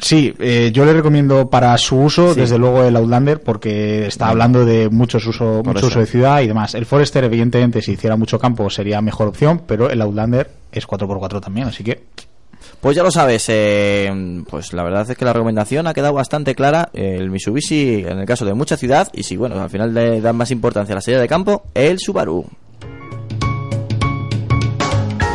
Sí, 0.00 0.32
eh, 0.38 0.70
yo 0.72 0.84
le 0.84 0.92
recomiendo 0.92 1.50
para 1.50 1.76
su 1.76 1.96
uso, 1.96 2.32
desde 2.32 2.56
luego, 2.56 2.84
el 2.84 2.94
Outlander, 2.94 3.40
porque 3.40 4.06
está 4.06 4.28
hablando 4.28 4.64
de 4.64 4.88
muchos 4.88 5.26
uso, 5.26 5.62
mucho 5.64 5.86
uso 5.86 5.98
de 5.98 6.06
ciudad 6.06 6.40
y 6.40 6.46
demás. 6.46 6.76
El 6.76 6.86
Forester, 6.86 7.24
evidentemente, 7.24 7.82
si 7.82 7.92
hiciera 7.92 8.16
mucho 8.16 8.38
campo, 8.38 8.70
sería 8.70 9.00
mejor 9.00 9.26
opción, 9.26 9.62
pero 9.66 9.90
el 9.90 10.00
Outlander 10.00 10.48
es 10.70 10.86
4x4 10.86 11.40
también, 11.40 11.66
así 11.66 11.82
que. 11.82 12.04
Pues 12.80 12.96
ya 12.96 13.02
lo 13.02 13.10
sabes, 13.10 13.46
eh, 13.48 14.44
pues 14.48 14.72
la 14.72 14.84
verdad 14.84 15.10
es 15.10 15.16
que 15.16 15.24
la 15.24 15.32
recomendación 15.32 15.88
ha 15.88 15.94
quedado 15.94 16.14
bastante 16.14 16.54
clara. 16.54 16.90
El 16.92 17.28
Mitsubishi, 17.28 18.04
en 18.06 18.20
el 18.20 18.26
caso 18.26 18.44
de 18.44 18.54
mucha 18.54 18.76
ciudad, 18.76 19.08
y 19.12 19.24
si, 19.24 19.36
bueno, 19.36 19.60
al 19.60 19.70
final 19.70 19.92
le 19.92 20.20
dan 20.20 20.36
más 20.36 20.52
importancia 20.52 20.92
a 20.92 20.96
la 20.96 21.00
salida 21.00 21.20
de 21.20 21.28
campo, 21.28 21.64
el 21.74 21.98
Subaru. 21.98 22.46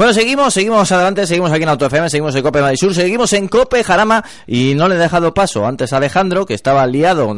Bueno, 0.00 0.14
seguimos, 0.14 0.54
seguimos 0.54 0.90
adelante, 0.92 1.26
seguimos 1.26 1.52
aquí 1.52 1.62
en 1.62 1.68
Auto 1.68 1.84
FM, 1.84 2.08
seguimos 2.08 2.34
en 2.34 2.42
Cope 2.42 2.62
Madrid 2.62 2.78
Sur, 2.78 2.94
seguimos 2.94 3.34
en 3.34 3.48
Cope 3.48 3.84
Jarama 3.84 4.24
y 4.46 4.72
no 4.74 4.88
le 4.88 4.94
he 4.94 4.98
dejado 4.98 5.34
paso 5.34 5.66
antes 5.66 5.92
a 5.92 5.98
Alejandro, 5.98 6.46
que 6.46 6.54
estaba 6.54 6.86
liado 6.86 7.36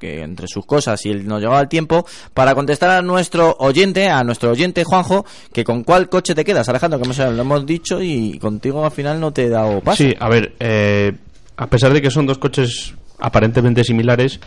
que 0.00 0.22
entre 0.22 0.48
sus 0.48 0.66
cosas 0.66 1.06
y 1.06 1.10
él 1.10 1.28
no 1.28 1.38
llegaba 1.38 1.60
al 1.60 1.68
tiempo, 1.68 2.04
para 2.34 2.56
contestar 2.56 2.90
a 2.90 3.02
nuestro 3.02 3.54
oyente, 3.60 4.08
a 4.08 4.24
nuestro 4.24 4.50
oyente 4.50 4.82
Juanjo, 4.82 5.24
que 5.52 5.62
con 5.62 5.84
cuál 5.84 6.08
coche 6.08 6.34
te 6.34 6.44
quedas, 6.44 6.68
Alejandro, 6.68 6.98
que 6.98 7.06
lo 7.06 7.40
hemos 7.40 7.64
dicho 7.64 8.02
y 8.02 8.36
contigo 8.40 8.84
al 8.84 8.90
final 8.90 9.20
no 9.20 9.32
te 9.32 9.44
he 9.44 9.48
dado 9.48 9.80
paso. 9.80 10.02
Sí, 10.02 10.12
a 10.18 10.28
ver, 10.28 10.56
eh, 10.58 11.12
a 11.56 11.68
pesar 11.68 11.92
de 11.92 12.02
que 12.02 12.10
son 12.10 12.26
dos 12.26 12.38
coches 12.38 12.94
aparentemente 13.20 13.84
similares, 13.84 14.40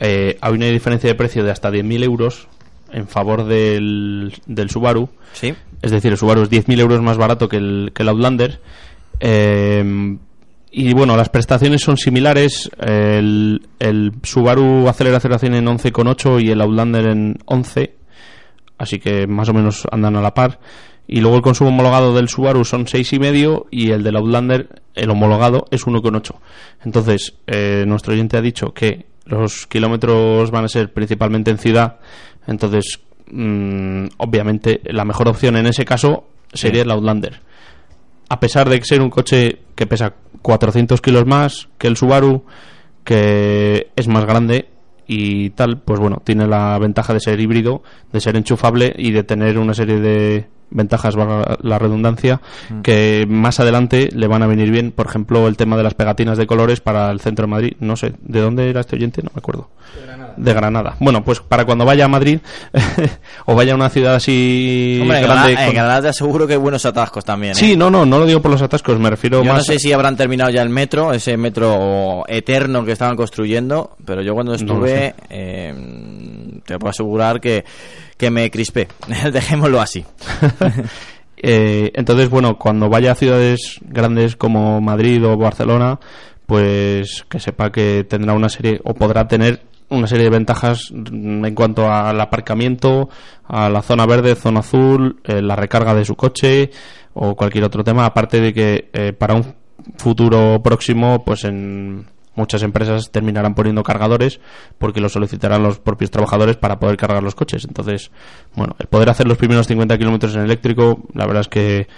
eh, 0.00 0.38
hay 0.40 0.52
una 0.52 0.66
diferencia 0.66 1.08
de 1.08 1.14
precio 1.14 1.44
de 1.44 1.52
hasta 1.52 1.70
10.000 1.70 2.02
euros 2.02 2.48
en 2.90 3.06
favor 3.06 3.44
del, 3.44 4.34
del 4.46 4.70
Subaru. 4.70 5.08
Sí. 5.34 5.54
Es 5.84 5.90
decir, 5.90 6.12
el 6.12 6.16
Subaru 6.16 6.40
es 6.40 6.50
10.000 6.50 6.80
euros 6.80 7.02
más 7.02 7.18
barato 7.18 7.46
que 7.46 7.58
el, 7.58 8.08
Outlander. 8.08 8.58
Eh, 9.20 10.16
y 10.70 10.94
bueno, 10.94 11.14
las 11.14 11.28
prestaciones 11.28 11.82
son 11.82 11.98
similares. 11.98 12.70
El, 12.80 13.68
el 13.78 14.12
Subaru 14.22 14.88
acelera 14.88 15.18
aceleración 15.18 15.54
en 15.54 15.66
11,8 15.66 16.42
y 16.42 16.50
el 16.50 16.62
Outlander 16.62 17.06
en 17.08 17.38
11. 17.44 17.94
Así 18.78 18.98
que 18.98 19.26
más 19.26 19.50
o 19.50 19.52
menos 19.52 19.86
andan 19.92 20.16
a 20.16 20.22
la 20.22 20.32
par. 20.32 20.58
Y 21.06 21.20
luego 21.20 21.36
el 21.36 21.42
consumo 21.42 21.68
homologado 21.68 22.14
del 22.14 22.30
Subaru 22.30 22.64
son 22.64 22.86
6,5 22.86 23.66
y 23.70 23.90
el 23.90 24.02
del 24.02 24.16
Outlander, 24.16 24.82
el 24.94 25.10
homologado, 25.10 25.66
es 25.70 25.84
1,8. 25.84 26.34
Entonces, 26.82 27.34
eh, 27.46 27.84
nuestro 27.86 28.14
oyente 28.14 28.38
ha 28.38 28.40
dicho 28.40 28.72
que 28.72 29.04
los 29.26 29.66
kilómetros 29.66 30.50
van 30.50 30.64
a 30.64 30.68
ser 30.68 30.94
principalmente 30.94 31.50
en 31.50 31.58
ciudad 31.58 31.98
entonces, 32.46 33.00
mm, 33.30 34.06
obviamente, 34.18 34.80
la 34.84 35.04
mejor 35.04 35.28
opción 35.28 35.56
en 35.56 35.66
ese 35.66 35.84
caso 35.84 36.24
sería 36.52 36.82
el 36.82 36.90
Outlander. 36.90 37.40
A 38.28 38.40
pesar 38.40 38.68
de 38.68 38.82
ser 38.82 39.02
un 39.02 39.10
coche 39.10 39.58
que 39.74 39.86
pesa 39.86 40.14
400 40.42 41.00
kilos 41.00 41.26
más 41.26 41.68
que 41.78 41.86
el 41.86 41.96
Subaru, 41.96 42.44
que 43.04 43.90
es 43.96 44.08
más 44.08 44.24
grande 44.24 44.68
y 45.06 45.50
tal, 45.50 45.80
pues 45.80 46.00
bueno, 46.00 46.22
tiene 46.24 46.46
la 46.46 46.78
ventaja 46.78 47.12
de 47.12 47.20
ser 47.20 47.38
híbrido, 47.40 47.82
de 48.12 48.20
ser 48.20 48.36
enchufable 48.36 48.94
y 48.96 49.12
de 49.12 49.24
tener 49.24 49.58
una 49.58 49.74
serie 49.74 50.00
de 50.00 50.46
ventajas, 50.74 51.14
la 51.16 51.78
redundancia, 51.78 52.42
mm. 52.68 52.82
que 52.82 53.24
más 53.26 53.60
adelante 53.60 54.10
le 54.12 54.26
van 54.26 54.42
a 54.42 54.46
venir 54.46 54.70
bien. 54.70 54.92
Por 54.92 55.06
ejemplo, 55.06 55.48
el 55.48 55.56
tema 55.56 55.78
de 55.78 55.84
las 55.84 55.94
pegatinas 55.94 56.36
de 56.36 56.46
colores 56.46 56.80
para 56.80 57.10
el 57.10 57.20
centro 57.20 57.44
de 57.44 57.50
Madrid. 57.50 57.72
No 57.80 57.96
sé, 57.96 58.12
¿de 58.20 58.40
dónde 58.40 58.68
era 58.68 58.80
este 58.80 58.96
oyente? 58.96 59.22
No 59.22 59.30
me 59.34 59.38
acuerdo. 59.38 59.70
De 60.36 60.52
Granada. 60.52 60.96
Bueno, 60.98 61.24
pues 61.24 61.40
para 61.40 61.64
cuando 61.64 61.84
vaya 61.84 62.06
a 62.06 62.08
Madrid 62.08 62.40
o 63.46 63.54
vaya 63.54 63.72
a 63.72 63.76
una 63.76 63.88
ciudad 63.88 64.16
así 64.16 65.00
grande. 65.04 65.52
En 65.52 65.72
Granada, 65.72 66.02
te 66.02 66.08
aseguro 66.08 66.46
que 66.46 66.54
hay 66.54 66.58
buenos 66.58 66.84
atascos 66.84 67.24
también. 67.24 67.54
Sí, 67.54 67.72
¿eh? 67.72 67.76
no, 67.76 67.90
no, 67.90 68.04
no 68.04 68.18
lo 68.18 68.26
digo 68.26 68.42
por 68.42 68.50
los 68.50 68.60
atascos, 68.60 68.98
me 68.98 69.10
refiero 69.10 69.44
yo 69.44 69.52
más. 69.52 69.58
No 69.58 69.64
sé 69.64 69.78
si 69.78 69.92
habrán 69.92 70.16
terminado 70.16 70.50
ya 70.50 70.62
el 70.62 70.70
metro, 70.70 71.12
ese 71.12 71.36
metro 71.36 72.24
eterno 72.26 72.84
que 72.84 72.92
estaban 72.92 73.16
construyendo, 73.16 73.96
pero 74.04 74.22
yo 74.22 74.34
cuando 74.34 74.54
estuve, 74.54 75.14
eh, 75.30 75.74
te 76.64 76.78
puedo 76.78 76.90
asegurar 76.90 77.40
que 77.40 77.64
que 78.16 78.30
me 78.30 78.50
crispé. 78.50 78.88
Dejémoslo 79.32 79.80
así. 79.80 80.04
Eh, 81.46 81.90
entonces, 81.94 82.30
bueno, 82.30 82.56
cuando 82.56 82.88
vaya 82.88 83.12
a 83.12 83.16
ciudades 83.16 83.78
grandes 83.82 84.34
como 84.34 84.80
Madrid 84.80 85.22
o 85.26 85.36
Barcelona, 85.36 86.00
pues 86.46 87.26
que 87.28 87.38
sepa 87.38 87.70
que 87.70 88.06
tendrá 88.08 88.32
una 88.32 88.48
serie 88.48 88.80
o 88.82 88.94
podrá 88.94 89.28
tener 89.28 89.60
una 89.90 90.06
serie 90.06 90.24
de 90.24 90.30
ventajas 90.30 90.90
en 90.90 91.54
cuanto 91.54 91.90
al 91.90 92.18
aparcamiento, 92.20 93.10
a 93.46 93.68
la 93.68 93.82
zona 93.82 94.06
verde, 94.06 94.34
zona 94.36 94.60
azul, 94.60 95.20
eh, 95.24 95.42
la 95.42 95.56
recarga 95.56 95.94
de 95.94 96.06
su 96.06 96.14
coche 96.14 96.70
o 97.12 97.34
cualquier 97.36 97.64
otro 97.64 97.84
tema, 97.84 98.06
aparte 98.06 98.40
de 98.40 98.54
que 98.54 98.88
eh, 98.92 99.12
para 99.12 99.34
un 99.34 99.54
futuro 99.96 100.62
próximo, 100.62 101.22
pues 101.24 101.44
en 101.44 102.06
muchas 102.34 102.62
empresas 102.62 103.10
terminarán 103.10 103.54
poniendo 103.54 103.82
cargadores 103.82 104.40
porque 104.78 105.00
lo 105.00 105.08
solicitarán 105.08 105.62
los 105.62 105.78
propios 105.78 106.10
trabajadores 106.10 106.56
para 106.56 106.78
poder 106.78 106.96
cargar 106.96 107.22
los 107.22 107.34
coches. 107.34 107.64
Entonces, 107.64 108.10
bueno, 108.54 108.76
el 108.78 108.86
poder 108.86 109.10
hacer 109.10 109.26
los 109.26 109.38
primeros 109.38 109.66
50 109.66 109.96
kilómetros 109.98 110.34
en 110.34 110.42
eléctrico, 110.42 111.02
la 111.14 111.26
verdad 111.26 111.42
es 111.42 111.48
que 111.48 111.88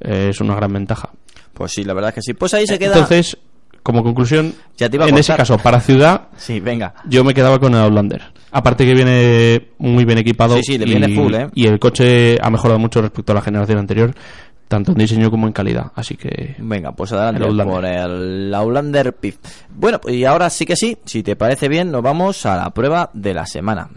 eh, 0.00 0.28
es 0.30 0.40
una 0.40 0.54
gran 0.54 0.72
ventaja. 0.72 1.10
Pues 1.52 1.72
sí, 1.72 1.84
la 1.84 1.94
verdad 1.94 2.10
es 2.10 2.14
que 2.14 2.22
sí. 2.22 2.34
Pues 2.34 2.54
ahí 2.54 2.66
se 2.66 2.78
queda. 2.78 2.94
Entonces, 2.94 3.36
como 3.82 4.02
conclusión, 4.02 4.54
en 4.78 5.18
ese 5.18 5.34
caso, 5.36 5.58
para 5.58 5.80
ciudad, 5.80 6.28
sí, 6.36 6.60
venga. 6.60 6.94
yo 7.04 7.24
me 7.24 7.34
quedaba 7.34 7.58
con 7.58 7.74
el 7.74 7.80
Outlander. 7.80 8.22
Aparte 8.50 8.84
que 8.84 8.94
viene 8.94 9.70
muy 9.78 10.04
bien 10.04 10.18
equipado 10.18 10.56
sí, 10.56 10.62
sí, 10.62 10.78
le 10.78 10.84
viene 10.84 11.10
y, 11.10 11.16
full, 11.16 11.34
¿eh? 11.34 11.48
y 11.54 11.66
el 11.66 11.78
coche 11.78 12.36
ha 12.40 12.50
mejorado 12.50 12.78
mucho 12.78 13.00
respecto 13.00 13.32
a 13.32 13.34
la 13.34 13.40
generación 13.40 13.78
anterior 13.78 14.14
tanto 14.72 14.92
en 14.92 14.98
diseño 14.98 15.30
como 15.30 15.46
en 15.46 15.52
calidad. 15.52 15.92
Así 15.94 16.16
que. 16.16 16.56
Venga, 16.58 16.92
pues 16.92 17.12
adelante 17.12 17.62
por 17.62 17.84
el 17.84 18.54
Outlander 18.54 19.12
PIF. 19.12 19.36
Bueno, 19.68 20.00
y 20.08 20.24
ahora 20.24 20.48
sí 20.48 20.64
que 20.64 20.76
sí, 20.76 20.96
si 21.04 21.22
te 21.22 21.36
parece 21.36 21.68
bien, 21.68 21.90
nos 21.90 22.02
vamos 22.02 22.46
a 22.46 22.56
la 22.56 22.70
prueba 22.70 23.10
de 23.12 23.34
la 23.34 23.44
semana. 23.44 23.90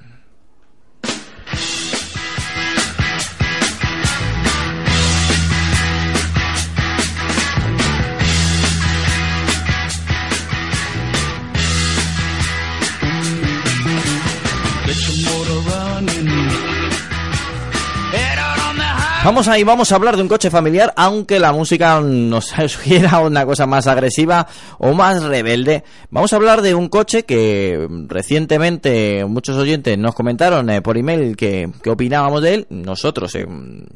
Vamos 19.26 19.48
ahí, 19.48 19.64
vamos 19.64 19.92
a 19.92 19.96
hablar 19.96 20.18
de 20.18 20.22
un 20.22 20.28
coche 20.28 20.52
familiar, 20.52 20.94
aunque 20.96 21.40
la 21.40 21.52
música 21.52 22.00
nos 22.00 22.46
sugiera 22.68 23.22
una 23.22 23.44
cosa 23.44 23.66
más 23.66 23.88
agresiva 23.88 24.46
o 24.78 24.94
más 24.94 25.24
rebelde. 25.24 25.84
Vamos 26.12 26.32
a 26.32 26.36
hablar 26.36 26.62
de 26.62 26.76
un 26.76 26.90
coche 26.90 27.24
que 27.24 27.88
recientemente 28.08 29.26
muchos 29.26 29.58
oyentes 29.58 29.98
nos 29.98 30.14
comentaron 30.14 30.70
eh, 30.70 30.84
por 30.84 30.96
email 30.96 31.36
que, 31.36 31.68
opinábamos 31.88 32.44
de 32.44 32.54
él. 32.54 32.68
Nosotros, 32.70 33.34
eh, 33.34 33.48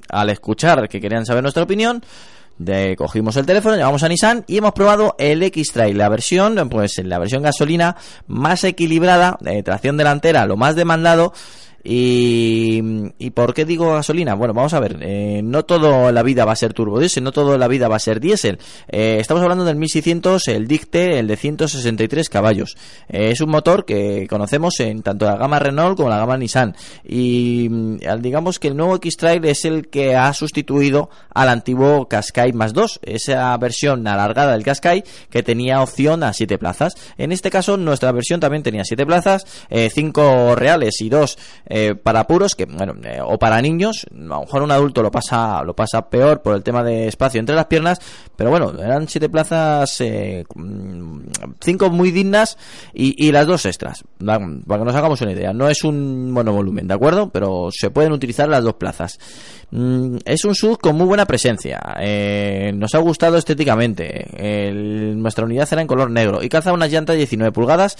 al 0.09 0.31
escuchar 0.31 0.89
que 0.89 0.99
querían 0.99 1.27
saber 1.27 1.43
nuestra 1.43 1.61
opinión, 1.61 2.03
de, 2.57 2.95
cogimos 2.97 3.37
el 3.37 3.45
teléfono, 3.45 3.77
llamamos 3.77 4.01
a 4.01 4.09
Nissan 4.09 4.45
y 4.47 4.57
hemos 4.57 4.73
probado 4.73 5.15
el 5.19 5.43
X-Trail, 5.43 5.95
la 5.95 6.09
versión, 6.09 6.69
pues 6.69 6.99
la 7.03 7.19
versión 7.19 7.43
gasolina 7.43 7.95
más 8.25 8.63
equilibrada, 8.63 9.37
de 9.41 9.61
tracción 9.61 9.95
delantera, 9.95 10.47
lo 10.47 10.57
más 10.57 10.75
demandado 10.75 11.33
y, 11.83 12.81
¿Y 13.17 13.29
por 13.31 13.53
qué 13.53 13.65
digo 13.65 13.93
gasolina? 13.93 14.33
Bueno, 14.33 14.53
vamos 14.53 14.73
a 14.73 14.79
ver, 14.79 14.97
eh, 15.01 15.41
no 15.43 15.63
todo 15.63 16.11
la 16.11 16.23
vida 16.23 16.45
va 16.45 16.51
a 16.51 16.55
ser 16.55 16.73
turbo 16.73 16.99
diésel, 16.99 17.23
no 17.23 17.31
toda 17.31 17.57
la 17.57 17.67
vida 17.67 17.87
va 17.87 17.95
a 17.95 17.99
ser 17.99 18.19
diésel. 18.19 18.59
Eh, 18.89 19.17
estamos 19.19 19.41
hablando 19.41 19.63
del 19.63 19.77
1600, 19.77 20.47
el 20.49 20.67
Dicte, 20.67 21.19
el 21.19 21.27
de 21.27 21.37
163 21.37 22.29
caballos. 22.29 22.75
Eh, 23.07 23.29
es 23.31 23.41
un 23.41 23.49
motor 23.49 23.85
que 23.85 24.27
conocemos 24.29 24.79
en 24.79 25.01
tanto 25.03 25.25
la 25.25 25.37
gama 25.37 25.59
Renault 25.59 25.95
como 25.95 26.09
la 26.09 26.17
gama 26.17 26.37
Nissan. 26.37 26.75
Y 27.03 27.67
mm, 27.69 27.97
digamos 28.19 28.59
que 28.59 28.69
el 28.69 28.77
nuevo 28.77 28.95
X-Trail 28.95 29.45
es 29.45 29.65
el 29.65 29.87
que 29.87 30.15
ha 30.15 30.33
sustituido 30.33 31.09
al 31.33 31.49
antiguo 31.49 32.07
Qashqai 32.07 32.51
más 32.53 32.73
2, 32.73 32.99
esa 33.03 33.55
versión 33.57 34.05
alargada 34.07 34.51
del 34.51 34.63
Qashqai 34.63 35.03
que 35.29 35.43
tenía 35.43 35.81
opción 35.81 36.23
a 36.23 36.33
7 36.33 36.57
plazas. 36.57 36.93
En 37.17 37.31
este 37.31 37.49
caso, 37.49 37.77
nuestra 37.77 38.11
versión 38.11 38.39
también 38.39 38.63
tenía 38.63 38.83
7 38.83 39.05
plazas, 39.05 39.45
5 39.69 40.55
reales 40.55 40.99
y 41.01 41.09
2 41.09 41.37
eh, 41.71 41.78
para 42.01 42.25
puros 42.27 42.55
que 42.55 42.65
bueno 42.65 42.95
eh, 43.03 43.19
o 43.23 43.37
para 43.37 43.61
niños 43.61 44.05
a 44.11 44.15
lo 44.15 44.41
mejor 44.41 44.63
un 44.63 44.71
adulto 44.71 45.01
lo 45.01 45.11
pasa 45.11 45.63
lo 45.63 45.75
pasa 45.75 46.09
peor 46.09 46.41
por 46.41 46.55
el 46.55 46.63
tema 46.63 46.83
de 46.83 47.07
espacio 47.07 47.39
entre 47.39 47.55
las 47.55 47.65
piernas 47.65 47.99
pero 48.35 48.49
bueno 48.49 48.73
eran 48.81 49.07
siete 49.07 49.29
plazas 49.29 50.01
eh, 50.01 50.45
mm, 50.55 51.19
cinco 51.59 51.89
muy 51.89 52.11
dignas 52.11 52.57
y, 52.93 53.29
las 53.29 53.45
dos 53.45 53.65
extras. 53.65 54.03
Para 54.17 54.39
que 54.39 54.85
nos 54.85 54.95
hagamos 54.95 55.21
una 55.21 55.31
idea 55.31 55.53
no 55.53 55.69
es 55.69 55.83
un 55.83 56.31
monovolumen 56.31 56.87
de 56.87 56.93
acuerdo 56.93 57.29
pero 57.29 57.69
se 57.71 57.89
pueden 57.91 58.11
utilizar 58.11 58.49
las 58.49 58.63
dos 58.63 58.75
plazas. 58.75 59.19
Mm, 59.71 60.17
es 60.25 60.45
un 60.45 60.55
sub 60.55 60.79
con 60.79 60.95
muy 60.95 61.05
buena 61.05 61.25
presencia. 61.25 61.79
Nos 62.73 62.95
ha 62.95 62.99
gustado 62.99 63.37
estéticamente. 63.37 64.73
Nuestra 65.15 65.45
unidad 65.45 65.67
era 65.71 65.81
en 65.81 65.87
color 65.87 66.09
negro 66.09 66.41
y 66.41 66.49
calza 66.49 66.73
unas 66.73 66.91
llantas 66.91 67.13
de 67.13 67.19
19 67.19 67.51
pulgadas 67.51 67.97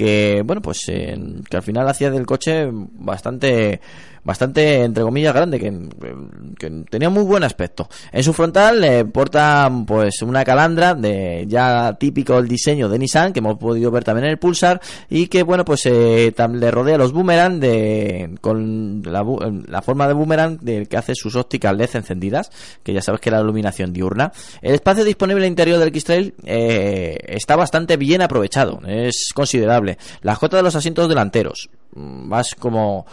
que 0.00 0.42
bueno 0.46 0.62
pues 0.62 0.86
que 0.86 1.56
al 1.56 1.62
final 1.62 1.86
hacía 1.86 2.10
del 2.10 2.24
coche 2.24 2.70
bastante 2.72 3.82
bastante, 4.24 4.84
entre 4.84 5.02
comillas, 5.02 5.34
grande, 5.34 5.58
que, 5.58 6.84
tenía 6.90 7.10
muy 7.10 7.22
buen 7.22 7.42
aspecto. 7.42 7.88
En 8.12 8.22
su 8.22 8.32
frontal 8.32 8.80
le 8.80 9.04
porta 9.04 9.70
pues 9.86 10.22
una 10.22 10.44
calandra 10.44 10.94
de 10.94 11.44
ya 11.48 11.96
típico 11.98 12.38
el 12.38 12.48
diseño 12.48 12.88
de 12.88 12.98
Nissan, 12.98 13.32
que 13.32 13.40
hemos 13.40 13.56
podido 13.58 13.90
ver 13.90 14.04
también 14.04 14.26
en 14.26 14.32
el 14.32 14.38
Pulsar, 14.38 14.80
y 15.08 15.28
que 15.28 15.42
bueno, 15.42 15.64
pues 15.64 15.86
eh, 15.86 16.34
le 16.52 16.70
rodea 16.70 16.98
los 16.98 17.12
boomerang 17.12 17.60
de, 17.60 18.36
con 18.40 19.02
la, 19.04 19.82
forma 19.82 20.06
de 20.06 20.14
boomerang 20.14 20.58
del 20.60 20.88
que 20.88 20.96
hace 20.96 21.14
sus 21.14 21.36
ópticas 21.36 21.76
LED 21.76 21.90
encendidas, 21.94 22.50
que 22.82 22.92
ya 22.92 23.02
sabes 23.02 23.20
que 23.20 23.30
la 23.30 23.40
iluminación 23.40 23.92
diurna. 23.92 24.32
El 24.62 24.74
espacio 24.74 25.04
disponible 25.04 25.46
interior 25.46 25.78
del 25.78 25.88
X-Trail 25.88 26.34
eh, 26.44 27.18
está 27.26 27.56
bastante 27.56 27.96
bien 27.96 28.22
aprovechado, 28.22 28.80
es 28.86 29.30
considerable. 29.34 29.98
La 30.22 30.34
jota 30.34 30.58
de 30.58 30.62
los 30.62 30.74
asientos 30.74 31.08
delanteros, 31.08 31.70
más 31.94 32.54
como 32.54 33.06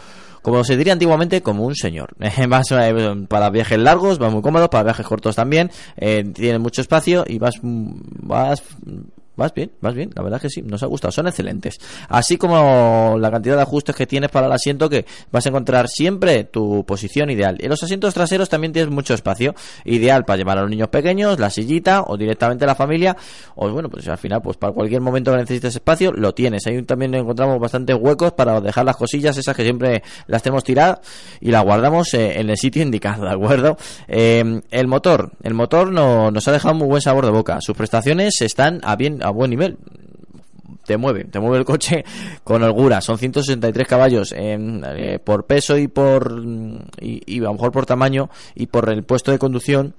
como 0.50 0.64
se 0.64 0.76
diría 0.76 0.92
antiguamente, 0.92 1.42
como 1.42 1.64
un 1.64 1.74
señor. 1.74 2.14
vas 2.48 2.70
eh, 2.72 3.26
para 3.28 3.50
viajes 3.50 3.78
largos, 3.78 4.20
va 4.20 4.30
muy 4.30 4.42
cómodo, 4.42 4.70
para 4.70 4.84
viajes 4.84 5.06
cortos 5.06 5.36
también, 5.36 5.70
eh, 5.96 6.24
tiene 6.34 6.58
mucho 6.58 6.80
espacio 6.80 7.24
y 7.26 7.38
vas, 7.38 7.54
vas 7.62 8.62
Vas 9.38 9.54
bien, 9.54 9.70
vas 9.80 9.94
bien, 9.94 10.10
la 10.16 10.22
verdad 10.22 10.40
que 10.40 10.50
sí, 10.50 10.62
nos 10.62 10.82
ha 10.82 10.86
gustado, 10.86 11.12
son 11.12 11.28
excelentes. 11.28 11.78
Así 12.08 12.36
como 12.36 13.14
la 13.20 13.30
cantidad 13.30 13.54
de 13.54 13.62
ajustes 13.62 13.94
que 13.94 14.04
tienes 14.04 14.30
para 14.30 14.48
el 14.48 14.52
asiento, 14.52 14.90
que 14.90 15.06
vas 15.30 15.46
a 15.46 15.50
encontrar 15.50 15.86
siempre 15.86 16.42
tu 16.42 16.84
posición 16.84 17.30
ideal. 17.30 17.56
En 17.60 17.70
los 17.70 17.80
asientos 17.80 18.12
traseros 18.12 18.48
también 18.48 18.72
tienes 18.72 18.90
mucho 18.90 19.14
espacio, 19.14 19.54
ideal 19.84 20.24
para 20.24 20.38
llevar 20.38 20.58
a 20.58 20.62
los 20.62 20.70
niños 20.70 20.88
pequeños, 20.88 21.38
la 21.38 21.50
sillita 21.50 22.02
o 22.08 22.16
directamente 22.16 22.66
la 22.66 22.74
familia, 22.74 23.16
o 23.54 23.70
bueno, 23.70 23.88
pues 23.88 24.08
al 24.08 24.18
final, 24.18 24.42
pues 24.42 24.56
para 24.56 24.72
cualquier 24.72 25.02
momento 25.02 25.30
que 25.30 25.36
necesites 25.36 25.76
espacio, 25.76 26.10
lo 26.10 26.34
tienes. 26.34 26.66
Ahí 26.66 26.82
también 26.82 27.14
encontramos 27.14 27.60
bastantes 27.60 27.94
huecos 27.94 28.32
para 28.32 28.60
dejar 28.60 28.86
las 28.86 28.96
cosillas, 28.96 29.36
esas 29.36 29.54
que 29.54 29.62
siempre 29.62 30.02
las 30.26 30.42
tenemos 30.42 30.64
tiradas 30.64 30.98
y 31.40 31.52
las 31.52 31.62
guardamos 31.62 32.12
eh, 32.14 32.40
en 32.40 32.50
el 32.50 32.56
sitio 32.56 32.82
indicado, 32.88 33.24
¿de 33.24 33.34
acuerdo? 33.34 33.76
Eh, 34.08 34.62
el 34.72 34.88
motor, 34.88 35.30
el 35.44 35.54
motor 35.54 35.92
no, 35.92 36.32
nos 36.32 36.48
ha 36.48 36.50
dejado 36.50 36.74
muy 36.74 36.88
buen 36.88 37.02
sabor 37.02 37.24
de 37.24 37.30
boca. 37.30 37.58
Sus 37.60 37.76
prestaciones 37.76 38.40
están 38.40 38.80
a 38.82 38.96
bien 38.96 39.22
a 39.28 39.32
buen 39.32 39.50
nivel 39.50 39.78
te 40.88 40.96
mueve, 40.96 41.24
te 41.24 41.38
mueve 41.38 41.58
el 41.58 41.64
coche 41.64 42.04
con 42.44 42.62
holgura. 42.62 43.00
Son 43.00 43.18
163 43.18 43.86
caballos 43.86 44.34
eh, 44.36 45.18
por 45.22 45.44
peso 45.44 45.76
y 45.76 45.86
por 45.86 46.42
y, 47.00 47.38
a 47.38 47.42
lo 47.42 47.52
mejor 47.52 47.70
por 47.70 47.86
tamaño 47.86 48.30
y 48.54 48.66
por 48.66 48.88
el 48.88 49.04
puesto 49.04 49.30
de 49.30 49.38
conducción 49.38 49.94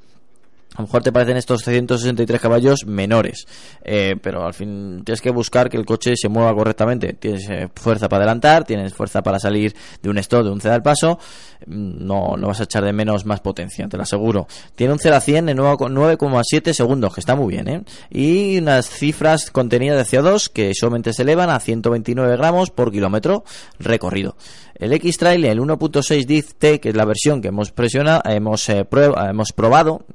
a 0.79 0.81
lo 0.81 0.87
mejor 0.87 1.03
te 1.03 1.11
parecen 1.11 1.35
estos 1.35 1.61
163 1.65 2.39
caballos 2.39 2.85
menores, 2.85 3.45
eh, 3.83 4.15
pero 4.21 4.45
al 4.45 4.53
fin 4.53 5.01
tienes 5.03 5.19
que 5.19 5.29
buscar 5.29 5.69
que 5.69 5.75
el 5.75 5.85
coche 5.85 6.13
se 6.15 6.29
mueva 6.29 6.55
correctamente. 6.55 7.11
Tienes 7.11 7.49
eh, 7.49 7.67
fuerza 7.75 8.07
para 8.07 8.23
adelantar, 8.23 8.63
tienes 8.63 8.93
fuerza 8.93 9.21
para 9.21 9.39
salir 9.39 9.75
de 10.01 10.09
un 10.09 10.17
stop, 10.19 10.45
de 10.45 10.51
un 10.51 10.61
ceda 10.61 10.75
al 10.75 10.81
paso. 10.81 11.19
Mm, 11.67 12.07
no, 12.07 12.37
no 12.37 12.47
vas 12.47 12.61
a 12.61 12.63
echar 12.63 12.85
de 12.85 12.93
menos 12.93 13.25
más 13.25 13.41
potencia, 13.41 13.89
te 13.89 13.97
lo 13.97 14.03
aseguro. 14.03 14.47
Tiene 14.75 14.93
un 14.93 14.99
0 14.99 15.17
a 15.17 15.19
100 15.19 15.49
en 15.49 15.57
9,7 15.57 16.71
segundos, 16.71 17.13
que 17.13 17.19
está 17.19 17.35
muy 17.35 17.55
bien, 17.55 17.67
¿eh? 17.67 17.83
Y 18.09 18.59
unas 18.59 18.89
cifras 18.89 19.51
contenidas 19.51 19.97
de 19.97 20.17
CO2 20.17 20.49
que 20.49 20.71
solamente 20.73 21.11
se 21.11 21.23
elevan 21.23 21.49
a 21.49 21.59
129 21.59 22.37
gramos 22.37 22.71
por 22.71 22.89
kilómetro 22.89 23.43
recorrido. 23.79 24.37
El 24.79 24.93
X-Trail, 24.93 25.43
el 25.43 25.59
1.6 25.59 26.25
DIF-T, 26.25 26.79
que 26.79 26.89
es 26.89 26.95
la 26.95 27.03
versión 27.03 27.41
que 27.41 27.49
hemos 27.49 27.73
presionado, 27.73 28.21
hemos, 28.23 28.69
eh, 28.69 28.87
hemos 29.29 29.51
probado, 29.51 30.05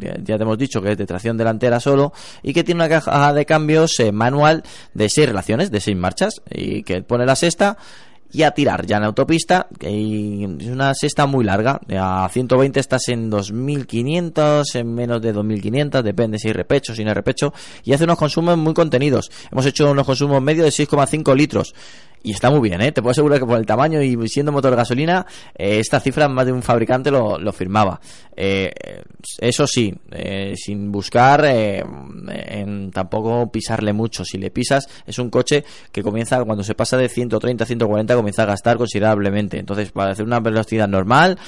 ya 0.00 0.36
te 0.36 0.42
hemos 0.42 0.58
dicho 0.58 0.80
que 0.80 0.92
es 0.92 0.98
de 0.98 1.06
tracción 1.06 1.36
delantera 1.36 1.80
solo, 1.80 2.12
y 2.42 2.52
que 2.52 2.64
tiene 2.64 2.84
una 2.84 2.88
caja 2.88 3.32
de 3.32 3.44
cambios 3.46 3.98
eh, 4.00 4.12
manual 4.12 4.62
de 4.94 5.08
6 5.08 5.28
relaciones, 5.28 5.70
de 5.70 5.80
6 5.80 5.96
marchas, 5.96 6.42
y 6.50 6.82
que 6.82 7.02
pone 7.02 7.26
la 7.26 7.36
sexta 7.36 7.76
y 8.32 8.42
a 8.42 8.52
tirar 8.52 8.86
ya 8.86 8.98
en 8.98 9.04
autopista 9.04 9.66
y 9.80 10.44
es 10.44 10.68
una 10.68 10.94
sexta 10.94 11.26
muy 11.26 11.44
larga 11.44 11.80
a 11.98 12.28
120 12.30 12.78
estás 12.78 13.08
en 13.08 13.28
2500 13.28 14.74
en 14.76 14.94
menos 14.94 15.20
de 15.20 15.32
2500 15.32 16.04
depende 16.04 16.38
si 16.38 16.48
hay 16.48 16.54
repecho 16.54 16.94
si 16.94 17.02
no 17.02 17.10
hay 17.10 17.14
repecho 17.14 17.52
y 17.82 17.92
hace 17.92 18.04
unos 18.04 18.18
consumos 18.18 18.56
muy 18.56 18.74
contenidos. 18.74 19.30
Hemos 19.50 19.66
hecho 19.66 19.90
unos 19.90 20.06
consumos 20.06 20.40
medios 20.42 20.64
de 20.64 20.84
6,5 20.84 21.34
litros 21.36 21.74
y 22.22 22.32
está 22.32 22.50
muy 22.50 22.68
bien, 22.68 22.80
¿eh? 22.82 22.92
Te 22.92 23.00
puedo 23.00 23.12
asegurar 23.12 23.38
que 23.38 23.46
por 23.46 23.58
el 23.58 23.66
tamaño 23.66 24.02
y 24.02 24.28
siendo 24.28 24.52
motor 24.52 24.72
de 24.72 24.76
gasolina, 24.76 25.26
eh, 25.56 25.78
esta 25.78 26.00
cifra 26.00 26.28
más 26.28 26.46
de 26.46 26.52
un 26.52 26.62
fabricante 26.62 27.10
lo, 27.10 27.38
lo 27.38 27.52
firmaba. 27.52 28.00
Eh, 28.36 28.70
eso 29.38 29.66
sí, 29.66 29.94
eh, 30.10 30.54
sin 30.56 30.90
buscar 30.90 31.44
en 31.44 32.90
tampoco 32.90 33.50
pisarle 33.50 33.92
mucho. 33.92 34.24
Si 34.24 34.38
le 34.38 34.50
pisas, 34.50 34.86
es 35.06 35.18
un 35.18 35.30
coche 35.30 35.64
que 35.90 36.02
comienza, 36.02 36.42
cuando 36.44 36.62
se 36.62 36.74
pasa 36.74 36.96
de 36.96 37.08
130 37.08 37.64
a 37.64 37.66
140, 37.66 38.14
comienza 38.14 38.42
a 38.42 38.46
gastar 38.46 38.76
considerablemente. 38.76 39.58
Entonces, 39.58 39.92
para 39.92 40.12
hacer 40.12 40.24
una 40.24 40.40
velocidad 40.40 40.88
normal, 40.88 41.38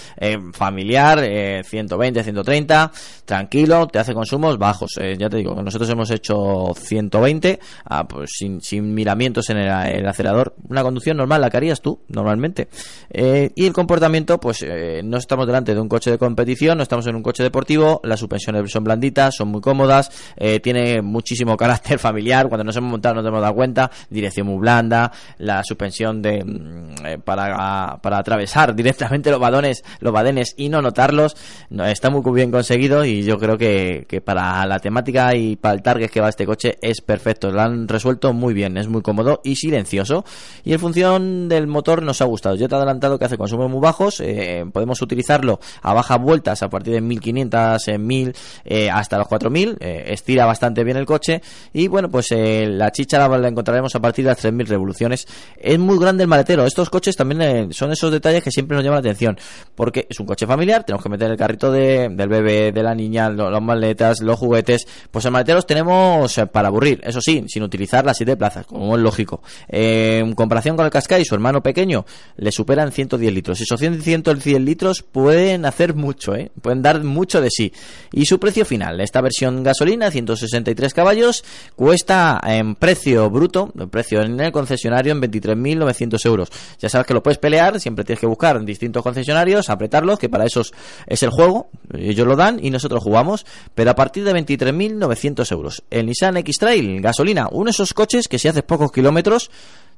familiar, 0.53 1.21
120, 1.65 2.23
130, 2.23 2.93
tranquilo, 3.25 3.87
te 3.87 3.99
hace 3.99 4.15
consumos 4.15 4.59
bajos. 4.59 4.99
ya 5.19 5.29
te 5.29 5.37
digo, 5.37 5.55
nosotros 5.63 5.89
hemos 5.91 6.11
hecho 6.11 6.73
120, 6.75 7.59
ah, 7.87 8.07
pues 8.07 8.31
sin, 8.39 8.61
sin 8.61 8.95
miramientos 8.95 9.49
en 9.51 9.59
el 9.59 10.07
acelerador 10.07 10.55
una 10.69 10.83
conducción 10.83 11.17
normal, 11.17 11.41
la 11.41 11.51
que 11.51 11.57
harías 11.57 11.81
tú 11.81 12.01
normalmente. 12.09 12.69
Eh, 13.11 13.51
y 13.55 13.67
el 13.67 13.73
comportamiento, 13.73 14.39
pues 14.39 14.63
eh, 14.63 15.03
no 15.05 15.17
estamos 15.17 15.47
delante 15.47 15.75
de 15.75 15.81
un 15.81 15.89
coche 15.89 16.11
de 16.11 16.19
competición, 16.19 16.77
no 16.79 16.83
estamos 16.83 17.07
en 17.07 17.17
un 17.17 17.23
coche 17.23 17.43
deportivo, 17.43 18.01
las 18.05 18.21
suspensiones 18.21 18.71
son 18.71 18.85
blanditas, 18.85 19.35
son 19.37 19.49
muy 19.49 19.61
cómodas, 19.61 20.11
eh, 20.37 20.61
tiene 20.61 21.03
muchísimo 21.03 21.57
carácter 21.63 21.99
familiar, 21.99 22.49
cuando 22.49 22.65
nos 22.65 22.77
hemos 22.77 22.91
montado 22.91 23.17
nos 23.17 23.27
hemos 23.27 23.41
dado 23.41 23.55
cuenta, 23.55 23.91
dirección 24.09 24.47
muy 24.47 24.59
blanda, 24.59 25.13
la 25.39 25.63
suspensión 25.65 26.23
de 26.23 26.45
mm, 26.45 27.23
para, 27.25 27.99
para 28.03 28.19
atravesar 28.19 28.75
directamente 28.77 29.31
los 29.31 29.41
badones, 29.41 29.85
los 30.01 30.13
badenes 30.13 30.55
y 30.57 30.69
no 30.69 30.81
notarlos, 30.81 31.37
está 31.71 32.11
muy 32.11 32.23
bien 32.33 32.51
conseguido 32.51 33.05
y 33.05 33.23
yo 33.23 33.39
creo 33.39 33.59
que, 33.59 34.07
que 34.09 34.21
para 34.21 34.65
la 34.67 34.79
temática 34.79 35.35
y 35.35 35.57
para 35.57 35.75
el 35.75 35.83
target 35.83 36.11
que 36.11 36.21
va 36.21 36.29
este 36.29 36.47
coche 36.47 36.79
es 36.81 37.01
perfecto, 37.01 37.51
lo 37.51 37.61
han 37.61 37.89
resuelto 37.89 38.33
muy 38.33 38.55
bien, 38.55 38.77
es 38.77 38.89
muy 38.89 39.03
cómodo 39.03 39.41
y 39.45 39.57
silencioso 39.57 40.25
y 40.65 40.73
en 40.73 40.79
función 40.79 41.49
del 41.49 41.67
motor 41.67 42.03
nos 42.03 42.21
ha 42.21 42.25
gustado. 42.25 42.55
Yo 42.57 42.69
te 42.69 42.75
he 42.75 42.79
adelantado 42.79 43.19
que 43.19 43.25
hace 43.25 43.39
consumos 43.39 43.71
muy 43.71 43.81
bajos, 43.81 44.21
eh, 44.21 44.65
podemos 44.73 45.01
utilizarlo 45.03 45.61
a 45.83 45.93
bajas 45.95 46.21
vueltas 46.21 46.63
a 46.63 46.69
partir 46.69 46.95
de 46.95 47.01
1500, 47.01 47.89
en 47.89 48.07
1000 48.07 48.35
eh, 48.65 48.91
hasta 48.91 49.19
los 49.19 49.29
4000, 49.29 49.77
eh, 49.81 50.05
estira 50.09 50.47
bastante 50.47 50.85
bien 50.85 50.97
el 50.97 51.07
coche 51.07 51.43
y 51.73 51.89
bueno, 51.89 52.11
pues 52.11 52.29
la 52.33 52.91
chicha 52.91 53.19
la, 53.19 53.49
encontraremos 53.49 53.95
a 53.95 54.01
partir 54.01 54.25
de 54.25 54.31
las 54.31 54.39
3000 54.39 54.67
revoluciones. 54.67 55.27
Es 55.57 55.79
muy 55.79 55.99
grande 55.99 56.25
el 56.25 56.29
maletero, 56.29 56.65
estos 56.65 56.91
coches 56.91 57.17
también 57.17 57.73
son 57.73 57.93
esos 57.93 58.11
detalles 58.11 58.43
que 58.43 58.51
siempre 58.51 58.77
nos 58.77 58.85
llaman 58.85 59.03
la 59.03 59.11
atención, 59.11 59.39
porque 59.75 60.07
es 60.09 60.19
un 60.21 60.27
coche 60.27 60.47
familiar, 60.47 60.85
tenemos 60.85 61.03
que 61.03 61.09
meter 61.09 61.31
el 61.31 61.37
carrito 61.37 61.71
de, 61.71 62.09
del 62.09 62.29
bebé, 62.29 62.73
de 62.73 62.83
la 62.83 62.95
niña, 62.95 63.31
las 63.31 63.63
maletas, 63.63 64.21
los 64.21 64.39
juguetes, 64.39 64.87
pues 65.11 65.25
en 65.25 65.33
maleteros 65.33 65.67
tenemos 65.67 66.41
para 66.53 66.69
aburrir, 66.69 67.01
eso 67.05 67.21
sí, 67.21 67.45
sin 67.49 67.63
utilizar 67.63 68.05
las 68.05 68.17
7 68.17 68.37
plazas, 68.37 68.67
como 68.67 68.97
es 68.97 69.03
lógico. 69.03 69.43
Eh, 69.69 70.33
comparación 70.43 70.77
con 70.77 70.85
el 70.85 70.91
Qashqai, 70.91 71.25
su 71.25 71.35
hermano 71.35 71.63
pequeño, 71.63 72.05
le 72.37 72.53
superan 72.53 72.93
110 72.93 73.33
litros. 73.33 73.61
Esos 73.61 73.81
110 73.81 74.61
litros 74.61 75.03
pueden 75.03 75.65
hacer 75.65 75.95
mucho, 75.95 76.35
¿eh? 76.35 76.51
pueden 76.61 76.83
dar 76.83 77.03
mucho 77.05 77.41
de 77.41 77.49
sí. 77.51 77.73
Y 78.13 78.27
su 78.27 78.39
precio 78.39 78.65
final, 78.65 79.01
esta 79.01 79.21
versión 79.21 79.63
gasolina, 79.63 80.11
163 80.11 80.93
caballos, 80.95 81.45
cuesta 81.77 82.41
en 82.45 82.75
precio 82.75 83.31
bruto, 83.31 83.73
el 83.79 83.89
precio 83.89 84.21
en 84.23 84.41
el 84.41 84.53
concesionario, 84.53 85.13
en 85.13 85.23
23.900 85.23 86.27
euros. 86.27 86.49
Ya 86.81 86.89
sabes 86.89 87.07
que 87.07 87.15
lo 87.15 87.23
puedes 87.23 87.39
pelear, 87.39 87.81
siempre 87.81 88.05
tienes 88.05 88.21
que 88.21 88.27
buscar 88.27 88.57
en 88.57 88.67
distintos 88.67 89.03
concesionarios, 89.03 89.71
apretarlos, 89.71 90.19
que 90.19 90.29
para 90.29 90.45
eso 90.45 90.63
es 91.07 91.23
el 91.23 91.31
juego, 91.31 91.71
ellos 91.97 92.27
lo 92.27 92.37
dan 92.37 92.59
y 92.63 92.71
nosotros 92.71 93.03
jugamos, 93.03 93.47
pero 93.75 93.91
a 93.91 93.95
partir 93.95 94.25
de 94.25 94.33
23.900 94.33 95.53
euros. 95.53 95.83
El 95.91 96.07
Nissan 96.07 96.37
X-Trail, 96.39 97.01
gasolina, 97.01 97.49
uno 97.51 97.67
de 97.67 97.71
esos 97.71 97.95
coches 97.95 98.29
que 98.29 98.39
si 98.39 98.49
haces 98.49 98.63
pocos 98.63 98.91
kilómetros, 98.91 99.51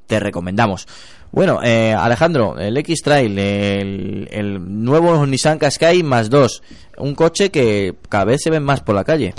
te 0.06 0.20
recomendamos. 0.20 0.86
Bueno, 1.34 1.60
eh, 1.64 1.92
Alejandro, 1.92 2.56
el 2.58 2.76
X-Trail, 2.76 3.38
el, 3.38 4.84
nuevo 4.84 5.26
Nissan 5.26 5.58
Qashqai 5.58 6.04
más 6.04 6.30
dos, 6.30 6.62
un 6.96 7.16
coche 7.16 7.50
que 7.50 7.94
cada 8.08 8.24
vez 8.24 8.40
se 8.42 8.50
ve 8.50 8.60
más 8.60 8.82
por 8.82 8.94
la 8.94 9.02
calle. 9.02 9.34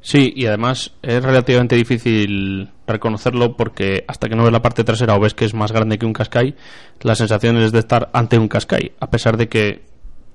Sí, 0.00 0.32
y 0.34 0.46
además 0.46 0.92
es 1.02 1.22
relativamente 1.22 1.74
difícil 1.74 2.70
reconocerlo 2.86 3.56
porque 3.56 4.04
hasta 4.06 4.28
que 4.28 4.36
no 4.36 4.44
ves 4.44 4.52
la 4.52 4.62
parte 4.62 4.84
trasera 4.84 5.16
o 5.16 5.20
ves 5.20 5.34
que 5.34 5.44
es 5.44 5.52
más 5.52 5.72
grande 5.72 5.98
que 5.98 6.06
un 6.06 6.12
Qashqai, 6.12 6.54
la 7.00 7.14
sensación 7.16 7.56
es 7.58 7.72
de 7.72 7.80
estar 7.80 8.10
ante 8.12 8.38
un 8.38 8.48
Qashqai, 8.48 8.92
a 9.00 9.10
pesar 9.10 9.36
de 9.36 9.48
que, 9.48 9.82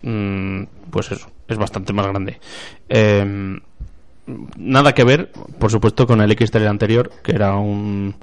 mm, 0.01 0.63
pues 0.91 1.11
eso, 1.13 1.31
es 1.47 1.57
bastante 1.57 1.93
más 1.93 2.07
grande. 2.07 2.39
Em, 2.89 3.59
nada 4.57 4.93
que 4.93 5.03
ver, 5.03 5.31
por 5.59 5.71
supuesto, 5.71 6.05
con 6.05 6.21
el 6.21 6.31
X-Trail 6.31 6.67
anterior, 6.67 7.09
que 7.23 7.31
era 7.31 7.55
un, 7.55 8.15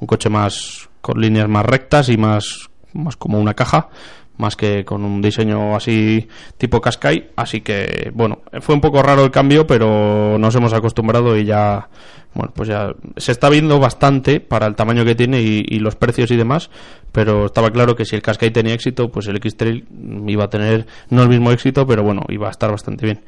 un 0.00 0.06
coche 0.06 0.28
más 0.28 0.88
con 1.00 1.20
líneas 1.20 1.48
más 1.48 1.66
rectas 1.66 2.08
y 2.08 2.16
más, 2.16 2.70
más 2.92 3.16
como 3.16 3.38
una 3.38 3.54
caja, 3.54 3.90
más 4.36 4.56
que 4.56 4.84
con 4.84 5.04
un 5.04 5.20
diseño 5.20 5.76
así 5.76 6.28
tipo 6.56 6.80
Qashqai, 6.80 7.30
así 7.36 7.60
que 7.60 8.10
bueno, 8.14 8.40
fue 8.60 8.74
un 8.74 8.80
poco 8.80 9.02
raro 9.02 9.24
el 9.24 9.30
cambio, 9.30 9.66
pero 9.66 10.38
nos 10.38 10.54
hemos 10.54 10.72
acostumbrado 10.72 11.36
y 11.36 11.44
ya 11.44 11.88
bueno, 12.34 12.52
pues 12.54 12.68
ya 12.68 12.94
se 13.16 13.30
está 13.30 13.48
viendo 13.48 13.78
bastante 13.78 14.40
para 14.40 14.66
el 14.66 14.74
tamaño 14.74 15.04
que 15.04 15.14
tiene 15.14 15.40
y, 15.40 15.78
los 15.78 15.94
precios 15.94 16.30
y 16.32 16.36
demás, 16.36 16.68
pero 17.12 17.46
estaba 17.46 17.70
claro 17.70 17.94
que 17.94 18.04
si 18.04 18.16
el 18.16 18.22
Qashqai 18.22 18.50
tenía 18.50 18.74
éxito, 18.74 19.08
pues 19.08 19.28
el 19.28 19.36
X-Trail 19.36 19.86
iba 20.26 20.44
a 20.44 20.50
tener 20.50 20.86
no 21.10 21.22
el 21.22 21.28
mismo 21.28 21.52
éxito, 21.52 21.86
pero 21.86 22.02
bueno, 22.02 22.22
iba 22.28 22.48
a 22.48 22.50
estar 22.50 22.70
bastante 22.72 23.06
bien. 23.06 23.20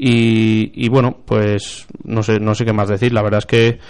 Y, 0.00 0.70
y 0.74 0.88
bueno, 0.88 1.18
pues 1.24 1.88
no 2.04 2.22
sé, 2.22 2.38
no 2.38 2.54
sé 2.54 2.64
qué 2.64 2.72
más 2.72 2.88
decir, 2.88 3.12
la 3.12 3.22
verdad 3.22 3.38
es 3.38 3.46
que 3.46 3.80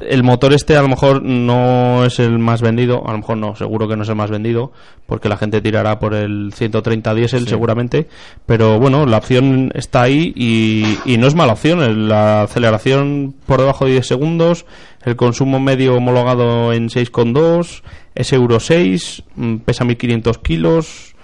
el 0.00 0.22
motor 0.22 0.52
este 0.52 0.76
a 0.76 0.82
lo 0.82 0.88
mejor 0.88 1.22
no 1.22 2.04
es 2.04 2.18
el 2.18 2.38
más 2.38 2.60
vendido, 2.60 3.08
a 3.08 3.12
lo 3.12 3.18
mejor 3.18 3.38
no, 3.38 3.56
seguro 3.56 3.88
que 3.88 3.96
no 3.96 4.02
es 4.02 4.08
el 4.08 4.16
más 4.16 4.30
vendido, 4.30 4.72
porque 5.06 5.28
la 5.28 5.36
gente 5.36 5.62
tirará 5.62 5.98
por 5.98 6.14
el 6.14 6.52
130 6.52 7.14
diésel 7.14 7.48
seguramente, 7.48 8.08
pero 8.44 8.78
bueno, 8.78 9.06
la 9.06 9.18
opción 9.18 9.70
está 9.74 10.02
ahí 10.02 10.32
y, 10.36 11.16
no 11.16 11.26
es 11.26 11.34
mala 11.34 11.54
opción, 11.54 12.08
la 12.08 12.42
aceleración 12.42 13.34
por 13.46 13.60
debajo 13.60 13.86
de 13.86 13.92
10 13.92 14.06
segundos, 14.06 14.66
el 15.04 15.16
consumo 15.16 15.60
medio 15.60 15.96
homologado 15.96 16.72
en 16.72 16.88
6,2, 16.88 17.82
es 18.14 18.32
Euro 18.32 18.60
6, 18.60 19.22
mm, 19.34 19.56
pesa 19.58 19.84
1500 19.84 20.38
kilos, 20.38 21.15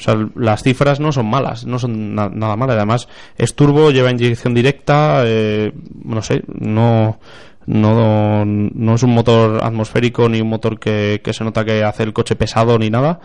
o 0.00 0.02
sea, 0.02 0.16
las 0.34 0.62
cifras 0.62 0.98
no 0.98 1.12
son 1.12 1.26
malas, 1.26 1.66
no 1.66 1.78
son 1.78 2.14
nada 2.14 2.56
malas. 2.56 2.76
Además, 2.76 3.06
es 3.36 3.54
turbo, 3.54 3.90
lleva 3.90 4.10
inyección 4.10 4.54
directa, 4.54 5.22
eh, 5.26 5.72
no 6.04 6.22
sé, 6.22 6.42
no, 6.46 7.18
no, 7.66 8.46
no 8.46 8.94
es 8.94 9.02
un 9.02 9.10
motor 9.10 9.62
atmosférico 9.62 10.26
ni 10.26 10.40
un 10.40 10.48
motor 10.48 10.78
que, 10.80 11.20
se 11.30 11.44
nota 11.44 11.66
que 11.66 11.84
hace 11.84 12.02
el 12.02 12.14
coche 12.14 12.34
pesado 12.34 12.78
ni 12.78 12.88
nada. 12.88 13.20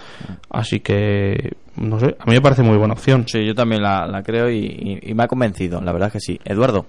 Así 0.49 0.81
que, 0.81 1.53
no 1.77 1.97
sé, 1.97 2.17
a 2.19 2.25
mí 2.25 2.33
me 2.33 2.41
parece 2.41 2.61
muy 2.61 2.77
buena 2.77 2.95
opción. 2.95 3.25
Sí, 3.25 3.45
yo 3.45 3.55
también 3.55 3.81
la, 3.81 4.21
creo 4.25 4.51
y, 4.51 5.13
me 5.15 5.23
ha 5.23 5.27
convencido, 5.27 5.79
la 5.79 5.93
verdad 5.93 6.11
que 6.11 6.19
sí. 6.19 6.37
Eduardo. 6.43 6.87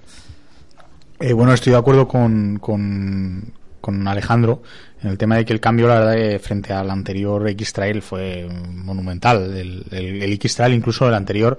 Eh, 1.20 1.32
bueno, 1.32 1.52
estoy 1.52 1.72
de 1.72 1.78
acuerdo 1.78 2.08
con, 2.08 2.58
con, 2.58 3.52
con, 3.86 4.06
Alejandro 4.08 4.62
en 5.02 5.10
el 5.10 5.18
tema 5.18 5.36
de 5.36 5.44
que 5.44 5.52
el 5.52 5.60
cambio, 5.60 5.88
la 5.88 6.00
verdad, 6.00 6.40
frente 6.40 6.72
al 6.72 6.90
anterior 6.90 7.48
X-Trail 7.48 8.02
fue 8.02 8.48
monumental. 8.72 9.56
El, 9.56 9.84
el, 9.90 10.22
el 10.22 10.32
X-Trail, 10.32 10.74
incluso 10.74 11.06
el 11.06 11.14
anterior, 11.14 11.56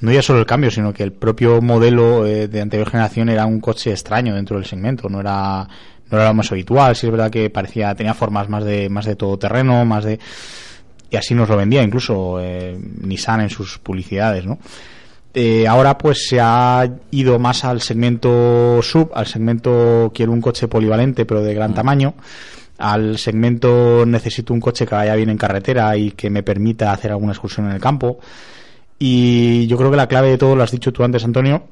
no 0.00 0.12
ya 0.12 0.22
solo 0.22 0.40
el 0.40 0.46
cambio, 0.46 0.70
sino 0.70 0.92
que 0.92 1.02
el 1.02 1.12
propio 1.12 1.60
modelo 1.60 2.26
eh, 2.26 2.48
de 2.48 2.60
anterior 2.60 2.90
generación 2.90 3.28
era 3.28 3.46
un 3.46 3.60
coche 3.60 3.90
extraño 3.90 4.34
dentro 4.34 4.56
del 4.56 4.66
segmento, 4.66 5.08
no 5.08 5.20
era 5.20 5.66
no 6.10 6.18
era 6.18 6.28
lo 6.28 6.34
más 6.34 6.52
habitual, 6.52 6.94
sí 6.94 7.06
es 7.06 7.10
verdad 7.10 7.30
que 7.30 7.48
parecía 7.48 7.94
tenía 7.94 8.14
formas 8.14 8.48
más 8.48 8.64
de 8.64 8.88
más 8.90 9.06
de 9.06 9.16
todoterreno, 9.16 9.84
más 9.84 10.04
de 10.04 10.18
y 11.10 11.16
así 11.16 11.34
nos 11.34 11.48
lo 11.48 11.56
vendía 11.56 11.82
incluso 11.82 12.38
eh, 12.40 12.76
Nissan 12.78 13.40
en 13.42 13.50
sus 13.50 13.78
publicidades, 13.78 14.44
¿no? 14.44 14.58
Eh, 15.36 15.66
ahora 15.66 15.98
pues 15.98 16.28
se 16.28 16.38
ha 16.40 16.88
ido 17.10 17.40
más 17.40 17.64
al 17.64 17.80
segmento 17.80 18.80
sub, 18.82 19.10
al 19.14 19.26
segmento 19.26 20.12
quiero 20.14 20.30
un 20.30 20.40
coche 20.40 20.68
polivalente 20.68 21.26
pero 21.26 21.42
de 21.42 21.52
gran 21.54 21.72
mm. 21.72 21.74
tamaño, 21.74 22.14
al 22.78 23.18
segmento 23.18 24.04
necesito 24.06 24.54
un 24.54 24.60
coche 24.60 24.86
que 24.86 24.94
vaya 24.94 25.16
bien 25.16 25.30
en 25.30 25.36
carretera 25.36 25.96
y 25.96 26.12
que 26.12 26.30
me 26.30 26.44
permita 26.44 26.92
hacer 26.92 27.10
alguna 27.10 27.32
excursión 27.32 27.66
en 27.66 27.72
el 27.72 27.80
campo. 27.80 28.20
Y 28.98 29.66
yo 29.66 29.76
creo 29.76 29.90
que 29.90 29.96
la 29.96 30.06
clave 30.06 30.30
de 30.30 30.38
todo 30.38 30.54
lo 30.54 30.62
has 30.62 30.70
dicho 30.70 30.92
tú 30.92 31.02
antes, 31.02 31.24
Antonio, 31.24 31.64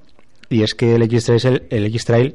y 0.48 0.62
es 0.62 0.74
que 0.74 0.96
el 0.96 1.02
X-Trail 1.02 1.36
es 1.36 1.44
el, 1.44 1.86
X-Trail 1.86 2.34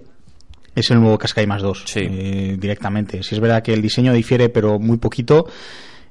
es 0.76 0.92
el 0.92 1.02
nuevo 1.02 1.18
Qashqai 1.18 1.46
más 1.46 1.62
2 1.62 1.86
eh, 1.96 2.56
directamente. 2.58 3.22
Si 3.22 3.36
es 3.36 3.42
verdad 3.42 3.64
que 3.64 3.74
el 3.74 3.82
diseño 3.82 4.14
difiere, 4.14 4.50
pero 4.50 4.80
muy 4.80 4.98
poquito. 4.98 5.48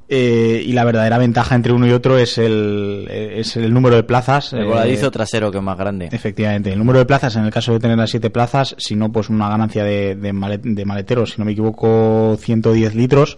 Eh, 0.08 0.62
y 0.64 0.72
la 0.72 0.84
verdadera 0.84 1.18
ventaja 1.18 1.56
entre 1.56 1.72
uno 1.72 1.86
y 1.86 1.90
otro 1.90 2.16
es 2.16 2.38
el, 2.38 3.08
es 3.10 3.56
el 3.56 3.74
número 3.74 3.96
de 3.96 4.04
plazas. 4.04 4.52
El 4.52 4.66
voladizo 4.66 5.08
eh, 5.08 5.10
trasero 5.10 5.50
que 5.50 5.58
es 5.58 5.64
más 5.64 5.76
grande. 5.76 6.08
Efectivamente, 6.12 6.72
el 6.72 6.78
número 6.78 7.00
de 7.00 7.06
plazas, 7.06 7.34
en 7.36 7.44
el 7.44 7.50
caso 7.50 7.72
de 7.72 7.80
tener 7.80 7.98
las 7.98 8.10
siete 8.10 8.30
plazas, 8.30 8.76
si 8.78 8.94
no, 8.94 9.10
pues 9.10 9.28
una 9.28 9.48
ganancia 9.48 9.82
de, 9.82 10.14
de, 10.14 10.60
de 10.62 10.84
maletero, 10.84 11.26
si 11.26 11.34
no 11.38 11.44
me 11.44 11.52
equivoco, 11.52 12.36
110 12.38 12.94
litros 12.94 13.36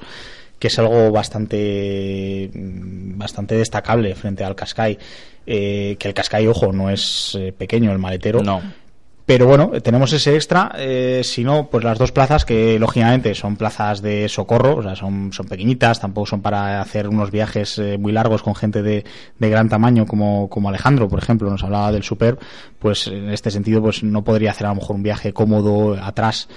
que 0.58 0.66
es 0.66 0.78
algo 0.78 1.10
bastante 1.10 2.50
bastante 2.52 3.54
destacable 3.54 4.14
frente 4.14 4.44
al 4.44 4.56
Qashqai 4.56 4.98
eh, 5.46 5.96
que 5.98 6.08
el 6.08 6.14
Qashqai 6.14 6.46
ojo 6.48 6.72
no 6.72 6.90
es 6.90 7.36
eh, 7.38 7.52
pequeño 7.56 7.92
el 7.92 7.98
maletero 7.98 8.42
no 8.42 8.60
pero 9.28 9.46
bueno, 9.46 9.72
tenemos 9.82 10.10
ese 10.14 10.36
extra, 10.36 10.72
eh, 10.78 11.20
si 11.22 11.44
no, 11.44 11.68
pues 11.70 11.84
las 11.84 11.98
dos 11.98 12.12
plazas 12.12 12.46
que 12.46 12.78
lógicamente 12.78 13.34
son 13.34 13.56
plazas 13.56 14.00
de 14.00 14.26
socorro, 14.26 14.76
o 14.76 14.82
sea, 14.82 14.96
son, 14.96 15.34
son 15.34 15.44
pequeñitas, 15.44 16.00
tampoco 16.00 16.28
son 16.28 16.40
para 16.40 16.80
hacer 16.80 17.06
unos 17.06 17.30
viajes 17.30 17.78
eh, 17.78 17.98
muy 17.98 18.10
largos 18.10 18.42
con 18.42 18.54
gente 18.54 18.82
de, 18.82 19.04
de 19.38 19.50
gran 19.50 19.68
tamaño 19.68 20.06
como, 20.06 20.48
como 20.48 20.70
Alejandro, 20.70 21.10
por 21.10 21.18
ejemplo, 21.18 21.50
nos 21.50 21.62
hablaba 21.62 21.92
del 21.92 22.04
Super, 22.04 22.38
pues 22.78 23.06
en 23.08 23.28
este 23.28 23.50
sentido 23.50 23.82
pues 23.82 24.02
no 24.02 24.24
podría 24.24 24.52
hacer 24.52 24.66
a 24.66 24.70
lo 24.70 24.76
mejor 24.76 24.96
un 24.96 25.02
viaje 25.02 25.34
cómodo 25.34 26.02
atrás 26.02 26.48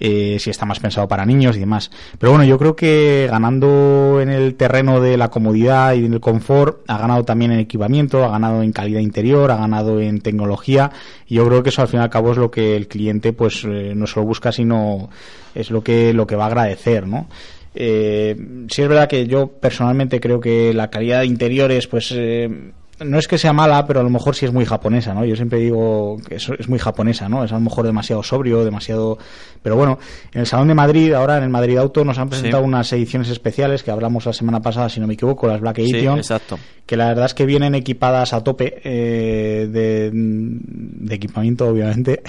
eh, 0.00 0.36
si 0.38 0.50
está 0.50 0.66
más 0.66 0.80
pensado 0.80 1.08
para 1.08 1.26
niños 1.26 1.56
y 1.56 1.60
demás. 1.60 1.90
Pero 2.18 2.32
bueno, 2.32 2.44
yo 2.44 2.58
creo 2.58 2.76
que 2.76 3.26
ganando 3.30 4.20
en 4.20 4.28
el 4.30 4.54
terreno 4.54 5.00
de 5.00 5.16
la 5.16 5.28
comodidad 5.28 5.94
y 5.94 6.04
en 6.04 6.12
el 6.12 6.20
confort, 6.20 6.82
ha 6.88 6.98
ganado 6.98 7.24
también 7.24 7.52
en 7.52 7.60
equipamiento, 7.60 8.24
ha 8.24 8.30
ganado 8.30 8.62
en 8.62 8.72
calidad 8.72 9.00
interior, 9.00 9.50
ha 9.50 9.56
ganado 9.56 10.00
en 10.00 10.20
tecnología 10.20 10.90
y 11.26 11.36
yo 11.36 11.46
creo 11.46 11.62
que 11.62 11.70
eso 11.70 11.82
al 11.82 11.88
fin 11.88 12.00
y 12.00 12.02
al 12.02 12.10
cabo 12.10 12.32
es 12.32 12.38
lo 12.38 12.50
que 12.50 12.76
el 12.76 12.88
cliente 12.88 13.32
pues 13.32 13.64
eh, 13.64 13.92
no 13.94 14.06
solo 14.06 14.26
busca, 14.26 14.52
sino 14.52 15.10
es 15.54 15.70
lo 15.70 15.82
que, 15.82 16.12
lo 16.12 16.26
que 16.26 16.36
va 16.36 16.44
a 16.44 16.48
agradecer, 16.48 17.06
¿no? 17.06 17.28
Eh, 17.74 18.36
sí 18.68 18.82
es 18.82 18.88
verdad 18.88 19.08
que 19.08 19.26
yo 19.26 19.48
personalmente 19.48 20.20
creo 20.20 20.40
que 20.40 20.72
la 20.74 20.90
calidad 20.90 21.20
de 21.20 21.26
interiores 21.26 21.86
pues 21.86 22.12
eh, 22.12 22.72
no 23.00 23.18
es 23.18 23.28
que 23.28 23.38
sea 23.38 23.52
mala, 23.52 23.86
pero 23.86 24.00
a 24.00 24.02
lo 24.02 24.10
mejor 24.10 24.34
sí 24.34 24.44
es 24.44 24.52
muy 24.52 24.64
japonesa, 24.64 25.14
¿no? 25.14 25.24
Yo 25.24 25.36
siempre 25.36 25.58
digo 25.58 26.18
que 26.26 26.36
es, 26.36 26.48
es 26.48 26.68
muy 26.68 26.78
japonesa, 26.78 27.28
¿no? 27.28 27.44
Es 27.44 27.52
a 27.52 27.56
lo 27.56 27.60
mejor 27.60 27.86
demasiado 27.86 28.22
sobrio, 28.22 28.64
demasiado... 28.64 29.18
Pero 29.62 29.76
bueno, 29.76 29.98
en 30.32 30.40
el 30.40 30.46
Salón 30.46 30.68
de 30.68 30.74
Madrid, 30.74 31.12
ahora 31.12 31.36
en 31.36 31.44
el 31.44 31.50
Madrid 31.50 31.76
Auto, 31.78 32.04
nos 32.04 32.18
han 32.18 32.28
presentado 32.28 32.62
unas 32.62 32.92
ediciones 32.92 33.28
especiales 33.28 33.82
que 33.82 33.90
hablamos 33.90 34.26
la 34.26 34.32
semana 34.32 34.60
pasada, 34.60 34.88
si 34.88 35.00
no 35.00 35.06
me 35.06 35.14
equivoco, 35.14 35.46
las 35.46 35.60
Black 35.60 35.78
Edition. 35.78 36.18
exacto. 36.18 36.58
Que 36.86 36.96
la 36.96 37.08
verdad 37.08 37.26
es 37.26 37.34
que 37.34 37.44
vienen 37.44 37.74
equipadas 37.74 38.32
a 38.32 38.42
tope 38.42 38.80
eh, 38.82 39.68
de, 39.70 40.10
de, 40.10 41.14
equipamiento, 41.14 41.66
obviamente. 41.66 42.22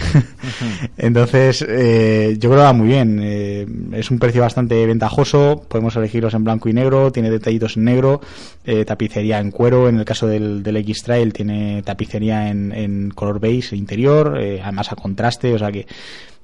Entonces, 0.97 1.65
eh, 1.65 2.35
yo 2.37 2.49
creo 2.49 2.59
que 2.59 2.65
va 2.65 2.73
muy 2.73 2.87
bien. 2.87 3.21
Eh, 3.23 3.65
es 3.93 4.11
un 4.11 4.19
precio 4.19 4.41
bastante 4.41 4.85
ventajoso. 4.85 5.61
Podemos 5.69 5.95
elegirlos 5.95 6.33
en 6.33 6.43
blanco 6.43 6.67
y 6.67 6.73
negro, 6.73 7.09
tiene 7.09 7.29
detallitos 7.29 7.77
en 7.77 7.85
negro, 7.85 8.19
eh, 8.65 8.83
tapicería 8.83 9.39
en 9.39 9.51
cuero. 9.51 9.87
En 9.87 9.97
el 9.97 10.03
caso 10.03 10.27
del 10.27 10.58
del 10.63 10.77
X-Trail 10.77 11.33
tiene 11.33 11.81
tapicería 11.83 12.49
en, 12.49 12.71
en 12.71 13.11
color 13.11 13.39
beige 13.39 13.75
interior, 13.75 14.37
eh, 14.39 14.61
además 14.61 14.91
a 14.91 14.95
contraste, 14.95 15.53
o 15.53 15.59
sea 15.59 15.71
que 15.71 15.87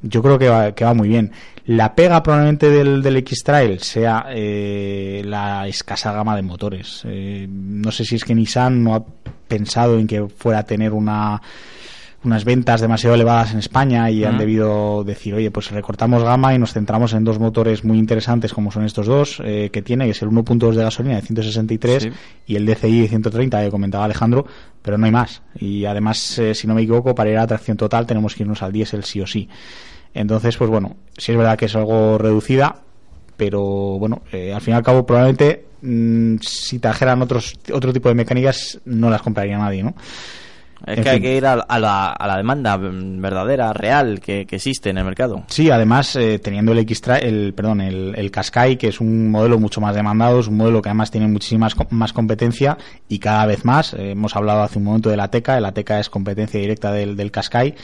yo 0.02 0.22
creo 0.22 0.38
que 0.38 0.50
va, 0.50 0.74
que 0.74 0.86
va 0.86 0.94
muy 0.94 1.08
bien. 1.08 1.32
La 1.66 1.96
pega 1.96 2.22
probablemente 2.22 2.70
del, 2.70 3.02
del 3.02 3.18
X-Trail 3.18 3.80
sea 3.80 4.28
eh, 4.30 5.24
la 5.26 5.68
escasa 5.68 6.12
gama 6.12 6.36
de 6.36 6.44
motores. 6.44 7.02
Eh, 7.06 7.48
no 7.50 7.92
sé 7.92 8.06
si 8.06 8.16
es 8.16 8.24
que 8.24 8.36
Nissan 8.36 8.84
no 8.84 8.96
ha 8.96 9.04
pensado 9.48 9.98
en 9.98 10.06
que 10.06 10.28
fuera 10.28 10.60
a 10.60 10.64
tener 10.64 10.94
una 10.94 11.42
unas 12.26 12.46
ventas 12.46 12.82
demasiado 12.82 13.16
elevadas 13.16 13.54
en 13.54 13.60
España 13.60 14.10
y 14.10 14.24
han 14.24 14.38
debido 14.38 15.04
decir, 15.04 15.34
oye, 15.34 15.52
pues 15.52 15.72
recortamos 15.72 16.24
gama 16.24 16.54
y 16.54 16.60
nos 16.60 16.74
centramos 16.74 17.14
en 17.14 17.24
dos 17.24 17.40
motores 17.40 17.84
muy 17.84 17.98
interesantes 17.98 18.54
como 18.54 18.72
son 18.72 18.86
estos 18.86 19.06
dos 19.06 19.42
eh, 19.44 19.70
que 19.72 19.82
tiene, 19.82 20.06
que 20.06 20.12
es 20.12 20.22
el 20.22 20.30
1.2 20.30 20.74
de 20.74 20.84
gasolina 20.84 21.16
de 21.16 21.22
163 21.22 22.04
sí. 22.04 22.12
y 22.48 22.56
el 22.56 22.66
DCI 22.66 23.02
de 23.02 23.08
130 23.08 23.64
que 23.64 23.70
comentaba 23.70 24.06
Alejandro, 24.06 24.46
pero 24.82 24.98
no 24.98 25.06
hay 25.06 25.12
más. 25.12 25.42
Y 25.56 25.86
además, 25.86 26.40
eh, 26.40 26.54
si 26.54 26.68
no 26.68 26.76
me 26.76 26.82
equivoco, 26.82 27.16
para 27.16 27.30
ir 27.30 27.38
a 27.38 27.48
tracción 27.48 27.78
total 27.78 28.06
tenemos 28.06 28.36
que 28.36 28.44
irnos 28.44 28.62
al 28.62 28.72
diésel 28.72 29.04
sí 29.04 29.22
o 29.22 29.28
sí. 29.28 29.48
Entonces, 30.14 30.58
pues 30.58 30.70
bueno, 30.70 30.96
sí 31.18 31.32
es 31.32 31.38
verdad 31.38 31.58
que 31.58 31.66
es 31.66 31.76
algo 31.76 32.18
reducida, 32.18 32.82
pero 33.38 33.62
bueno, 34.00 34.22
eh, 34.32 34.54
al 34.54 34.62
fin 34.62 34.74
y 34.74 34.78
al 34.78 34.84
cabo 34.84 35.06
probablemente 35.06 35.66
mmm, 35.82 36.38
si 36.42 36.80
trajeran 36.80 37.22
otros 37.22 37.60
otro 37.74 37.92
tipo 37.92 38.10
de 38.10 38.16
mecánicas 38.16 38.80
no 38.86 39.10
las 39.10 39.22
compraría 39.22 39.58
nadie, 39.58 39.84
¿no? 39.84 39.94
Es 40.86 40.98
en 40.98 41.04
que 41.04 41.10
fin. 41.10 41.12
hay 41.12 41.22
que 41.22 41.38
ir 41.38 41.46
a, 41.46 41.54
a, 41.54 41.80
la, 41.80 42.12
a, 42.12 42.28
la, 42.28 42.38
demanda 42.38 42.78
verdadera, 42.78 43.74
real, 43.74 44.20
que, 44.20 44.46
que, 44.46 44.58
existe 44.58 44.90
en 44.90 44.98
el 44.98 45.06
mercado. 45.06 45.44
Sí, 45.48 45.72
además, 45.72 46.16
eh, 46.16 46.40
teniendo 46.40 46.74
el 46.74 46.80
x 46.80 47.02
el, 47.22 47.54
perdón, 47.54 47.82
el, 47.82 48.14
el 48.16 48.32
Qashqai, 48.32 48.78
que 48.78 48.90
es 48.90 49.00
un 49.00 49.32
modelo 49.32 49.58
mucho 49.58 49.82
más 49.82 49.96
demandado, 49.96 50.40
es 50.40 50.48
un 50.48 50.58
modelo 50.58 50.82
que 50.82 50.90
además 50.90 51.12
tiene 51.12 51.28
muchísima 51.28 51.68
más 51.90 52.14
competencia 52.14 52.78
y 53.08 53.20
cada 53.20 53.46
vez 53.46 53.66
más, 53.66 53.94
eh, 53.94 54.12
hemos 54.12 54.36
hablado 54.36 54.64
hace 54.64 54.78
un 54.78 54.86
momento 54.86 55.10
de 55.10 55.18
la 55.18 55.30
Teca, 55.30 55.60
la 55.60 55.72
Teca 55.72 56.00
es 56.00 56.10
competencia 56.10 56.60
directa 56.60 56.92
del, 56.92 57.16
del 57.16 57.32
Qashqai, 57.32 57.76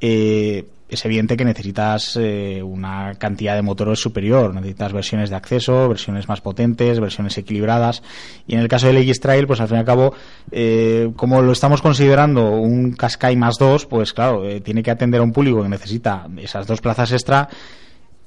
eh, 0.00 0.66
es 0.88 1.04
evidente 1.04 1.36
que 1.36 1.44
necesitas 1.44 2.16
eh, 2.16 2.62
una 2.62 3.14
cantidad 3.14 3.54
de 3.54 3.62
motores 3.62 3.98
superior, 3.98 4.54
necesitas 4.54 4.92
versiones 4.92 5.30
de 5.30 5.36
acceso, 5.36 5.88
versiones 5.88 6.28
más 6.28 6.40
potentes, 6.40 7.00
versiones 7.00 7.36
equilibradas. 7.38 8.02
Y 8.46 8.54
en 8.54 8.60
el 8.60 8.68
caso 8.68 8.86
del 8.86 8.98
X-Trail, 8.98 9.46
pues 9.46 9.60
al 9.60 9.68
fin 9.68 9.78
y 9.78 9.80
al 9.80 9.86
cabo, 9.86 10.14
eh, 10.50 11.10
como 11.16 11.42
lo 11.42 11.52
estamos 11.52 11.80
considerando 11.80 12.50
un 12.50 12.92
Qashqai 12.92 13.36
más 13.36 13.56
dos, 13.58 13.86
pues 13.86 14.12
claro, 14.12 14.46
eh, 14.46 14.60
tiene 14.60 14.82
que 14.82 14.90
atender 14.90 15.20
a 15.20 15.24
un 15.24 15.32
público 15.32 15.62
que 15.62 15.68
necesita 15.68 16.26
esas 16.38 16.66
dos 16.66 16.80
plazas 16.80 17.12
extra 17.12 17.48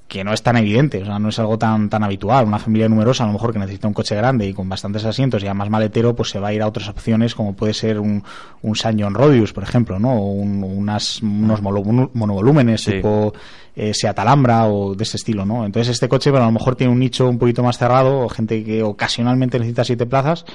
que 0.07 0.23
no 0.23 0.33
es 0.33 0.41
tan 0.41 0.55
evidente, 0.55 1.01
o 1.01 1.05
sea, 1.05 1.19
no 1.19 1.29
es 1.29 1.39
algo 1.39 1.57
tan 1.57 1.89
tan 1.89 2.03
habitual. 2.03 2.45
Una 2.45 2.59
familia 2.59 2.87
numerosa, 2.87 3.23
a 3.23 3.27
lo 3.27 3.33
mejor 3.33 3.51
que 3.51 3.59
necesita 3.59 3.87
un 3.87 3.93
coche 3.93 4.15
grande 4.15 4.47
y 4.47 4.53
con 4.53 4.69
bastantes 4.69 5.03
asientos 5.03 5.43
y 5.43 5.47
además 5.47 5.69
maletero, 5.69 6.15
pues 6.15 6.29
se 6.29 6.39
va 6.39 6.49
a 6.49 6.53
ir 6.53 6.61
a 6.61 6.67
otras 6.67 6.87
opciones 6.87 7.35
como 7.35 7.53
puede 7.53 7.73
ser 7.73 7.99
un, 7.99 8.23
un 8.61 8.75
San 8.75 8.99
John 8.99 9.13
Rodius, 9.13 9.51
por 9.51 9.63
ejemplo, 9.63 9.99
¿no? 9.99 10.13
O 10.13 10.31
un, 10.31 10.63
unas, 10.63 11.21
unos 11.21 11.61
monovolúmenes 11.61 12.81
sí. 12.81 12.91
tipo 12.93 13.33
eh, 13.75 13.93
Seat 13.93 14.17
Alhambra 14.17 14.67
o 14.67 14.95
de 14.95 15.03
ese 15.03 15.17
estilo, 15.17 15.45
¿no? 15.45 15.65
Entonces 15.65 15.91
este 15.91 16.07
coche, 16.07 16.31
bueno, 16.31 16.45
a 16.45 16.49
lo 16.49 16.53
mejor 16.53 16.75
tiene 16.75 16.93
un 16.93 16.99
nicho 16.99 17.27
un 17.27 17.37
poquito 17.37 17.61
más 17.61 17.77
cerrado, 17.77 18.21
o 18.21 18.29
gente 18.29 18.63
que 18.63 18.83
ocasionalmente 18.83 19.59
necesita 19.59 19.83
siete 19.83 20.05
plazas 20.05 20.45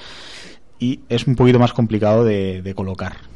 y 0.79 1.01
es 1.09 1.27
un 1.27 1.37
poquito 1.37 1.59
más 1.59 1.75
complicado 1.75 2.25
de, 2.25 2.63
de 2.63 2.75
colocar. 2.75 3.32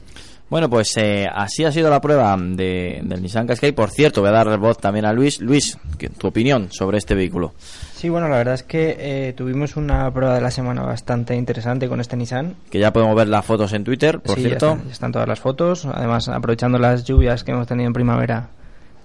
Bueno, 0.48 0.70
pues 0.70 0.96
eh, 0.96 1.26
así 1.32 1.64
ha 1.64 1.72
sido 1.72 1.90
la 1.90 2.00
prueba 2.00 2.36
de, 2.38 3.00
del 3.02 3.20
Nissan 3.20 3.48
Qashqai. 3.48 3.72
Por 3.72 3.90
cierto, 3.90 4.20
voy 4.20 4.30
a 4.30 4.32
dar 4.32 4.58
voz 4.58 4.78
también 4.78 5.04
a 5.04 5.12
Luis. 5.12 5.40
Luis, 5.40 5.76
tu 6.18 6.28
opinión 6.28 6.68
sobre 6.70 6.98
este 6.98 7.16
vehículo. 7.16 7.52
Sí, 7.94 8.08
bueno, 8.08 8.28
la 8.28 8.36
verdad 8.36 8.54
es 8.54 8.62
que 8.62 8.96
eh, 8.98 9.32
tuvimos 9.32 9.76
una 9.76 10.08
prueba 10.12 10.34
de 10.36 10.40
la 10.40 10.52
semana 10.52 10.82
bastante 10.82 11.34
interesante 11.34 11.88
con 11.88 12.00
este 12.00 12.16
Nissan. 12.16 12.54
Que 12.70 12.78
ya 12.78 12.92
podemos 12.92 13.16
ver 13.16 13.26
las 13.26 13.44
fotos 13.44 13.72
en 13.72 13.82
Twitter, 13.82 14.20
por 14.20 14.36
sí, 14.36 14.42
cierto. 14.42 14.66
Ya 14.66 14.72
están, 14.72 14.86
ya 14.86 14.92
están 14.92 15.12
todas 15.12 15.28
las 15.28 15.40
fotos. 15.40 15.84
Además, 15.86 16.28
aprovechando 16.28 16.78
las 16.78 17.04
lluvias 17.04 17.42
que 17.42 17.50
hemos 17.50 17.66
tenido 17.66 17.88
en 17.88 17.92
primavera, 17.92 18.50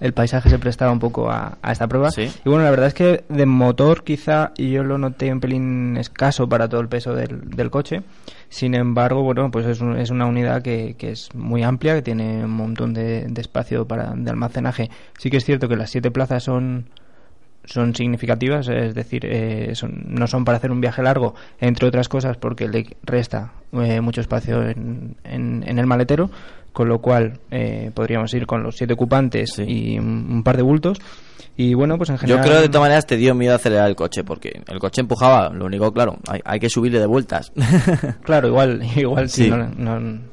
el 0.02 0.12
paisaje 0.12 0.50
se 0.50 0.58
prestaba 0.58 0.90
un 0.90 0.98
poco 0.98 1.30
a, 1.30 1.58
a 1.62 1.72
esta 1.72 1.86
prueba. 1.86 2.10
¿Sí? 2.10 2.28
Y 2.44 2.48
bueno, 2.48 2.64
la 2.64 2.70
verdad 2.70 2.88
es 2.88 2.94
que 2.94 3.24
de 3.28 3.46
motor 3.46 4.02
quizá 4.02 4.52
yo 4.56 4.82
lo 4.82 4.98
noté 4.98 5.32
un 5.32 5.38
pelín 5.38 5.96
escaso 5.96 6.48
para 6.48 6.68
todo 6.68 6.80
el 6.80 6.88
peso 6.88 7.14
del, 7.14 7.48
del 7.50 7.70
coche. 7.70 8.02
Sin 8.48 8.74
embargo, 8.74 9.22
bueno, 9.22 9.50
pues 9.52 9.64
es, 9.64 9.80
un, 9.80 9.96
es 9.96 10.10
una 10.10 10.26
unidad 10.26 10.60
que, 10.60 10.96
que, 10.98 11.12
es 11.12 11.32
muy 11.34 11.62
amplia, 11.62 11.94
que 11.94 12.02
tiene 12.02 12.44
un 12.44 12.50
montón 12.50 12.92
de, 12.92 13.26
de, 13.28 13.40
espacio 13.40 13.86
para, 13.86 14.12
de 14.16 14.28
almacenaje. 14.28 14.90
Sí 15.18 15.30
que 15.30 15.36
es 15.36 15.44
cierto 15.44 15.68
que 15.68 15.76
las 15.76 15.90
siete 15.90 16.10
plazas 16.10 16.42
son 16.42 16.86
son 17.64 17.94
significativas, 17.94 18.66
es 18.66 18.92
decir, 18.92 19.24
eh, 19.24 19.70
son, 19.76 20.02
no 20.08 20.26
son 20.26 20.44
para 20.44 20.58
hacer 20.58 20.72
un 20.72 20.80
viaje 20.80 21.00
largo, 21.00 21.36
entre 21.60 21.86
otras 21.86 22.08
cosas 22.08 22.36
porque 22.36 22.68
le 22.68 22.96
resta 23.04 23.52
eh, 23.72 24.00
mucho 24.00 24.20
espacio 24.20 24.68
en, 24.68 25.16
en, 25.22 25.62
en, 25.64 25.78
el 25.78 25.86
maletero, 25.86 26.28
con 26.72 26.88
lo 26.88 27.00
cual 27.00 27.40
eh, 27.50 27.90
podríamos 27.94 28.32
ir 28.34 28.46
con 28.46 28.62
los 28.62 28.76
siete 28.76 28.94
ocupantes 28.94 29.54
sí. 29.54 29.64
y 29.66 29.98
un, 29.98 30.26
un, 30.30 30.42
par 30.42 30.56
de 30.56 30.62
bultos. 30.62 30.98
Y 31.56 31.74
bueno, 31.74 31.98
pues 31.98 32.10
en 32.10 32.18
general. 32.18 32.42
Yo 32.42 32.48
creo 32.48 32.60
de 32.62 32.68
todas 32.68 32.84
maneras 32.86 33.06
te 33.06 33.16
dio 33.16 33.34
miedo 33.34 33.54
acelerar 33.54 33.88
el 33.88 33.96
coche, 33.96 34.24
porque 34.24 34.62
el 34.66 34.78
coche 34.78 35.02
empujaba, 35.02 35.50
lo 35.50 35.66
único, 35.66 35.92
claro, 35.92 36.16
hay, 36.26 36.40
hay 36.44 36.60
que 36.60 36.70
subirle 36.70 36.98
de 36.98 37.06
vueltas. 37.06 37.52
claro, 38.24 38.48
igual, 38.48 38.82
igual 38.96 39.28
sí. 39.28 39.50
no, 39.50 39.68
no 40.00 40.31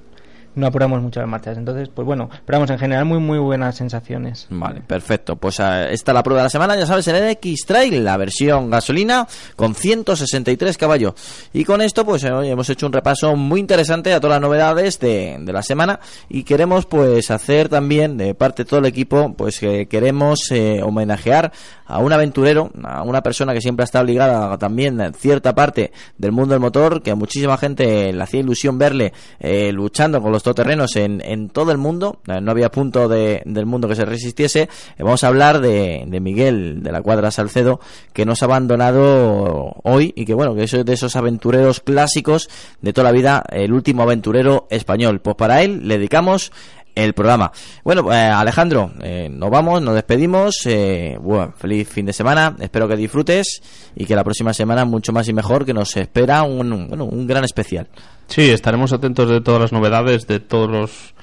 no 0.60 0.68
apuramos 0.68 1.02
mucho 1.02 1.20
las 1.20 1.30
marchas. 1.30 1.58
Entonces, 1.58 1.90
pues 1.90 2.06
bueno, 2.06 2.30
pero 2.46 2.58
vamos, 2.58 2.70
en 2.70 2.80
general 2.80 3.06
muy 3.06 3.20
muy 3.20 3.40
buenas 3.40 3.76
sensaciones. 3.76 4.48
Vale, 4.50 4.82
perfecto. 4.82 5.36
Pues 5.36 5.60
uh, 5.60 5.88
esta 5.90 6.12
es 6.12 6.16
la 6.16 6.24
prueba 6.24 6.42
de 6.42 6.46
la 6.46 6.50
semana, 6.50 6.76
ya 6.76 6.86
sabes, 6.86 7.08
el 7.08 7.16
X-Trail, 7.16 8.04
la 8.04 8.18
versión 8.18 8.70
gasolina 8.70 9.28
con 9.56 9.76
163 9.76 10.78
caballos. 10.78 11.14
Y 11.54 11.66
con 11.66 11.82
esto, 11.82 12.06
pues 12.06 12.24
eh, 12.24 12.28
hemos 12.28 12.70
hecho 12.70 12.86
un 12.86 12.94
repaso 12.94 13.36
muy 13.36 13.60
interesante 13.60 14.14
a 14.14 14.20
todas 14.20 14.36
las 14.36 14.42
novedades 14.42 15.00
de, 15.00 15.38
de, 15.40 15.54
la 15.54 15.64
semana 15.64 16.00
y 16.30 16.44
queremos 16.44 16.86
pues 16.86 17.32
hacer 17.32 17.70
también 17.70 18.18
de 18.18 18.36
parte 18.36 18.64
de 18.64 18.70
todo 18.70 18.80
el 18.80 18.86
equipo, 18.86 19.34
pues 19.34 19.60
que 19.60 19.88
queremos 19.88 20.52
eh, 20.52 20.82
homenajear 20.84 21.52
a 21.90 21.98
un 22.00 22.14
aventurero, 22.14 22.72
a 22.84 23.02
una 23.02 23.22
persona 23.22 23.54
que 23.54 23.62
siempre 23.62 23.84
ha 23.84 23.86
estado 23.86 24.06
ligada 24.06 24.58
también 24.58 25.02
en 25.02 25.14
cierta 25.14 25.56
parte 25.56 25.92
del 26.18 26.32
mundo 26.32 26.54
del 26.54 26.60
motor, 26.60 27.02
que 27.02 27.12
a 27.12 27.16
muchísima 27.16 27.58
gente 27.58 28.14
le 28.14 28.24
hacía 28.24 28.42
ilusión 28.42 28.78
verle 28.78 29.12
eh, 29.40 29.72
luchando 29.72 30.22
con 30.22 30.32
los 30.32 30.44
todoterrenos 30.50 30.96
en, 30.96 31.22
en 31.24 31.50
todo 31.50 31.72
el 31.72 31.78
mundo, 31.78 32.18
eh, 32.28 32.42
no 32.42 32.50
había 32.50 32.72
punto 32.72 33.08
de, 33.08 33.44
del 33.46 33.68
mundo 33.68 33.88
que 33.88 33.96
se 33.96 34.04
resistiese. 34.04 34.62
Eh, 34.62 35.04
vamos 35.04 35.24
a 35.24 35.28
hablar 35.28 35.62
de, 35.62 36.06
de, 36.08 36.20
Miguel 36.20 36.82
de 36.82 36.92
la 36.92 37.04
Cuadra 37.04 37.30
Salcedo, 37.30 37.80
que 38.14 38.26
nos 38.26 38.42
ha 38.42 38.46
abandonado 38.46 39.76
hoy 39.84 40.12
y 40.16 40.26
que 40.26 40.34
bueno, 40.34 40.56
que 40.56 40.64
es 40.64 40.72
de 40.72 40.94
esos 40.94 41.16
aventureros 41.16 41.82
clásicos 41.82 42.50
de 42.82 42.94
toda 42.94 43.06
la 43.06 43.12
vida, 43.12 43.44
el 43.52 43.74
último 43.74 44.02
aventurero 44.02 44.66
español. 44.72 45.22
Pues 45.22 45.36
para 45.36 45.62
él 45.62 45.88
le 45.88 45.98
dedicamos 45.98 46.52
el 46.96 47.14
programa. 47.14 47.52
Bueno, 47.84 48.12
eh, 48.12 48.16
Alejandro, 48.16 48.92
nos 49.30 49.50
vamos, 49.52 49.84
nos 49.84 49.94
despedimos. 49.94 50.66
Eh, 50.66 51.18
feliz 51.58 51.88
fin 51.88 52.08
de 52.08 52.14
semana. 52.14 52.56
Espero 52.60 52.88
que 52.88 52.96
disfrutes 52.96 53.62
y 53.96 54.06
que 54.06 54.16
la 54.16 54.24
próxima 54.24 54.52
semana 54.54 54.84
mucho 54.84 55.14
más 55.14 55.28
y 55.28 55.34
mejor, 55.34 55.64
que 55.64 55.76
nos 55.76 55.96
espera 55.96 56.42
un, 56.42 56.88
bueno, 56.90 57.06
un 57.06 57.28
gran 57.28 57.44
especial. 57.44 57.88
Sí, 58.30 58.50
estaremos 58.50 58.94
atentos 58.94 59.30
de 59.30 59.42
todas 59.42 59.60
las 59.60 59.72
novedades, 59.72 60.28
de 60.28 60.40
todos 60.40 60.70
los 60.70 61.14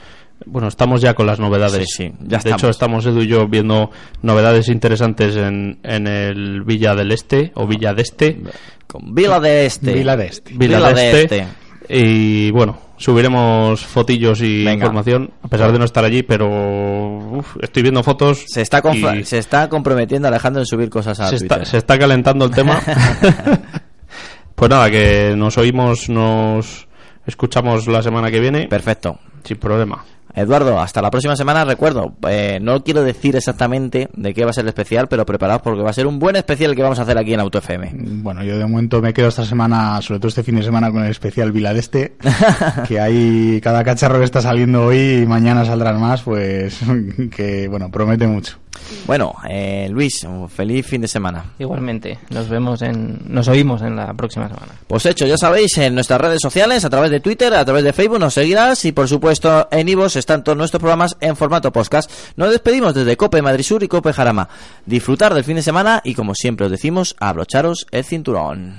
Bueno, 0.44 0.68
estamos 0.68 1.00
ya 1.00 1.14
con 1.14 1.26
las 1.26 1.40
novedades. 1.40 1.86
Sí, 1.88 2.08
sí, 2.08 2.12
ya 2.26 2.38
de 2.38 2.50
hecho, 2.50 2.68
estamos 2.68 3.06
Edu 3.06 3.22
y 3.22 3.26
yo 3.28 3.48
viendo 3.48 3.90
novedades 4.22 4.68
interesantes 4.68 5.36
en, 5.36 5.78
en 5.82 6.06
el 6.06 6.62
Villa 6.62 6.94
del 6.94 7.12
Este 7.12 7.52
o 7.54 7.66
Villa 7.66 7.94
de 7.94 8.02
Este. 8.02 8.42
Con 8.86 9.14
Villa 9.14 9.40
de 9.40 9.66
Este. 9.66 9.92
Villa 9.92 10.16
de 10.16 10.26
Este. 10.26 10.52
Villa, 10.54 10.92
de, 10.92 11.22
este. 11.22 11.46
Y 11.88 12.50
bueno, 12.50 12.78
subiremos 12.96 13.84
fotillos 13.84 14.40
y 14.40 14.68
información, 14.68 15.30
a 15.42 15.48
pesar 15.48 15.72
de 15.72 15.78
no 15.78 15.84
estar 15.84 16.04
allí, 16.04 16.22
pero 16.22 16.48
uf, 16.48 17.56
estoy 17.62 17.82
viendo 17.82 18.02
fotos. 18.02 18.44
Se 18.48 18.62
está, 18.62 18.82
se 19.24 19.38
está 19.38 19.68
comprometiendo 19.68 20.26
Alejandro 20.28 20.62
en 20.62 20.66
subir 20.66 20.90
cosas 20.90 21.20
a 21.20 21.28
se 21.28 21.38
Twitter. 21.38 21.58
Está, 21.58 21.70
se 21.70 21.78
está 21.78 21.98
calentando 21.98 22.44
el 22.44 22.50
tema. 22.50 22.80
pues 24.54 24.70
nada, 24.70 24.90
que 24.90 25.34
nos 25.36 25.56
oímos, 25.58 26.08
nos 26.08 26.88
escuchamos 27.26 27.86
la 27.88 28.02
semana 28.02 28.30
que 28.30 28.40
viene. 28.40 28.68
Perfecto. 28.68 29.18
Sin 29.44 29.56
problema. 29.58 30.04
Eduardo, 30.36 30.78
hasta 30.78 31.00
la 31.00 31.10
próxima 31.10 31.34
semana. 31.34 31.64
Recuerdo, 31.64 32.14
eh, 32.28 32.58
no 32.60 32.84
quiero 32.84 33.02
decir 33.02 33.34
exactamente 33.36 34.10
de 34.12 34.34
qué 34.34 34.44
va 34.44 34.50
a 34.50 34.52
ser 34.52 34.64
el 34.64 34.68
especial, 34.68 35.08
pero 35.08 35.24
preparaos 35.24 35.62
porque 35.62 35.82
va 35.82 35.88
a 35.88 35.94
ser 35.94 36.06
un 36.06 36.18
buen 36.18 36.36
especial 36.36 36.76
que 36.76 36.82
vamos 36.82 36.98
a 36.98 37.02
hacer 37.02 37.16
aquí 37.16 37.32
en 37.32 37.40
Auto 37.40 37.56
FM. 37.56 37.92
Bueno, 38.22 38.44
yo 38.44 38.58
de 38.58 38.66
momento 38.66 39.00
me 39.00 39.14
quedo 39.14 39.28
esta 39.28 39.46
semana, 39.46 39.98
sobre 40.02 40.20
todo 40.20 40.28
este 40.28 40.42
fin 40.42 40.56
de 40.56 40.62
semana, 40.62 40.92
con 40.92 41.02
el 41.02 41.10
especial 41.10 41.52
Vila 41.52 41.72
de 41.72 41.80
Este, 41.80 42.16
que 42.86 43.00
hay 43.00 43.62
cada 43.62 43.82
cacharro 43.82 44.18
que 44.18 44.26
está 44.26 44.42
saliendo 44.42 44.84
hoy 44.84 45.22
y 45.22 45.26
mañana 45.26 45.64
saldrán 45.64 45.98
más, 45.98 46.20
pues 46.20 46.80
que, 47.34 47.66
bueno, 47.68 47.90
promete 47.90 48.26
mucho. 48.26 48.58
Bueno, 49.06 49.34
eh, 49.48 49.88
Luis, 49.90 50.24
un 50.24 50.48
feliz 50.48 50.86
fin 50.86 51.00
de 51.00 51.08
semana. 51.08 51.44
Igualmente, 51.58 52.18
nos 52.30 52.48
vemos 52.48 52.82
en, 52.82 53.18
nos 53.26 53.48
oímos 53.48 53.82
en 53.82 53.96
la 53.96 54.12
próxima 54.14 54.48
semana. 54.48 54.72
Pues 54.86 55.06
hecho, 55.06 55.26
ya 55.26 55.36
sabéis, 55.36 55.76
en 55.78 55.94
nuestras 55.94 56.20
redes 56.20 56.40
sociales, 56.40 56.84
a 56.84 56.90
través 56.90 57.10
de 57.10 57.20
Twitter, 57.20 57.54
a 57.54 57.64
través 57.64 57.84
de 57.84 57.92
Facebook, 57.92 58.18
nos 58.18 58.34
seguirás 58.34 58.84
y 58.84 58.92
por 58.92 59.08
supuesto 59.08 59.68
en 59.70 59.88
Ivos 59.88 60.16
están 60.16 60.44
todos 60.44 60.58
nuestros 60.58 60.80
programas 60.80 61.16
en 61.20 61.36
formato 61.36 61.72
podcast. 61.72 62.10
Nos 62.36 62.50
despedimos 62.50 62.94
desde 62.94 63.16
Cope 63.16 63.42
Madrid 63.42 63.64
Sur 63.64 63.82
y 63.82 63.88
Cope 63.88 64.12
Jarama. 64.12 64.48
Disfrutar 64.84 65.34
del 65.34 65.44
fin 65.44 65.56
de 65.56 65.62
semana 65.62 66.00
y 66.04 66.14
como 66.14 66.34
siempre 66.34 66.66
os 66.66 66.72
decimos, 66.72 67.16
abrocharos 67.18 67.86
el 67.90 68.04
cinturón. 68.04 68.76